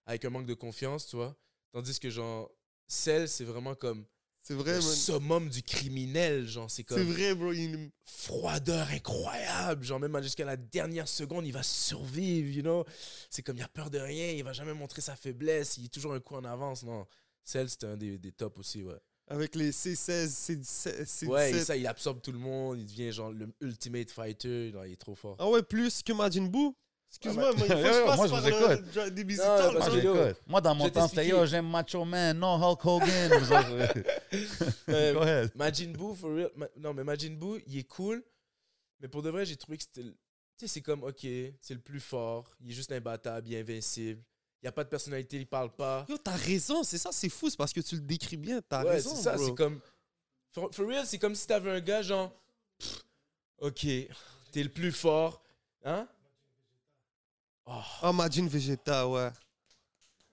avec 0.05 0.23
un 0.25 0.29
manque 0.29 0.45
de 0.47 0.53
confiance, 0.53 1.07
tu 1.07 1.17
vois. 1.17 1.35
Tandis 1.71 1.99
que, 1.99 2.09
genre, 2.09 2.49
Cell, 2.87 3.27
c'est 3.27 3.43
vraiment 3.43 3.75
comme 3.75 4.05
C'est 4.43 4.55
vrai, 4.55 4.73
le 4.73 4.79
man. 4.81 4.95
summum 4.95 5.49
du 5.49 5.61
criminel, 5.63 6.47
genre. 6.47 6.69
C'est 6.69 6.77
C'est 6.77 6.83
comme 6.95 7.11
vrai, 7.11 7.35
bro. 7.35 7.51
il- 7.53 7.91
froideur 8.05 8.87
incroyable. 8.89 9.83
Genre, 9.83 9.99
même 9.99 10.21
jusqu'à 10.21 10.45
la 10.45 10.57
dernière 10.57 11.07
seconde, 11.07 11.45
il 11.45 11.51
va 11.53 11.63
survivre, 11.63 12.49
you 12.49 12.61
know? 12.61 12.85
C'est 13.29 13.43
comme, 13.43 13.57
il 13.57 13.63
a 13.63 13.67
peur 13.67 13.89
de 13.89 13.99
rien, 13.99 14.31
il 14.31 14.43
va 14.43 14.53
jamais 14.53 14.73
montrer 14.73 15.01
sa 15.01 15.15
faiblesse, 15.15 15.77
il 15.77 15.85
est 15.85 15.89
toujours 15.93 16.13
un 16.13 16.19
coup 16.19 16.35
en 16.35 16.43
avance, 16.43 16.83
non? 16.83 17.05
Cell, 17.43 17.69
c'était 17.69 17.87
un 17.87 17.97
des, 17.97 18.17
des 18.17 18.31
tops 18.31 18.59
aussi, 18.59 18.83
ouais. 18.83 18.99
Avec 19.27 19.55
les 19.55 19.71
C16, 19.71 20.27
C17. 20.27 21.05
C17. 21.05 21.27
Ouais, 21.27 21.51
et 21.51 21.63
ça, 21.63 21.77
il 21.77 21.87
absorbe 21.87 22.21
tout 22.21 22.31
le 22.33 22.37
monde, 22.39 22.79
il 22.79 22.85
devient 22.85 23.11
genre 23.11 23.31
le 23.31 23.47
ultimate 23.61 24.11
fighter, 24.11 24.69
il 24.85 24.91
est 24.91 24.95
trop 24.99 25.15
fort. 25.15 25.37
Ah 25.39 25.49
ouais, 25.49 25.63
plus 25.63 26.03
que 26.03 26.11
Majin 26.13 26.47
Buu? 26.47 26.73
Excuse-moi, 27.13 27.51
mais 27.57 27.61
il 27.61 27.67
faut 27.67 27.67
que 27.67 27.75
je 27.93 28.05
passe 28.05 28.17
moi, 28.17 28.27
je 28.27 28.31
par 28.31 28.41
vous 28.41 28.47
le- 28.47 29.77
parce 29.77 29.89
Moi, 29.91 29.99
j'écoute. 30.01 30.41
Moi, 30.47 30.61
dans 30.61 30.75
mon 30.75 30.89
temps, 30.89 31.07
c'était 31.09 31.27
yo, 31.27 31.45
j'aime 31.45 31.69
Macho 31.69 32.05
Man, 32.05 32.39
non 32.39 32.55
Hulk 32.55 32.85
Hogan. 32.85 33.31
Vous 33.37 33.51
autres, 33.51 33.93
Euh, 34.89 35.13
Go 35.13 35.19
ahead. 35.21 35.51
Majin 35.55 35.91
Buu, 35.91 36.15
for 36.15 36.33
real. 36.33 36.49
Ma- 36.55 36.67
non, 36.77 36.93
mais 36.93 37.03
Majin 37.03 37.31
Buu, 37.35 37.61
il 37.67 37.77
est 37.79 37.83
cool. 37.83 38.23
Mais 39.01 39.07
pour 39.09 39.21
de 39.21 39.29
vrai, 39.29 39.45
j'ai 39.45 39.57
trouvé 39.57 39.77
que 39.77 39.83
c'était. 39.83 40.03
Tu 40.03 40.13
sais, 40.57 40.67
c'est 40.67 40.81
comme, 40.81 41.03
ok, 41.03 41.19
c'est 41.21 41.73
le 41.73 41.79
plus 41.79 41.99
fort. 41.99 42.49
Il 42.61 42.69
est 42.71 42.73
juste 42.73 42.91
imbattable, 42.91 43.47
il 43.47 43.55
est 43.55 43.59
invincible. 43.59 44.21
Il 44.61 44.65
n'y 44.65 44.69
a 44.69 44.71
pas 44.71 44.83
de 44.83 44.89
personnalité, 44.89 45.37
il 45.37 45.47
parle 45.47 45.71
pas. 45.75 46.05
Yo, 46.07 46.17
t'as 46.17 46.35
raison, 46.35 46.83
c'est 46.83 46.97
ça, 46.99 47.09
c'est 47.11 47.29
fou, 47.29 47.49
c'est 47.49 47.57
parce 47.57 47.73
que 47.73 47.81
tu 47.81 47.95
le 47.95 48.01
décris 48.01 48.37
bien. 48.37 48.61
T'as 48.69 48.83
ouais, 48.83 48.91
raison. 48.91 49.15
c'est 49.15 49.23
ça, 49.23 49.37
c'est 49.37 49.53
comme. 49.55 49.79
For, 50.53 50.69
for 50.73 50.87
real, 50.87 51.05
c'est 51.05 51.17
comme 51.17 51.35
si 51.35 51.45
t'avais 51.47 51.71
un 51.71 51.79
gars, 51.81 52.03
genre. 52.03 52.31
pff, 52.77 53.03
ok, 53.57 53.81
t'es 54.51 54.63
le 54.63 54.69
plus 54.69 54.91
fort. 54.91 55.41
Hein? 55.83 56.07
Oh, 57.73 57.81
Ah, 58.01 58.11
Majin 58.13 58.47
Vegeta, 58.47 59.07
ouais. 59.07 59.29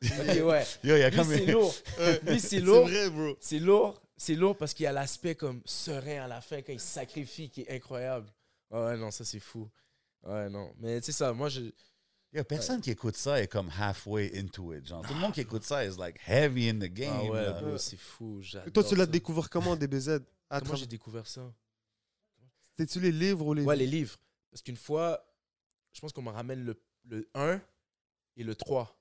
ok, 0.03 0.45
ouais. 0.47 0.67
Yo, 0.85 0.97
il 0.97 1.01
y 1.01 1.03
a 1.03 1.11
Lui, 1.11 1.17
comme. 1.17 1.29
c'est 1.29 1.47
lourd. 1.47 1.75
Lui, 2.27 2.41
c'est 2.41 2.49
C'est 2.49 2.61
lourd. 2.61 2.89
vrai, 2.89 3.11
bro. 3.11 3.37
C'est 3.41 3.59
lourd. 3.59 4.03
C'est 4.17 4.35
lourd 4.35 4.57
parce 4.57 4.75
qu'il 4.75 4.85
y 4.85 4.87
a 4.87 4.93
l'aspect 4.93 5.35
comme 5.37 5.61
serein 5.65 6.25
à 6.25 6.27
la 6.27 6.41
fin 6.41 6.61
quand 6.63 6.73
il 6.73 6.81
se 6.81 6.87
sacrifie 6.89 7.49
qui 7.51 7.61
est 7.63 7.71
incroyable. 7.77 8.27
Ah 8.71 8.87
Ouais, 8.87 8.97
non, 8.97 9.11
ça 9.13 9.25
c'est 9.25 9.39
fou. 9.41 9.69
Ouais, 10.25 10.49
non. 10.51 10.73
Mais 10.79 11.01
c'est 11.01 11.13
ça, 11.13 11.33
moi 11.33 11.49
je. 11.49 11.61
Il 12.33 12.37
y 12.37 12.39
a 12.41 12.45
personne 12.45 12.81
qui 12.81 12.91
écoute 12.91 13.17
ça 13.17 13.41
est 13.41 13.47
comme 13.47 13.71
halfway 13.79 14.37
into 14.39 14.75
it. 14.75 14.87
Genre, 14.87 15.03
tout 15.07 15.15
le 15.15 15.21
monde 15.21 15.33
qui 15.33 15.41
écoute 15.41 15.65
ça 15.65 15.85
is 15.87 15.97
like 15.97 16.19
heavy 16.27 16.69
in 16.69 16.75
the 16.75 16.91
game. 16.93 17.15
Ah 17.17 17.25
ouais, 17.25 17.43
là. 17.45 17.53
bro, 17.63 17.79
c'est 17.79 17.97
fou. 17.97 18.41
Et 18.67 18.71
toi, 18.71 18.83
tu 18.85 18.95
l'as 18.97 19.05
ça. 19.05 19.11
découvert 19.11 19.49
comment, 19.49 19.77
DBZ 19.77 20.09
À 20.11 20.19
Comment 20.19 20.61
travers- 20.61 20.77
j'ai 20.77 20.87
découvert 20.87 21.27
ça? 21.27 21.51
C'était-tu 22.61 23.01
les 23.01 23.13
livres 23.13 23.47
ou 23.47 23.55
les. 23.55 23.63
Ouais, 23.63 23.77
les 23.77 23.87
livres. 23.87 24.17
Parce 24.51 24.63
qu'une 24.63 24.77
fois, 24.77 25.25
je 25.93 26.01
pense 26.01 26.13
qu'on 26.13 26.23
me 26.23 26.31
ramène 26.31 26.65
le, 26.65 26.75
le 27.09 27.29
1 27.35 27.61
et 28.37 28.45
le 28.45 28.55
3. 28.55 28.95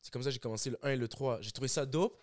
C'est 0.00 0.12
comme 0.12 0.22
ça 0.22 0.30
que 0.30 0.34
j'ai 0.34 0.40
commencé 0.40 0.70
le 0.70 0.78
1 0.82 0.90
et 0.90 0.96
le 0.96 1.08
3. 1.08 1.40
J'ai 1.42 1.52
trouvé 1.52 1.68
ça 1.68 1.84
dope, 1.86 2.18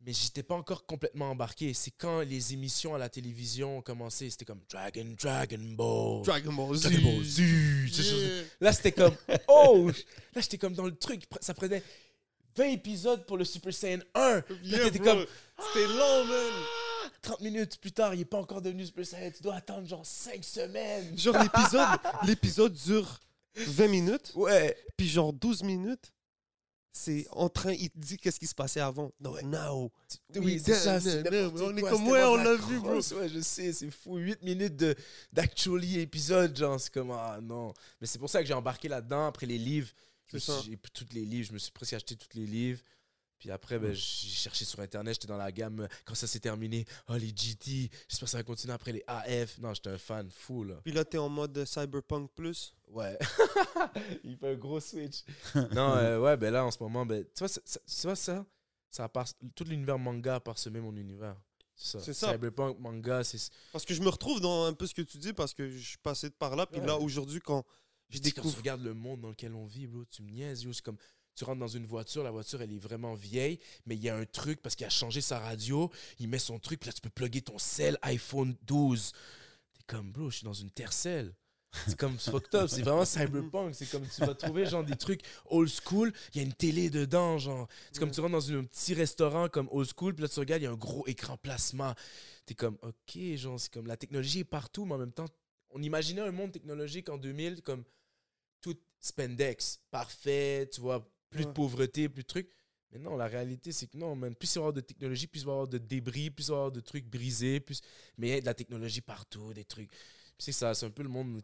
mais 0.00 0.12
j'étais 0.12 0.42
pas 0.42 0.54
encore 0.54 0.84
complètement 0.86 1.30
embarqué. 1.30 1.72
C'est 1.74 1.90
quand 1.90 2.20
les 2.20 2.52
émissions 2.52 2.94
à 2.94 2.98
la 2.98 3.08
télévision 3.08 3.78
ont 3.78 3.82
commencé. 3.82 4.28
C'était 4.30 4.44
comme 4.44 4.60
Dragon, 4.68 5.14
Dragon 5.18 5.58
Ball. 5.58 6.22
Dragon 6.24 6.52
Ball 6.52 6.76
Z. 6.76 6.82
Dragon 6.82 7.02
Ball 7.02 7.24
Z. 7.24 7.38
Yeah. 7.38 8.44
Là, 8.60 8.72
c'était 8.72 8.92
comme, 8.92 9.16
oh! 9.48 9.90
Là, 10.34 10.40
j'étais 10.40 10.58
comme 10.58 10.74
dans 10.74 10.84
le 10.84 10.94
truc. 10.94 11.24
Ça 11.40 11.54
prenait 11.54 11.82
20 12.56 12.64
épisodes 12.66 13.24
pour 13.26 13.38
le 13.38 13.44
Super 13.44 13.72
Saiyan 13.72 14.00
1. 14.14 14.20
Là, 14.34 14.42
Yeah, 14.62 14.90
bro. 14.90 15.04
comme, 15.04 15.26
C'était 15.72 15.86
long, 15.88 16.24
man. 16.26 16.52
30 17.22 17.40
minutes 17.40 17.78
plus 17.80 17.92
tard, 17.92 18.14
il 18.14 18.20
est 18.20 18.24
pas 18.26 18.38
encore 18.38 18.60
devenu 18.60 18.84
Super 18.84 19.06
Saiyan. 19.06 19.30
Tu 19.30 19.42
dois 19.42 19.54
attendre 19.56 19.88
genre 19.88 20.04
5 20.04 20.44
semaines. 20.44 21.18
Genre, 21.18 21.36
l'épisode, 21.42 21.88
l'épisode 22.26 22.72
dure 22.74 23.18
20 23.56 23.88
minutes, 23.88 24.32
Ouais. 24.34 24.76
puis 24.96 25.08
genre 25.08 25.32
12 25.32 25.62
minutes, 25.62 26.12
c'est 26.92 27.26
en 27.32 27.48
train, 27.50 27.72
il 27.72 27.90
te 27.90 27.98
dit 27.98 28.16
qu'est-ce 28.16 28.38
qui 28.40 28.46
se 28.46 28.54
passait 28.54 28.80
avant. 28.80 29.12
Non, 29.20 29.32
Ouais. 29.32 29.42
now. 29.42 29.92
Oui, 30.36 30.60
c'est 30.64 30.74
ça. 30.74 30.94
non, 30.94 31.00
c'est 31.00 31.22
non, 31.30 31.30
n'importe 31.42 31.62
on 31.62 31.76
est 31.76 31.80
comme, 31.82 32.08
ouais, 32.08 32.22
on 32.24 32.36
l'a 32.36 32.54
vu, 32.54 32.80
bro. 32.80 32.94
Ouais, 32.96 33.28
je 33.28 33.40
sais, 33.40 33.72
c'est 33.72 33.90
fou. 33.90 34.16
8 34.16 34.42
minutes 34.42 34.82
d'actually 35.32 36.00
épisode, 36.00 36.56
genre, 36.56 36.80
c'est 36.80 36.92
comme, 36.92 37.10
ah 37.10 37.38
non. 37.42 37.74
Mais 38.00 38.06
c'est 38.06 38.18
pour 38.18 38.30
ça 38.30 38.40
que 38.40 38.46
j'ai 38.46 38.54
embarqué 38.54 38.88
là-dedans. 38.88 39.26
Après 39.26 39.46
les 39.46 39.58
livres, 39.58 39.90
ça. 40.38 40.58
j'ai 40.64 40.76
tous 40.92 41.06
les 41.12 41.24
livres, 41.24 41.48
je 41.48 41.52
me 41.52 41.58
suis 41.58 41.70
presque 41.72 41.92
acheté 41.92 42.16
tous 42.16 42.28
les 42.34 42.46
livres. 42.46 42.80
Puis 43.38 43.50
après, 43.50 43.78
ben, 43.78 43.92
j'ai 43.92 44.28
cherché 44.28 44.64
sur 44.64 44.80
Internet, 44.80 45.14
j'étais 45.14 45.26
dans 45.28 45.36
la 45.36 45.52
gamme. 45.52 45.86
Quand 46.04 46.14
ça 46.14 46.26
s'est 46.26 46.40
terminé, 46.40 46.86
oh, 47.08 47.14
les 47.16 47.28
GT, 47.28 47.90
j'espère 48.08 48.26
que 48.26 48.30
ça 48.30 48.38
va 48.38 48.44
continuer 48.44 48.72
après 48.74 48.92
les 48.92 49.04
AF. 49.06 49.58
Non, 49.58 49.74
j'étais 49.74 49.90
un 49.90 49.98
fan 49.98 50.30
fou, 50.30 50.64
là. 50.64 50.76
Puis 50.82 50.92
là, 50.92 51.04
t'es 51.04 51.18
en 51.18 51.28
mode 51.28 51.64
Cyberpunk 51.64 52.30
Plus? 52.34 52.74
Ouais. 52.88 53.18
Il 54.24 54.36
fait 54.38 54.52
un 54.52 54.54
gros 54.54 54.80
switch. 54.80 55.24
non, 55.72 55.96
euh, 55.96 56.18
ouais, 56.20 56.36
ben 56.36 56.52
là, 56.52 56.64
en 56.64 56.70
ce 56.70 56.78
moment, 56.82 57.04
ben, 57.04 57.24
tu 57.24 57.38
vois, 57.44 57.48
ça, 57.48 58.14
ça- 58.90 59.08
part, 59.08 59.26
tout 59.54 59.64
l'univers 59.64 59.98
manga 59.98 60.36
a 60.36 60.40
parsemé 60.40 60.80
mon 60.80 60.96
univers. 60.96 61.36
C'est 61.74 62.14
ça. 62.14 62.32
Cyberpunk, 62.32 62.78
manga, 62.78 63.22
c'est. 63.22 63.50
Parce 63.70 63.84
que 63.84 63.92
je 63.92 64.00
me 64.00 64.08
retrouve 64.08 64.40
dans 64.40 64.64
un 64.64 64.72
peu 64.72 64.86
ce 64.86 64.94
que 64.94 65.02
tu 65.02 65.18
dis, 65.18 65.34
parce 65.34 65.52
que 65.52 65.68
je 65.68 65.88
suis 65.88 65.98
passé 65.98 66.30
de 66.30 66.34
par 66.34 66.56
là. 66.56 66.64
Puis 66.64 66.80
Ouais. 66.80 66.86
là, 66.86 66.96
aujourd'hui, 66.96 67.40
quand 67.40 67.64
je 68.08 68.18
dis, 68.18 68.32
quand 68.32 68.42
tu 68.42 68.56
regardes 68.56 68.82
le 68.82 68.94
monde 68.94 69.20
dans 69.20 69.28
lequel 69.28 69.52
on 69.54 69.66
vit, 69.66 69.86
bro, 69.86 70.04
tu 70.06 70.22
me 70.22 70.30
niaises, 70.30 70.62
yo. 70.62 70.72
C'est 70.72 70.82
comme, 70.82 70.96
tu 71.36 71.44
rentres 71.44 71.60
dans 71.60 71.68
une 71.68 71.86
voiture, 71.86 72.22
la 72.22 72.30
voiture, 72.30 72.62
elle 72.62 72.72
est 72.72 72.78
vraiment 72.78 73.14
vieille, 73.14 73.60
mais 73.84 73.94
il 73.94 74.02
y 74.02 74.08
a 74.08 74.16
un 74.16 74.24
truc, 74.24 74.60
parce 74.62 74.74
qu'il 74.74 74.86
a 74.86 74.90
changé 74.90 75.20
sa 75.20 75.38
radio, 75.38 75.90
il 76.18 76.28
met 76.28 76.38
son 76.38 76.58
truc, 76.58 76.84
là, 76.86 76.92
tu 76.92 77.00
peux 77.00 77.10
plugger 77.10 77.42
ton 77.42 77.58
cell 77.58 77.98
iPhone 78.02 78.56
12. 78.62 79.12
T'es 79.74 79.84
comme, 79.86 80.12
bro, 80.12 80.30
je 80.30 80.38
suis 80.38 80.44
dans 80.44 80.52
une 80.52 80.70
tercelle. 80.70 81.34
C'est 81.86 81.98
comme 81.98 82.18
fucked 82.18 82.54
up, 82.54 82.68
c'est 82.68 82.82
vraiment 82.82 83.04
cyberpunk. 83.04 83.74
C'est 83.74 83.90
comme 83.90 84.06
tu 84.08 84.20
vas 84.22 84.34
trouver 84.34 84.66
genre 84.66 84.84
des 84.84 84.96
trucs 84.96 85.20
old 85.46 85.68
school, 85.68 86.12
il 86.32 86.38
y 86.38 86.40
a 86.40 86.46
une 86.46 86.54
télé 86.54 86.90
dedans, 86.90 87.38
genre. 87.38 87.68
C'est 87.92 87.98
comme 87.98 88.10
tu 88.10 88.20
rentres 88.20 88.32
dans 88.32 88.52
un 88.52 88.64
petit 88.64 88.94
restaurant 88.94 89.48
comme 89.48 89.68
old 89.70 89.88
school, 89.94 90.14
puis 90.14 90.22
là 90.22 90.28
tu 90.28 90.40
regardes, 90.40 90.62
il 90.62 90.64
y 90.64 90.68
a 90.68 90.70
un 90.70 90.76
gros 90.76 91.06
écran 91.06 91.36
plasma. 91.36 91.94
T'es 92.46 92.54
comme, 92.54 92.78
ok, 92.82 93.36
genre, 93.36 93.60
c'est 93.60 93.72
comme 93.72 93.86
la 93.86 93.96
technologie 93.96 94.40
est 94.40 94.44
partout, 94.44 94.84
mais 94.84 94.94
en 94.94 94.98
même 94.98 95.12
temps, 95.12 95.26
on 95.70 95.82
imaginait 95.82 96.22
un 96.22 96.32
monde 96.32 96.52
technologique 96.52 97.08
en 97.08 97.18
2000 97.18 97.62
comme 97.62 97.84
tout 98.60 98.76
spandex, 99.00 99.80
parfait, 99.90 100.68
tu 100.72 100.80
vois, 100.80 101.06
plus 101.36 101.46
de 101.46 101.52
pauvreté, 101.52 102.08
plus 102.08 102.22
de 102.22 102.26
trucs. 102.26 102.50
Mais 102.92 102.98
non, 102.98 103.16
la 103.16 103.26
réalité, 103.26 103.72
c'est 103.72 103.86
que 103.88 103.96
non, 103.96 104.14
man, 104.16 104.34
plus 104.34 104.48
il 104.54 104.54
va 104.54 104.60
y 104.60 104.62
avoir 104.62 104.72
de 104.72 104.80
technologie, 104.80 105.26
plus 105.26 105.40
il 105.40 105.44
va 105.46 105.50
y 105.52 105.54
avoir 105.54 105.68
de 105.68 105.78
débris, 105.78 106.30
plus 106.30 106.44
il 106.44 106.48
va 106.48 106.54
y 106.54 106.56
avoir 106.58 106.72
de 106.72 106.80
trucs 106.80 107.06
brisés, 107.06 107.60
plus... 107.60 107.80
mais 108.16 108.28
il 108.28 108.30
y 108.30 108.34
a 108.34 108.40
de 108.40 108.46
la 108.46 108.54
technologie 108.54 109.00
partout, 109.00 109.52
des 109.52 109.64
trucs. 109.64 109.90
C'est 110.38 110.52
ça, 110.52 110.74
c'est 110.74 110.86
un 110.86 110.90
peu 110.90 111.02
le 111.02 111.08
monde 111.08 111.42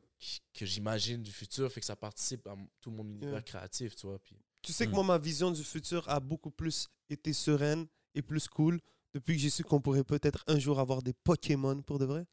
que 0.55 0.67
j'imagine 0.67 1.23
du 1.23 1.33
futur, 1.33 1.71
fait 1.73 1.81
que 1.81 1.87
ça 1.87 1.97
participe 1.97 2.47
à 2.47 2.57
tout 2.81 2.91
mon 2.91 3.05
univers 3.05 3.31
Yeah. 3.33 3.43
créatif, 3.43 3.97
tu 3.97 4.07
vois. 4.07 4.19
Puis... 4.19 4.37
Tu 4.63 4.73
sais 4.73 4.87
que 4.87 4.91
Hmm. 4.91 4.95
moi, 4.95 5.05
ma 5.05 5.19
vision 5.19 5.51
du 5.51 5.65
futur 5.65 6.09
a 6.09 6.21
beaucoup 6.21 6.51
plus 6.51 6.89
été 7.11 7.33
sereine 7.33 7.87
et 8.15 8.23
plus 8.23 8.47
cool 8.49 8.81
depuis 9.13 9.35
que 9.35 9.41
j'ai 9.43 9.51
su 9.51 9.65
qu'on 9.65 9.81
pourrait 9.81 10.05
peut-être 10.05 10.45
un 10.47 10.59
jour 10.59 10.79
avoir 10.79 11.03
des 11.03 11.13
Pokémon 11.13 11.83
pour 11.83 11.99
de 11.99 12.05
vrai. 12.05 12.25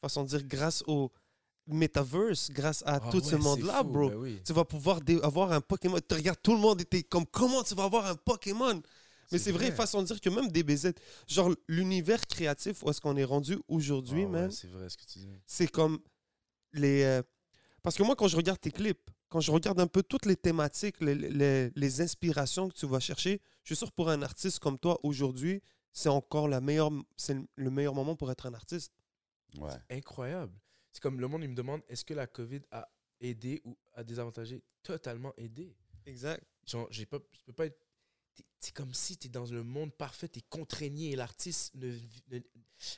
Façon 0.00 0.24
de 0.24 0.28
dire, 0.28 0.42
grâce 0.44 0.82
au 0.86 1.10
metaverse, 1.66 2.50
grâce 2.50 2.82
à 2.86 3.00
Ah 3.02 3.10
tout 3.10 3.18
ouais, 3.18 3.30
ce 3.30 3.36
monde-là, 3.36 3.82
bro. 3.82 4.10
ben 4.10 4.16
oui. 4.16 4.40
Tu 4.44 4.52
vas 4.52 4.64
pouvoir 4.64 5.00
avoir 5.22 5.52
un 5.52 5.60
Pokémon. 5.60 5.98
Tu 6.06 6.14
regardes 6.14 6.40
tout 6.42 6.54
le 6.54 6.60
monde 6.60 6.80
et 6.80 6.84
t'es 6.84 7.02
comme, 7.02 7.26
comment 7.26 7.62
tu 7.62 7.74
vas 7.74 7.84
avoir 7.84 8.06
un 8.06 8.14
Pokémon? 8.14 8.80
Mais 9.32 9.38
c'est 9.38 9.50
vrai, 9.50 9.72
façon 9.72 10.02
de 10.02 10.06
dire 10.06 10.20
que 10.20 10.28
même 10.30 10.48
DBZ, 10.52 10.92
genre 11.26 11.50
l'univers 11.68 12.24
créatif 12.28 12.82
où 12.84 12.90
est-ce 12.90 13.00
qu'on 13.00 13.16
est 13.16 13.24
rendu 13.24 13.58
aujourd'hui, 13.66 14.22
Ah 14.22 14.26
ouais, 14.26 14.32
man, 14.42 14.50
C'est 14.52 14.68
vrai 14.70 14.88
ce 14.88 14.96
que 14.96 15.04
tu 15.04 15.18
dis. 15.18 15.28
c'est 15.46 15.66
comme 15.68 15.98
les. 16.72 17.02
euh, 17.02 17.22
Parce 17.82 17.96
que 17.96 18.04
moi, 18.04 18.14
quand 18.14 18.28
je 18.28 18.36
regarde 18.36 18.60
tes 18.60 18.70
clips, 18.70 19.10
quand 19.28 19.40
je 19.40 19.50
regarde 19.50 19.80
un 19.80 19.88
peu 19.88 20.04
toutes 20.04 20.26
les 20.26 20.36
thématiques, 20.36 21.00
les, 21.00 21.14
les- 21.16 21.70
les 21.74 22.00
inspirations 22.00 22.68
que 22.68 22.74
tu 22.74 22.86
vas 22.86 23.00
chercher, 23.00 23.40
je 23.64 23.74
suis 23.74 23.76
sûr 23.76 23.90
pour 23.90 24.08
un 24.10 24.22
artiste 24.22 24.60
comme 24.60 24.78
toi 24.78 25.00
aujourd'hui, 25.02 25.60
c'est 25.92 26.08
encore 26.08 26.46
la 26.46 26.60
meilleure, 26.60 26.92
c'est 27.16 27.34
le- 27.34 27.46
le 27.56 27.70
meilleur 27.70 27.94
moment 27.94 28.14
pour 28.14 28.30
être 28.30 28.46
un 28.46 28.54
artiste. 28.54 28.92
Ouais. 29.58 29.70
Incroyable. 29.90 30.52
C'est 30.96 31.02
comme 31.02 31.20
le 31.20 31.28
monde, 31.28 31.42
il 31.42 31.50
me 31.50 31.54
demande 31.54 31.82
est-ce 31.90 32.06
que 32.06 32.14
la 32.14 32.26
COVID 32.26 32.62
a 32.70 32.88
aidé 33.20 33.60
ou 33.66 33.76
a 33.92 34.02
désavantagé 34.02 34.62
Totalement 34.82 35.34
aidé? 35.36 35.76
Exact. 36.06 36.42
Genre, 36.66 36.88
j'ai 36.90 37.04
pas, 37.04 37.18
je 37.32 37.42
peux 37.44 37.52
pas 37.52 37.66
être. 37.66 37.78
C'est 38.60 38.72
comme 38.72 38.94
si 38.94 39.18
tu 39.18 39.26
es 39.26 39.30
dans 39.30 39.44
le 39.44 39.62
monde 39.62 39.92
parfait, 39.94 40.26
tu 40.26 40.38
es 40.38 40.42
contraigné 40.48 41.10
et 41.10 41.16
l'artiste 41.16 41.74
ne, 41.74 41.92
ne- 42.30 42.40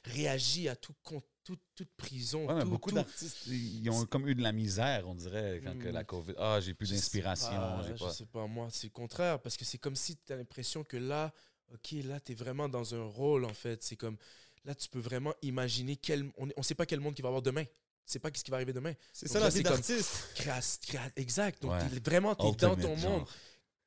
réagit 0.05 0.69
à 0.69 0.77
tout, 0.77 0.95
con- 1.03 1.21
tout- 1.43 1.59
toute 1.75 1.91
prison. 1.97 2.47
Ouais, 2.47 2.55
mais 2.55 2.63
tout- 2.63 2.71
beaucoup 2.71 2.93
d'artistes, 2.93 3.49
ils 3.49 3.91
ont 3.91 4.07
comme 4.07 4.29
eu 4.29 4.37
de 4.37 4.43
la 4.43 4.53
misère, 4.53 5.09
on 5.09 5.17
dirait, 5.17 5.61
quand 5.65 5.77
que 5.77 5.89
la 5.89 6.05
COVID. 6.05 6.35
Ah, 6.39 6.61
j'ai 6.61 6.75
plus 6.75 6.91
d'inspiration. 6.91 7.83
Je 7.83 7.95
pas. 7.95 8.13
sais 8.13 8.27
pas, 8.27 8.47
moi, 8.47 8.69
c'est 8.71 8.87
le 8.87 8.93
contraire. 8.93 9.43
Parce 9.43 9.57
que 9.57 9.65
c'est 9.65 9.79
comme 9.79 9.97
si 9.97 10.17
tu 10.19 10.33
as 10.33 10.37
l'impression 10.37 10.85
que 10.85 10.97
là, 10.97 11.35
OK, 11.75 11.91
là, 12.05 12.21
tu 12.21 12.31
es 12.31 12.35
vraiment 12.37 12.69
dans 12.69 12.95
un 12.95 13.03
rôle, 13.03 13.45
en 13.45 13.55
fait. 13.55 13.83
C'est 13.83 13.97
comme, 13.97 14.17
là, 14.65 14.73
tu 14.77 14.89
peux 14.89 15.01
vraiment 15.01 15.35
imaginer 15.43 15.97
quel. 15.97 16.31
On 16.37 16.47
ne 16.47 16.63
sait 16.63 16.77
pas 16.77 16.87
quel 16.87 17.01
monde 17.01 17.15
qu'il 17.17 17.25
va 17.25 17.29
y 17.29 17.31
avoir 17.31 17.43
demain. 17.43 17.65
Sais 18.11 18.19
pas 18.19 18.31
ce 18.35 18.43
qui 18.43 18.51
va 18.51 18.57
arriver 18.57 18.73
demain. 18.73 18.95
C'est 19.13 19.29
ça 19.29 19.51
c'est 19.51 19.59
vie 19.59 19.63
comme- 19.65 19.75
d'artiste. 19.75 20.33
Créa- 20.35 20.79
créa- 20.87 21.13
exact. 21.17 21.61
Donc, 21.63 21.73
Ouais. 21.73 21.89
t'es 21.91 22.01
vraiment, 22.01 22.35
tu 22.35 22.47
es 22.47 22.53
dans 22.53 22.75
ton 22.75 22.97
genre. 22.97 23.19
monde. 23.19 23.29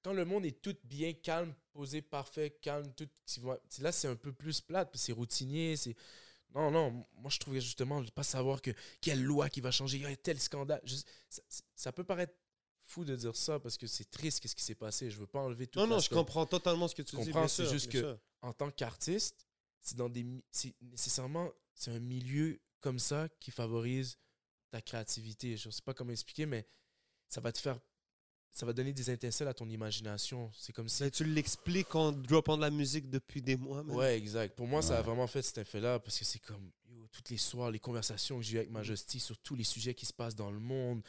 Quand 0.04 0.14
le 0.14 0.26
monde 0.26 0.46
est 0.46 0.62
tout 0.62 0.76
bien 0.84 1.14
calme, 1.14 1.54
posé, 1.74 2.02
parfait, 2.02 2.52
calme, 2.62 2.92
tout. 2.94 3.08
Là, 3.80 3.92
c'est 3.92 4.08
un 4.08 4.16
peu 4.16 4.32
plus 4.32 4.62
plate, 4.62 4.92
c'est 4.96 5.12
routinier. 5.12 5.76
c'est 5.76 5.96
Non, 6.54 6.70
non, 6.70 7.06
moi, 7.14 7.32
je 7.32 7.40
trouvais 7.40 7.62
justement 7.62 8.02
de 8.02 8.10
pas 8.12 8.24
savoir 8.24 8.62
que 8.62 8.72
quelle 9.00 9.24
loi 9.24 9.50
qui 9.50 9.62
va 9.62 9.72
changer, 9.72 9.98
il 9.98 10.04
y 10.04 10.06
a 10.06 10.14
tel 10.18 10.38
scandale. 10.40 10.82
Je- 10.84 10.98
ça, 11.30 11.42
ça 11.76 11.92
peut 11.94 12.04
paraître 12.04 12.34
fou 12.84 13.06
de 13.06 13.16
dire 13.16 13.36
ça 13.38 13.58
parce 13.58 13.78
que 13.78 13.88
c'est 13.88 14.04
triste 14.12 14.42
qu'est-ce 14.42 14.56
qui 14.56 14.64
s'est 14.64 14.76
passé. 14.76 15.10
Je 15.10 15.18
veux 15.18 15.28
pas 15.28 15.40
enlever 15.40 15.66
tout 15.68 15.80
Non, 15.80 15.88
non, 15.88 16.00
je 16.00 16.10
comprends 16.10 16.46
totalement 16.46 16.88
ce 16.90 16.94
que 16.96 17.04
tu 17.04 17.16
dis. 17.16 17.24
comprends, 17.24 17.40
bien 17.42 17.48
c'est 17.48 17.68
juste 17.70 17.90
que- 17.90 18.00
sûr. 18.00 18.20
en 18.42 18.52
tant 18.52 18.70
qu'artiste, 18.70 19.48
c'est 19.82 19.96
dans 19.96 20.10
des 20.10 20.26
c'est 20.52 20.76
nécessairement 20.82 21.50
c'est 21.74 21.92
un 21.92 22.00
milieu 22.00 22.60
comme 22.82 23.00
ça 23.00 23.30
qui 23.40 23.52
favorise 23.52 24.18
ta 24.70 24.82
créativité. 24.82 25.58
Je 25.58 25.70
sais 25.70 25.82
pas 25.82 25.94
comment 25.94 26.12
expliquer, 26.12 26.46
mais 26.46 26.68
ça 27.28 27.42
va 27.42 27.52
te 27.52 27.60
faire 27.60 27.80
ça 28.54 28.66
va 28.66 28.74
donner 28.74 28.92
des 28.92 29.10
étincelles 29.10 29.48
à 29.48 29.54
ton 29.54 29.70
imagination. 29.70 30.52
C'est 30.54 30.74
comme 30.74 30.90
si 30.90 31.04
Ben, 31.04 31.10
tu 31.12 31.24
l'expliques 31.24 31.96
en 31.96 32.12
dropant 32.12 32.58
de 32.58 32.62
la 32.62 32.70
musique 32.70 33.10
depuis 33.10 33.42
des 33.42 33.56
mois. 33.56 33.82
man. 33.82 33.96
Ouais, 33.96 34.18
exact. 34.18 34.56
Pour 34.58 34.68
moi, 34.68 34.82
ça 34.82 34.98
a 34.98 35.02
vraiment 35.02 35.26
fait 35.28 35.42
cet 35.42 35.60
effet-là 35.60 36.00
parce 36.00 36.20
que 36.20 36.26
c'est 36.26 36.40
comme 36.40 36.70
yo, 36.90 37.08
toutes 37.14 37.30
les 37.30 37.38
soirs, 37.38 37.72
les 37.72 37.80
conversations 37.80 38.38
que 38.40 38.44
j'ai 38.44 38.56
eues 38.56 38.60
avec 38.60 38.70
Majesty 38.72 39.22
sur 39.22 39.38
tous 39.38 39.56
les 39.56 39.64
sujets 39.64 39.94
qui 39.94 40.06
se 40.06 40.12
passent 40.12 40.36
dans 40.36 40.52
le 40.52 40.60
monde. 40.60 41.02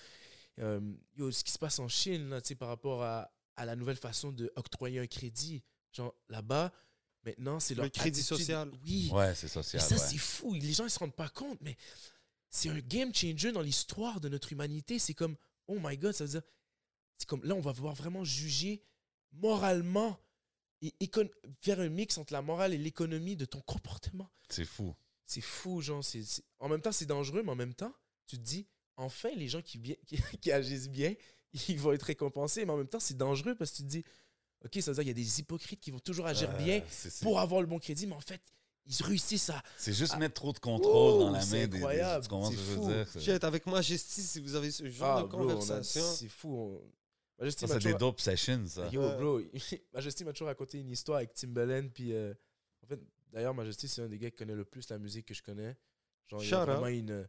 Euh, 0.61 0.81
yo, 1.17 1.33
ce 1.33 1.43
qui 1.43 1.51
se 1.51 1.59
passe 1.59 1.81
en 1.81 1.89
Chine, 1.89 2.29
là, 2.29 2.41
tu 2.41 2.49
sais, 2.49 2.55
par 2.55 2.69
rapport 2.69 3.03
à, 3.03 3.29
à 3.57 3.65
la 3.65 3.75
nouvelle 3.75 3.97
façon 3.97 4.31
d'octroyer 4.31 5.01
un 5.01 5.09
crédit. 5.09 5.65
Genre, 5.93 6.15
là-bas, 6.29 6.73
maintenant, 7.25 7.61
c'est 7.61 7.75
leur 7.75 7.85
Le 7.85 7.91
crédit 7.91 8.21
attitude- 8.21 8.39
social. 8.39 8.71
Oui. 8.85 9.11
Ouais, 9.13 9.35
c'est 9.35 9.47
Et 9.47 9.51
social. 9.51 9.81
ça, 9.83 9.95
ouais. 9.97 10.01
c'est 10.01 10.19
fou. 10.19 10.55
Les 10.55 10.73
gens, 10.73 10.85
ils 10.85 10.91
se 10.91 10.99
rendent 10.99 11.15
pas 11.15 11.29
compte, 11.29 11.59
mais 11.61 11.77
c'est 12.51 12.69
un 12.69 12.79
game 12.81 13.15
changer 13.15 13.53
dans 13.53 13.63
l'histoire 13.63 14.21
de 14.21 14.29
notre 14.29 14.53
humanité. 14.53 14.99
C'est 14.99 15.15
comme, 15.15 15.37
oh 15.69 15.79
my 15.81 15.97
God, 15.97 16.13
ça 16.13 16.25
veut 16.25 16.31
dire, 16.31 16.43
c'est 17.19 17.29
comme, 17.29 17.45
là, 17.45 17.55
on 17.55 17.61
va 17.61 17.73
pouvoir 17.73 17.95
vraiment 17.95 18.25
juger 18.25 18.83
moralement 19.33 20.19
et 20.81 20.95
écon- 21.01 21.31
faire 21.61 21.81
un 21.81 21.89
mix 21.89 22.19
entre 22.19 22.33
la 22.33 22.43
morale 22.43 22.75
et 22.75 22.79
l'économie 22.79 23.37
de 23.37 23.45
ton 23.45 23.61
comportement. 23.61 24.31
C'est 24.49 24.65
fou. 24.65 24.95
C'est 25.25 25.41
fou, 25.41 25.81
genre. 25.81 26.05
c'est 26.05 26.23
c'est- 26.25 26.43
En 26.59 26.69
même 26.69 26.83
temps, 26.83 26.93
c'est 26.93 27.07
dangereux, 27.07 27.43
mais 27.43 27.53
en 27.53 27.57
même 27.57 27.75
temps, 27.75 27.95
tu 28.27 28.37
te 28.37 28.43
dis, 28.43 28.67
enfin, 28.97 29.31
les 29.37 29.49
gens 29.49 29.63
qui, 29.63 29.79
bien- 29.79 29.97
qui, 30.07 30.17
qui 30.43 30.53
agissent 30.53 30.89
bien, 30.91 31.15
ils 31.69 31.79
vont 31.79 31.93
être 31.93 32.03
récompensés, 32.03 32.65
mais 32.65 32.73
en 32.73 32.77
même 32.77 32.89
temps, 32.89 33.01
c'est 33.01 33.17
dangereux 33.17 33.55
parce 33.55 33.71
que 33.71 33.77
tu 33.77 33.83
te 33.85 33.89
dis, 33.89 34.05
OK, 34.65 34.81
ça 34.81 34.91
veut 34.91 34.95
dire 34.95 35.03
qu'il 35.05 35.09
y 35.09 35.11
a 35.11 35.25
des 35.25 35.41
hypocrites 35.41 35.81
qui 35.81 35.91
vont 35.91 35.99
toujours 35.99 36.27
agir 36.27 36.51
Euh, 36.51 36.57
bien 36.59 36.83
c'est- 36.89 37.11
c'est- 37.11 37.25
pour 37.25 37.41
avoir 37.41 37.61
le 37.61 37.67
bon 37.67 37.79
crédit, 37.79 38.07
mais 38.07 38.15
en 38.15 38.21
fait, 38.21 38.41
ils 38.87 39.03
réussissent 39.05 39.51
à, 39.51 39.63
C'est 39.77 39.93
juste 39.93 40.17
mettre 40.19 40.35
trop 40.35 40.53
de 40.53 40.59
contrôle 40.59 41.21
dans 41.21 41.31
la 41.31 41.41
c'est 41.41 41.57
main 41.57 41.63
des- 41.63 41.69
des. 41.69 41.77
incroyable, 41.79 42.25
Tu 42.27 42.57
je 42.57 42.61
fou. 42.61 42.83
veux 42.85 43.05
dire? 43.05 43.21
Shit, 43.23 43.45
avec 43.45 43.67
Majesty, 43.67 44.23
si 44.23 44.41
vous 44.41 44.55
avez 44.55 44.71
ce 44.71 44.89
genre 44.89 45.19
Ah, 45.19 45.23
de 45.23 45.27
bro, 45.29 45.39
on 45.39 45.49
a- 45.49 45.53
conversation. 45.53 46.03
C'est 46.15 46.29
fou. 46.29 46.49
on- 46.57 46.83
Majesty 47.39 47.61
Ça, 47.61 47.67
c'est 47.69 47.75
des 47.79 47.83
toujours- 47.85 47.99
dope 47.99 48.21
sessions, 48.21 48.65
ça. 48.67 48.89
Yo, 48.89 49.01
bro, 49.19 49.41
Majesty 49.93 50.25
m'a 50.25 50.33
toujours 50.33 50.49
raconté 50.49 50.79
une 50.79 50.91
histoire 50.93 51.19
avec 51.19 51.35
Timbaland. 51.35 51.89
Puis, 51.93 52.13
euh, 52.13 52.33
en 52.85 52.87
fait, 52.87 53.01
d'ailleurs, 53.33 53.55
Majesty, 53.55 53.89
c'est 53.89 54.03
un 54.03 54.09
des 54.09 54.19
gars 54.19 54.31
qui 54.31 54.37
connaît 54.37 54.55
le 54.55 54.65
plus 54.65 54.89
la 54.91 54.99
musique 54.99 55.27
que 55.27 55.35
je 55.35 55.43
connais. 55.43 55.77
Genre, 56.29 56.43
il 56.45 56.55
a 56.55 56.65
vraiment 56.65 56.87
une. 56.87 57.27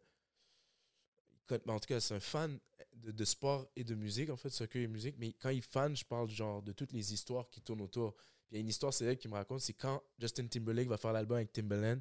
connaît- 1.47 1.61
ben, 1.65 1.73
en 1.73 1.79
tout 1.79 1.87
cas, 1.87 1.99
c'est 1.99 2.13
un 2.15 2.19
fan 2.19 2.59
de, 2.95 3.11
de 3.11 3.25
sport 3.25 3.67
et 3.75 3.83
de 3.83 3.95
musique, 3.95 4.29
en 4.29 4.37
fait, 4.37 4.49
soccer 4.49 4.81
et 4.83 4.87
musique. 4.87 5.15
Mais 5.17 5.33
quand 5.33 5.49
il 5.49 5.61
fan, 5.61 5.95
je 5.95 6.05
parle 6.05 6.29
genre 6.29 6.61
de 6.61 6.71
toutes 6.71 6.93
les 6.93 7.13
histoires 7.13 7.49
qui 7.49 7.61
tournent 7.61 7.81
autour. 7.81 8.15
Puis 8.15 8.25
il 8.51 8.55
y 8.55 8.57
a 8.57 8.61
une 8.61 8.69
histoire 8.69 8.93
célèbre 8.93 9.19
qui 9.19 9.27
me 9.27 9.33
raconte 9.33 9.61
c'est 9.61 9.73
quand 9.73 10.01
Justin 10.19 10.47
Timberlake 10.47 10.87
va 10.87 10.97
faire 10.97 11.11
l'album 11.13 11.37
avec 11.37 11.51
Timbaland. 11.51 11.99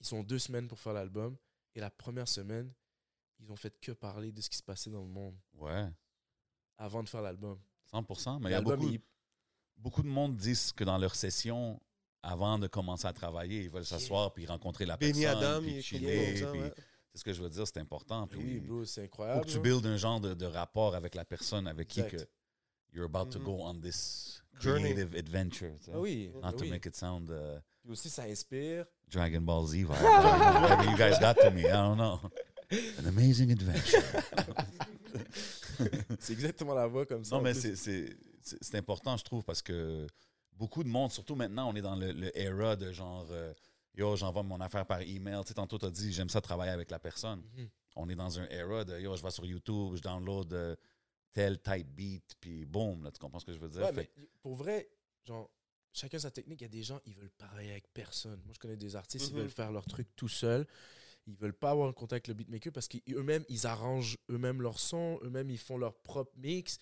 Ils 0.00 0.06
sont 0.06 0.22
deux 0.22 0.38
semaines 0.38 0.68
pour 0.68 0.78
faire 0.78 0.92
l'album. 0.92 1.36
Et 1.74 1.80
la 1.80 1.90
première 1.90 2.28
semaine, 2.28 2.72
ils 3.38 3.50
ont 3.50 3.56
fait 3.56 3.78
que 3.80 3.92
parler 3.92 4.30
de 4.32 4.40
ce 4.40 4.50
qui 4.50 4.56
se 4.56 4.62
passait 4.62 4.90
dans 4.90 5.02
le 5.02 5.08
monde 5.08 5.36
Ouais, 5.54 5.88
avant 6.76 7.02
de 7.02 7.08
faire 7.08 7.22
l'album. 7.22 7.58
100%. 7.92 8.40
Mais 8.40 8.50
il 8.50 8.52
y 8.52 8.54
a 8.54 8.60
beaucoup, 8.60 8.88
il- 8.88 9.00
beaucoup 9.76 10.02
de 10.02 10.08
monde 10.08 10.36
disent 10.36 10.72
que 10.72 10.84
dans 10.84 10.98
leur 10.98 11.14
session, 11.14 11.80
avant 12.22 12.58
de 12.58 12.66
commencer 12.66 13.06
à 13.06 13.12
travailler, 13.12 13.62
ils 13.62 13.70
veulent 13.70 13.86
s'asseoir 13.86 14.32
puis 14.32 14.46
rencontrer 14.46 14.86
la 14.86 14.96
Benny 14.96 15.22
personne. 15.22 15.42
Adam, 15.44 15.60
puis 15.62 15.70
il 15.70 15.76
est 15.78 15.82
chiller, 15.82 16.26
comme 16.26 16.36
ça, 16.36 16.50
puis- 16.52 16.60
ouais. 16.60 16.74
C'est 17.14 17.18
ce 17.20 17.24
que 17.24 17.32
je 17.34 17.42
veux 17.42 17.50
dire, 17.50 17.66
c'est 17.66 17.78
important. 17.78 18.26
Puis 18.26 18.38
Oui, 18.38 18.60
bro, 18.60 18.84
c'est 18.84 19.02
faut 19.02 19.04
incroyable. 19.06 19.44
que 19.44 19.50
tu 19.50 19.58
builds 19.60 19.86
un 19.86 19.96
genre 19.98 20.18
de, 20.20 20.32
de 20.34 20.46
rapport 20.46 20.94
avec 20.94 21.14
la 21.14 21.24
personne 21.24 21.66
avec 21.68 21.88
qui 21.88 22.02
que 22.06 22.16
you're 22.92 23.04
about 23.04 23.30
to 23.30 23.38
Mhm. 23.38 23.44
go 23.44 23.58
on 23.62 23.74
this 23.80 24.42
Journey. 24.58 24.94
creative 24.94 25.14
adventure. 25.16 25.72
tu 25.78 25.84
sais. 25.86 25.92
Ah 25.94 26.00
oui. 26.00 26.30
Not 26.34 26.40
ah 26.42 26.52
to 26.52 26.58
oui. 26.60 26.70
make 26.70 26.86
it 26.86 26.96
sound 26.96 27.28
uh, 27.30 27.60
Puis 27.82 27.90
aussi, 27.92 28.08
ça 28.08 28.22
inspire. 28.24 28.86
Dragon 29.10 29.40
Ball 29.42 29.66
Z 29.66 29.72
vibe. 29.76 29.88
Whatever 29.90 30.84
you 30.90 30.96
guys 30.96 31.18
got 31.20 31.34
to 31.34 31.50
me, 31.50 31.60
I 31.62 31.72
don't 31.72 31.96
know. 31.96 32.18
An 32.98 33.06
amazing 33.06 33.50
adventure. 33.52 34.02
C'est 36.18 36.32
exactement 36.32 36.74
la 36.74 36.86
voix 36.86 37.04
comme 37.06 37.24
ça. 37.24 37.36
Non, 37.36 37.42
mais 37.42 37.52
plus. 37.52 37.60
c'est- 37.60 37.76
c'est 37.76 38.16
c'est- 38.44 38.58
c'est 38.60 38.76
important, 38.76 39.16
je 39.16 39.24
trouve, 39.24 39.44
parce 39.44 39.62
que 39.62 40.06
beaucoup 40.54 40.82
de 40.82 40.88
monde, 40.88 41.12
surtout 41.12 41.34
maintenant, 41.36 41.70
on 41.70 41.76
est 41.76 41.82
dans 41.82 41.94
le, 41.94 42.10
le 42.12 42.36
era 42.38 42.74
de 42.76 42.90
genre, 42.92 43.26
euh, 43.30 43.52
yo, 43.94 44.16
j'envoie 44.16 44.42
mon 44.42 44.60
affaire 44.60 44.86
par 44.86 45.00
email. 45.02 45.40
Tu 45.42 45.48
sais, 45.48 45.54
tantôt, 45.54 45.78
tu 45.78 45.86
as 45.86 45.90
dit, 45.90 46.12
j'aime 46.12 46.28
ça 46.28 46.40
travailler 46.40 46.72
avec 46.72 46.90
la 46.90 46.98
personne. 46.98 47.42
Mhm. 47.56 47.68
On 47.96 48.08
est 48.08 48.14
dans 48.14 48.38
un 48.38 48.44
era 48.48 48.84
de, 48.84 48.98
yo, 49.00 49.14
je 49.16 49.22
vais 49.22 49.30
sur 49.30 49.44
YouTube, 49.44 49.96
je 49.96 50.00
download 50.00 50.52
euh, 50.54 50.76
tel 51.32 51.60
type 51.60 51.88
beat, 51.88 52.34
puis 52.40 52.64
boom, 52.64 53.04
là, 53.04 53.10
tu 53.10 53.18
comprends 53.18 53.38
ce 53.38 53.44
que 53.46 53.52
je 53.52 53.58
veux 53.58 53.68
dire? 53.68 53.82
Ouais, 53.82 53.92
Fait 53.92 54.10
mais 54.16 54.28
pour 54.40 54.54
vrai, 54.56 54.88
genre, 55.24 55.50
chacun 55.92 56.18
sa 56.18 56.30
technique. 56.30 56.60
Il 56.60 56.64
y 56.64 56.66
a 56.66 56.68
des 56.70 56.82
gens, 56.82 57.00
ils 57.04 57.14
veulent 57.14 57.30
parler 57.30 57.70
avec 57.70 57.92
personne. 57.92 58.40
Moi, 58.44 58.54
je 58.54 58.58
connais 58.58 58.76
des 58.76 58.96
artistes, 58.96 59.28
ils 59.28 59.34
Mhm. 59.34 59.40
veulent 59.40 59.50
faire 59.50 59.70
leur 59.72 59.84
truc 59.84 60.08
tout 60.16 60.28
seuls. 60.28 60.66
Ils 61.26 61.36
veulent 61.36 61.52
pas 61.54 61.70
avoir 61.70 61.88
un 61.88 61.92
contact 61.92 62.26
avec 62.26 62.28
le 62.28 62.34
beatmaker 62.34 62.72
parce 62.72 62.88
qu'eux-mêmes, 62.88 63.44
ils 63.48 63.66
arrangent 63.66 64.16
eux-mêmes 64.30 64.60
leur 64.62 64.78
son, 64.80 65.20
eux-mêmes, 65.22 65.50
ils 65.50 65.58
font 65.58 65.76
leur 65.78 65.94
propre 65.94 66.32
mix. 66.38 66.78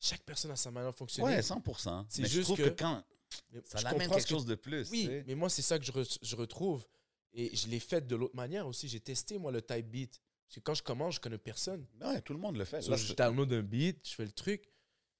Chaque 0.00 0.22
personne 0.22 0.50
a 0.50 0.56
sa 0.56 0.70
manière 0.70 0.90
de 0.92 0.96
fonctionner. 0.96 1.28
ouais, 1.36 1.42
100%. 1.42 2.06
C'est 2.08 2.22
je 2.24 2.28
juste 2.28 2.44
trouve 2.44 2.56
que, 2.56 2.62
que- 2.70 2.78
quand 2.82 3.04
Mais 3.52 3.60
ça 3.64 3.80
l'amène 3.82 4.08
quelque 4.10 4.22
que 4.22 4.28
chose 4.28 4.46
de 4.46 4.54
plus, 4.54 4.90
Oui, 4.90 5.00
tu 5.02 5.06
sais. 5.06 5.24
mais 5.26 5.34
moi, 5.34 5.48
c'est 5.48 5.62
ça 5.62 5.78
que 5.78 5.84
je, 5.84 5.92
re- 5.92 6.18
je 6.22 6.36
retrouve. 6.36 6.86
Et 7.34 7.54
je 7.54 7.68
l'ai 7.68 7.80
fait 7.80 8.06
de 8.06 8.16
l'autre 8.16 8.34
manière 8.36 8.66
aussi. 8.66 8.88
J'ai 8.88 9.00
testé, 9.00 9.38
moi, 9.38 9.52
le 9.52 9.60
type 9.62 9.86
beat. 9.90 10.20
Parce 10.46 10.54
que 10.56 10.60
quand 10.60 10.74
je 10.74 10.82
commence, 10.82 11.16
je 11.16 11.20
connais 11.20 11.36
personne. 11.38 11.86
Ouais, 12.00 12.20
tout 12.22 12.32
le 12.32 12.38
monde 12.38 12.56
le 12.56 12.64
fait. 12.64 12.80
So, 12.80 12.96
je 12.96 13.12
download 13.12 13.52
un 13.52 13.62
beat, 13.62 14.08
je 14.08 14.14
fais 14.14 14.24
le 14.24 14.32
truc. 14.32 14.68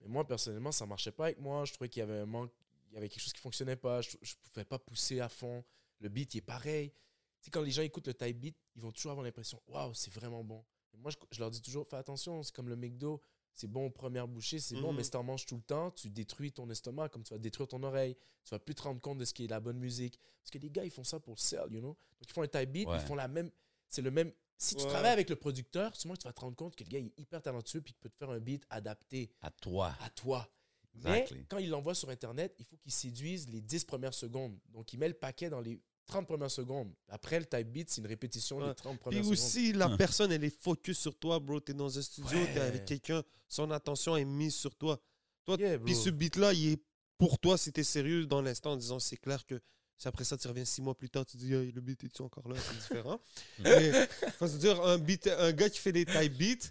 Mais 0.01 0.09
moi, 0.09 0.27
personnellement, 0.27 0.73
ça 0.73 0.87
marchait 0.87 1.13
pas 1.13 1.27
avec 1.27 1.39
moi. 1.39 1.65
Je 1.67 1.73
trouvais 1.75 1.89
qu'il 1.91 2.01
y 2.01 2.03
avait 2.03 2.19
un 2.19 2.27
manque, 2.27 2.51
il 2.91 2.95
y 2.95 2.97
avait 2.97 3.09
quelque 3.11 3.23
chose 3.23 3.33
qui 3.35 3.41
fonctionnait 3.41 3.77
pas. 3.77 4.01
Je, 4.01 4.17
je 4.23 4.35
pouvais 4.53 4.65
pas 4.65 4.79
pousser 4.79 5.21
à 5.21 5.29
fond. 5.29 5.63
Le 6.01 6.09
beat, 6.09 6.35
il 6.35 6.39
est 6.39 6.41
pareil. 6.41 6.91
Tu 6.91 6.97
sais, 7.45 7.51
quand 7.51 7.61
les 7.63 7.71
gens 7.71 7.83
écoutent 7.83 8.07
le 8.07 8.15
type 8.15 8.39
beat, 8.41 8.57
ils 8.75 8.81
vont 8.83 8.91
toujours 8.91 9.11
avoir 9.13 9.25
l'impression, 9.25 9.61
waouh, 9.69 9.93
c'est 9.95 10.13
vraiment 10.13 10.43
bon. 10.43 10.65
Moi, 10.95 11.11
je, 11.13 11.17
je 11.31 11.39
leur 11.41 11.51
dis 11.51 11.61
toujours, 11.63 11.87
fais 11.87 11.97
attention, 11.97 12.43
c'est 12.43 12.55
comme 12.55 12.69
le 12.69 12.75
McDo. 12.77 13.23
C'est 13.61 13.67
bon 13.67 13.87
aux 13.87 13.91
premières 13.91 14.29
bouchées, 14.29 14.61
c'est 14.61 14.77
bon, 14.77 14.93
Mhm. 14.93 14.99
mais 14.99 15.03
si 15.05 15.11
t'en 15.11 15.25
manges 15.25 15.45
tout 15.45 15.57
le 15.57 15.63
temps, 15.63 15.91
tu 15.91 16.09
détruis 16.11 16.53
ton 16.53 16.71
estomac, 16.71 17.09
comme 17.09 17.25
tu 17.25 17.35
vas 17.35 17.39
détruire 17.39 17.67
ton 17.67 17.83
oreille. 17.83 18.17
Tu 18.45 18.51
vas 18.51 18.61
plus 18.61 18.77
te 18.77 18.83
rendre 18.83 19.01
compte 19.01 19.19
de 19.19 19.25
ce 19.25 19.35
qui 19.35 19.47
est 19.47 19.49
la 19.49 19.59
bonne 19.59 19.79
musique. 19.79 20.17
Parce 20.41 20.53
que 20.53 20.59
les 20.59 20.71
gars, 20.71 20.85
ils 20.85 20.93
font 20.93 21.03
ça 21.03 21.19
pour 21.19 21.35
le 21.35 21.41
sell, 21.41 21.65
you 21.71 21.81
know. 21.81 21.89
Donc, 21.89 21.97
ils 22.29 22.33
font 22.33 22.43
un 22.43 22.47
type 22.47 22.71
beat, 22.71 22.87
Ouais. 22.89 22.95
ils 23.01 23.07
font 23.07 23.17
la 23.17 23.27
même. 23.27 23.51
C'est 23.89 24.01
le 24.03 24.13
même. 24.13 24.33
Si 24.59 24.77
tu 24.77 24.85
travailles 24.87 25.13
avec 25.13 25.29
le 25.29 25.35
producteur, 25.35 25.97
souvent 25.97 26.15
tu 26.15 26.29
vas 26.29 26.33
te 26.33 26.41
rendre 26.41 26.55
compte 26.57 26.77
que 26.77 26.85
le 26.85 26.89
gars 26.89 26.99
il 27.01 27.07
est 27.07 27.19
hyper 27.19 27.43
talentueux 27.43 27.81
puis 27.81 27.93
qu'il 27.95 28.01
peut 28.01 28.11
te 28.11 28.17
faire 28.17 28.31
un 28.31 28.39
beat 28.39 28.65
adapté 28.71 29.33
à 29.41 29.51
toi. 29.51 29.93
à 30.01 30.11
toi. 30.11 30.49
Exactly. 30.95 31.39
Mais 31.39 31.45
quand 31.49 31.59
il 31.59 31.69
l'envoie 31.71 31.95
sur 31.97 32.11
Internet, 32.11 32.55
il 32.61 32.65
faut 32.65 32.77
qu'il 32.77 32.93
séduise 32.93 33.49
les 33.49 33.61
10 33.61 33.85
premières 33.85 34.15
secondes. 34.15 34.57
Donc, 34.71 34.93
il 34.93 34.99
met 35.01 35.09
le 35.09 35.15
paquet 35.15 35.51
dans 35.51 35.61
les 35.61 35.81
30 36.09 36.27
premières 36.27 36.51
secondes. 36.51 36.93
Après, 37.09 37.39
le 37.39 37.47
type 37.47 37.69
beat, 37.71 37.91
c'est 37.91 38.01
une 38.01 38.07
répétition 38.09 38.57
Ouais. 38.59 38.69
des 38.69 38.75
30 38.75 38.95
Puis 38.95 38.99
premières 39.03 39.21
secondes. 39.25 39.33
aussi, 39.35 39.73
la 39.73 39.89
personne, 39.97 40.33
elle 40.33 40.43
est 40.43 40.63
focus 40.63 40.99
sur 40.99 41.17
toi, 41.17 41.39
bro. 41.39 41.61
T'es 41.61 41.75
dans 41.75 41.97
un 41.97 42.03
studio, 42.03 42.31
t'es 42.53 42.55
Ouais. 42.55 42.67
avec 42.67 42.85
quelqu'un, 42.85 43.23
son 43.47 43.71
attention 43.71 44.17
est 44.17 44.25
mise 44.25 44.55
sur 44.57 44.75
toi. 44.75 45.01
Toi, 45.45 45.57
Yeah, 45.59 45.79
puis 45.79 45.95
ce 45.95 46.11
beat-là, 46.11 46.53
il 46.53 46.73
est 46.73 46.83
pour 47.17 47.39
toi, 47.39 47.57
si 47.57 47.73
t'es 47.73 47.85
sérieux 47.85 48.27
dans 48.27 48.43
l'instant 48.43 48.73
en 48.73 48.77
disant 48.77 48.99
c'est 48.99 49.17
clair 49.17 49.45
que 49.47 49.61
si 49.97 50.07
après 50.09 50.25
ça, 50.25 50.37
tu 50.39 50.47
reviens 50.49 50.65
six 50.65 50.81
mois 50.81 50.95
plus 50.95 51.11
tard, 51.11 51.27
tu 51.27 51.37
dis 51.37 51.53
Hey, 51.53 51.73
le 51.73 51.81
beat 51.81 52.05
est-tu 52.05 52.23
encore 52.23 52.49
là? 52.49 52.57
C'est 52.61 52.77
différent. 52.77 53.21
Mais, 53.59 54.07
faut 54.39 54.47
se 54.47 54.57
dire, 54.57 54.81
un, 54.83 54.99
beat, 54.99 55.27
un 55.27 55.53
gars 55.53 55.69
qui 55.71 55.79
fait 55.79 55.93
des 55.93 56.05
type 56.07 56.37
beats, 56.39 56.69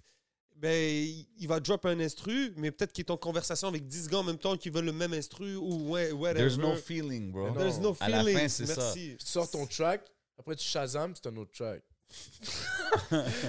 ben, 0.59 1.07
il 1.39 1.47
va 1.47 1.59
drop 1.59 1.85
un 1.85 1.99
instru, 1.99 2.51
mais 2.57 2.71
peut-être 2.71 2.91
qu'il 2.93 3.03
est 3.05 3.11
en 3.11 3.17
conversation 3.17 3.67
avec 3.67 3.88
10 3.88 4.07
gars 4.07 4.17
en 4.19 4.23
même 4.23 4.38
temps 4.39 4.57
qui 4.57 4.69
veulent 4.69 4.85
le 4.85 4.91
même 4.93 5.13
instru 5.13 5.55
ou 5.55 5.89
ouais, 5.91 6.11
whatever. 6.11 6.39
There's 6.47 6.57
no 6.57 6.75
feeling, 6.75 7.31
bro. 7.31 7.47
Non. 7.49 7.53
There's 7.55 7.79
no 7.79 7.95
À 7.99 8.09
la 8.09 8.19
fin, 8.23 8.25
feeling. 8.25 8.47
c'est 8.49 8.65
ça. 8.65 8.75
Merci. 8.81 9.15
Tu 9.19 9.25
sors 9.27 9.49
ton 9.49 9.65
track, 9.67 10.01
après 10.39 10.55
tu 10.55 10.65
Shazam, 10.67 11.13
c'est 11.15 11.27
un 11.27 11.35
autre 11.38 11.51
track. 11.51 11.84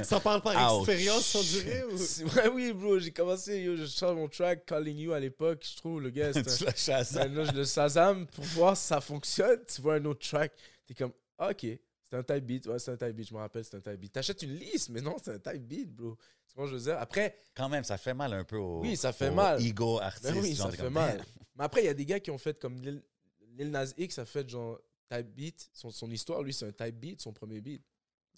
Ça 0.03 0.21
parle 0.21 0.43
par 0.43 0.75
Ouch. 0.81 0.89
expérience, 0.89 1.35
on 1.35 1.43
dirait 1.43 1.85
ou... 1.85 1.97
Ouais, 2.37 2.49
oui, 2.49 2.73
bro, 2.73 2.99
j'ai 2.99 3.13
commencé, 3.13 3.63
yo, 3.63 3.77
je 3.77 3.85
sors 3.87 4.15
mon 4.15 4.29
track 4.29 4.67
Calling 4.67 4.99
You 4.99 5.13
à 5.13 5.21
l'époque, 5.21 5.65
je 5.71 5.77
trouve, 5.77 6.01
le 6.03 6.11
gars, 6.11 6.33
c'est 6.35 6.43
tu 6.43 6.63
un- 6.65 6.67
la 6.67 6.75
chasses. 6.75 7.13
Maintenant, 7.13 7.45
je 7.45 7.53
le 7.53 7.65
Shazam 7.65 8.27
pour 8.27 8.45
voir 8.47 8.77
si 8.77 8.87
ça 8.87 9.01
fonctionne. 9.01 9.61
Tu 9.73 9.81
vois 9.81 9.95
un 9.95 10.05
autre 10.07 10.27
track, 10.29 10.53
t'es 10.87 10.95
comme, 10.95 11.13
ah, 11.39 11.51
ok, 11.51 11.61
c'est 11.63 12.17
un 12.17 12.23
type 12.23 12.45
beat. 12.45 12.67
Ouais, 12.67 12.79
c'est 12.79 12.91
un 12.91 12.97
type 12.97 13.15
beat, 13.15 13.29
je 13.29 13.35
me 13.35 13.39
rappelle, 13.39 13.65
c'est 13.65 13.77
un 13.77 13.81
type 13.81 14.01
beat. 14.01 14.13
T'achètes 14.13 14.43
une 14.43 14.55
liste, 14.57 14.89
mais 14.91 15.01
non, 15.01 15.17
c'est 15.23 15.31
un 15.35 15.53
type 15.53 15.63
beat, 15.67 15.95
bro. 15.95 16.17
Vois, 16.59 16.67
ce 16.67 16.73
que 16.73 16.79
je 16.79 16.85
veux 16.85 16.91
dire. 16.93 17.01
Après, 17.01 17.37
Quand 17.55 17.69
même, 17.69 17.85
ça 17.85 17.97
fait 17.99 18.15
mal 18.15 18.33
un 18.33 18.45
peu 18.45 18.57
au, 18.57 18.81
Oui, 18.81 18.97
ça 18.97 19.13
fait 19.13 19.31
mal. 19.31 19.61
ego 19.65 20.01
artiste. 20.01 20.25
ben 20.33 20.41
oui, 20.43 20.55
genre, 20.55 20.67
ça 20.71 20.77
fait 20.77 20.83
comme, 20.83 20.93
mal. 20.95 21.25
Mais 21.57 21.65
après, 21.65 21.83
il 21.83 21.87
y 21.87 21.89
a 21.89 21.95
des 21.95 22.05
gars 22.07 22.21
qui 22.21 22.31
ont 22.31 22.39
fait 22.39 22.59
comme 22.59 22.81
Lil, 22.81 23.71
Nas 23.71 23.93
X 23.97 24.19
a 24.19 24.25
fait 24.25 24.49
genre 24.49 24.79
type 25.11 25.27
beat. 25.35 25.69
Son, 25.73 25.91
son 25.91 26.11
histoire, 26.11 26.43
lui, 26.43 26.53
c'est 26.53 26.67
un 26.67 26.73
type 26.73 26.97
beat, 27.01 27.21
son 27.21 27.33
premier 27.33 27.61
beat. 27.61 27.83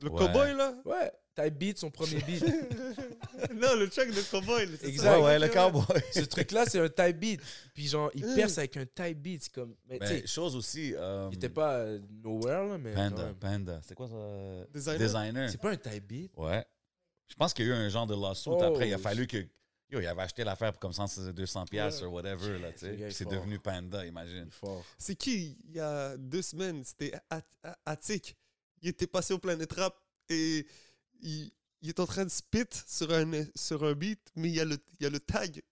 Le 0.03 0.09
Ouais. 0.11 0.19
cowboy, 0.19 0.55
là? 0.55 0.75
Ouais, 0.87 1.13
type 1.35 1.59
beat, 1.59 1.79
son 1.79 1.91
premier 1.91 2.21
beat. 2.23 2.43
Non, 3.55 3.75
le 3.77 3.89
track 3.89 4.11
de 4.11 4.21
cowboy. 4.31 4.63
Exact. 4.83 4.97
ça. 5.03 5.19
Ouais, 5.19 5.25
ouais, 5.25 5.39
le 5.39 5.49
cowboy. 5.49 5.85
Ce 6.13 6.21
truc-là, 6.21 6.65
c'est 6.67 6.79
un 6.79 6.89
type 6.89 7.19
beat. 7.19 7.41
Puis 7.75 7.87
genre, 7.89 8.11
il 8.15 8.27
Mm. 8.27 8.35
perce 8.35 8.59
avec 8.59 8.77
un 8.77 8.85
type 8.87 9.19
beat. 9.19 9.43
C'est 9.45 9.53
comme, 9.53 9.75
mais 9.89 9.99
tu 9.99 10.01
Ben, 10.01 10.21
sais, 10.21 10.27
chose 10.27 10.57
aussi. 10.57 10.95
euh, 10.95 11.29
il 11.31 11.37
était 11.37 11.49
pas 11.49 11.75
euh, 11.77 12.01
nowhere, 12.23 12.67
là, 12.69 12.79
mais. 12.79 12.93
Panda. 12.95 13.33
Panda. 13.39 13.81
C'est 13.87 13.95
quoi 13.95 14.09
ça? 14.09 14.67
Designer. 14.73 14.99
Designer. 14.99 15.51
C'est 15.51 15.61
pas 15.61 15.71
un 15.71 15.77
type 15.77 16.07
beat? 16.07 16.33
Ouais. 16.37 16.65
Je 17.31 17.35
pense 17.37 17.55
qu'il 17.55 17.67
y 17.67 17.71
a 17.71 17.73
eu 17.73 17.75
un 17.77 17.89
genre 17.89 18.07
de 18.07 18.15
lawsuit 18.15 18.51
Oh, 18.53 18.63
après. 18.63 18.89
Il 18.89 18.95
a 18.95 18.99
fallu 18.99 19.27
que. 19.27 19.39
Yo, 19.89 19.99
il 20.01 20.07
avait 20.07 20.23
acheté 20.23 20.45
l'affaire 20.45 20.73
pour 20.73 20.81
comme 20.81 20.93
100, 20.93 21.33
200 21.33 21.65
piastres 21.67 22.03
Ouais. 22.03 22.09
ou 22.09 22.13
whatever, 22.13 22.59
là, 22.61 22.69
C'est 22.77 23.29
devenu 23.29 23.59
Panda, 23.59 24.05
imagine. 24.07 24.49
C'est 24.99 25.17
qui, 25.17 25.57
il 25.69 25.75
y 25.75 25.81
a 25.81 26.17
deux 26.17 26.43
semaines, 26.43 26.85
c'était 26.85 27.13
At- 27.29 27.43
At- 27.65 27.79
Attic. 27.87 28.37
Il 28.83 28.89
était 28.89 29.09
passé 29.09 29.35
au 29.35 29.39
Planet 29.39 29.71
Rap 29.73 29.97
et 30.29 30.65
il, 31.21 31.51
il 31.83 31.89
est 31.89 31.99
en 31.99 32.07
train 32.07 32.25
de 32.25 32.31
spit 32.31 32.67
sur 32.87 33.13
un, 33.13 33.29
sur 33.57 33.83
un 33.85 33.95
beat, 33.95 34.21
mais 34.37 34.49
il 34.49 34.55
y 34.55 34.61
a 34.61 34.65
le, 34.65 34.79
il 35.01 35.03
y 35.03 35.07
a 35.07 35.11
le 35.11 35.19
tag. 35.19 35.55
Tu 35.55 35.63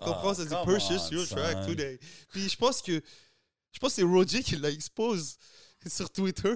Ah, 0.00 0.04
comprends? 0.06 0.34
ça 0.34 0.44
dit 0.44 0.54
Purchase 0.64 1.08
on, 1.12 1.14
your 1.14 1.28
track 1.28 1.58
son. 1.62 1.66
today. 1.68 2.00
Puis 2.30 2.48
je 2.48 2.56
pense 2.56 2.82
que 2.82 3.00
je 3.70 3.78
pense 3.78 3.90
que 3.90 3.96
c'est 3.96 4.02
Roger 4.02 4.42
qui 4.42 4.56
l'a 4.56 4.70
expose 4.70 5.36
sur 5.86 6.10
Twitter. 6.10 6.54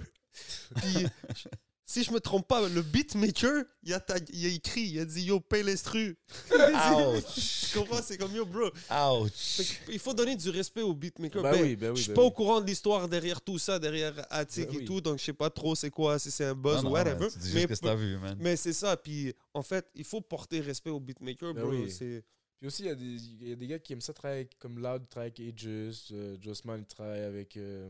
Puis 0.77 1.07
si 1.91 2.05
je 2.05 2.13
me 2.13 2.21
trompe 2.21 2.47
pas, 2.47 2.69
le 2.69 2.83
beatmaker, 2.83 3.65
il 3.83 3.95
a, 3.95 4.05
il 4.35 4.45
a 4.45 4.49
écrit, 4.51 4.83
il 4.83 5.01
a 5.01 5.07
dit 5.07 5.23
Yo, 5.23 5.41
paye 5.41 5.63
l'instru. 5.63 6.19
Ouch! 6.53 7.25
Tu 7.73 7.79
comprends? 7.79 8.01
C'est 8.03 8.17
comme 8.19 8.35
Yo, 8.35 8.45
bro. 8.45 8.71
Ouch! 8.91 9.61
Il 9.89 9.99
faut 9.99 10.13
donner 10.13 10.37
du 10.37 10.51
respect 10.51 10.83
au 10.83 10.93
beatmaker. 10.95 11.43
Ben 11.43 11.53
Ben, 11.53 11.63
oui, 11.63 11.77
ben 11.77 11.91
oui, 11.91 11.97
je 11.97 12.03
suis 12.03 12.09
ben 12.11 12.17
pas 12.17 12.21
oui. 12.23 12.27
au 12.29 12.31
courant 12.31 12.61
de 12.61 12.67
l'histoire 12.67 13.09
derrière 13.09 13.41
tout 13.41 13.59
ça, 13.59 13.79
derrière 13.79 14.15
Attic 14.31 14.67
Ben 14.69 14.75
et 14.75 14.79
oui. 14.81 14.85
tout, 14.85 15.01
donc 15.01 15.19
je 15.19 15.25
sais 15.25 15.33
pas 15.33 15.49
trop 15.51 15.75
c'est 15.75 15.91
quoi, 15.91 16.19
si 16.19 16.31
c'est 16.31 16.45
un 16.45 16.55
buzz 16.55 16.77
Non, 16.77 16.81
ou 16.81 16.85
non, 16.85 16.91
whatever. 16.93 17.29
dis 17.29 17.35
mais 17.55 17.61
juste 17.63 17.75
ce 17.77 17.81
que 17.81 17.87
t'as 17.87 17.95
vu, 17.95 18.19
man. 18.19 18.37
mais 18.39 18.57
c'est 18.57 18.73
ça, 18.75 18.97
puis 18.97 19.35
en 19.55 19.63
fait, 19.63 19.87
il 19.95 20.05
faut 20.05 20.21
porter 20.21 20.61
respect 20.61 20.91
au 20.91 21.01
beatmaker, 21.01 21.55
Ben 21.55 21.63
bro. 21.63 21.71
oui. 21.73 21.91
C'est 21.91 22.23
Puis 22.59 22.67
aussi, 22.67 22.83
il 22.83 22.87
y, 22.87 22.91
a 22.91 22.95
des- 22.95 23.05
il 23.05 23.49
y 23.49 23.53
a 23.53 23.57
des 23.57 23.67
gars 23.67 23.79
qui 23.79 23.93
aiment 23.95 24.01
ça 24.03 24.13
travailler 24.13 24.41
avec- 24.41 24.59
comme 24.59 24.79
Loud, 24.79 25.03
il 25.05 25.09
travaille 25.09 25.29
avec 25.29 25.41
Aegis. 25.41 26.09
euh, 26.13 26.37
Jossman, 26.41 26.81
il 26.81 26.87
travaille 26.87 27.23
avec. 27.23 27.57
euh, 27.57 27.89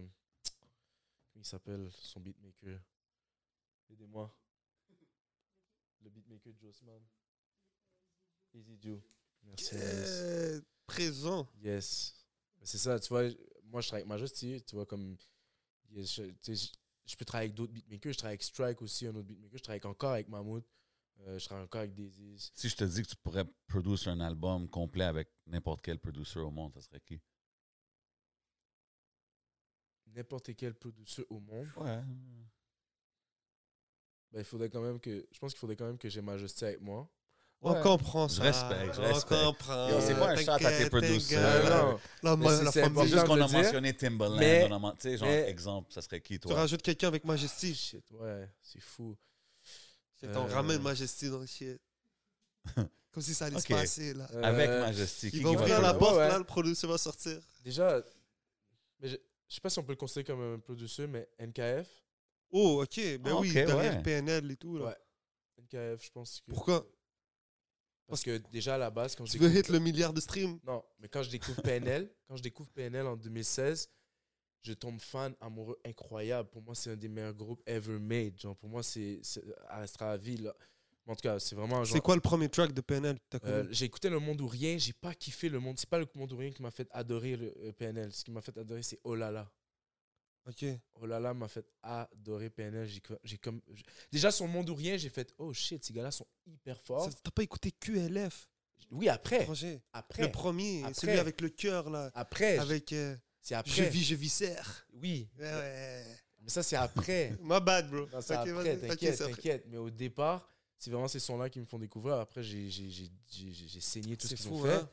comment 1.32 1.42
il 1.42 1.48
s'appelle 1.48 1.88
son 2.02 2.20
beatmaker? 2.20 2.78
Aidez-moi. 3.90 4.34
Le 6.00 6.10
beatmaker 6.10 6.52
de 6.54 6.58
Jossman. 6.60 7.00
Easy 8.54 8.78
Joe. 8.80 9.00
Merci. 9.42 9.74
Alice. 9.76 10.62
présent. 10.86 11.48
Yes. 11.62 12.14
C'est 12.62 12.78
ça, 12.78 12.98
tu 12.98 13.08
vois, 13.08 13.24
moi 13.64 13.80
je 13.80 13.88
travaille 13.88 14.02
avec 14.02 14.08
Majesty, 14.08 14.62
tu 14.66 14.74
vois, 14.74 14.86
comme. 14.86 15.16
yes, 15.90 16.14
je, 16.14 16.22
je- 16.46 16.68
je 17.06 17.16
peux 17.16 17.24
travailler 17.24 17.46
avec 17.48 17.54
d'autres 17.56 17.72
beatmakers, 17.72 18.12
je 18.12 18.18
travaille 18.18 18.32
avec 18.34 18.42
Strike 18.42 18.82
aussi, 18.82 19.06
un 19.06 19.14
autre 19.14 19.26
beatmaker, 19.26 19.58
je 19.58 19.62
travaille 19.62 19.80
encore 19.84 20.12
avec 20.12 20.28
Mahmoud, 20.28 20.62
euh, 21.20 21.38
je 21.38 21.44
travaille 21.44 21.64
encore 21.64 21.80
avec 21.80 21.94
Daisy. 21.94 22.50
Si 22.54 22.68
je 22.68 22.76
te 22.76 22.84
dis 22.84 23.02
que 23.02 23.08
tu 23.08 23.16
pourrais 23.16 23.44
produire 23.66 24.08
un 24.08 24.20
album 24.20 24.68
complet 24.68 25.04
avec 25.04 25.30
n'importe 25.46 25.80
quel 25.82 25.98
producer 25.98 26.38
au 26.40 26.50
monde, 26.50 26.74
ça 26.74 26.82
serait 26.82 27.00
qui? 27.00 27.20
N'importe 30.08 30.54
quel 30.56 30.74
producteur 30.74 31.24
au 31.30 31.38
monde, 31.40 31.68
Ouais. 31.76 32.02
Ben, 34.32 34.40
il 34.40 34.44
faudrait 34.44 34.68
quand 34.70 34.80
même 34.82 35.00
que. 35.00 35.26
Je 35.32 35.38
pense 35.38 35.52
qu'il 35.52 35.60
faudrait 35.60 35.76
quand 35.76 35.86
même 35.86 35.98
que 35.98 36.08
j'ai 36.08 36.20
Majesty 36.20 36.64
avec 36.64 36.80
moi. 36.80 37.08
On 37.60 37.74
comprend 37.82 38.28
Je 38.28 38.34
ça. 38.36 38.42
respecte, 38.44 38.94
je 38.94 39.00
on 39.00 39.04
respecte. 39.12 39.42
comprend. 39.42 39.88
Yo, 39.88 40.00
c'est 40.00 40.14
pas 40.14 40.28
un 40.30 40.36
shot 40.36 40.50
à 40.52 40.58
tes 40.58 40.88
producers. 40.88 41.38
Euh, 41.40 41.68
non, 41.68 41.98
La, 42.22 42.36
ma- 42.36 42.56
c'est- 42.56 42.62
la 42.64 42.70
c'est 42.70 42.82
C'est 42.84 43.08
juste 43.08 43.24
qu'on 43.26 43.36
de 43.36 43.40
a 43.42 43.48
mentionné 43.48 43.92
Timbaland. 43.96 44.36
mais- 44.38 44.68
on 44.70 44.84
a 44.88 44.94
Tu 44.96 45.16
genre, 45.18 45.26
mais- 45.28 45.48
exemple, 45.50 45.92
ça 45.92 46.00
serait 46.00 46.20
qui, 46.20 46.34
Tu 46.34 46.38
toi? 46.46 46.54
rajoutes 46.54 46.82
quelqu'un 46.82 47.08
avec 47.08 47.24
Majesty. 47.24 47.74
Shit, 47.74 48.04
ouais, 48.12 48.48
c'est 48.62 48.78
fou. 48.80 49.16
Shit, 50.20 50.28
On 50.36 50.46
Euh, 50.48 50.54
ramène 50.54 50.80
Majesty 50.82 51.28
dans 51.30 51.38
le 51.40 51.46
shit. 51.46 51.80
Comme 53.12 53.22
si 53.24 53.34
ça 53.34 53.46
allait 53.46 53.56
Ok. 53.56 53.62
se 53.62 53.68
passer, 53.72 54.14
là. 54.14 54.26
Avec 54.42 54.68
Euh, 54.68 54.80
Majesty. 54.82 55.30
Qui 55.32 55.38
Il 55.38 55.42
va 55.42 55.50
qui 55.50 55.56
ouvrir 55.56 55.80
la 55.80 55.94
porte, 55.94 56.16
ouais. 56.16 56.28
là, 56.28 56.38
le 56.38 56.44
producteur 56.44 56.90
va 56.90 56.98
sortir. 56.98 57.40
Déjà, 57.64 58.00
mais 59.00 59.08
je, 59.08 59.16
je 59.48 59.54
sais 59.56 59.60
pas 59.60 59.70
si 59.70 59.78
on 59.80 59.82
peut 59.82 59.92
le 59.92 59.96
considérer 59.96 60.24
comme 60.24 60.54
un 60.54 60.58
producteur, 60.60 61.08
mais 61.08 61.28
NKF. 61.40 61.88
Oh, 62.50 62.82
ok. 62.82 62.96
Ben 62.96 63.22
Ah, 63.26 63.40
oui, 63.40 63.48
ok, 63.48 63.54
derrière 63.54 63.96
ouais. 63.96 64.02
PNL 64.02 64.50
et 64.50 64.56
tout, 64.56 64.78
là. 64.78 64.86
Ouais. 64.86 64.96
NKF, 65.62 66.04
je 66.04 66.10
pense 66.10 66.40
que. 66.40 66.50
Pourquoi? 66.50 66.86
Parce 68.06 68.22
que 68.22 68.38
déjà 68.50 68.76
à 68.76 68.78
la 68.78 68.90
base, 68.90 69.14
quand 69.14 69.26
je 69.26 69.32
Tu 69.32 69.38
veux 69.38 69.54
hit 69.54 69.68
le 69.68 69.78
milliard 69.80 70.14
de 70.14 70.20
streams? 70.20 70.58
Non, 70.64 70.82
mais 70.98 71.08
quand 71.08 71.22
je 71.22 71.30
découvre 71.30 71.60
PNL, 71.60 72.10
quand 72.28 72.36
je 72.36 72.42
découvre 72.42 72.70
PNL 72.70 73.06
en 73.06 73.16
2016, 73.16 73.90
je 74.62 74.72
tombe 74.72 74.98
fan 74.98 75.34
amoureux 75.40 75.78
incroyable. 75.84 76.48
Pour 76.48 76.62
moi, 76.62 76.74
c'est 76.74 76.90
un 76.90 76.96
des 76.96 77.08
meilleurs 77.08 77.34
groupes 77.34 77.62
ever 77.66 77.98
made. 77.98 78.38
Genre, 78.40 78.56
pour 78.56 78.70
moi, 78.70 78.82
c'est 78.82 79.20
restera 79.68 80.12
à 80.12 80.16
vie. 80.16 80.38
Là. 80.38 80.54
En 81.06 81.14
tout 81.14 81.20
cas, 81.22 81.38
c'est 81.38 81.54
vraiment. 81.54 81.84
genre- 81.84 81.94
C'est 81.96 82.00
quoi 82.02 82.14
le 82.14 82.20
premier 82.22 82.48
track 82.48 82.72
de 82.72 82.80
PNL 82.80 83.18
Euh, 83.44 83.66
j'ai 83.70 83.84
écouté 83.84 84.08
Le 84.08 84.20
Monde 84.20 84.40
ou 84.40 84.46
Rien, 84.48 84.78
j'ai 84.78 84.92
pas 84.94 85.14
kiffé 85.14 85.48
Le 85.50 85.60
Monde. 85.60 85.78
C'est 85.78 85.88
pas 85.88 85.98
Le 85.98 86.06
Monde 86.14 86.32
ou 86.32 86.36
Rien 86.38 86.50
qui 86.50 86.62
m'a 86.62 86.70
fait 86.70 86.88
adorer 86.92 87.36
le 87.36 87.54
euh, 87.58 87.72
PNL. 87.72 88.10
Ce 88.12 88.24
qui 88.24 88.30
m'a 88.30 88.40
fait 88.40 88.56
adorer, 88.56 88.82
c'est 88.82 88.98
Oh 89.04 89.14
là 89.14 89.30
là. 89.30 89.50
Ok. 90.48 90.64
Oh 90.94 91.06
là 91.06 91.20
là 91.20 91.34
m'a 91.34 91.46
fait 91.48 91.66
adorer 91.82 92.48
PNL. 92.50 92.86
J'ai 92.88 93.00
co- 93.00 93.18
j'ai 93.22 93.36
comme 93.38 93.60
déjà 94.10 94.30
sur 94.30 94.46
Monde 94.48 94.70
ou 94.70 94.74
Rien, 94.74 94.96
j'ai 94.96 95.10
fait 95.10 95.34
oh 95.38 95.52
shit, 95.52 95.84
ces 95.84 95.92
gars-là 95.92 96.10
sont 96.10 96.26
hyper 96.46 96.80
forts. 96.80 97.04
Ça- 97.12 97.18
T'as 97.22 97.30
pas 97.30 97.42
écouté 97.42 97.70
QLF 97.70 98.48
Oui, 98.90 99.08
après, 99.10 99.44
projet 99.44 99.82
après, 99.92 100.22
Le 100.22 100.32
premier, 100.32 100.80
Après. 100.82 100.94
celui 100.94 101.18
avec 101.18 101.40
le 101.42 101.50
cœur, 101.50 101.90
là. 101.90 102.10
après, 102.14 102.56
Avec 102.58 102.92
euh, 102.94 103.14
c'est 103.42 103.54
Je 103.54 103.58
après. 103.60 103.90
vis, 103.90 104.04
je 104.04 104.14
vis 104.14 104.30
serre. 104.30 104.86
Oui, 104.94 105.28
Ouais, 105.38 105.44
ouais. 105.44 106.04
mais 106.40 106.48
ça 106.48 106.62
c'est 106.62 106.76
après. 106.76 107.34
My 107.42 107.60
bad, 107.60 107.90
bro. 107.90 108.06
Non, 108.10 108.20
c'est 108.22 108.34
après, 108.34 108.78
t'inquiète, 108.78 109.16
c'est 109.16 109.24
après. 109.24 109.34
t'inquiète. 109.34 109.64
Mais 109.68 109.76
au 109.76 109.90
départ, 109.90 110.48
c'est 110.78 110.90
vraiment 110.90 111.08
ces 111.08 111.20
sons-là 111.20 111.50
qui 111.50 111.60
me 111.60 111.66
font 111.66 111.78
découvrir. 111.78 112.14
Après, 112.14 112.42
j'ai 112.42 112.70
j'ai- 112.70 113.80
saigné 113.80 114.16
tout 114.16 114.26
ce 114.26 114.34
C'est 114.34 114.42
qu'ils 114.42 114.50
fou, 114.50 114.60
ont 114.60 114.62
fait. 114.64 114.72
hein? 114.76 114.90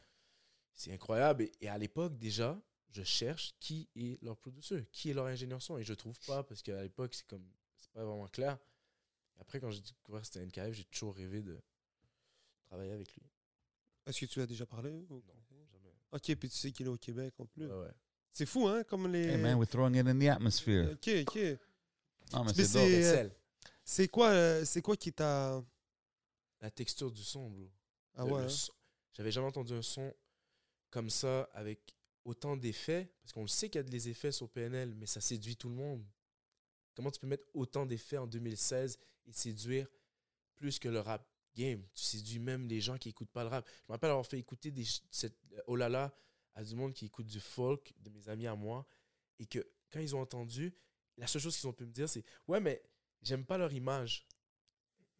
C'est 0.73 0.91
incroyable. 0.91 1.43
Et, 1.43 1.51
et 1.61 1.69
à 1.69 1.77
l'époque, 1.77 2.17
déjà, 2.17 2.59
je 2.95 3.03
cherche 3.03 3.53
qui 3.59 3.87
est 3.95 4.21
leur 4.23 4.37
producteur, 4.37 4.81
qui 4.91 5.09
est 5.09 5.13
leur 5.13 5.25
ingénieur 5.25 5.61
son. 5.61 5.77
Et 5.77 5.83
je 5.83 5.93
trouve 5.93 6.17
pas, 6.25 6.43
parce 6.43 6.61
qu'à 6.61 6.81
l'époque, 6.81 7.13
c'est 7.13 7.27
comme 7.27 7.45
c'est 7.77 7.91
pas 7.91 8.03
vraiment 8.05 8.27
clair. 8.27 8.57
Et 9.37 9.41
après, 9.41 9.59
quand 9.59 9.69
j'ai 9.71 9.81
découvert 9.81 10.21
que 10.21 10.27
c'était 10.27 10.45
NKF, 10.45 10.73
j'ai 10.73 10.85
toujours 10.85 11.13
rêvé 11.15 11.41
de 11.41 11.59
travailler 12.65 12.93
avec 12.93 13.13
lui. 13.13 13.23
Est-ce 14.05 14.21
que 14.21 14.25
tu 14.27 14.39
l'as 14.39 14.45
déjà 14.47 14.65
parlé 14.65 14.91
ou- 15.09 15.23
Non, 15.51 15.65
jamais. 15.71 15.93
Ok, 16.11 16.35
puis 16.35 16.49
tu 16.49 16.55
sais 16.55 16.71
qu'il 16.71 16.85
est 16.85 16.89
au 16.89 16.97
Québec 16.97 17.33
en 17.39 17.45
plus. 17.45 17.65
Ouais, 17.67 17.73
ouais. 17.81 17.91
C'est 18.31 18.45
fou, 18.45 18.67
hein, 18.67 18.83
comme 18.83 19.11
les. 19.11 19.27
Hey 19.27 19.37
man, 19.37 19.57
we're 19.57 19.67
throwing 19.67 19.95
it 19.95 20.07
in 20.07 20.17
the 20.19 20.27
atmosphere. 20.29 20.91
Ok, 20.93 21.09
ok. 21.27 21.35
Non, 22.33 22.43
mais 22.43 22.51
Mais 22.57 22.63
c'est 22.63 24.03
euh, 24.03 24.07
quoi, 24.07 24.29
euh, 24.29 24.65
c'est 24.65 24.81
quoi 24.81 24.95
qui 24.97 25.11
t'a. 25.13 25.61
La 26.61 26.71
texture 26.71 27.11
du 27.11 27.23
son, 27.23 27.49
bro. 27.49 27.69
Ah 28.15 28.25
Le- 28.25 28.31
ouais. 28.31 28.39
le 28.41 28.45
hein? 28.45 28.49
son- 28.49 28.73
J'avais 29.13 29.31
jamais 29.31 29.47
entendu 29.47 29.73
un 29.73 29.81
son 29.81 30.13
comme 30.89 31.09
ça 31.09 31.43
avec 31.53 31.79
autant 32.25 32.57
d'effets. 32.57 33.09
Parce 33.21 33.33
qu'on 33.33 33.41
le 33.43 33.47
sait 33.47 33.69
qu'il 33.69 33.79
y 33.79 33.83
a 33.85 33.87
des 33.87 34.09
effets 34.09 34.31
sur 34.31 34.49
PNL, 34.49 34.93
mais 34.95 35.05
ça 35.05 35.21
séduit 35.21 35.55
tout 35.55 35.69
le 35.69 35.75
monde. 35.75 36.03
Comment 36.95 37.11
tu 37.11 37.19
peux 37.19 37.27
mettre 37.27 37.47
autant 37.53 37.85
d'effets 37.85 38.17
en 38.17 38.27
2016 38.27 38.99
et 39.27 39.33
séduire 39.33 39.87
plus 40.55 40.79
que 40.79 40.89
le 40.89 40.99
rap 40.99 41.25
game? 41.55 41.81
Tu 41.93 42.03
séduis 42.03 42.39
même 42.39 42.67
les 42.67 42.81
gens 42.81 42.97
qui 42.97 43.09
écoutent 43.09 43.31
pas 43.31 43.43
le 43.43 43.49
rap. 43.49 43.67
Je 43.67 43.83
me 43.87 43.93
rappelle 43.93 44.09
avoir 44.09 44.25
fait 44.25 44.39
écouter 44.39 44.71
des 44.71 44.85
cette, 45.11 45.37
oh 45.67 45.75
là 45.75 45.87
là 45.87 46.13
à 46.55 46.63
du 46.63 46.75
monde 46.75 46.93
qui 46.93 47.05
écoute 47.05 47.25
du 47.25 47.39
folk, 47.39 47.93
de 47.99 48.09
mes 48.09 48.29
amis 48.29 48.47
à 48.47 48.55
moi, 48.55 48.87
et 49.39 49.45
que 49.45 49.59
quand 49.91 49.99
ils 49.99 50.15
ont 50.15 50.21
entendu, 50.21 50.73
la 51.17 51.27
seule 51.27 51.41
chose 51.41 51.57
qu'ils 51.57 51.67
ont 51.67 51.73
pu 51.73 51.85
me 51.85 51.91
dire, 51.91 52.07
c'est 52.07 52.23
Ouais, 52.47 52.61
mais 52.61 52.81
j'aime 53.21 53.45
pas 53.45 53.57
leur 53.57 53.73
image. 53.73 54.25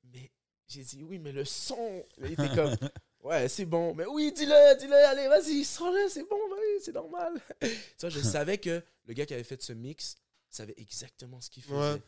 Mais 0.04 0.32
j'ai 0.68 0.84
dit 0.84 1.04
Oui, 1.04 1.20
mais 1.20 1.34
le 1.34 1.44
son. 1.44 2.06
Il 2.20 2.32
était 2.32 2.54
comme 2.56 2.76
Ouais, 3.26 3.50
c'est 3.50 3.66
bon. 3.66 3.96
Mais 3.96 4.06
oui, 4.06 4.32
dis-le, 4.32 4.78
dis-le, 4.78 4.94
allez, 4.94 5.28
vas-y, 5.28 5.64
sors-le, 5.66 6.08
c'est 6.10 6.30
bon, 6.30 6.45
c'est 6.82 6.94
normal. 6.94 7.34
tu 7.62 7.68
vois, 8.02 8.10
je 8.10 8.20
savais 8.20 8.58
que 8.58 8.84
le 9.06 9.14
gars 9.14 9.26
qui 9.26 9.34
avait 9.34 9.44
fait 9.44 9.62
ce 9.62 9.74
mix 9.74 10.16
savait 10.50 10.76
exactement 10.78 11.42
ce 11.42 11.50
qu'il 11.50 11.64
faisait. 11.64 11.76
Ouais. 11.94 12.02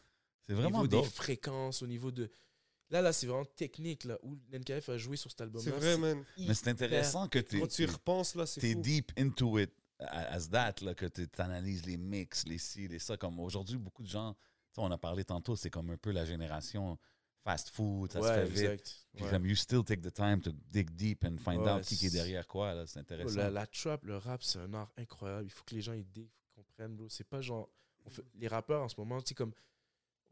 C'est 0.47 0.53
Au 0.53 0.57
vraiment 0.57 0.83
niveau 0.83 0.87
dope. 0.87 1.05
des 1.05 1.11
fréquences, 1.11 1.81
au 1.81 1.87
niveau 1.87 2.11
de. 2.11 2.29
Là, 2.89 3.01
là, 3.01 3.11
c'est 3.11 3.27
vraiment 3.27 3.43
technique, 3.43 4.05
là, 4.05 4.17
où 4.23 4.37
NKF 4.53 4.87
a 4.89 4.97
joué 4.97 5.17
sur 5.17 5.29
cet 5.29 5.41
album-là. 5.41 5.71
C'est 5.71 5.77
vrai, 5.77 5.97
man. 5.97 6.23
Mais 6.37 6.53
c'est 6.53 6.69
intéressant 6.69 7.27
que 7.27 7.39
tu 7.39 7.59
Quand 7.59 7.67
tu 7.67 7.83
y 7.83 7.85
repenses, 7.85 8.35
là, 8.35 8.45
c'est 8.45 8.61
t'es 8.61 8.75
deep 8.75 9.11
into 9.17 9.59
it 9.59 9.71
as 9.99 10.49
that, 10.49 10.75
là, 10.81 10.93
que 10.93 11.05
tu 11.05 11.27
analyses 11.39 11.85
les 11.85 11.97
mix, 11.97 12.45
les 12.45 12.57
ci, 12.57 12.87
les 12.87 12.99
ça. 12.99 13.17
Comme 13.17 13.39
aujourd'hui, 13.39 13.77
beaucoup 13.77 14.03
de 14.03 14.07
gens, 14.09 14.35
on 14.77 14.91
a 14.91 14.97
parlé 14.97 15.23
tantôt, 15.23 15.55
c'est 15.55 15.69
comme 15.69 15.89
un 15.89 15.97
peu 15.97 16.11
la 16.11 16.25
génération 16.25 16.97
fast 17.43 17.69
food, 17.69 18.11
ça 18.11 18.19
se 18.21 18.25
Ouais, 18.25 18.35
fait 18.35 18.45
vite. 18.45 18.57
exact. 18.59 19.07
Puis 19.15 19.23
Ouais. 19.23 19.29
comme 19.31 19.45
you 19.45 19.55
still 19.55 19.83
take 19.83 20.01
the 20.01 20.13
time 20.13 20.41
to 20.41 20.51
dig 20.69 20.89
deep 20.91 21.23
and 21.25 21.37
find 21.37 21.61
Ouais, 21.61 21.71
out 21.71 21.83
qui 21.83 21.95
qui 21.97 22.07
est 22.07 22.11
derrière 22.11 22.45
quoi, 22.47 22.73
là, 22.73 22.85
c'est 22.87 22.99
intéressant. 22.99 23.35
la, 23.37 23.49
la 23.49 23.65
trap, 23.67 24.03
le 24.03 24.17
rap, 24.17 24.43
c'est 24.43 24.59
un 24.59 24.73
art 24.73 24.91
incroyable. 24.97 25.45
Il 25.45 25.51
faut 25.51 25.63
que 25.65 25.73
les 25.75 25.81
gens 25.81 25.93
ils, 25.93 26.03
faut 26.03 26.11
qu'ils 26.13 26.29
comprennent, 26.55 26.95
bro. 26.95 27.07
C'est 27.09 27.23
pas 27.27 27.41
genre. 27.41 27.69
on 28.05 28.09
fait- 28.09 28.23
les 28.35 28.47
rappeurs 28.47 28.81
en 28.83 28.87
ce 28.89 28.95
moment, 28.97 29.19
tu 29.21 29.29
sais, 29.29 29.35
comme 29.35 29.51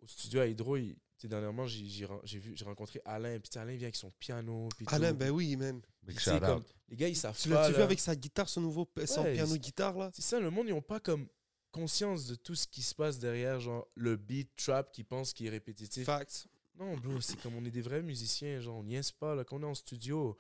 au 0.02 0.08
studio 0.08 0.40
à 0.42 0.48
Hydro, 0.48 0.78
il- 0.78 0.96
tu 1.18 1.28
dernièrement, 1.28 1.66
j'ai 1.66 1.86
j'ai 1.88 2.06
ren- 2.06 2.20
j'ai 2.24 2.40
vu- 2.40 2.56
j'ai 2.56 2.66
rencontré 2.66 3.02
Alain. 3.06 3.40
Puis 3.40 3.50
tu 3.50 3.54
sais, 3.54 3.60
Alain 3.60 3.74
vient 3.76 3.84
avec 3.88 3.96
son 3.96 4.12
piano. 4.12 4.68
Puis 4.78 4.86
Alain, 4.90 5.12
tout. 5.12 5.18
ben 5.18 5.30
oui, 5.32 5.56
man. 5.56 5.82
Puis, 5.82 5.92
Big 6.04 6.18
tu 6.18 6.24
sais, 6.24 6.34
shout 6.34 6.40
comme, 6.46 6.58
out. 6.60 6.76
les 6.90 6.96
gars, 6.98 7.08
ils 7.08 7.16
savent 7.16 7.38
Tu 7.38 7.50
pas. 7.50 7.70
l'as 7.70 7.72
vu 7.76 7.82
avec 7.82 8.00
sa 8.00 8.16
guitare, 8.16 8.48
son 8.50 8.62
nouveau 8.62 8.88
son 9.06 9.24
Ouais, 9.24 9.34
piano 9.34 9.54
c'est- 9.54 9.60
guitare, 9.60 9.98
là? 9.98 10.10
C'est 10.14 10.22
ça, 10.22 10.40
le 10.40 10.50
monde, 10.52 10.68
ils 10.68 10.74
ont 10.74 10.82
pas 10.82 11.00
comme 11.00 11.28
conscience 11.72 12.28
de 12.28 12.36
tout 12.36 12.56
ce 12.56 12.68
qui 12.68 12.82
se 12.82 12.94
passe 12.96 13.20
derrière, 13.20 13.60
genre 13.60 13.88
le 13.96 14.16
beat 14.16 14.50
trap 14.56 14.92
qui 14.92 15.04
pense 15.04 15.34
qu'il 15.34 15.48
est 15.48 15.50
répétitif. 15.50 16.06
Facts. 16.06 16.48
Non, 16.78 16.98
bro, 16.98 17.22
c'est 17.22 17.40
comme 17.42 17.56
on 17.56 17.64
est 17.66 17.72
des 17.72 17.82
vrais 17.82 18.02
musiciens, 18.02 18.60
genre 18.60 18.78
on 18.78 18.84
niaise 18.84 19.12
pas, 19.12 19.34
là, 19.34 19.44
quand 19.44 19.58
on 19.58 19.64
est 19.64 19.66
en 19.66 19.76
studio, 19.76 20.38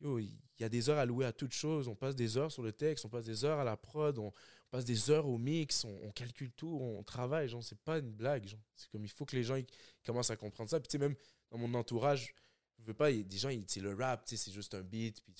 il 0.00 0.30
y 0.58 0.64
a 0.64 0.68
des 0.68 0.90
heures 0.90 0.98
à 0.98 1.06
louer 1.06 1.24
à 1.24 1.32
toute 1.32 1.52
chose, 1.52 1.88
on 1.88 1.94
passe 1.94 2.14
des 2.14 2.36
heures 2.36 2.52
sur 2.52 2.62
le 2.62 2.72
texte, 2.72 3.04
on 3.04 3.08
passe 3.08 3.24
des 3.24 3.44
heures 3.44 3.58
à 3.58 3.64
la 3.64 3.76
prod, 3.76 4.18
on, 4.18 4.32
passe 4.70 4.84
des 4.84 5.10
heures 5.10 5.26
au 5.26 5.38
mix, 5.38 5.84
on, 5.84 6.10
calcule 6.10 6.50
tout, 6.52 6.78
on 6.80 7.02
travaille, 7.02 7.48
genre, 7.48 7.62
c'est 7.62 7.78
pas 7.78 7.98
une 7.98 8.12
blague. 8.12 8.46
C'est 8.74 8.90
comme, 8.90 9.04
il 9.04 9.10
faut 9.10 9.24
que 9.24 9.36
les 9.36 9.44
gens 9.44 9.58
commencent 10.04 10.30
à 10.30 10.36
comprendre 10.36 10.68
ça, 10.68 10.80
puis 10.80 10.98
même 10.98 11.14
dans 11.50 11.58
mon 11.58 11.72
entourage, 11.74 12.34
je 12.78 12.84
veux 12.84 12.94
pas, 12.94 13.10
des 13.10 13.80
le 13.80 13.94
rap, 13.94 14.24
c'est 14.26 14.52
juste 14.52 14.74
un 14.74 14.82
beat, 14.82 15.22
puis 15.22 15.34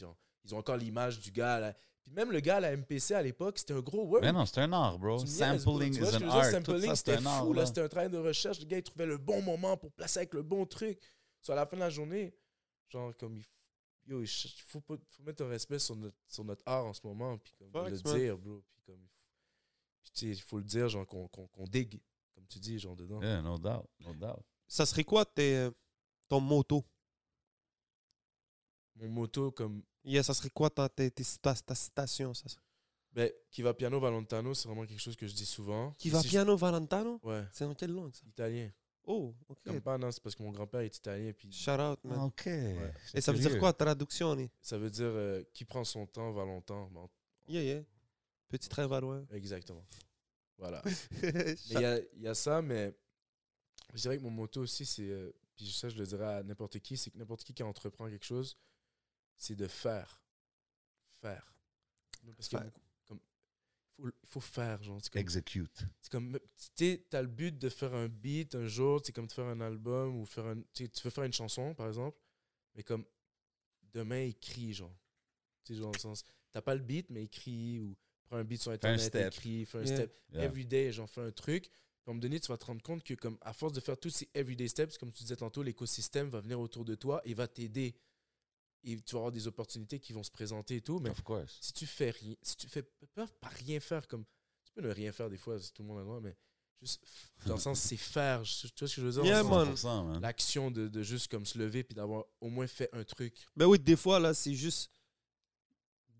ils 0.44 0.54
ont 0.54 0.58
encore 0.58 0.76
l'image 0.76 1.20
du 1.20 1.30
gars. 1.32 1.74
Puis 2.06 2.14
même 2.14 2.30
le 2.30 2.38
gars 2.38 2.58
à 2.58 2.60
la 2.60 2.76
MPC 2.76 3.14
à 3.14 3.22
l'époque, 3.22 3.58
c'était 3.58 3.72
un 3.72 3.80
gros 3.80 4.04
word. 4.04 4.20
Mais 4.22 4.32
non, 4.32 4.46
c'est 4.46 4.60
un 4.60 4.72
art, 4.72 4.96
bro. 4.96 5.18
Tu 5.18 5.24
me 5.24 5.28
niaises, 5.28 5.64
bro. 5.64 5.74
Sampling 5.74 5.92
Tu 5.92 6.00
vois 6.00 6.10
is 6.10 6.22
an 6.22 6.28
art. 6.28 6.44
Sampling, 6.44 6.94
c'était 6.94 7.16
un 7.16 7.26
art. 7.26 7.44
fou. 7.44 7.52
Là, 7.52 7.66
c'était 7.66 7.80
un 7.80 7.88
travail 7.88 8.10
de 8.10 8.18
recherche. 8.18 8.60
Le 8.60 8.66
gars, 8.66 8.78
il 8.78 8.82
trouvait 8.84 9.06
le 9.06 9.18
bon 9.18 9.42
moment 9.42 9.76
pour 9.76 9.90
placer 9.90 10.20
avec 10.20 10.32
le 10.34 10.44
bon 10.44 10.64
truc. 10.66 11.00
Sur 11.40 11.56
la 11.56 11.66
fin 11.66 11.76
de 11.76 11.80
la 11.80 11.90
journée, 11.90 12.32
genre, 12.88 13.12
comme 13.16 13.36
il 13.36 13.42
faut, 13.42 13.58
yo, 14.06 14.22
il 14.22 14.28
faut, 14.28 14.82
mettre 15.24 15.42
un 15.42 15.48
respect 15.48 15.80
sur 15.80 15.96
notre, 15.96 16.16
sur 16.28 16.44
notre 16.44 16.62
art 16.64 16.86
en 16.86 16.92
ce 16.92 17.04
moment. 17.04 17.38
Puis 17.38 17.52
comme, 17.58 17.72
le 17.72 17.90
man. 17.90 18.16
dire, 18.16 18.38
bro. 18.38 18.62
Puis 18.70 18.82
comme, 18.86 19.02
il 19.02 19.08
faut, 19.08 19.26
puis, 20.02 20.10
tu 20.12 20.20
sais, 20.20 20.26
il 20.26 20.40
faut 20.42 20.58
le 20.58 20.64
dire, 20.64 20.88
genre, 20.88 21.06
qu'on 21.08 21.26
qu'on 21.26 21.48
qu'on 21.48 21.64
digue, 21.64 22.00
comme 22.36 22.46
tu 22.46 22.60
dis, 22.60 22.78
genre, 22.78 22.94
dedans. 22.94 23.20
Yeah, 23.20 23.42
no 23.42 23.58
doubt, 23.58 23.88
no 23.98 24.14
doubt. 24.14 24.44
Ça 24.68 24.86
serait 24.86 25.02
quoi 25.02 25.24
tes, 25.24 25.70
ton 26.28 26.38
moto? 26.38 26.84
Mon 28.94 29.08
moto, 29.08 29.50
comme, 29.50 29.82
Yeah, 30.06 30.22
ça 30.22 30.32
serait 30.34 30.50
quoi 30.50 30.70
ta, 30.70 30.88
tes 30.88 31.10
cita- 31.22 31.54
ta 31.62 31.74
citation 31.74 32.32
ça? 32.32 32.46
Ben, 33.12 33.30
qui 33.50 33.62
va 33.62 33.74
piano 33.74 33.98
Valentano, 33.98 34.54
c'est 34.54 34.68
vraiment 34.68 34.84
quelque 34.86 35.00
chose 35.00 35.16
que 35.16 35.26
je 35.26 35.34
dis 35.34 35.46
souvent. 35.46 35.92
Qui 35.98 36.10
va 36.10 36.20
si 36.20 36.26
je- 36.28 36.30
piano 36.32 36.56
Valentano? 36.56 37.18
Ouais, 37.22 37.44
C'est 37.52 37.64
en 37.64 37.74
quelle 37.74 37.92
langue 37.92 38.14
ça? 38.14 38.22
Italien. 38.26 38.70
Oh, 39.04 39.34
ok. 39.48 39.58
Comme 39.64 39.80
pas, 39.80 39.96
non, 39.98 40.10
c'est 40.10 40.22
parce 40.22 40.34
que 40.34 40.42
mon 40.42 40.50
grand-père 40.50 40.80
est 40.80 40.96
italien. 40.96 41.32
Puis 41.32 41.50
Shout 41.52 41.70
out, 41.80 41.98
man. 42.04 42.18
OK. 42.20 42.46
Et 43.14 43.20
ça 43.20 43.32
veut 43.32 43.38
dire 43.38 43.58
quoi, 43.58 43.72
traduction 43.72 44.36
ça 44.60 44.76
veut 44.78 44.90
dire 44.90 45.06
euh, 45.06 45.42
qui 45.54 45.64
prend 45.64 45.84
son 45.84 46.06
temps 46.06 46.32
va 46.32 46.44
longtemps. 46.44 46.88
Bon, 46.92 47.08
Yeah, 47.48 47.62
yeah. 47.62 47.82
Petit 48.48 48.68
rêve 48.72 48.92
à 48.92 49.00
loin. 49.00 49.24
exactement. 49.30 49.84
Voilà. 50.58 50.82
Il 51.70 51.80
y 51.80 51.84
a, 51.84 51.98
il 51.98 52.22
y 52.22 52.28
a 52.28 52.34
ça, 52.34 52.62
mais 52.62 52.96
je 53.94 54.00
dirais 54.02 54.18
que 54.18 54.22
mon 54.22 54.30
motto 54.30 54.60
aussi, 54.62 54.84
c'est. 54.86 55.08
euh, 55.08 55.32
puis 55.54 55.70
ça, 55.70 55.88
je 55.88 55.96
le 55.96 56.06
dirais 56.06 56.24
à 56.36 56.42
n'importe 56.42 56.78
qui, 56.80 56.96
c'est 56.96 57.10
que 57.10 57.18
n'importe 57.18 57.44
qui 57.44 57.52
qui 57.54 57.62
entreprend 57.62 58.08
quelque 58.08 58.24
chose, 58.24 58.56
c'est 59.36 59.56
de 59.56 59.66
faire. 59.66 60.20
Faire. 61.20 61.52
Parce 62.36 62.48
Faire. 62.48 62.60
comme, 63.06 63.20
il, 63.98 64.02
faut, 64.04 64.08
il 64.22 64.28
faut 64.28 64.40
faire, 64.40 64.82
genre. 64.82 64.98
C'est 65.02 65.12
comme, 65.12 65.20
Execute. 65.20 65.84
c'est 66.00 66.10
comme 66.10 66.38
tu 66.56 66.68
sais, 66.74 67.06
t'as 67.08 67.22
le 67.22 67.28
but 67.28 67.56
de 67.58 67.68
faire 67.68 67.94
un 67.94 68.08
beat 68.08 68.54
un 68.54 68.66
jour, 68.66 69.00
c'est 69.04 69.12
comme 69.12 69.26
de 69.26 69.32
faire 69.32 69.46
un 69.46 69.60
album 69.60 70.16
ou 70.16 70.26
faire 70.26 70.46
un. 70.46 70.60
Tu 70.72 70.88
veux 71.04 71.10
faire 71.10 71.24
une 71.24 71.32
chanson, 71.32 71.74
par 71.74 71.86
exemple, 71.88 72.18
mais 72.74 72.82
comme 72.82 73.04
demain, 73.92 74.22
écris, 74.22 74.72
genre. 74.74 74.94
Tu 75.64 75.72
sais, 75.74 75.78
genre, 75.80 75.90
dans 75.92 75.98
le 75.98 76.00
sens. 76.00 76.24
T'as 76.52 76.62
pas 76.62 76.74
le 76.74 76.82
beat, 76.82 77.10
mais 77.10 77.24
écris 77.24 77.78
ou 77.80 77.96
prends 78.24 78.36
un 78.38 78.44
beat 78.44 78.60
sur 78.62 78.70
un 78.70 78.74
Internet, 78.74 79.00
step. 79.00 79.32
écris, 79.32 79.64
fais 79.66 79.78
un 79.78 79.84
Yeah. 79.84 79.94
step 79.96 80.20
Yeah. 80.32 80.44
everyday, 80.44 80.92
j'en 80.92 81.06
fais 81.06 81.20
un 81.20 81.30
truc. 81.32 81.64
Puis 81.68 81.70
à 82.06 82.10
un 82.10 82.14
moment 82.14 82.20
donné, 82.20 82.40
tu 82.40 82.48
vas 82.48 82.56
te 82.58 82.64
rendre 82.64 82.82
compte 82.82 83.02
que, 83.04 83.14
comme 83.14 83.38
à 83.40 83.52
force 83.52 83.72
de 83.72 83.80
faire 83.80 83.98
tous 83.98 84.10
ces 84.10 84.28
everyday 84.34 84.68
steps, 84.68 84.96
comme 84.98 85.12
tu 85.12 85.22
disais 85.22 85.36
tantôt, 85.36 85.62
l'écosystème 85.62 86.28
va 86.28 86.40
venir 86.40 86.58
autour 86.60 86.84
de 86.84 86.94
toi 86.94 87.20
et 87.24 87.34
va 87.34 87.46
t'aider. 87.48 87.94
Et 88.84 89.00
tu 89.00 89.14
vas 89.14 89.18
avoir 89.20 89.32
des 89.32 89.46
opportunités 89.46 89.98
qui 89.98 90.12
vont 90.12 90.22
se 90.22 90.30
présenter 90.30 90.76
et 90.76 90.80
tout. 90.80 90.98
Mais 91.00 91.10
Of 91.10 91.22
course. 91.22 91.58
si 91.60 91.72
tu 91.72 91.86
fais 91.86 92.10
rien, 92.10 92.34
si 92.42 92.56
tu 92.56 92.68
fais 92.68 92.82
pas, 93.14 93.26
pas 93.40 93.48
rien 93.48 93.80
faire, 93.80 94.06
comme 94.06 94.24
tu 94.64 94.72
peux 94.72 94.82
ne 94.82 94.90
rien 94.92 95.10
faire 95.12 95.28
des 95.28 95.36
fois, 95.38 95.58
si 95.60 95.72
tout 95.72 95.82
le 95.82 95.88
monde 95.88 95.98
a 95.98 96.00
le 96.02 96.06
droit, 96.06 96.20
mais 96.20 96.36
juste 96.80 97.02
dans 97.46 97.54
le 97.54 97.60
sens, 97.60 97.80
c'est 97.80 97.96
faire. 97.96 98.42
Tu 98.42 98.68
vois 98.78 98.88
ce 98.88 98.94
que 98.96 99.00
je 99.00 99.06
veux 99.06 99.12
dire? 99.12 99.24
Yeah, 99.24 99.42
Dans 99.42 99.64
le 99.64 99.74
sens, 99.76 99.84
man. 99.84 100.04
100%, 100.04 100.06
man. 100.12 100.22
L'action 100.22 100.70
de, 100.70 100.86
de 100.88 101.02
juste 101.02 101.28
comme 101.28 101.44
se 101.46 101.58
lever 101.58 101.82
puis 101.82 101.94
d'avoir 101.94 102.24
au 102.40 102.48
moins 102.48 102.66
fait 102.68 102.88
un 102.92 103.02
truc. 103.02 103.44
Ben 103.56 103.66
oui, 103.66 103.78
des 103.78 103.96
fois, 103.96 104.20
là, 104.20 104.34
c'est 104.34 104.54
juste 104.54 104.90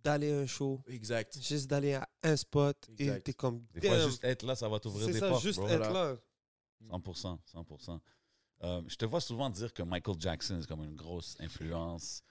d'aller 0.03 0.33
à 0.33 0.39
un 0.39 0.47
show, 0.47 0.83
Exact. 0.87 1.39
juste 1.43 1.67
d'aller 1.69 1.95
à 1.95 2.09
un 2.23 2.37
spot 2.37 2.77
et 2.99 3.03
Exact. 3.05 3.25
t'es 3.25 3.33
comme. 3.35 3.65
Des 3.75 3.87
fois, 3.89 3.99
juste 4.09 4.25
être 4.25 4.45
là, 4.45 4.55
ça 4.57 4.69
va 4.69 4.79
t'ouvrir 4.81 5.07
C'est 5.07 5.13
des 5.15 5.19
ça, 5.21 5.29
portes, 5.29 5.43
juste 5.43 5.59
bro. 5.59 5.69
être 5.69 5.93
là. 5.93 6.17
100%, 6.91 7.39
100%. 7.53 8.01
Euh, 8.63 8.83
je 8.87 8.97
te 8.97 9.05
vois 9.05 9.21
souvent 9.21 9.51
dire 9.51 9.73
que 9.75 9.83
Michael 9.83 10.17
Jackson 10.19 10.61
est 10.61 10.67
comme 10.67 10.83
une 10.85 10.95
grosse 10.95 11.37
influence, 11.41 12.23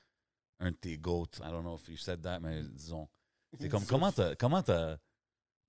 un 0.60 0.72
de 0.72 0.76
tes 0.78 0.98
goats. 0.98 1.40
I 1.40 1.52
don't 1.52 1.64
know 1.64 1.76
if 1.76 1.88
you 1.88 1.98
said 1.98 2.22
that, 2.22 2.40
mais 2.40 2.64
disons. 2.64 3.08
C'est 3.60 3.70
comme, 3.70 3.86
comment 3.86 4.12
t'as, 4.12 4.36
comment 4.36 4.62
t'as, 4.62 4.98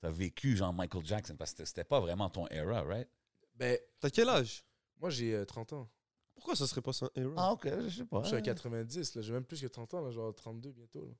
t'as 0.01 0.11
vécu, 0.11 0.57
genre, 0.57 0.73
Michael 0.73 1.05
Jackson? 1.05 1.37
Parce 1.37 1.55
que 1.55 1.65
c'était 1.65 1.85
pas 1.85 2.01
vraiment 2.01 2.29
ton 2.29 2.47
era, 2.49 2.83
right? 2.83 3.09
Ben, 3.55 3.79
T'as 4.01 4.11
quel 4.11 4.29
âge? 4.29 4.65
moi, 4.99 5.11
j'ai 5.11 5.35
euh, 5.35 5.45
30 5.45 5.73
ans. 5.75 5.89
Pourquoi 6.35 6.57
ça 6.57 6.67
serait 6.67 6.83
pas 6.83 6.93
son 6.93 7.09
héros 7.15 7.35
Ah, 7.37 7.53
ok, 7.53 7.69
je 7.89 7.99
sais 7.99 8.05
pas. 8.05 8.23
Je 8.23 8.29
suis 8.29 8.37
à 8.37 8.43
90, 8.43 9.15
là. 9.15 9.23
J'ai 9.23 9.33
même 9.33 9.45
plus 9.45 9.61
que 9.61 9.67
30 9.67 9.95
ans, 9.95 10.01
là. 10.03 10.11
Genre 10.11 10.35
32 10.35 10.73
bientôt, 10.73 11.07
là. 11.07 11.15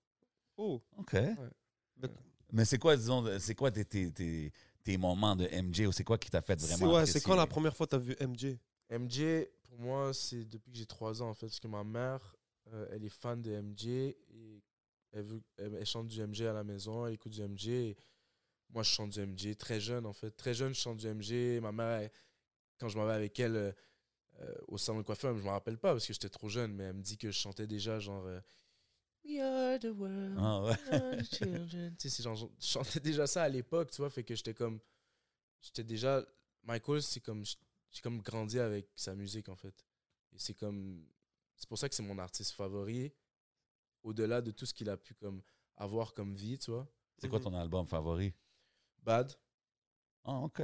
Oh, 0.57 0.83
Ok. 0.99 1.17
Mais 2.53 2.65
c'est 2.65 2.79
quoi, 2.79 2.97
disons, 2.97 3.25
c'est 3.41 3.55
quoi 3.55 3.71
tes, 3.71 3.85
tes, 3.85 4.13
tes, 4.13 4.53
tes 4.85 4.97
moments 4.97 5.35
de 5.35 5.49
MJ 5.49 5.81
ou 5.87 5.93
c'est 5.93 6.05
quoi 6.05 6.17
qui 6.17 6.31
t'a 6.31 6.41
fait 6.41 6.61
vraiment 6.61 6.95
ouais, 6.95 7.07
c'est 7.07 7.21
quand 7.21 7.35
la 7.35 7.47
première 7.47 7.77
fois 7.77 7.89
t'as 7.89 7.99
vu 7.99 8.15
MJ 8.21 8.57
MJ, 8.89 9.47
pour 9.65 9.81
moi, 9.81 10.15
c'est 10.15 10.45
depuis 10.45 10.71
que 10.71 10.79
j'ai 10.79 10.87
3 10.87 11.23
ans, 11.23 11.31
en 11.31 11.35
fait. 11.35 11.47
Parce 11.47 11.59
que 11.59 11.67
ma 11.67 11.83
mère, 11.83 12.37
euh, 12.73 12.89
elle 12.91 13.05
est 13.05 13.09
fan 13.09 13.41
de 13.43 13.51
MJ 13.61 13.87
et 13.87 14.63
elle, 15.13 15.25
veut, 15.25 15.43
elle, 15.57 15.75
elle 15.75 15.87
chante 15.87 16.09
du 16.09 16.21
MJ 16.27 16.43
à 16.43 16.53
la 16.53 16.65
maison, 16.65 17.07
elle 17.07 17.15
écoute 17.15 17.33
du 17.33 17.43
MJ. 17.43 17.69
et 17.69 17.97
moi, 18.71 18.83
je 18.83 18.91
chante 18.91 19.11
du 19.11 19.21
MJ 19.25 19.57
très 19.57 19.81
jeune, 19.81 20.05
en 20.07 20.13
fait. 20.13 20.31
Très 20.33 20.53
jeune, 20.53 20.75
je 20.75 20.81
chante 20.81 20.97
du 20.99 21.07
MJ. 21.07 21.61
Ma 21.63 21.71
mère, 21.73 22.01
elle- 22.01 22.11
quand 22.79 22.89
je 22.89 22.99
m'en 22.99 23.07
vais 23.07 23.13
avec 23.15 23.39
elle 23.41 23.75
euh, 24.41 24.55
au 24.69 24.77
salon 24.77 24.99
de 24.99 25.05
coiffeur, 25.05 25.37
je 25.39 25.43
me 25.43 25.49
rappelle 25.49 25.79
pas 25.79 25.93
parce 25.93 26.07
que 26.07 26.13
j'étais 26.13 26.29
trop 26.29 26.49
jeune, 26.49 26.75
mais 26.75 26.85
elle 26.85 26.95
me 26.97 27.03
dit 27.03 27.17
que 27.17 27.31
je 27.31 27.39
chantais 27.39 27.67
déjà 27.67 27.99
genre 28.01 28.27
euh, 28.27 28.41
We 29.25 29.41
are 29.41 29.79
the 29.81 29.87
world. 29.97 30.37
Ah, 30.39 30.63
ouais. 30.63 30.71
we 30.71 30.93
are 30.93 31.17
the 31.17 31.35
children. 31.35 31.97
Tu 31.99 32.11
sais, 32.11 32.23
genre, 32.23 32.37
je 32.37 32.47
chantais 32.67 33.01
déjà 33.01 33.27
ça 33.27 33.45
à 33.45 33.49
l'époque, 33.49 33.91
tu 33.91 33.97
vois, 33.99 34.11
fait 34.11 34.25
que 34.25 34.35
j'étais 34.35 34.55
comme. 34.55 34.79
J'étais 35.61 35.85
déjà. 35.85 36.25
Michael, 36.65 37.03
c'est 37.03 37.21
comme. 37.21 37.45
J'ai 37.45 38.03
comme 38.03 38.21
grandi 38.21 38.59
avec 38.59 38.89
sa 38.95 39.15
musique, 39.15 39.49
en 39.49 39.57
fait. 39.57 39.85
Et 40.33 40.39
c'est 40.39 40.55
comme. 40.55 41.07
C'est 41.57 41.69
pour 41.69 41.79
ça 41.79 41.89
que 41.89 41.95
c'est 41.95 42.03
mon 42.03 42.19
artiste 42.19 42.53
favori. 42.53 43.13
Au-delà 44.03 44.41
de 44.41 44.51
tout 44.51 44.67
ce 44.67 44.75
qu'il 44.75 44.89
a 44.91 44.97
pu 44.97 45.15
comme 45.15 45.43
avoir 45.77 46.15
comme 46.15 46.35
vie, 46.35 46.59
tu 46.59 46.71
vois. 46.71 46.87
C'est 47.19 47.29
quoi 47.29 47.41
ton 47.41 47.55
album 47.55 47.87
favori? 47.87 48.33
Bad. 49.03 49.33
Ah, 50.25 50.39
ok. 50.41 50.63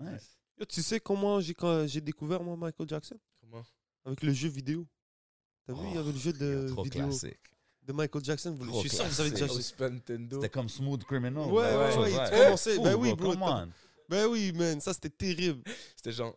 Nice. 0.00 0.38
Yo, 0.58 0.64
Tu 0.64 0.82
sais 0.82 1.00
comment 1.00 1.40
j'ai 1.40 1.54
quand 1.54 1.86
j'ai 1.86 2.00
découvert 2.00 2.42
moi 2.42 2.56
Michael 2.56 2.88
Jackson? 2.88 3.18
Comment? 3.40 3.64
Avec 4.04 4.22
le 4.22 4.32
jeu 4.32 4.48
vidéo. 4.48 4.86
T'as 5.66 5.72
vu, 5.72 5.80
il 5.88 5.94
y 5.94 5.98
avait 5.98 6.12
le 6.12 6.18
jeu 6.18 6.32
de 6.32 6.68
trop 6.68 6.82
vidéo 6.82 7.06
classique. 7.08 7.38
de 7.82 7.92
Michael 7.92 8.24
Jackson. 8.24 8.54
Vous- 8.58 8.66
Je 8.66 8.80
suis 8.80 8.90
sûr 8.90 9.04
que 9.04 9.08
vous 9.10 9.20
avez 9.20 9.30
déjà 9.30 9.46
joué. 9.46 9.62
C'était 9.62 10.48
comme 10.50 10.68
Smooth 10.68 11.04
Criminal. 11.04 11.46
Ouais, 11.50 11.52
ouais, 11.52 11.96
ouais, 11.98 12.12
il 12.12 12.30
commençait- 12.44 12.74
Fou, 12.76 12.82
ben 12.82 12.94
oui, 12.96 13.14
bro, 13.14 13.32
Come 13.32 13.40
t'as- 13.40 13.64
on. 13.66 13.72
Ben 14.08 14.26
oui, 14.26 14.52
man, 14.52 14.80
ça 14.80 14.92
c'était 14.92 15.10
terrible. 15.10 15.62
C'était 15.96 16.12
genre. 16.12 16.36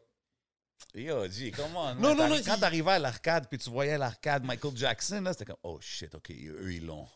Yo, 0.95 1.27
G, 1.27 1.51
come 1.51 1.75
on. 1.75 1.95
Non, 1.95 2.15
man. 2.15 2.29
non, 2.29 2.35
non, 2.37 2.41
Quand 2.45 2.57
t'arrivais 2.57 2.91
à 2.91 2.99
l'arcade 2.99 3.47
puis 3.49 3.57
tu 3.59 3.69
voyais 3.69 3.97
l'arcade 3.97 4.43
Michael 4.45 4.75
Jackson, 4.75 5.21
là, 5.21 5.33
c'était 5.33 5.45
comme, 5.45 5.57
oh 5.63 5.77
shit, 5.81 6.13
ok, 6.15 6.31
eux, 6.31 6.73
ils 6.73 6.85
l'ont. 6.85 7.07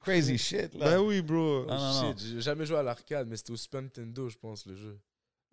Crazy 0.00 0.38
shit, 0.38 0.74
là. 0.74 0.92
Ben 0.92 0.98
oui, 1.00 1.20
bro. 1.20 1.66
Non, 1.66 1.76
non. 1.78 2.16
shit, 2.16 2.26
j'ai 2.26 2.40
jamais 2.40 2.64
joué 2.66 2.78
à 2.78 2.82
l'arcade, 2.82 3.28
mais 3.28 3.36
c'était 3.36 3.52
au 3.52 3.56
Super 3.56 3.82
Nintendo, 3.82 4.28
je 4.28 4.38
pense, 4.38 4.64
le 4.66 4.74
jeu. 4.74 4.98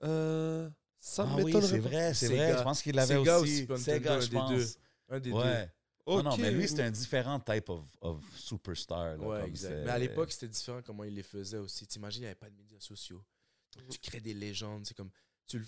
Euh, 0.03 0.69
ça 0.99 1.23
Ah 1.27 1.35
me 1.35 1.43
oui, 1.43 1.45
m'étonnerait 1.53 1.67
c'est 1.69 1.79
vrai, 1.79 2.13
c'est 2.13 2.27
vrai. 2.27 2.57
Je 2.57 2.63
pense 2.63 2.81
qu'il 2.81 2.95
l'avait 2.95 3.15
Sega 3.17 3.39
ou 3.39 3.43
aussi. 3.43 3.57
Super 3.57 3.77
Sega, 3.77 4.15
Nintendo, 4.17 4.21
je 4.21 4.25
un 4.25 4.29
des 4.29 4.35
pense. 4.61 4.77
Un 5.09 5.19
des 5.19 5.29
deux. 5.31 5.35
Ouais. 5.37 5.69
Ok. 6.05 6.23
Non, 6.23 6.29
non, 6.31 6.37
mais 6.37 6.51
lui, 6.51 6.67
c'était 6.69 6.83
un 6.83 6.91
différent 6.91 7.39
type 7.41 7.69
of, 7.69 7.83
of 7.99 8.23
superstar. 8.37 9.17
là, 9.17 9.17
Ouais, 9.17 9.41
comme 9.41 9.49
exact. 9.49 9.69
c'est- 9.73 9.83
Mais 9.83 9.91
à 9.91 9.99
l'époque, 9.99 10.31
c'était 10.31 10.47
différent 10.47 10.81
comment 10.81 11.03
il 11.03 11.13
les 11.13 11.23
faisait 11.23 11.57
aussi. 11.57 11.85
T'imagines, 11.85 12.21
il 12.21 12.25
n'y 12.25 12.27
avait 12.27 12.35
pas 12.35 12.49
de 12.49 12.55
médias 12.55 12.79
sociaux. 12.79 13.21
Donc, 13.77 13.89
tu 13.89 13.99
crées 13.99 14.21
des 14.21 14.33
légendes. 14.33 14.85
C'est 14.85 14.95
comme. 14.95 15.11
Tu 15.45 15.59
le 15.59 15.65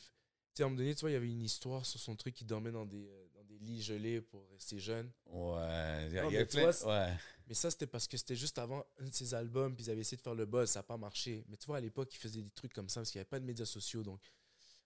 sais, 0.59 0.63
à 0.63 0.65
un 0.67 0.69
moment 0.69 0.79
donné, 0.79 0.95
tu 0.95 1.01
vois, 1.01 1.09
il 1.09 1.13
y 1.13 1.17
avait 1.17 1.29
une 1.29 1.41
histoire 1.43 1.85
sur 1.85 1.99
son 1.99 2.15
truc 2.15 2.33
qui 2.35 2.45
dormait 2.45 2.71
dans 2.71 2.85
des, 2.85 3.07
euh, 3.07 3.27
dans 3.35 3.43
des 3.43 3.57
lits 3.59 3.81
gelés 3.81 4.21
pour 4.21 4.47
rester 4.51 4.79
jeune. 4.79 5.09
Ouais, 5.27 6.07
il 6.07 6.13
y 6.13 6.19
a, 6.19 6.23
Non, 6.23 6.29
y 6.31 6.37
a 6.37 6.39
mais 6.41 6.45
plein- 6.45 6.69
vois, 6.71 6.87
ouais. 7.07 7.13
Mais 7.47 7.53
ça, 7.55 7.71
c'était 7.71 7.87
parce 7.87 8.07
que 8.07 8.15
c'était 8.15 8.35
juste 8.35 8.59
avant 8.59 8.85
un 8.99 9.05
de 9.05 9.13
ses 9.13 9.33
albums, 9.33 9.75
puis 9.75 9.85
ils 9.85 9.89
avaient 9.89 10.01
essayé 10.01 10.17
de 10.17 10.21
faire 10.21 10.35
le 10.35 10.45
buzz, 10.45 10.69
ça 10.69 10.79
n'a 10.79 10.83
pas 10.83 10.97
marché. 10.97 11.43
Mais 11.49 11.57
tu 11.57 11.65
vois, 11.65 11.77
à 11.77 11.81
l'époque, 11.81 12.13
ils 12.13 12.17
faisaient 12.17 12.41
des 12.43 12.51
trucs 12.51 12.73
comme 12.73 12.89
ça 12.89 12.99
parce 13.01 13.09
qu'il 13.11 13.17
n'y 13.19 13.21
avait 13.21 13.29
pas 13.29 13.39
de 13.39 13.45
médias 13.45 13.65
sociaux. 13.65 14.03
Donc, 14.03 14.21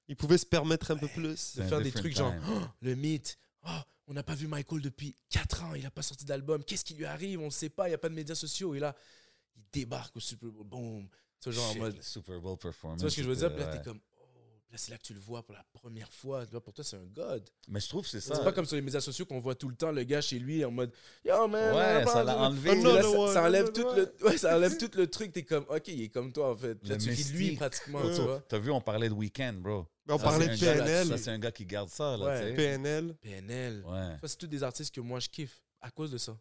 Il 0.07 0.15
pouvait 0.15 0.37
se 0.37 0.45
permettre 0.45 0.91
un 0.91 0.97
peu 0.97 1.07
plus. 1.09 1.55
de 1.57 1.63
faire 1.63 1.81
des 1.81 1.91
trucs 1.91 2.15
genre, 2.15 2.31
time. 2.31 2.41
Oh, 2.49 2.61
le 2.81 2.95
mythe, 2.95 3.37
oh, 3.65 3.69
on 4.07 4.13
n'a 4.13 4.23
pas 4.23 4.35
vu 4.35 4.47
Michael 4.47 4.81
depuis 4.81 5.15
4 5.29 5.63
ans, 5.63 5.73
il 5.75 5.83
n'a 5.83 5.91
pas 5.91 6.01
sorti 6.01 6.25
d'album, 6.25 6.63
qu'est-ce 6.63 6.83
qui 6.85 6.93
lui 6.93 7.05
arrive, 7.05 7.39
on 7.41 7.45
ne 7.45 7.49
sait 7.49 7.69
pas, 7.69 7.87
il 7.87 7.91
n'y 7.91 7.95
a 7.95 7.97
pas 7.97 8.09
de 8.09 8.13
médias 8.15 8.35
sociaux. 8.35 8.75
Et 8.75 8.79
là, 8.79 8.95
il 9.55 9.63
débarque 9.71 10.15
au 10.15 10.19
Super 10.19 10.49
Bowl. 10.51 11.05
Tu 11.41 11.49
vois, 11.49 11.53
genre 11.61 11.71
en 11.71 11.75
mode. 11.75 12.01
Super 12.01 12.39
Bowl 12.39 12.57
performance. 12.57 12.99
Tu 12.99 13.01
vois 13.03 13.11
ce 13.11 13.15
que 13.17 13.23
je 13.23 13.29
veux 13.29 13.35
dire? 13.35 13.53
Puis 13.53 13.63
là, 13.63 13.77
t'es 13.77 13.83
comme, 13.83 13.99
là, 14.73 14.77
c'est 14.79 14.91
là 14.91 14.97
que 14.97 15.03
tu 15.03 15.13
le 15.13 15.19
vois 15.19 15.43
pour 15.43 15.53
la 15.53 15.63
première 15.71 16.11
fois. 16.11 16.43
Tu 16.45 16.51
vois, 16.51 16.61
pour 16.61 16.73
toi, 16.73 16.83
c'est 16.83 16.97
un 16.97 17.05
god. 17.05 17.47
Mais 17.67 17.79
je 17.79 17.87
trouve 17.87 18.03
que 18.03 18.09
c'est 18.09 18.19
ça. 18.19 18.33
C'est 18.35 18.43
pas 18.43 18.51
comme 18.51 18.65
sur 18.65 18.75
les 18.75 18.81
médias 18.81 18.99
sociaux 19.01 19.25
qu'on 19.25 19.39
voit 19.39 19.53
tout 19.55 19.69
le 19.69 19.75
temps 19.75 19.91
le 19.91 20.03
gars 20.03 20.19
chez 20.19 20.39
lui 20.39 20.65
en 20.65 20.71
mode, 20.71 20.91
yo 21.23 21.47
man, 21.47 21.75
Ouais, 21.75 22.05
ça 22.11 22.23
l'a 22.23 22.37
enlevé. 22.39 22.81
Là, 22.81 23.01
ça, 23.31 23.43
enlève 23.43 23.71
tout 23.71 23.85
le, 23.95 24.13
ouais, 24.25 24.37
ça 24.37 24.55
enlève 24.57 24.75
tout 24.77 24.89
le 24.97 25.07
truc. 25.07 25.31
T'es 25.31 25.43
comme, 25.43 25.65
ok, 25.69 25.87
il 25.89 26.01
est 26.01 26.09
comme 26.09 26.33
toi 26.33 26.51
en 26.51 26.55
fait. 26.57 26.77
Là, 26.87 26.95
Le 26.95 26.97
tu 26.97 27.09
ris 27.11 27.23
de 27.23 27.29
lui 27.29 27.39
mystique. 27.39 27.59
pratiquement, 27.59 28.01
tu 28.01 28.21
vois. 28.21 28.41
T'as 28.49 28.57
vu, 28.57 28.71
on 28.71 28.81
parlait 28.81 29.09
de 29.09 29.13
Weekend, 29.13 29.61
bro. 29.61 29.85
Mais 30.07 30.13
on 30.15 30.17
Ça, 30.17 30.23
parlait 30.23 30.47
de 30.47 30.55
gars- 30.55 30.73
PNL. 30.73 31.07
Ça, 31.07 31.17
c'est 31.17 31.29
un 31.29 31.39
gars 31.39 31.51
qui 31.51 31.65
garde 31.65 31.89
ça, 31.89 32.17
là, 32.17 32.25
Ouais. 32.25 32.53
PNL. 32.55 33.15
PNL. 33.21 33.83
Ouais. 33.85 34.17
Ça, 34.21 34.27
c'est 34.27 34.37
tous 34.37 34.47
des 34.47 34.63
artistes 34.63 34.93
que 34.93 34.99
moi 35.01 35.19
je 35.19 35.29
kiffe 35.29 35.61
à 35.81 35.91
cause 35.91 36.11
de 36.11 36.17
ça. 36.17 36.35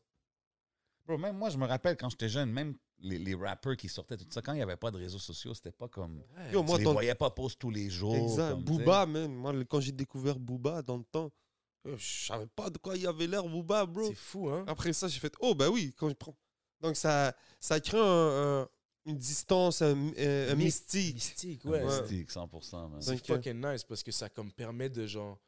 Bro, 1.06 1.18
même 1.18 1.36
moi, 1.36 1.50
je 1.50 1.58
me 1.58 1.66
rappelle 1.66 1.96
quand 1.96 2.08
j'étais 2.10 2.28
jeune, 2.28 2.50
même 2.50 2.76
les, 3.00 3.18
les 3.18 3.34
rappers 3.34 3.76
qui 3.76 3.88
sortaient, 3.88 4.16
tout 4.16 4.26
ça, 4.30 4.40
quand 4.42 4.52
il 4.52 4.56
n'y 4.56 4.62
avait 4.62 4.76
pas 4.76 4.90
de 4.90 4.98
réseaux 4.98 5.18
sociaux, 5.18 5.52
c'était 5.54 5.72
pas 5.72 5.88
comme. 5.88 6.18
Ouais. 6.36 6.52
Yo, 6.52 6.62
moi, 6.62 6.76
tu 6.76 6.80
les 6.80 6.84
ton- 6.84 6.92
voyais 6.92 7.14
pas 7.14 7.30
post 7.30 7.58
tous 7.58 7.70
les 7.70 7.90
jours. 7.90 8.14
Exact. 8.14 8.50
comme. 8.50 8.62
Booba, 8.64 9.06
man. 9.06 9.32
Moi, 9.34 9.52
quand 9.68 9.80
j'ai 9.80 9.92
découvert 9.92 10.38
Booba 10.38 10.82
dans 10.82 10.98
le 10.98 11.04
temps, 11.04 11.32
euh, 11.86 11.96
je 11.98 12.26
savais 12.26 12.46
pas 12.46 12.70
de 12.70 12.78
quoi 12.78 12.96
il 12.96 13.04
avait 13.06 13.26
l'air, 13.26 13.42
Booba, 13.44 13.84
bro. 13.86 14.06
c'est 14.08 14.14
fou, 14.14 14.48
hein? 14.48 14.64
Après 14.68 14.92
ça, 14.92 15.08
j'ai 15.08 15.18
fait 15.18 15.34
Oh, 15.40 15.54
bah 15.54 15.68
oui, 15.68 15.92
quand 15.96 16.08
je 16.08 16.14
prends. 16.14 16.36
Donc, 16.80 16.96
ça, 16.96 17.34
ça 17.58 17.80
crée 17.80 17.98
un- 17.98 18.60
un- 18.62 18.68
une 19.06 19.16
distance, 19.18 19.82
un, 19.82 19.96
un- 19.96 20.50
un 20.50 20.54
My- 20.54 20.64
mystique. 20.66 21.14
Mystique, 21.14 21.64
ouais. 21.64 21.82
Ouais. 21.82 22.00
Mystique, 22.00 22.30
100%, 22.30 22.88
man. 22.88 23.02
C'est 23.02 23.12
Donc, 23.14 23.30
euh, 23.30 23.34
fucking 23.34 23.60
nice 23.60 23.82
parce 23.82 24.04
que 24.04 24.12
ça 24.12 24.28
comme 24.28 24.52
permet 24.52 24.88
de 24.88 25.04
genre 25.08 25.40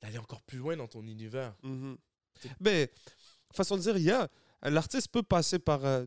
d'aller 0.00 0.18
encore 0.18 0.42
plus 0.42 0.58
loin 0.58 0.76
dans 0.76 0.88
ton 0.88 1.02
univers. 1.06 1.54
C'est- 2.40 2.50
Ben, 2.60 2.88
façon 3.56 3.76
de 3.76 3.82
dire, 3.82 3.96
il 3.96 4.04
y 4.04 4.10
a. 4.10 4.28
L'artiste 4.64 5.08
peut 5.08 5.22
passer 5.22 5.58
par. 5.58 5.84
euh, 5.84 6.04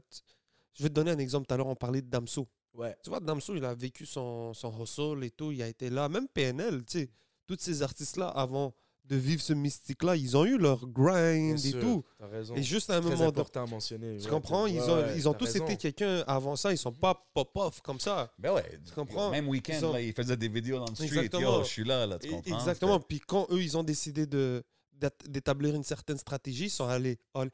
je 0.74 0.84
vais 0.84 0.90
te 0.90 0.94
donner 0.94 1.12
un 1.12 1.18
exemple. 1.20 1.48
Tout 1.48 1.54
à 1.54 1.58
l'heure, 1.58 1.68
on 1.68 1.76
parlait 1.76 2.02
de 2.02 2.10
Damso. 2.10 2.48
Ouais. 2.74 2.96
Tu 3.04 3.10
vois, 3.10 3.20
Damso, 3.20 3.56
il 3.56 3.64
a 3.66 3.74
vécu 3.74 4.06
son, 4.06 4.54
son 4.54 4.72
hustle 4.82 5.24
et 5.24 5.32
tout. 5.32 5.52
Il 5.52 5.62
a 5.62 5.68
été 5.68 5.90
là. 5.90 6.10
Même 6.10 6.28
PNL, 6.28 6.84
tu 6.86 7.00
sais. 7.00 7.10
Tous 7.48 7.58
ces 7.60 7.84
artistes-là, 7.84 8.28
avant 8.30 8.74
de 9.06 9.16
vivre 9.18 9.40
ce 9.42 9.54
mystique-là, 9.54 10.16
ils 10.16 10.36
ont 10.36 10.46
eu 10.46 10.58
leur 10.58 10.88
grind 10.88 11.64
et 11.64 11.72
tout. 11.74 12.04
Raison. 12.20 12.56
Et 12.56 12.64
juste 12.64 12.90
à 12.90 12.96
un 12.98 13.02
moment 13.02 13.16
donné. 13.16 13.28
important 13.28 13.64
à 13.64 13.68
mentionner. 13.68 14.18
Tu 14.18 14.24
ouais, 14.26 14.30
comprends? 14.32 14.66
Ils 14.66 14.80
ouais, 14.82 14.90
ont, 14.90 15.06
ils 15.16 15.30
ont 15.30 15.34
tous 15.36 15.46
raison. 15.46 15.64
été 15.66 15.78
quelqu'un 15.78 16.24
avant 16.26 16.56
ça. 16.56 16.72
Ils 16.72 16.78
sont 16.80 16.92
pas 16.92 17.24
pop-off 17.34 17.82
comme 17.82 18.00
ça. 18.00 18.34
Ben 18.40 18.52
ouais. 18.52 18.80
Tu 18.84 18.94
comprends? 18.94 19.30
Même 19.30 19.48
Weekend, 19.48 19.78
Ils 19.80 19.86
ont- 19.86 19.94
là, 19.94 20.02
il 20.02 20.12
faisait 20.12 20.36
des 20.36 20.48
vidéos 20.50 20.80
dans 20.80 20.88
le 20.88 20.96
street. 20.96 21.06
Exactement. 21.06 21.58
Yo, 21.60 21.64
je 21.64 21.70
suis 21.70 21.84
là, 21.84 22.08
là, 22.08 22.18
tu 22.18 22.30
comprends? 22.32 22.58
Exactement. 22.58 23.00
Puis 23.00 23.20
quand 23.20 23.46
eux, 23.52 23.62
ils 23.62 23.78
ont 23.78 23.84
décidé 23.84 24.26
de 24.26 24.64
d'établir 25.28 25.76
une 25.76 25.84
certaine 25.84 26.18
stratégie, 26.18 26.66
ils 26.66 26.70
sont 26.70 26.88
allés 26.88 27.18
all- 27.34 27.52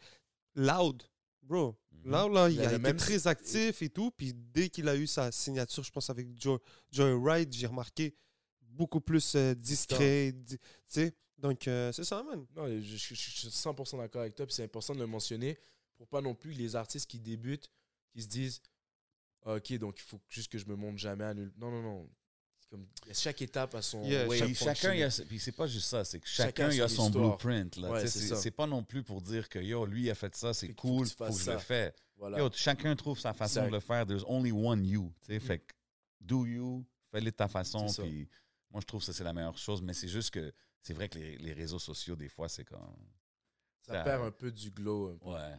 loud. 0.56 1.04
Bro, 1.42 1.76
C'était- 1.92 2.10
là, 2.10 2.28
là, 2.30 2.50
il 2.50 2.56
Il 2.56 2.62
a 2.62 2.66
été 2.74 2.78
même- 2.78 2.96
très 2.98 3.28
actif 3.28 3.82
et 3.82 3.90
tout. 3.90 4.12
Puis 4.12 4.34
dès 4.34 4.70
qu'il 4.70 4.88
a 4.88 4.96
eu 4.96 5.08
sa 5.08 5.32
signature, 5.32 5.84
je 5.84 5.92
pense 5.92 6.10
avec 6.10 6.28
Joe, 6.40 6.60
Joy 6.92 7.14
Wright, 7.14 7.52
j'ai 7.52 7.68
remarqué 7.68 8.16
beaucoup 8.62 9.02
plus 9.02 9.36
euh, 9.36 9.54
discret. 9.56 10.32
di- 10.32 10.58
Tu 10.58 10.64
sais, 10.88 11.16
donc 11.38 11.68
euh, 11.68 11.92
c'est 11.92 12.04
ça, 12.04 12.22
man. 12.24 12.46
Non, 12.56 12.68
je, 12.68 12.80
je- 12.82 12.98
je- 12.98 13.14
je 13.16 13.30
suis 13.32 13.50
100% 13.52 13.98
d'accord 13.98 14.22
avec 14.22 14.36
toi. 14.36 14.46
Puis 14.46 14.54
c'est 14.56 14.64
important 14.64 14.94
de 14.94 15.00
le 15.00 15.08
mentionner 15.08 15.58
pour 15.98 16.08
pas 16.08 16.22
non 16.22 16.36
plus 16.36 16.52
les 16.52 16.76
artistes 16.76 17.10
qui 17.10 17.20
débutent, 17.20 17.70
qui 18.14 18.22
se 18.22 18.28
disent 18.28 18.62
Ok, 19.44 19.74
donc 19.80 19.98
il 20.00 20.04
faut 20.04 20.22
juste 20.30 20.52
que 20.52 20.60
je 20.60 20.68
me 20.68 20.76
montre 20.76 21.00
jamais 21.00 21.24
à 21.24 21.34
nul. 21.34 21.52
Non, 21.58 21.72
non, 21.72 21.82
non. 21.82 22.10
Comme, 22.72 22.88
y 23.06 23.11
a 23.11 23.14
chaque 23.14 23.41
étape 23.41 23.76
à 23.76 23.81
son. 23.81 24.02
Yeah, 24.06 24.27
Oui, 24.30 24.39
chaque 24.56 24.77
chacun, 24.77 24.91
a, 24.91 25.02
function. 25.10 25.26
puis 25.27 25.39
c'est 25.39 25.52
pas 25.52 25.68
juste 25.68 25.88
ça, 25.89 26.06
c'est 26.06 26.22
que 26.22 26.27
Chacun 26.27 26.69
a 26.69 26.88
son 26.88 27.07
histoire. 27.07 27.10
blueprint. 27.11 27.76
Là, 27.76 27.91
Ouais, 27.91 28.07
c'est 28.07 28.52
pas 28.52 28.65
non 28.65 28.81
plus 28.81 29.03
pour 29.03 29.22
dire 29.22 29.49
que 29.49 29.60
yo, 29.60 29.85
lui, 29.85 30.10
a 30.10 30.15
fait 30.15 30.34
ça, 30.35 30.53
c'est 30.53 30.73
cool, 30.73 31.06
faut 31.07 31.26
que 31.26 31.34
je 31.38 31.52
le 31.52 31.57
fais. 31.57 31.93
Voilà. 32.15 32.38
Yo, 32.39 32.49
chacun 32.53 32.95
trouve 32.95 33.19
sa 33.19 33.34
façon 33.34 33.65
de 33.65 33.72
le 33.72 33.81
faire. 33.81 34.06
There's 34.07 34.23
only 34.26 34.52
one 34.53 34.85
you. 34.85 35.11
tu 35.22 35.34
sais. 35.34 35.39
Fait 35.41 35.60
que 35.60 35.73
do 36.22 36.45
you, 36.45 36.85
fais-le 37.11 37.26
de 37.26 37.30
ta 37.35 37.48
façon. 37.49 37.88
Puis 37.88 38.30
moi, 38.69 38.80
je 38.80 38.85
trouve 38.85 39.02
que 39.02 39.06
ça, 39.07 39.11
c'est 39.14 39.23
la 39.26 39.34
meilleure 39.34 39.57
chose. 39.57 39.81
Mais 39.81 39.93
c'est 39.93 40.07
juste 40.07 40.30
que 40.31 40.53
c'est 40.81 40.93
vrai 40.93 41.10
que 41.10 41.18
les, 41.19 41.38
les 41.39 41.52
réseaux 41.53 41.80
sociaux, 41.80 42.15
des 42.15 42.30
fois, 42.30 42.48
c'est 42.48 42.64
comme. 42.64 42.80
ça 43.85 43.95
ça- 43.95 44.03
perd 44.03 44.23
un 44.23 44.31
peu 44.31 44.49
du 44.49 44.72
glow. 44.72 45.18
peu. 45.22 45.30
Ouais. 45.30 45.56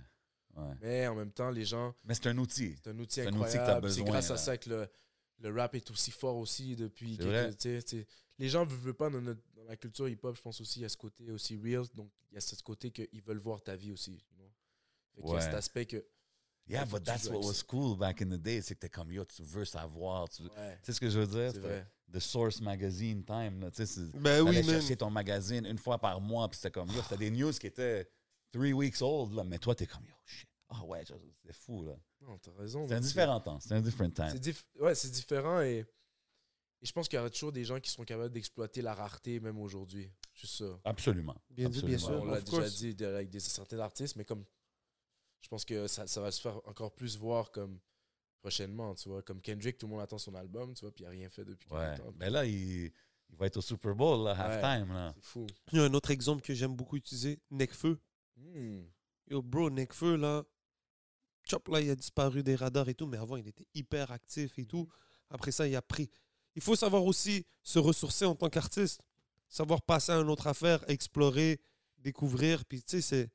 ouais. 0.56 0.74
Mais 0.80 1.06
en 1.08 1.14
même 1.16 1.32
temps, 1.32 1.50
les 1.50 1.64
gens, 1.66 1.94
Mais 2.04 2.14
c'est 2.14 2.28
un 2.28 2.38
outil. 2.38 2.74
c'est 2.82 2.88
un 2.90 2.98
outil 2.98 3.20
incroyable. 3.20 3.90
C'est 3.92 4.02
grâce 4.04 4.28
là. 4.30 4.34
à 4.36 4.38
ça 4.38 4.56
que 4.56 4.70
le, 4.70 4.88
le 5.40 5.50
rap 5.54 5.74
est 5.74 5.90
aussi 5.90 6.10
fort 6.10 6.36
aussi 6.36 6.76
depuis. 6.76 7.16
Quelques- 7.18 8.06
les 8.38 8.48
gens 8.48 8.64
ne 8.66 8.70
veulent 8.70 8.94
pas 8.94 9.10
dans, 9.10 9.20
notre- 9.20 9.42
dans 9.54 9.64
la 9.64 9.76
culture 9.76 10.08
hip-hop, 10.08 10.36
je 10.36 10.42
pense 10.42 10.60
aussi, 10.60 10.80
il 10.80 10.82
y 10.82 10.84
a 10.84 10.88
ce 10.88 10.96
côté 10.96 11.30
aussi 11.30 11.56
real. 11.56 11.84
Donc, 11.94 12.10
il 12.30 12.34
y 12.34 12.38
a 12.38 12.40
ce 12.40 12.54
côté 12.62 12.90
qu'ils 12.90 13.22
veulent 13.22 13.38
voir 13.38 13.62
ta 13.62 13.76
vie 13.76 13.92
aussi. 13.92 14.12
you 14.12 14.36
know. 14.36 14.50
Fait 15.14 15.22
qu'il 15.22 15.30
y 15.30 15.36
a 15.36 15.40
cet 15.40 15.54
aspect 15.54 15.86
que. 15.86 16.04
Yeah, 16.68 16.84
but 16.84 17.02
that's 17.02 17.28
what 17.28 17.40
was 17.44 17.62
cool 17.64 17.96
back 17.98 18.22
in 18.22 18.26
the 18.30 18.40
day. 18.40 18.62
C'est 18.62 18.74
que 18.76 18.80
t'es 18.80 18.88
comme 18.88 19.10
yo, 19.12 19.24
tu 19.24 19.42
veux 19.42 19.64
savoir. 19.64 20.28
Tu, 20.28 20.42
Ouais, 20.44 20.78
sais 20.82 20.92
ce 20.92 21.00
que 21.00 21.10
je 21.10 21.18
veux 21.18 21.26
dire? 21.26 21.50
c'est 21.52 21.58
vrai. 21.58 21.86
The 22.12 22.20
Source 22.20 22.60
Magazine 22.60 23.24
time. 23.24 23.60
Là, 23.60 23.70
tu 23.70 23.78
sais, 23.78 23.86
c'est- 23.86 24.16
Ben 24.18 24.42
oui, 24.42 24.62
chercher 24.62 24.96
ton 24.96 25.10
magazine 25.10 25.66
une 25.66 25.78
fois 25.78 25.98
par 25.98 26.20
mois, 26.20 26.48
puis 26.48 26.56
c'était 26.58 26.70
comme, 26.70 26.88
yo, 26.90 27.02
c'était 27.02 27.16
des 27.16 27.30
news 27.30 27.52
qui 27.52 27.66
étaient 27.66 28.08
three 28.52 28.72
weeks 28.72 29.00
old, 29.02 29.32
là, 29.34 29.44
mais 29.44 29.58
toi, 29.58 29.74
t'es 29.74 29.86
comme, 29.86 30.04
yo, 30.04 30.14
shit. 30.24 30.48
Ah 30.74 30.84
ouais, 30.84 31.04
c'est 31.04 31.52
fou, 31.52 31.84
là. 31.84 31.96
Non, 32.20 32.38
t'as 32.38 32.52
raison. 32.52 32.86
C'est 32.88 32.94
un 32.94 33.00
différent 33.00 33.40
temps, 33.40 33.60
c'est 33.60 33.74
un 33.74 33.80
different 33.80 34.10
C'est 34.16 34.40
time. 34.40 34.52
dif- 34.52 34.66
ouais, 34.80 34.94
c'est 34.94 35.10
différent 35.10 35.60
et, 35.60 35.78
et 36.80 36.86
je 36.86 36.92
pense 36.92 37.08
qu'il 37.08 37.16
y 37.16 37.20
aura 37.20 37.30
toujours 37.30 37.52
des 37.52 37.64
gens 37.64 37.78
qui 37.80 37.90
seront 37.90 38.04
capables 38.04 38.32
d'exploiter 38.32 38.80
la 38.82 38.94
rareté 38.94 39.38
même 39.40 39.58
aujourd'hui. 39.58 40.10
Juste 40.34 40.54
ça. 40.58 40.80
Absolument. 40.84 41.36
Bien 41.50 41.68
dit, 41.68 41.82
bien 41.82 41.98
sûr. 41.98 42.22
On 42.22 42.24
l'a 42.24 42.40
déjà 42.40 42.56
course. 42.58 42.76
dit 42.76 43.04
avec 43.04 43.28
des, 43.28 43.38
certains 43.40 43.78
artistes, 43.80 44.16
mais 44.16 44.24
comme 44.24 44.44
je 45.40 45.48
pense 45.48 45.64
que 45.64 45.86
ça, 45.88 46.06
ça 46.06 46.20
va 46.20 46.30
se 46.30 46.40
faire 46.40 46.56
encore 46.68 46.94
plus 46.94 47.18
voir 47.18 47.50
comme 47.50 47.78
prochainement, 48.40 48.94
tu 48.94 49.08
vois. 49.08 49.22
Comme 49.22 49.40
Kendrick, 49.40 49.76
tout 49.78 49.86
le 49.86 49.92
monde 49.92 50.00
attend 50.00 50.18
son 50.18 50.34
album, 50.34 50.72
tu 50.74 50.80
vois, 50.80 50.92
puis 50.92 51.02
il 51.02 51.06
n'a 51.06 51.10
rien 51.10 51.28
fait 51.28 51.44
depuis 51.44 51.68
Ouais. 51.70 51.84
quelques 51.96 51.98
temps. 52.06 52.14
Mais 52.16 52.30
là, 52.30 52.44
il, 52.46 52.84
il 53.28 53.36
va 53.36 53.46
être 53.46 53.56
au 53.58 53.60
Super 53.62 53.94
Bowl, 53.94 54.24
là, 54.24 54.32
Ouais. 54.34 54.40
halftime, 54.40 54.92
là. 54.94 55.12
C'est 55.16 55.24
fou. 55.24 55.46
Il 55.72 55.78
y 55.78 55.80
a 55.82 55.84
un 55.84 55.94
autre 55.94 56.10
exemple 56.10 56.42
que 56.42 56.54
j'aime 56.54 56.74
beaucoup 56.74 56.96
utiliser 56.96 57.40
Necfeu. 57.50 58.00
Hmm. 58.36 58.82
Yo, 59.28 59.42
bro, 59.42 59.68
Necfeu, 59.70 60.16
là. 60.16 60.44
Chop, 61.48 61.68
là, 61.68 61.80
il 61.80 61.90
a 61.90 61.96
disparu 61.96 62.42
des 62.42 62.54
radars 62.54 62.88
et 62.88 62.94
tout, 62.94 63.06
mais 63.06 63.18
avant, 63.18 63.36
il 63.36 63.46
était 63.48 63.66
hyper 63.74 64.10
actif 64.12 64.58
et 64.58 64.64
tout. 64.64 64.88
Après 65.30 65.50
ça, 65.52 65.66
il 65.66 65.74
a 65.76 65.82
pris. 65.82 66.10
Il 66.54 66.62
faut 66.62 66.76
savoir 66.76 67.04
aussi 67.04 67.46
se 67.62 67.78
ressourcer 67.78 68.24
en 68.24 68.34
tant 68.34 68.48
qu'artiste. 68.48 69.02
Savoir 69.48 69.82
passer 69.82 70.12
à 70.12 70.16
une 70.16 70.30
autre 70.30 70.46
affaire, 70.46 70.84
explorer, 70.88 71.60
découvrir. 71.98 72.64
Puis, 72.64 72.82
tu 72.82 72.96
sais, 72.96 73.02
c'est, 73.02 73.30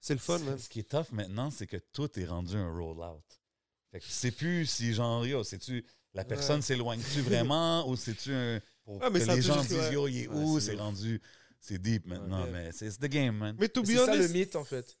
c'est 0.00 0.14
le 0.14 0.20
fun, 0.20 0.38
man. 0.40 0.58
Ce 0.58 0.68
qui 0.68 0.80
est 0.80 0.88
tough 0.90 1.10
maintenant, 1.12 1.50
c'est 1.50 1.66
que 1.66 1.76
tout 1.92 2.18
est 2.18 2.24
rendu 2.26 2.56
un 2.56 2.70
roll-out. 2.72 3.24
Fait 3.90 4.00
que 4.00 4.06
c'est 4.08 4.30
plus 4.32 4.66
si 4.66 4.92
genre, 4.94 5.26
yo, 5.26 5.42
c'est-tu, 5.44 5.84
la 6.14 6.24
personne 6.24 6.56
Ouais. 6.56 6.62
s'éloigne-tu 6.62 7.20
vraiment, 7.22 7.88
ou 7.88 7.96
c'est-tu 7.96 8.32
un. 8.32 8.60
Pour 8.84 8.98
Ah, 9.02 9.10
mais 9.10 9.20
que 9.20 9.32
les 9.32 9.42
gens 9.42 9.60
disent, 9.62 9.72
ouais. 9.72 9.92
yo, 9.94 10.06
il 10.08 10.16
est 10.22 10.28
Ouais, 10.28 10.34
où, 10.36 10.60
c'est 10.60 10.74
rendu. 10.76 11.20
C'est 11.60 11.78
deep 11.78 12.06
maintenant, 12.06 12.44
Ouais. 12.44 12.50
mais 12.52 12.72
c'est 12.72 12.90
the 12.98 13.06
game, 13.06 13.36
man. 13.36 13.56
Mais 13.58 13.68
to 13.68 13.82
be 13.82 13.86
C'est 13.86 13.96
ça 14.06 14.14
le 14.16 14.28
mythe, 14.28 14.54
en 14.54 14.64
fait. 14.64 14.96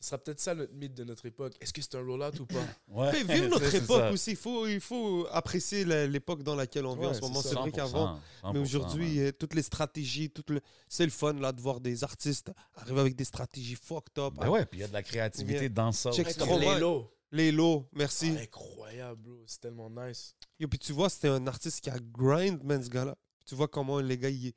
Ce 0.00 0.08
sera 0.10 0.18
peut-être 0.18 0.40
ça 0.40 0.54
notre 0.54 0.74
mythe 0.74 0.92
de 0.94 1.04
notre 1.04 1.24
époque. 1.26 1.54
Est-ce 1.60 1.72
que 1.72 1.80
c'est 1.80 1.94
un 1.94 2.04
roll-out 2.04 2.38
ou 2.40 2.46
pas? 2.46 2.54
Ouais, 2.88 3.10
mais 3.24 3.34
vive 3.34 3.48
notre 3.48 3.74
époque 3.74 4.00
ça. 4.00 4.10
aussi. 4.12 4.30
Il 4.32 4.36
faut, 4.36 4.66
il 4.66 4.80
faut 4.80 5.26
apprécier 5.30 5.84
l'époque 6.06 6.42
dans 6.42 6.54
laquelle 6.54 6.84
on 6.86 6.94
vit 6.94 7.06
en 7.06 7.14
ce 7.14 7.20
moment. 7.22 7.40
c'est 7.42 7.54
vrai 7.54 7.70
qu'avant, 7.72 8.20
100%, 8.42 8.52
Mais 8.52 8.58
100%, 8.60 8.62
aujourd'hui, 8.62 9.20
euh, 9.20 9.32
toutes 9.32 9.54
les 9.54 9.62
stratégies, 9.62 10.30
tout 10.30 10.44
le... 10.48 10.60
c'est 10.88 11.04
le 11.04 11.10
fun 11.10 11.32
là, 11.34 11.52
de 11.52 11.60
voir 11.60 11.80
des 11.80 12.04
artistes 12.04 12.50
arriver 12.74 13.00
avec 13.00 13.16
des 13.16 13.24
stratégies 13.24 13.76
fucked 13.76 14.18
up. 14.18 14.34
Ben 14.34 14.48
ouais, 14.48 14.66
puis 14.66 14.80
il 14.80 14.82
y 14.82 14.84
a 14.84 14.88
de 14.88 14.92
la 14.92 15.02
créativité 15.02 15.68
dans 15.68 15.92
ça. 15.92 16.10
Check 16.12 16.26
Ouais. 16.38 16.74
Lelo. 16.76 17.10
Les 17.32 17.50
lots, 17.50 17.88
merci. 17.92 18.32
Ah, 18.38 18.42
incroyable, 18.42 19.20
bro. 19.22 19.42
C'est 19.46 19.60
tellement 19.60 19.90
nice. 19.90 20.36
Et 20.60 20.66
puis 20.68 20.78
tu 20.78 20.92
vois, 20.92 21.08
c'était 21.08 21.26
un 21.28 21.44
artiste 21.48 21.80
qui 21.80 21.90
a 21.90 21.96
grind, 21.98 22.62
man, 22.62 22.80
ce 22.80 22.88
gars-là. 22.88 23.16
Tu 23.46 23.56
vois 23.56 23.66
comment 23.66 23.98
les 23.98 24.16
gars, 24.16 24.28
il, 24.28 24.52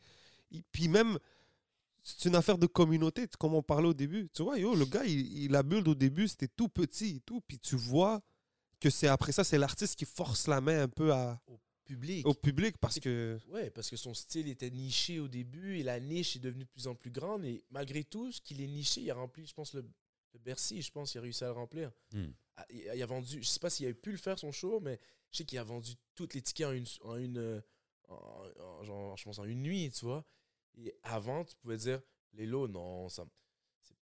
il- 0.52 0.64
Puis 0.72 0.88
même, 0.88 1.18
c'est 2.18 2.30
une 2.30 2.36
affaire 2.36 2.58
de 2.58 2.68
communauté, 2.68 3.28
comme 3.40 3.54
on 3.54 3.62
parlait 3.64 3.88
au 3.88 3.94
début. 3.94 4.30
Tu 4.34 4.44
vois, 4.44 4.58
yo, 4.58 4.76
le 4.76 4.86
gars, 4.86 5.04
il, 5.06 5.44
il 5.44 5.56
a 5.56 5.64
build 5.64 5.88
au 5.88 5.96
début, 5.96 6.28
c'était 6.28 6.48
tout 6.48 6.70
petit 6.70 7.18
et 7.18 7.20
tout. 7.22 7.42
Puis 7.42 7.60
tu 7.60 7.76
vois 7.76 8.22
que 8.80 8.90
c'est 8.90 9.08
après 9.08 9.32
ça, 9.32 9.44
c'est 9.44 9.58
l'artiste 9.58 9.96
qui 9.98 10.06
force 10.06 10.48
la 10.48 10.62
main 10.62 10.84
un 10.84 10.88
peu 10.88 11.12
à... 11.14 11.42
public. 11.86 12.26
au 12.28 12.34
public 12.34 12.78
parce 12.78 13.00
que. 13.00 13.38
Ouais, 13.50 13.70
parce 13.72 13.90
que 13.90 13.96
son 13.98 14.14
style 14.14 14.48
était 14.50 14.70
niché 14.70 15.20
au 15.20 15.28
début 15.28 15.78
et 15.80 15.84
la 15.84 16.00
niche 16.00 16.36
est 16.36 16.40
devenue 16.40 16.64
de 16.66 16.70
plus 16.70 16.88
en 16.88 16.96
plus 16.96 17.12
grande. 17.12 17.44
Et 17.46 17.64
malgré 17.72 18.04
tout, 18.04 18.32
ce 18.32 18.40
qu'il 18.42 18.62
est 18.62 18.68
niché, 18.68 19.02
il 19.02 19.12
a 19.12 19.16
rempli, 19.16 19.46
je 19.46 19.54
pense, 19.54 19.74
le, 19.74 19.82
le 20.34 20.40
Bercy, 20.40 20.82
je 20.82 20.92
pense, 20.92 21.14
il 21.14 21.18
a 21.18 21.22
réussi 21.22 21.44
à 21.44 21.48
le 21.48 21.54
remplir. 21.54 21.92
Hmm. 22.14 22.28
Ah, 22.58 22.66
Il, 22.70 22.90
il 22.96 23.02
a 23.02 23.06
vendu, 23.06 23.40
je 23.42 23.48
sais 23.48 23.60
pas 23.60 23.70
s'il 23.70 23.88
a 23.88 23.94
pu 23.94 24.12
le 24.12 24.18
faire 24.18 24.38
son 24.40 24.52
show, 24.52 24.80
mais 24.80 25.00
je 25.32 25.38
sais 25.40 25.46
qu'il 25.46 25.58
a 25.60 25.64
vendu 25.64 25.94
toutes 26.16 26.34
les 26.34 26.42
tickets 26.42 26.68
en 26.68 26.72
une, 26.74 26.86
en 27.02 27.16
une, 27.18 27.38
euh, 27.38 27.62
en- 28.10 28.44
en- 28.60 28.84
genre, 28.84 29.18
je 29.18 29.24
pense 29.24 29.40
en 29.40 29.44
une 29.46 29.62
nuit, 29.62 29.92
tu 29.92 30.06
vois. 30.06 30.26
Et 30.78 30.96
avant, 31.04 31.44
tu 31.44 31.56
pouvais 31.58 31.78
dire, 31.78 32.02
les 32.34 32.46
lots, 32.46 32.68
non, 32.68 33.10
ça, 33.10 33.26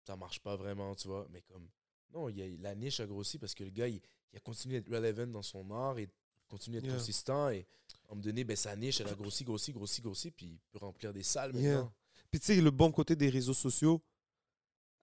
ça 0.05 0.17
marche 0.17 0.41
pas 0.41 0.57
vraiment, 0.57 0.95
tu 0.95 1.09
vois. 1.09 1.27
Mais 1.31 1.43
comme, 1.43 1.69
non, 2.13 2.29
il 2.29 2.37
y 2.39 2.43
a, 2.43 2.49
la 2.61 2.75
niche 2.75 3.01
a 3.01 3.07
grossi 3.07 3.39
parce 3.39 3.55
que 3.55 3.65
le 3.65 3.71
gars, 3.71 3.89
il, 3.89 4.01
il 4.33 4.37
a 4.37 4.41
continué 4.41 4.81
d'être 4.81 4.95
relevant 4.95 5.27
dans 5.27 5.43
son 5.43 5.71
art 5.71 5.99
et 5.99 6.09
continue 6.49 6.77
d'être 6.77 6.87
Yeah. 6.87 6.97
consistant. 6.99 7.49
Et 7.51 7.61
à 7.61 7.97
un 8.07 8.09
moment 8.11 8.21
donné, 8.23 8.45
ben, 8.45 8.57
sa 8.57 8.77
niche, 8.77 9.01
elle 9.01 9.09
a 9.09 9.15
grossi, 9.15 9.45
grossi, 9.45 9.73
grossi, 9.73 10.03
grossi, 10.03 10.31
puis 10.31 10.47
il 10.47 10.59
peut 10.71 10.79
remplir 10.79 11.13
des 11.13 11.23
salles 11.23 11.55
Yeah. 11.57 11.75
maintenant. 11.77 11.93
Puis 12.31 12.41
tu 12.41 12.47
sais, 12.47 12.61
le 12.61 12.71
bon 12.71 12.93
côté 12.93 13.17
des 13.17 13.29
réseaux 13.31 13.55
sociaux, 13.55 14.03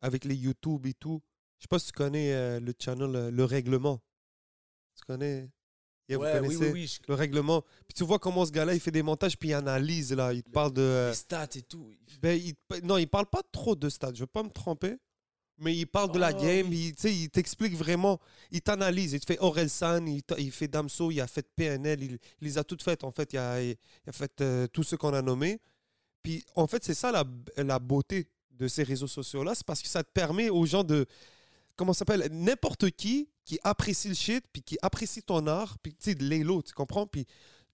avec 0.01 0.25
les 0.25 0.35
YouTube 0.35 0.85
et 0.85 0.93
tout. 0.93 1.21
Je 1.57 1.63
sais 1.63 1.67
pas 1.67 1.79
si 1.79 1.87
tu 1.87 1.91
connais 1.93 2.33
euh, 2.33 2.59
le 2.59 2.73
channel 2.77 3.15
euh, 3.15 3.31
Le 3.31 3.43
Règlement. 3.43 3.99
Tu 4.95 5.03
connais 5.05 5.49
Yeah, 6.09 6.17
Ouais, 6.19 6.31
Vous 6.33 6.37
connaissez 6.39 6.57
oui, 6.57 6.71
oui. 6.73 6.87
je- 6.87 6.99
le 7.07 7.13
règlement. 7.15 7.61
Puis 7.87 7.93
tu 7.95 8.03
vois 8.05 8.17
comment 8.19 8.45
ce 8.45 8.51
gars-là, 8.51 8.73
il 8.73 8.79
fait 8.79 8.91
des 8.91 9.03
montages, 9.03 9.37
puis 9.37 9.49
il 9.49 9.53
analyse, 9.53 10.13
là. 10.13 10.31
Il 10.33 10.43
parle 10.43 10.71
de... 10.73 10.81
euh, 10.81 11.09
Les 11.09 11.15
stats 11.15 11.49
et 11.55 11.61
tout. 11.63 11.89
Ben, 12.21 12.39
il, 12.41 12.53
non, 12.85 12.97
il 12.97 13.07
parle 13.07 13.25
pas 13.25 13.41
trop 13.51 13.75
de 13.75 13.89
stats, 13.89 14.11
je 14.13 14.21
veux 14.21 14.27
pas 14.27 14.43
me 14.43 14.49
tromper. 14.49 14.95
Mais 15.59 15.75
il 15.75 15.87
parle 15.87 16.11
de 16.11 16.19
la 16.19 16.27
Ah, 16.27 16.33
game, 16.33 16.71
il, 16.71 16.93
il 17.03 17.29
t'explique 17.31 17.73
vraiment, 17.73 18.19
il 18.51 18.61
t'analyse. 18.61 19.13
Il 19.13 19.19
te 19.19 19.25
fait 19.25 19.39
Orelsan, 19.39 20.05
il, 20.05 20.21
il 20.37 20.51
fait 20.51 20.67
Damso, 20.67 21.09
il 21.09 21.19
a 21.19 21.25
fait 21.27 21.47
PNL, 21.55 22.03
il, 22.03 22.11
il 22.11 22.19
les 22.47 22.57
a 22.59 22.63
toutes 22.63 22.83
faites 22.83 23.03
en 23.03 23.09
fait. 23.11 23.33
Il 23.33 23.39
a, 23.39 23.61
il 23.63 23.75
a 24.05 24.11
fait 24.11 24.39
euh, 24.41 24.67
tout 24.67 24.83
ce 24.83 24.95
qu'on 24.95 25.13
a 25.15 25.21
nommé. 25.23 25.59
Puis 26.21 26.45
en 26.55 26.67
fait, 26.67 26.83
c'est 26.83 26.93
ça 26.93 27.11
la, 27.11 27.23
la 27.57 27.79
beauté 27.79 28.29
de 28.51 28.67
ces 28.67 28.83
réseaux 28.83 29.07
sociaux-là, 29.07 29.55
c'est 29.55 29.65
parce 29.65 29.81
que 29.81 29.87
ça 29.87 30.03
te 30.03 30.11
permet 30.11 30.49
aux 30.49 30.65
gens 30.67 30.83
de. 30.83 31.05
Comment 31.75 31.91
ça 31.93 31.99
s'appelle 31.99 32.29
N'importe 32.31 32.91
qui 32.91 33.27
qui 33.47 33.59
apprécie 33.63 34.09
le 34.09 34.13
shit, 34.13 34.43
puis 34.51 34.61
qui 34.61 34.77
apprécie 34.81 35.23
ton 35.23 35.47
art, 35.47 35.77
puis 35.79 35.93
tu 35.93 36.03
sais, 36.11 36.15
de 36.15 36.23
Lélo, 36.25 36.61
tu 36.61 36.73
comprends? 36.73 37.07
Puis 37.07 37.25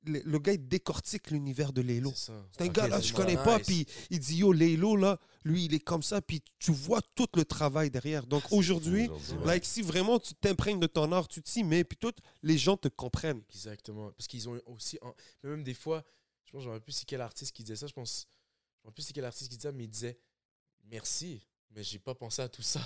le, 0.05 0.19
le 0.23 0.37
gars, 0.39 0.53
il 0.53 0.67
décortique 0.67 1.31
l'univers 1.31 1.73
de 1.73 1.81
Lélo. 1.81 2.11
C'est 2.15 2.61
un 2.61 2.67
gars 2.67 2.87
là, 2.87 2.99
je 3.01 3.11
connais 3.13 3.37
pas, 3.37 3.57
Nice. 3.57 3.65
puis 3.67 3.87
il 4.11 4.19
dit 4.19 4.35
yo, 4.37 4.51
Lélo 4.51 4.95
là, 4.95 5.19
lui 5.45 5.65
il 5.65 5.73
est 5.73 5.79
comme 5.79 6.03
ça, 6.03 6.21
puis 6.21 6.43
tu 6.59 6.71
vois 6.71 7.01
tout 7.15 7.27
le 7.35 7.43
travail 7.45 7.89
derrière. 7.89 8.27
Donc 8.27 8.43
aujourd'hui, 8.51 9.07
like, 9.45 9.65
si 9.65 9.81
vraiment 9.81 10.19
tu 10.19 10.35
t'imprègnes 10.35 10.79
de 10.79 10.87
ton 10.87 11.11
art, 11.11 11.27
tu 11.27 11.41
t'y 11.41 11.63
mets, 11.63 11.83
puis 11.83 11.97
tout, 11.97 12.13
les 12.43 12.57
gens 12.57 12.77
te 12.77 12.87
comprennent. 12.89 13.41
Exactement. 13.49 14.11
Parce 14.11 14.27
qu'ils 14.27 14.47
ont 14.49 14.61
aussi. 14.67 14.99
en- 15.01 15.13
mais 15.41 15.49
Même 15.49 15.63
des 15.63 15.73
fois, 15.73 16.03
je 16.45 16.51
pense, 16.51 16.63
je 16.63 16.69
ne 16.69 16.73
sais 16.75 16.81
plus 16.81 16.91
c'est 16.91 17.05
quel 17.05 17.21
artiste 17.21 17.51
qui 17.55 17.63
disait 17.63 17.77
ça. 17.77 17.87
Je 17.87 17.93
pense. 17.93 18.27
Je 18.83 18.87
ne 18.87 18.91
sais 18.91 18.93
plus 18.93 19.01
c'est 19.03 19.13
quel 19.13 19.25
artiste 19.25 19.49
qui 19.49 19.57
disait 19.57 19.69
ça, 19.69 19.71
mais 19.71 19.85
il 19.85 19.89
disait 19.89 20.19
Merci, 20.85 21.41
mais 21.71 21.81
j'ai 21.83 21.97
pas 21.99 22.13
pensé 22.13 22.41
à 22.41 22.49
tout 22.49 22.61
ça. 22.61 22.81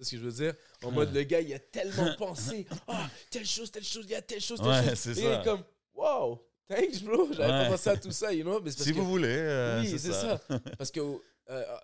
Tu 0.00 0.04
sais 0.06 0.10
ce 0.10 0.16
que 0.16 0.22
je 0.22 0.28
veux 0.30 0.44
dire? 0.44 0.54
En 0.82 0.90
mode, 0.92 1.12
le 1.12 1.22
gars, 1.24 1.40
il 1.42 1.52
a 1.52 1.58
tellement 1.58 2.14
pensé 2.18 2.66
Ah, 2.88 3.10
telle 3.30 3.44
chose, 3.46 3.70
telle 3.70 3.84
chose, 3.84 4.04
il 4.06 4.12
y 4.12 4.14
a 4.14 4.22
telle 4.22 4.40
chose, 4.40 4.58
telle 4.58 4.68
Ouais, 4.68 4.96
chose. 4.96 5.18
Et 5.18 5.22
il 5.22 5.26
est 5.26 5.44
comme 5.44 5.62
Wow, 5.94 6.42
thanks, 6.66 7.02
bro. 7.02 7.28
J'avais 7.32 7.52
Ouais. 7.52 7.64
pas 7.64 7.68
pensé 7.70 7.90
à 7.90 7.96
tout 7.98 8.10
ça, 8.10 8.32
you 8.32 8.42
know 8.42 8.60
mais 8.60 8.70
parce 8.70 8.82
Si 8.82 8.90
que- 8.92 8.98
vous 8.98 9.04
voulez, 9.06 9.28
euh, 9.28 9.80
Oui, 9.82 9.90
c'est 9.90 9.98
ça. 10.12 10.38
ça. 10.48 10.58
Parce 10.78 10.90
que. 10.90 11.00
euh, 11.00 11.76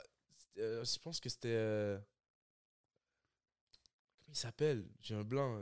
euh, 0.59 0.83
je 0.85 0.99
pense 0.99 1.21
que 1.21 1.29
c'était. 1.29 1.99
Comment 4.25 4.33
il 4.33 4.37
s'appelle? 4.39 4.85
J'ai 5.03 5.15
un 5.15 5.23
blanc. 5.23 5.61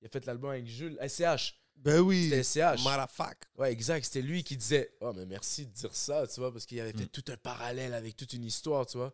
il 0.00 0.06
a 0.06 0.08
fait 0.08 0.24
l'album 0.26 0.50
avec 0.50 0.66
Jules. 0.66 0.96
SCH. 1.00 1.58
Ben 1.76 1.98
oui. 2.00 2.24
C'était 2.30 2.42
SCH. 2.44 2.84
Motherfuck. 2.84 3.38
Ouais, 3.56 3.72
exact. 3.72 4.04
C'était 4.04 4.22
lui 4.22 4.44
qui 4.44 4.56
disait 4.56 4.94
Oh, 5.00 5.12
mais 5.12 5.26
merci 5.26 5.66
de 5.66 5.72
dire 5.72 5.94
ça, 5.94 6.24
tu 6.28 6.38
vois, 6.40 6.52
parce 6.52 6.66
qu'il 6.66 6.78
avait 6.80 6.92
fait 6.92 7.04
Mm. 7.06 7.08
tout 7.08 7.24
un 7.28 7.36
parallèle 7.36 7.94
avec 7.94 8.16
toute 8.16 8.32
une 8.34 8.44
histoire, 8.44 8.86
tu 8.86 8.98
vois. 8.98 9.12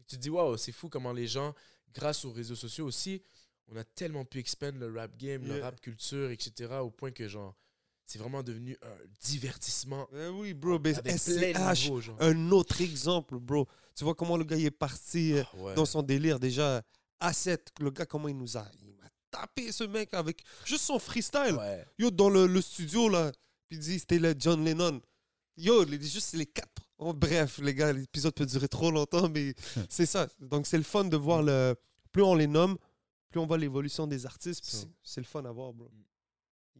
Et 0.00 0.04
tu 0.06 0.16
te 0.16 0.20
dis 0.20 0.30
Waouh, 0.30 0.56
c'est 0.56 0.72
fou 0.72 0.88
comment 0.88 1.12
les 1.12 1.26
gens, 1.26 1.54
grâce 1.94 2.24
aux 2.24 2.32
réseaux 2.32 2.56
sociaux 2.56 2.86
aussi, 2.86 3.22
on 3.68 3.76
a 3.76 3.84
tellement 3.84 4.24
pu 4.24 4.38
expand 4.38 4.74
le 4.76 4.92
rap 4.92 5.16
game, 5.16 5.46
le 5.46 5.60
rap 5.60 5.80
culture, 5.80 6.30
etc., 6.30 6.72
au 6.82 6.90
point 6.90 7.12
que, 7.12 7.28
genre, 7.28 7.54
c'est 8.06 8.18
vraiment 8.18 8.42
devenu 8.42 8.76
un 8.82 8.96
divertissement 9.20 10.08
Ben 10.10 10.30
oui, 10.30 10.52
bro. 10.54 10.74
Avec 10.74 11.00
plein 11.00 11.12
de 11.12 11.18
SCH, 11.18 11.82
niveaux, 11.84 12.00
genre. 12.00 12.16
un 12.20 12.50
autre 12.50 12.80
exemple, 12.80 13.38
bro. 13.38 13.68
Tu 13.94 14.02
vois 14.02 14.14
comment 14.16 14.36
le 14.36 14.42
gars 14.44 14.56
il 14.56 14.64
est 14.66 14.70
parti 14.72 15.34
euh, 15.34 15.44
Ah, 15.52 15.56
ouais. 15.58 15.74
dans 15.74 15.84
son 15.84 16.02
délire 16.02 16.40
déjà. 16.40 16.82
A7, 17.20 17.58
le 17.80 17.90
gars, 17.90 18.06
comment 18.06 18.28
il 18.28 18.36
nous 18.36 18.56
a. 18.56 18.66
Il 18.82 18.94
m'a 18.94 19.08
tapé 19.30 19.70
ce 19.70 19.84
mec 19.84 20.12
avec 20.14 20.42
juste 20.64 20.84
son 20.84 20.98
freestyle. 20.98 21.54
Ouais. 21.56 21.84
Yo, 21.98 22.10
dans 22.10 22.30
le, 22.30 22.46
le 22.46 22.60
studio, 22.60 23.08
là, 23.08 23.30
puis 23.68 23.76
il 23.76 23.80
dit 23.80 23.98
c'était 24.00 24.18
le 24.18 24.34
John 24.36 24.64
Lennon. 24.64 25.00
Yo, 25.56 25.86
juste 25.86 26.32
les 26.32 26.46
quatre. 26.46 26.82
Oh, 27.02 27.12
bref, 27.14 27.58
les 27.58 27.74
gars, 27.74 27.92
l'épisode 27.92 28.34
peut 28.34 28.44
durer 28.46 28.68
trop 28.68 28.90
longtemps, 28.90 29.28
mais 29.28 29.54
c'est 29.88 30.04
ça. 30.06 30.26
Donc, 30.38 30.66
c'est 30.66 30.76
le 30.76 30.82
fun 30.84 31.04
de 31.04 31.16
voir 31.16 31.42
le. 31.42 31.74
Plus 32.12 32.22
on 32.22 32.34
les 32.34 32.46
nomme, 32.46 32.76
plus 33.30 33.40
on 33.40 33.46
voit 33.46 33.56
l'évolution 33.58 34.06
des 34.06 34.26
artistes. 34.26 34.86
c'est- 35.02 35.20
le 35.20 35.26
fun 35.26 35.44
à 35.44 35.50
voir, 35.52 35.72
bro. 35.72 35.90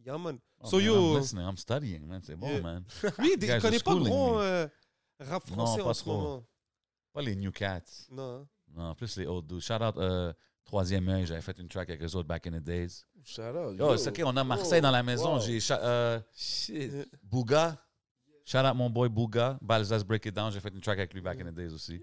Yeah, 0.05 0.17
man. 0.17 0.37
Oh, 0.59 0.67
So, 0.67 0.77
man, 0.77 0.85
yo- 0.85 1.13
I'm 1.15 1.19
listening, 1.19 1.45
I'm 1.47 1.57
studying, 1.57 2.05
man. 2.07 2.21
C'est 2.23 2.35
bon, 2.35 2.47
Yeah. 2.49 2.61
man. 2.61 2.83
Lui, 3.19 3.33
il 3.39 3.59
connaît 3.61 3.79
pas 3.79 3.95
gros 3.95 4.39
euh, 4.39 4.67
rap 5.19 5.47
Non, 5.49 5.53
français 5.65 5.81
pas 5.81 5.89
en 5.89 5.93
ce 5.93 6.01
trop. 6.01 6.13
moment. 6.17 6.45
Pas 7.13 7.21
les 7.21 7.35
New 7.35 7.51
Cats. 7.51 7.81
Non. 8.11 8.41
hein. 8.41 8.47
Non, 8.73 8.95
plus 8.95 9.17
les 9.17 9.25
old 9.27 9.45
dudes. 9.47 9.59
Shout 9.59 9.73
out 9.73 9.97
euh, 9.97 10.33
Troisième 10.63 11.09
œil, 11.09 11.25
j'avais 11.25 11.41
fait 11.41 11.57
une 11.59 11.67
track 11.67 11.89
avec 11.89 12.01
eux 12.03 12.15
autres 12.15 12.27
back 12.27 12.45
in 12.47 12.51
the 12.51 12.63
days. 12.63 13.03
Shout 13.25 13.41
out. 13.41 13.77
Yo, 13.77 13.97
c'est 13.97 14.09
ok, 14.09 14.21
on 14.25 14.37
a 14.37 14.43
Marseille 14.43 14.79
Oh, 14.79 14.83
dans 14.83 14.91
la 14.91 15.03
maison. 15.03 15.33
wow. 15.35 15.39
J'ai 15.41 15.59
euh, 15.71 16.19
Shit. 16.35 16.91
Bouga. 17.23 17.77
Shout 18.51 18.65
out 18.65 18.75
mon 18.75 18.89
boy 18.89 19.07
Bouga. 19.07 19.57
Balzaz 19.61 20.03
Break 20.03 20.25
It 20.25 20.35
Down, 20.35 20.51
j'ai 20.51 20.59
fait 20.59 20.73
une 20.73 20.81
track 20.81 20.97
avec 20.99 21.13
lui 21.13 21.21
back 21.21 21.39
in 21.39 21.45
the 21.51 21.53
days 21.55 21.71
aussi. 21.73 22.01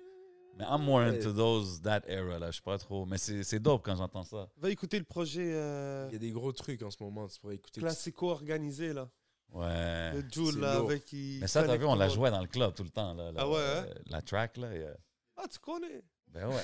Mais 0.57 0.65
I'm 0.65 0.83
more 0.83 1.03
into 1.03 1.31
those, 1.33 1.81
that 1.83 2.03
era, 2.09 2.39
là. 2.39 2.51
Je 2.51 2.57
sais 2.57 2.63
pas 2.65 2.79
trop. 2.79 3.05
Mais 3.05 3.19
c'est 3.19 3.45
c'est 3.45 3.61
dope 3.61 3.85
quand 3.85 3.95
j'entends 3.97 4.25
ça. 4.25 4.49
Va 4.57 4.71
écouter 4.71 4.99
le 4.99 5.05
projet 5.05 5.53
euh, 5.55 6.07
Il 6.11 6.15
y 6.15 6.17
a 6.17 6.19
des 6.19 6.31
gros 6.33 6.51
trucs 6.53 6.83
en 6.83 6.91
ce 6.91 6.97
moment, 7.03 7.29
tu 7.29 7.39
pourrais 7.39 7.57
écouter. 7.57 7.81
Classico 7.81 8.31
organisé, 8.31 8.93
là. 8.95 9.09
Ouais. 9.53 10.15
Le 10.15 10.25
Joule, 10.33 10.59
là, 10.59 10.79
lourd. 10.79 10.91
avec. 10.91 11.13
il 11.13 11.39
Mais 11.41 11.47
ça, 11.47 11.63
t'as 11.65 11.77
vu, 11.77 11.85
on 11.85 11.95
la 11.95 12.09
jouait 12.09 12.31
dans 12.31 12.41
le 12.41 12.49
club 12.49 12.75
tout 12.75 12.83
le 12.83 12.91
temps. 12.91 13.13
Là, 13.15 13.31
Ah 13.37 13.49
ouais, 13.49 13.57
hein? 13.57 13.85
euh, 13.87 13.95
La 14.07 14.23
track, 14.23 14.57
là. 14.57 14.75
yeah. 14.75 14.97
Ah, 15.37 15.45
tu 15.51 15.59
connais? 15.59 16.03
Ben 16.29 16.49
ouais. 16.49 16.63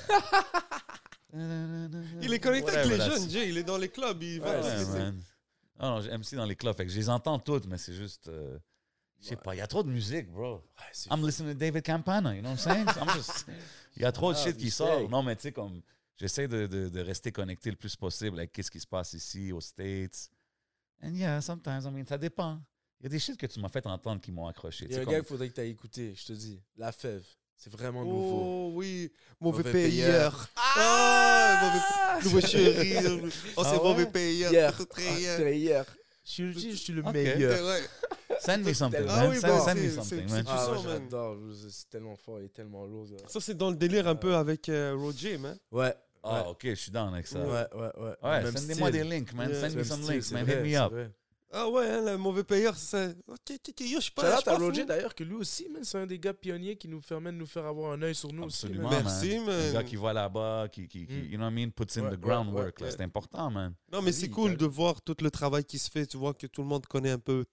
Il 2.23 2.33
est 2.33 2.39
connecté 2.41 2.71
avec 2.77 2.91
les 2.91 3.05
jeunes, 3.05 3.29
Jay. 3.31 3.49
Il 3.51 3.59
est 3.59 3.65
dans 3.65 3.79
les 3.79 3.89
clubs. 3.91 4.23
Il 4.23 4.41
va 4.41 4.61
Ouais, 4.61 4.67
Ouais, 4.67 4.85
man. 4.99 5.23
Ah 5.79 5.89
non, 5.91 6.01
j'ai 6.01 6.11
MC 6.11 6.37
dans 6.37 6.45
les 6.47 6.57
clubs. 6.57 6.75
Fait 6.77 6.87
que 6.87 6.91
je 6.93 6.97
les 6.97 7.09
entends 7.11 7.39
toutes, 7.39 7.67
mais 7.67 7.77
c'est 7.79 7.93
juste. 7.95 8.29
euh, 8.29 8.59
je 9.25 9.29
sais 9.31 9.37
pas, 9.37 9.55
il 9.55 9.59
y 9.59 9.61
a 9.63 9.67
trop 9.67 9.83
de 9.83 9.89
musique, 9.89 10.31
bro. 10.31 10.63
I'm 11.11 11.25
listening 11.25 11.55
to 11.55 11.59
David 11.59 11.83
Campana, 11.85 12.35
you 12.35 12.41
know 12.43 12.51
what 12.51 12.57
I'm 12.57 12.59
saying? 12.59 12.87
I'm 13.01 13.09
just- 13.17 13.47
Il 13.97 14.03
y 14.03 14.05
a 14.05 14.13
trop 14.13 14.33
de 14.33 14.37
Ah, 14.39 14.45
shit 14.45 14.57
qui 14.57 14.71
sort. 14.71 15.09
Non, 15.09 15.23
mais 15.23 15.35
tu 15.37 15.43
sais, 15.43 15.53
comme. 15.53 15.81
J'essaie 16.17 16.47
de, 16.47 16.67
de, 16.69 16.89
de 16.89 17.01
rester 17.01 17.33
connecté 17.33 17.71
le 17.71 17.77
plus 17.77 17.97
possible 17.97 18.39
avec 18.39 18.57
ce 18.63 18.71
qui 18.71 18.79
se 18.79 18.87
passe 18.87 19.15
ici, 19.15 19.51
aux 19.53 19.61
States. 19.61 20.31
And 21.03 21.15
yeah, 21.15 21.41
sometimes, 21.41 21.83
I 21.87 21.91
mean, 21.91 22.05
ça 22.07 22.17
dépend. 22.19 22.61
Il 23.01 23.05
y 23.05 23.07
a 23.07 23.09
des 23.11 23.19
shit 23.19 23.37
que 23.37 23.47
tu 23.47 23.59
m'as 23.61 23.69
fait 23.69 23.85
entendre 23.87 24.21
qui 24.21 24.31
m'ont 24.31 24.47
accroché. 24.47 24.87
Il 24.89 24.93
y 24.93 24.97
a 24.97 25.01
un 25.01 25.05
comme- 25.05 25.13
gars 25.13 25.19
qu'il 25.21 25.29
faudrait 25.29 25.49
que 25.49 25.55
tu 25.55 25.61
aies 25.61 25.71
écouté, 25.71 26.15
je 26.17 26.25
te 26.27 26.33
dis. 26.33 26.61
La 26.77 26.93
fève. 26.93 27.25
C'est 27.57 27.71
vraiment 27.73 28.05
nouveau. 28.05 28.41
Oh 28.43 28.73
oui, 28.75 29.13
mauvais, 29.41 29.59
Mauvais 29.65 29.73
payeur. 29.73 30.33
payeur. 30.33 30.49
Ah, 30.57 31.61
mauvais, 31.63 32.25
nouveau 32.25 32.41
chéri. 32.41 32.95
Oh, 33.57 33.63
c'est 33.63 33.71
Ah 33.71 33.73
ouais? 33.83 33.89
mauvais 33.89 34.07
payeur. 34.07 34.53
Hier. 34.53 34.77
Tout 34.77 34.85
très 34.87 35.07
Ah, 35.07 35.51
hier. 35.51 35.85
Je 36.25 36.31
suis, 36.31 36.53
je 36.53 36.71
je 36.71 36.75
suis 36.77 36.93
le 36.93 37.03
meilleur. 37.03 37.65
Ouais. 37.65 37.83
Send 38.41 38.59
me 38.65 38.73
something, 38.73 39.05
Ah 39.09 39.23
man. 39.23 39.31
oui, 39.31 39.37
send, 39.41 39.49
bon, 39.49 39.65
send 39.65 39.75
me 39.75 39.81
c'est- 39.83 39.91
something, 39.95 40.29
c'est- 40.29 40.35
man. 40.35 40.45
Ah, 40.49 40.71
ouais, 40.73 40.79
j'adore. 40.83 41.37
C'est 41.69 41.89
tellement 41.91 42.17
fort 42.17 42.41
et 42.41 42.49
tellement 42.49 42.85
lourd. 42.87 43.07
ça. 43.09 43.29
Ça, 43.29 43.41
c'est 43.41 43.55
dans 43.57 43.71
le 43.71 43.77
délire 43.77 44.07
un 44.09 44.15
peu 44.17 44.35
avec 44.35 44.69
euh, 44.69 44.95
Roger, 44.97 45.39
man. 45.39 45.57
Ouais. 45.71 45.95
Ah, 46.23 46.49
ok, 46.49 46.61
je 46.65 46.75
suis 46.75 46.91
down 46.91 47.13
avec 47.13 47.27
ça. 47.27 47.39
Ouais, 47.41 47.67
Ouais, 47.75 47.91
ouais, 47.99 48.15
ouais. 48.23 48.53
Sendez-moi 48.57 48.91
des 48.91 49.05
links, 49.05 49.33
man. 49.35 49.51
Yeah. 49.51 49.61
Send 49.69 49.77
me 49.77 49.85
some 49.85 50.03
style, 50.03 50.15
links, 50.15 50.31
man. 50.33 50.45
vrai, 50.45 50.57
Hit 50.67 50.73
me 50.73 50.77
up. 50.81 50.93
vrai. 50.93 51.11
Ah 51.57 51.69
ouais, 51.69 51.87
hein, 51.89 52.03
le 52.05 52.17
mauvais 52.19 52.43
payeur, 52.43 52.75
c'est. 52.77 53.11
Ok, 53.29 53.39
ok, 53.53 53.61
ok, 53.69 53.81
yo, 53.83 53.99
je 53.99 54.01
suis 54.01 54.11
pas. 54.11 54.23
Shout 54.33 54.39
out 54.39 54.49
à. 54.49 54.57
Roger 54.57 54.85
d'ailleurs, 54.87 55.15
que 55.15 55.23
lui 55.23 55.37
aussi, 55.37 55.69
man, 55.69 55.85
c'est 55.85 55.99
un 55.99 56.07
des 56.07 56.19
gars 56.19 56.35
pionniers 56.35 56.75
qui 56.77 56.89
nous 56.89 57.01
permet 57.01 57.31
de 57.31 57.37
nous 57.37 57.47
faire 57.47 57.65
avoir 57.67 57.93
un 57.93 58.03
œil 58.03 58.15
sur 58.15 58.33
nous 58.33 58.43
Absolument, 58.45 58.89
aussi. 58.89 58.97
man. 58.97 59.05
Merci, 59.05 59.39
man. 59.39 59.61
Un 59.69 59.73
gars 59.75 59.85
qui 59.85 59.95
va 59.95 60.13
là-bas, 60.13 60.67
qui, 60.73 60.89
qui, 60.89 61.07
qui- 61.07 61.13
Mm. 61.13 61.25
you 61.31 61.37
know 61.37 61.45
what 61.45 61.51
I 61.53 61.55
mean, 61.55 61.71
puts 61.71 61.97
in 61.97 62.05
Ouais, 62.07 62.11
the 62.17 62.19
groundwork. 62.21 62.79
ouais, 62.81 62.81
là. 62.81 62.87
ouais. 62.87 62.91
C'est 62.97 63.03
important, 63.05 63.51
man. 63.53 63.73
Non, 63.93 64.03
mais 64.03 64.11
c'est 64.11 64.31
cool 64.31 64.57
de 64.57 64.67
voir 64.67 65.01
tout 65.01 65.15
le 65.21 65.31
travail 65.31 65.65
qui 65.65 65.79
se 65.79 65.89
fait. 65.89 66.07
Tu 66.07 66.17
vois 66.17 66.35
que 66.35 66.49
tout 66.49 66.63
le 66.63 66.67
monde 66.67 66.87
connaît 66.87 67.11
un 67.13 67.19
peu. 67.19 67.45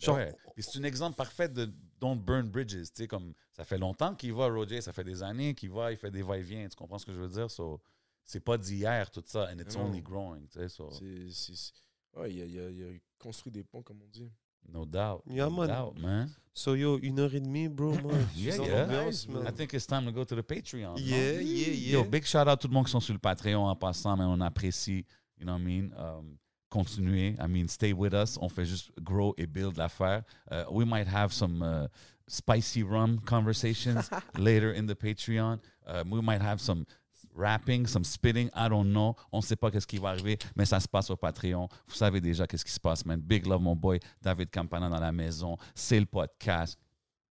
Genre, 0.00 0.16
Ouais. 0.16 0.32
C'est 0.58 0.78
un 0.78 0.82
exemple 0.84 1.16
parfait 1.16 1.48
de 1.48 1.72
don't 2.00 2.16
burn 2.16 2.48
bridges. 2.48 2.72
Tu 2.72 2.86
sais, 2.94 3.06
comme 3.08 3.32
ça 3.52 3.64
fait 3.64 3.78
longtemps 3.78 4.14
qu'il 4.14 4.32
va, 4.34 4.46
Roger, 4.48 4.80
ça 4.80 4.92
fait 4.92 5.04
des 5.04 5.22
années 5.22 5.54
qu'il 5.54 5.70
va, 5.70 5.90
il 5.92 5.96
fait 5.96 6.10
des 6.10 6.22
va-et-vient. 6.22 6.68
Tu 6.68 6.76
comprends 6.76 6.98
ce 6.98 7.06
que 7.06 7.12
je 7.12 7.20
veux 7.20 7.28
dire? 7.28 7.50
So, 7.50 7.80
c'est 8.24 8.40
pas 8.40 8.58
d'hier 8.58 9.10
tout 9.10 9.22
ça, 9.26 9.48
and 9.52 9.58
it's 9.58 9.76
Non. 9.76 9.86
only 9.86 10.02
growing. 10.02 10.46
Tu 10.48 10.58
sais, 10.58 10.68
so, 10.68 10.90
C'est- 10.90 11.30
c'est- 11.30 11.54
c'est- 11.54 11.72
Ouais, 12.18 12.32
il 12.32 12.42
a, 12.42 12.44
il 12.46 12.58
a- 12.60 12.70
il 12.70 12.82
a 12.84 12.98
construit 13.18 13.52
des 13.52 13.62
ponts, 13.64 13.82
comme 13.82 14.00
on 14.02 14.08
dit. 14.08 14.30
no 14.68 14.84
doubt. 14.84 15.22
Yeah, 15.26 15.46
no 15.48 15.50
man. 15.50 15.68
doubt, 15.68 15.98
man. 16.02 16.28
so 16.52 16.74
yo, 16.74 16.98
une 17.00 17.18
heure 17.20 17.34
et 17.34 17.40
demie, 17.40 17.68
bro. 17.68 17.92
Moi, 18.00 18.12
Yeah, 18.36 18.56
yeah. 18.56 18.82
l'ambiance, 18.86 19.26
Nice, 19.26 19.28
man. 19.28 19.46
I 19.48 19.52
think 19.54 19.72
it's 19.72 19.86
time 19.86 20.04
to 20.04 20.12
go 20.12 20.24
to 20.24 20.36
the 20.36 20.42
Patreon. 20.42 20.90
non? 20.90 20.96
Yeah, 20.98 21.40
yeah, 21.40 21.68
yeah. 21.72 21.92
Yo, 21.92 22.04
big 22.04 22.24
shout 22.24 22.40
out 22.42 22.48
à 22.48 22.56
tout 22.56 22.68
le 22.68 22.74
monde 22.74 22.84
qui 22.84 22.90
sont 22.90 23.00
sur 23.00 23.14
le 23.14 23.18
Patreon 23.20 23.66
en 23.66 23.74
passant, 23.76 24.16
mais 24.16 24.24
on 24.24 24.40
apprécie, 24.40 25.06
you 25.38 25.44
know 25.44 25.52
what 25.54 25.60
I 25.60 25.62
mean? 25.64 25.90
Um, 25.96 26.36
continuer. 26.70 27.36
I 27.38 27.46
mean, 27.46 27.68
stay 27.68 27.92
with 27.92 28.14
us. 28.14 28.38
On 28.40 28.48
fait 28.48 28.64
juste 28.64 28.90
grow 29.02 29.34
et 29.36 29.46
build 29.46 29.76
l'affaire. 29.76 30.22
Uh, 30.50 30.64
we 30.70 30.84
might 30.84 31.08
have 31.08 31.32
some 31.32 31.62
uh, 31.62 31.88
spicy 32.28 32.82
rum 32.82 33.20
conversations 33.24 34.08
later 34.38 34.72
in 34.72 34.86
the 34.86 34.94
Patreon. 34.94 35.60
Uh, 35.86 36.04
we 36.08 36.20
might 36.22 36.40
have 36.40 36.60
some 36.60 36.86
rapping, 37.34 37.86
some 37.86 38.04
spitting. 38.04 38.50
I 38.54 38.68
don't 38.68 38.92
know. 38.92 39.16
On 39.32 39.38
ne 39.38 39.42
sait 39.42 39.56
pas 39.56 39.70
qu'est-ce 39.70 39.86
qui 39.86 39.98
va 39.98 40.10
arriver, 40.10 40.38
mais 40.56 40.64
ça 40.64 40.80
se 40.80 40.88
passe 40.88 41.10
au 41.10 41.16
Patreon. 41.16 41.68
Vous 41.88 41.94
savez 41.94 42.20
déjà 42.20 42.46
qu'est-ce 42.46 42.64
qui 42.64 42.72
se 42.72 42.80
passe, 42.80 43.04
man. 43.04 43.20
Big 43.20 43.46
love, 43.46 43.60
mon 43.60 43.76
boy. 43.76 44.00
David 44.22 44.50
Campana 44.50 44.88
dans 44.88 45.00
la 45.00 45.12
maison. 45.12 45.56
C'est 45.74 46.00
le 46.00 46.06
podcast. 46.06 46.78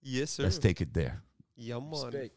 Yes, 0.03 0.31
sir. 0.31 0.45
Let's 0.45 0.59
take 0.59 0.83
it 0.83 0.93
there. 0.93 1.23
Yeah, 1.57 1.81
man. 1.81 2.05
Respect. 2.05 2.33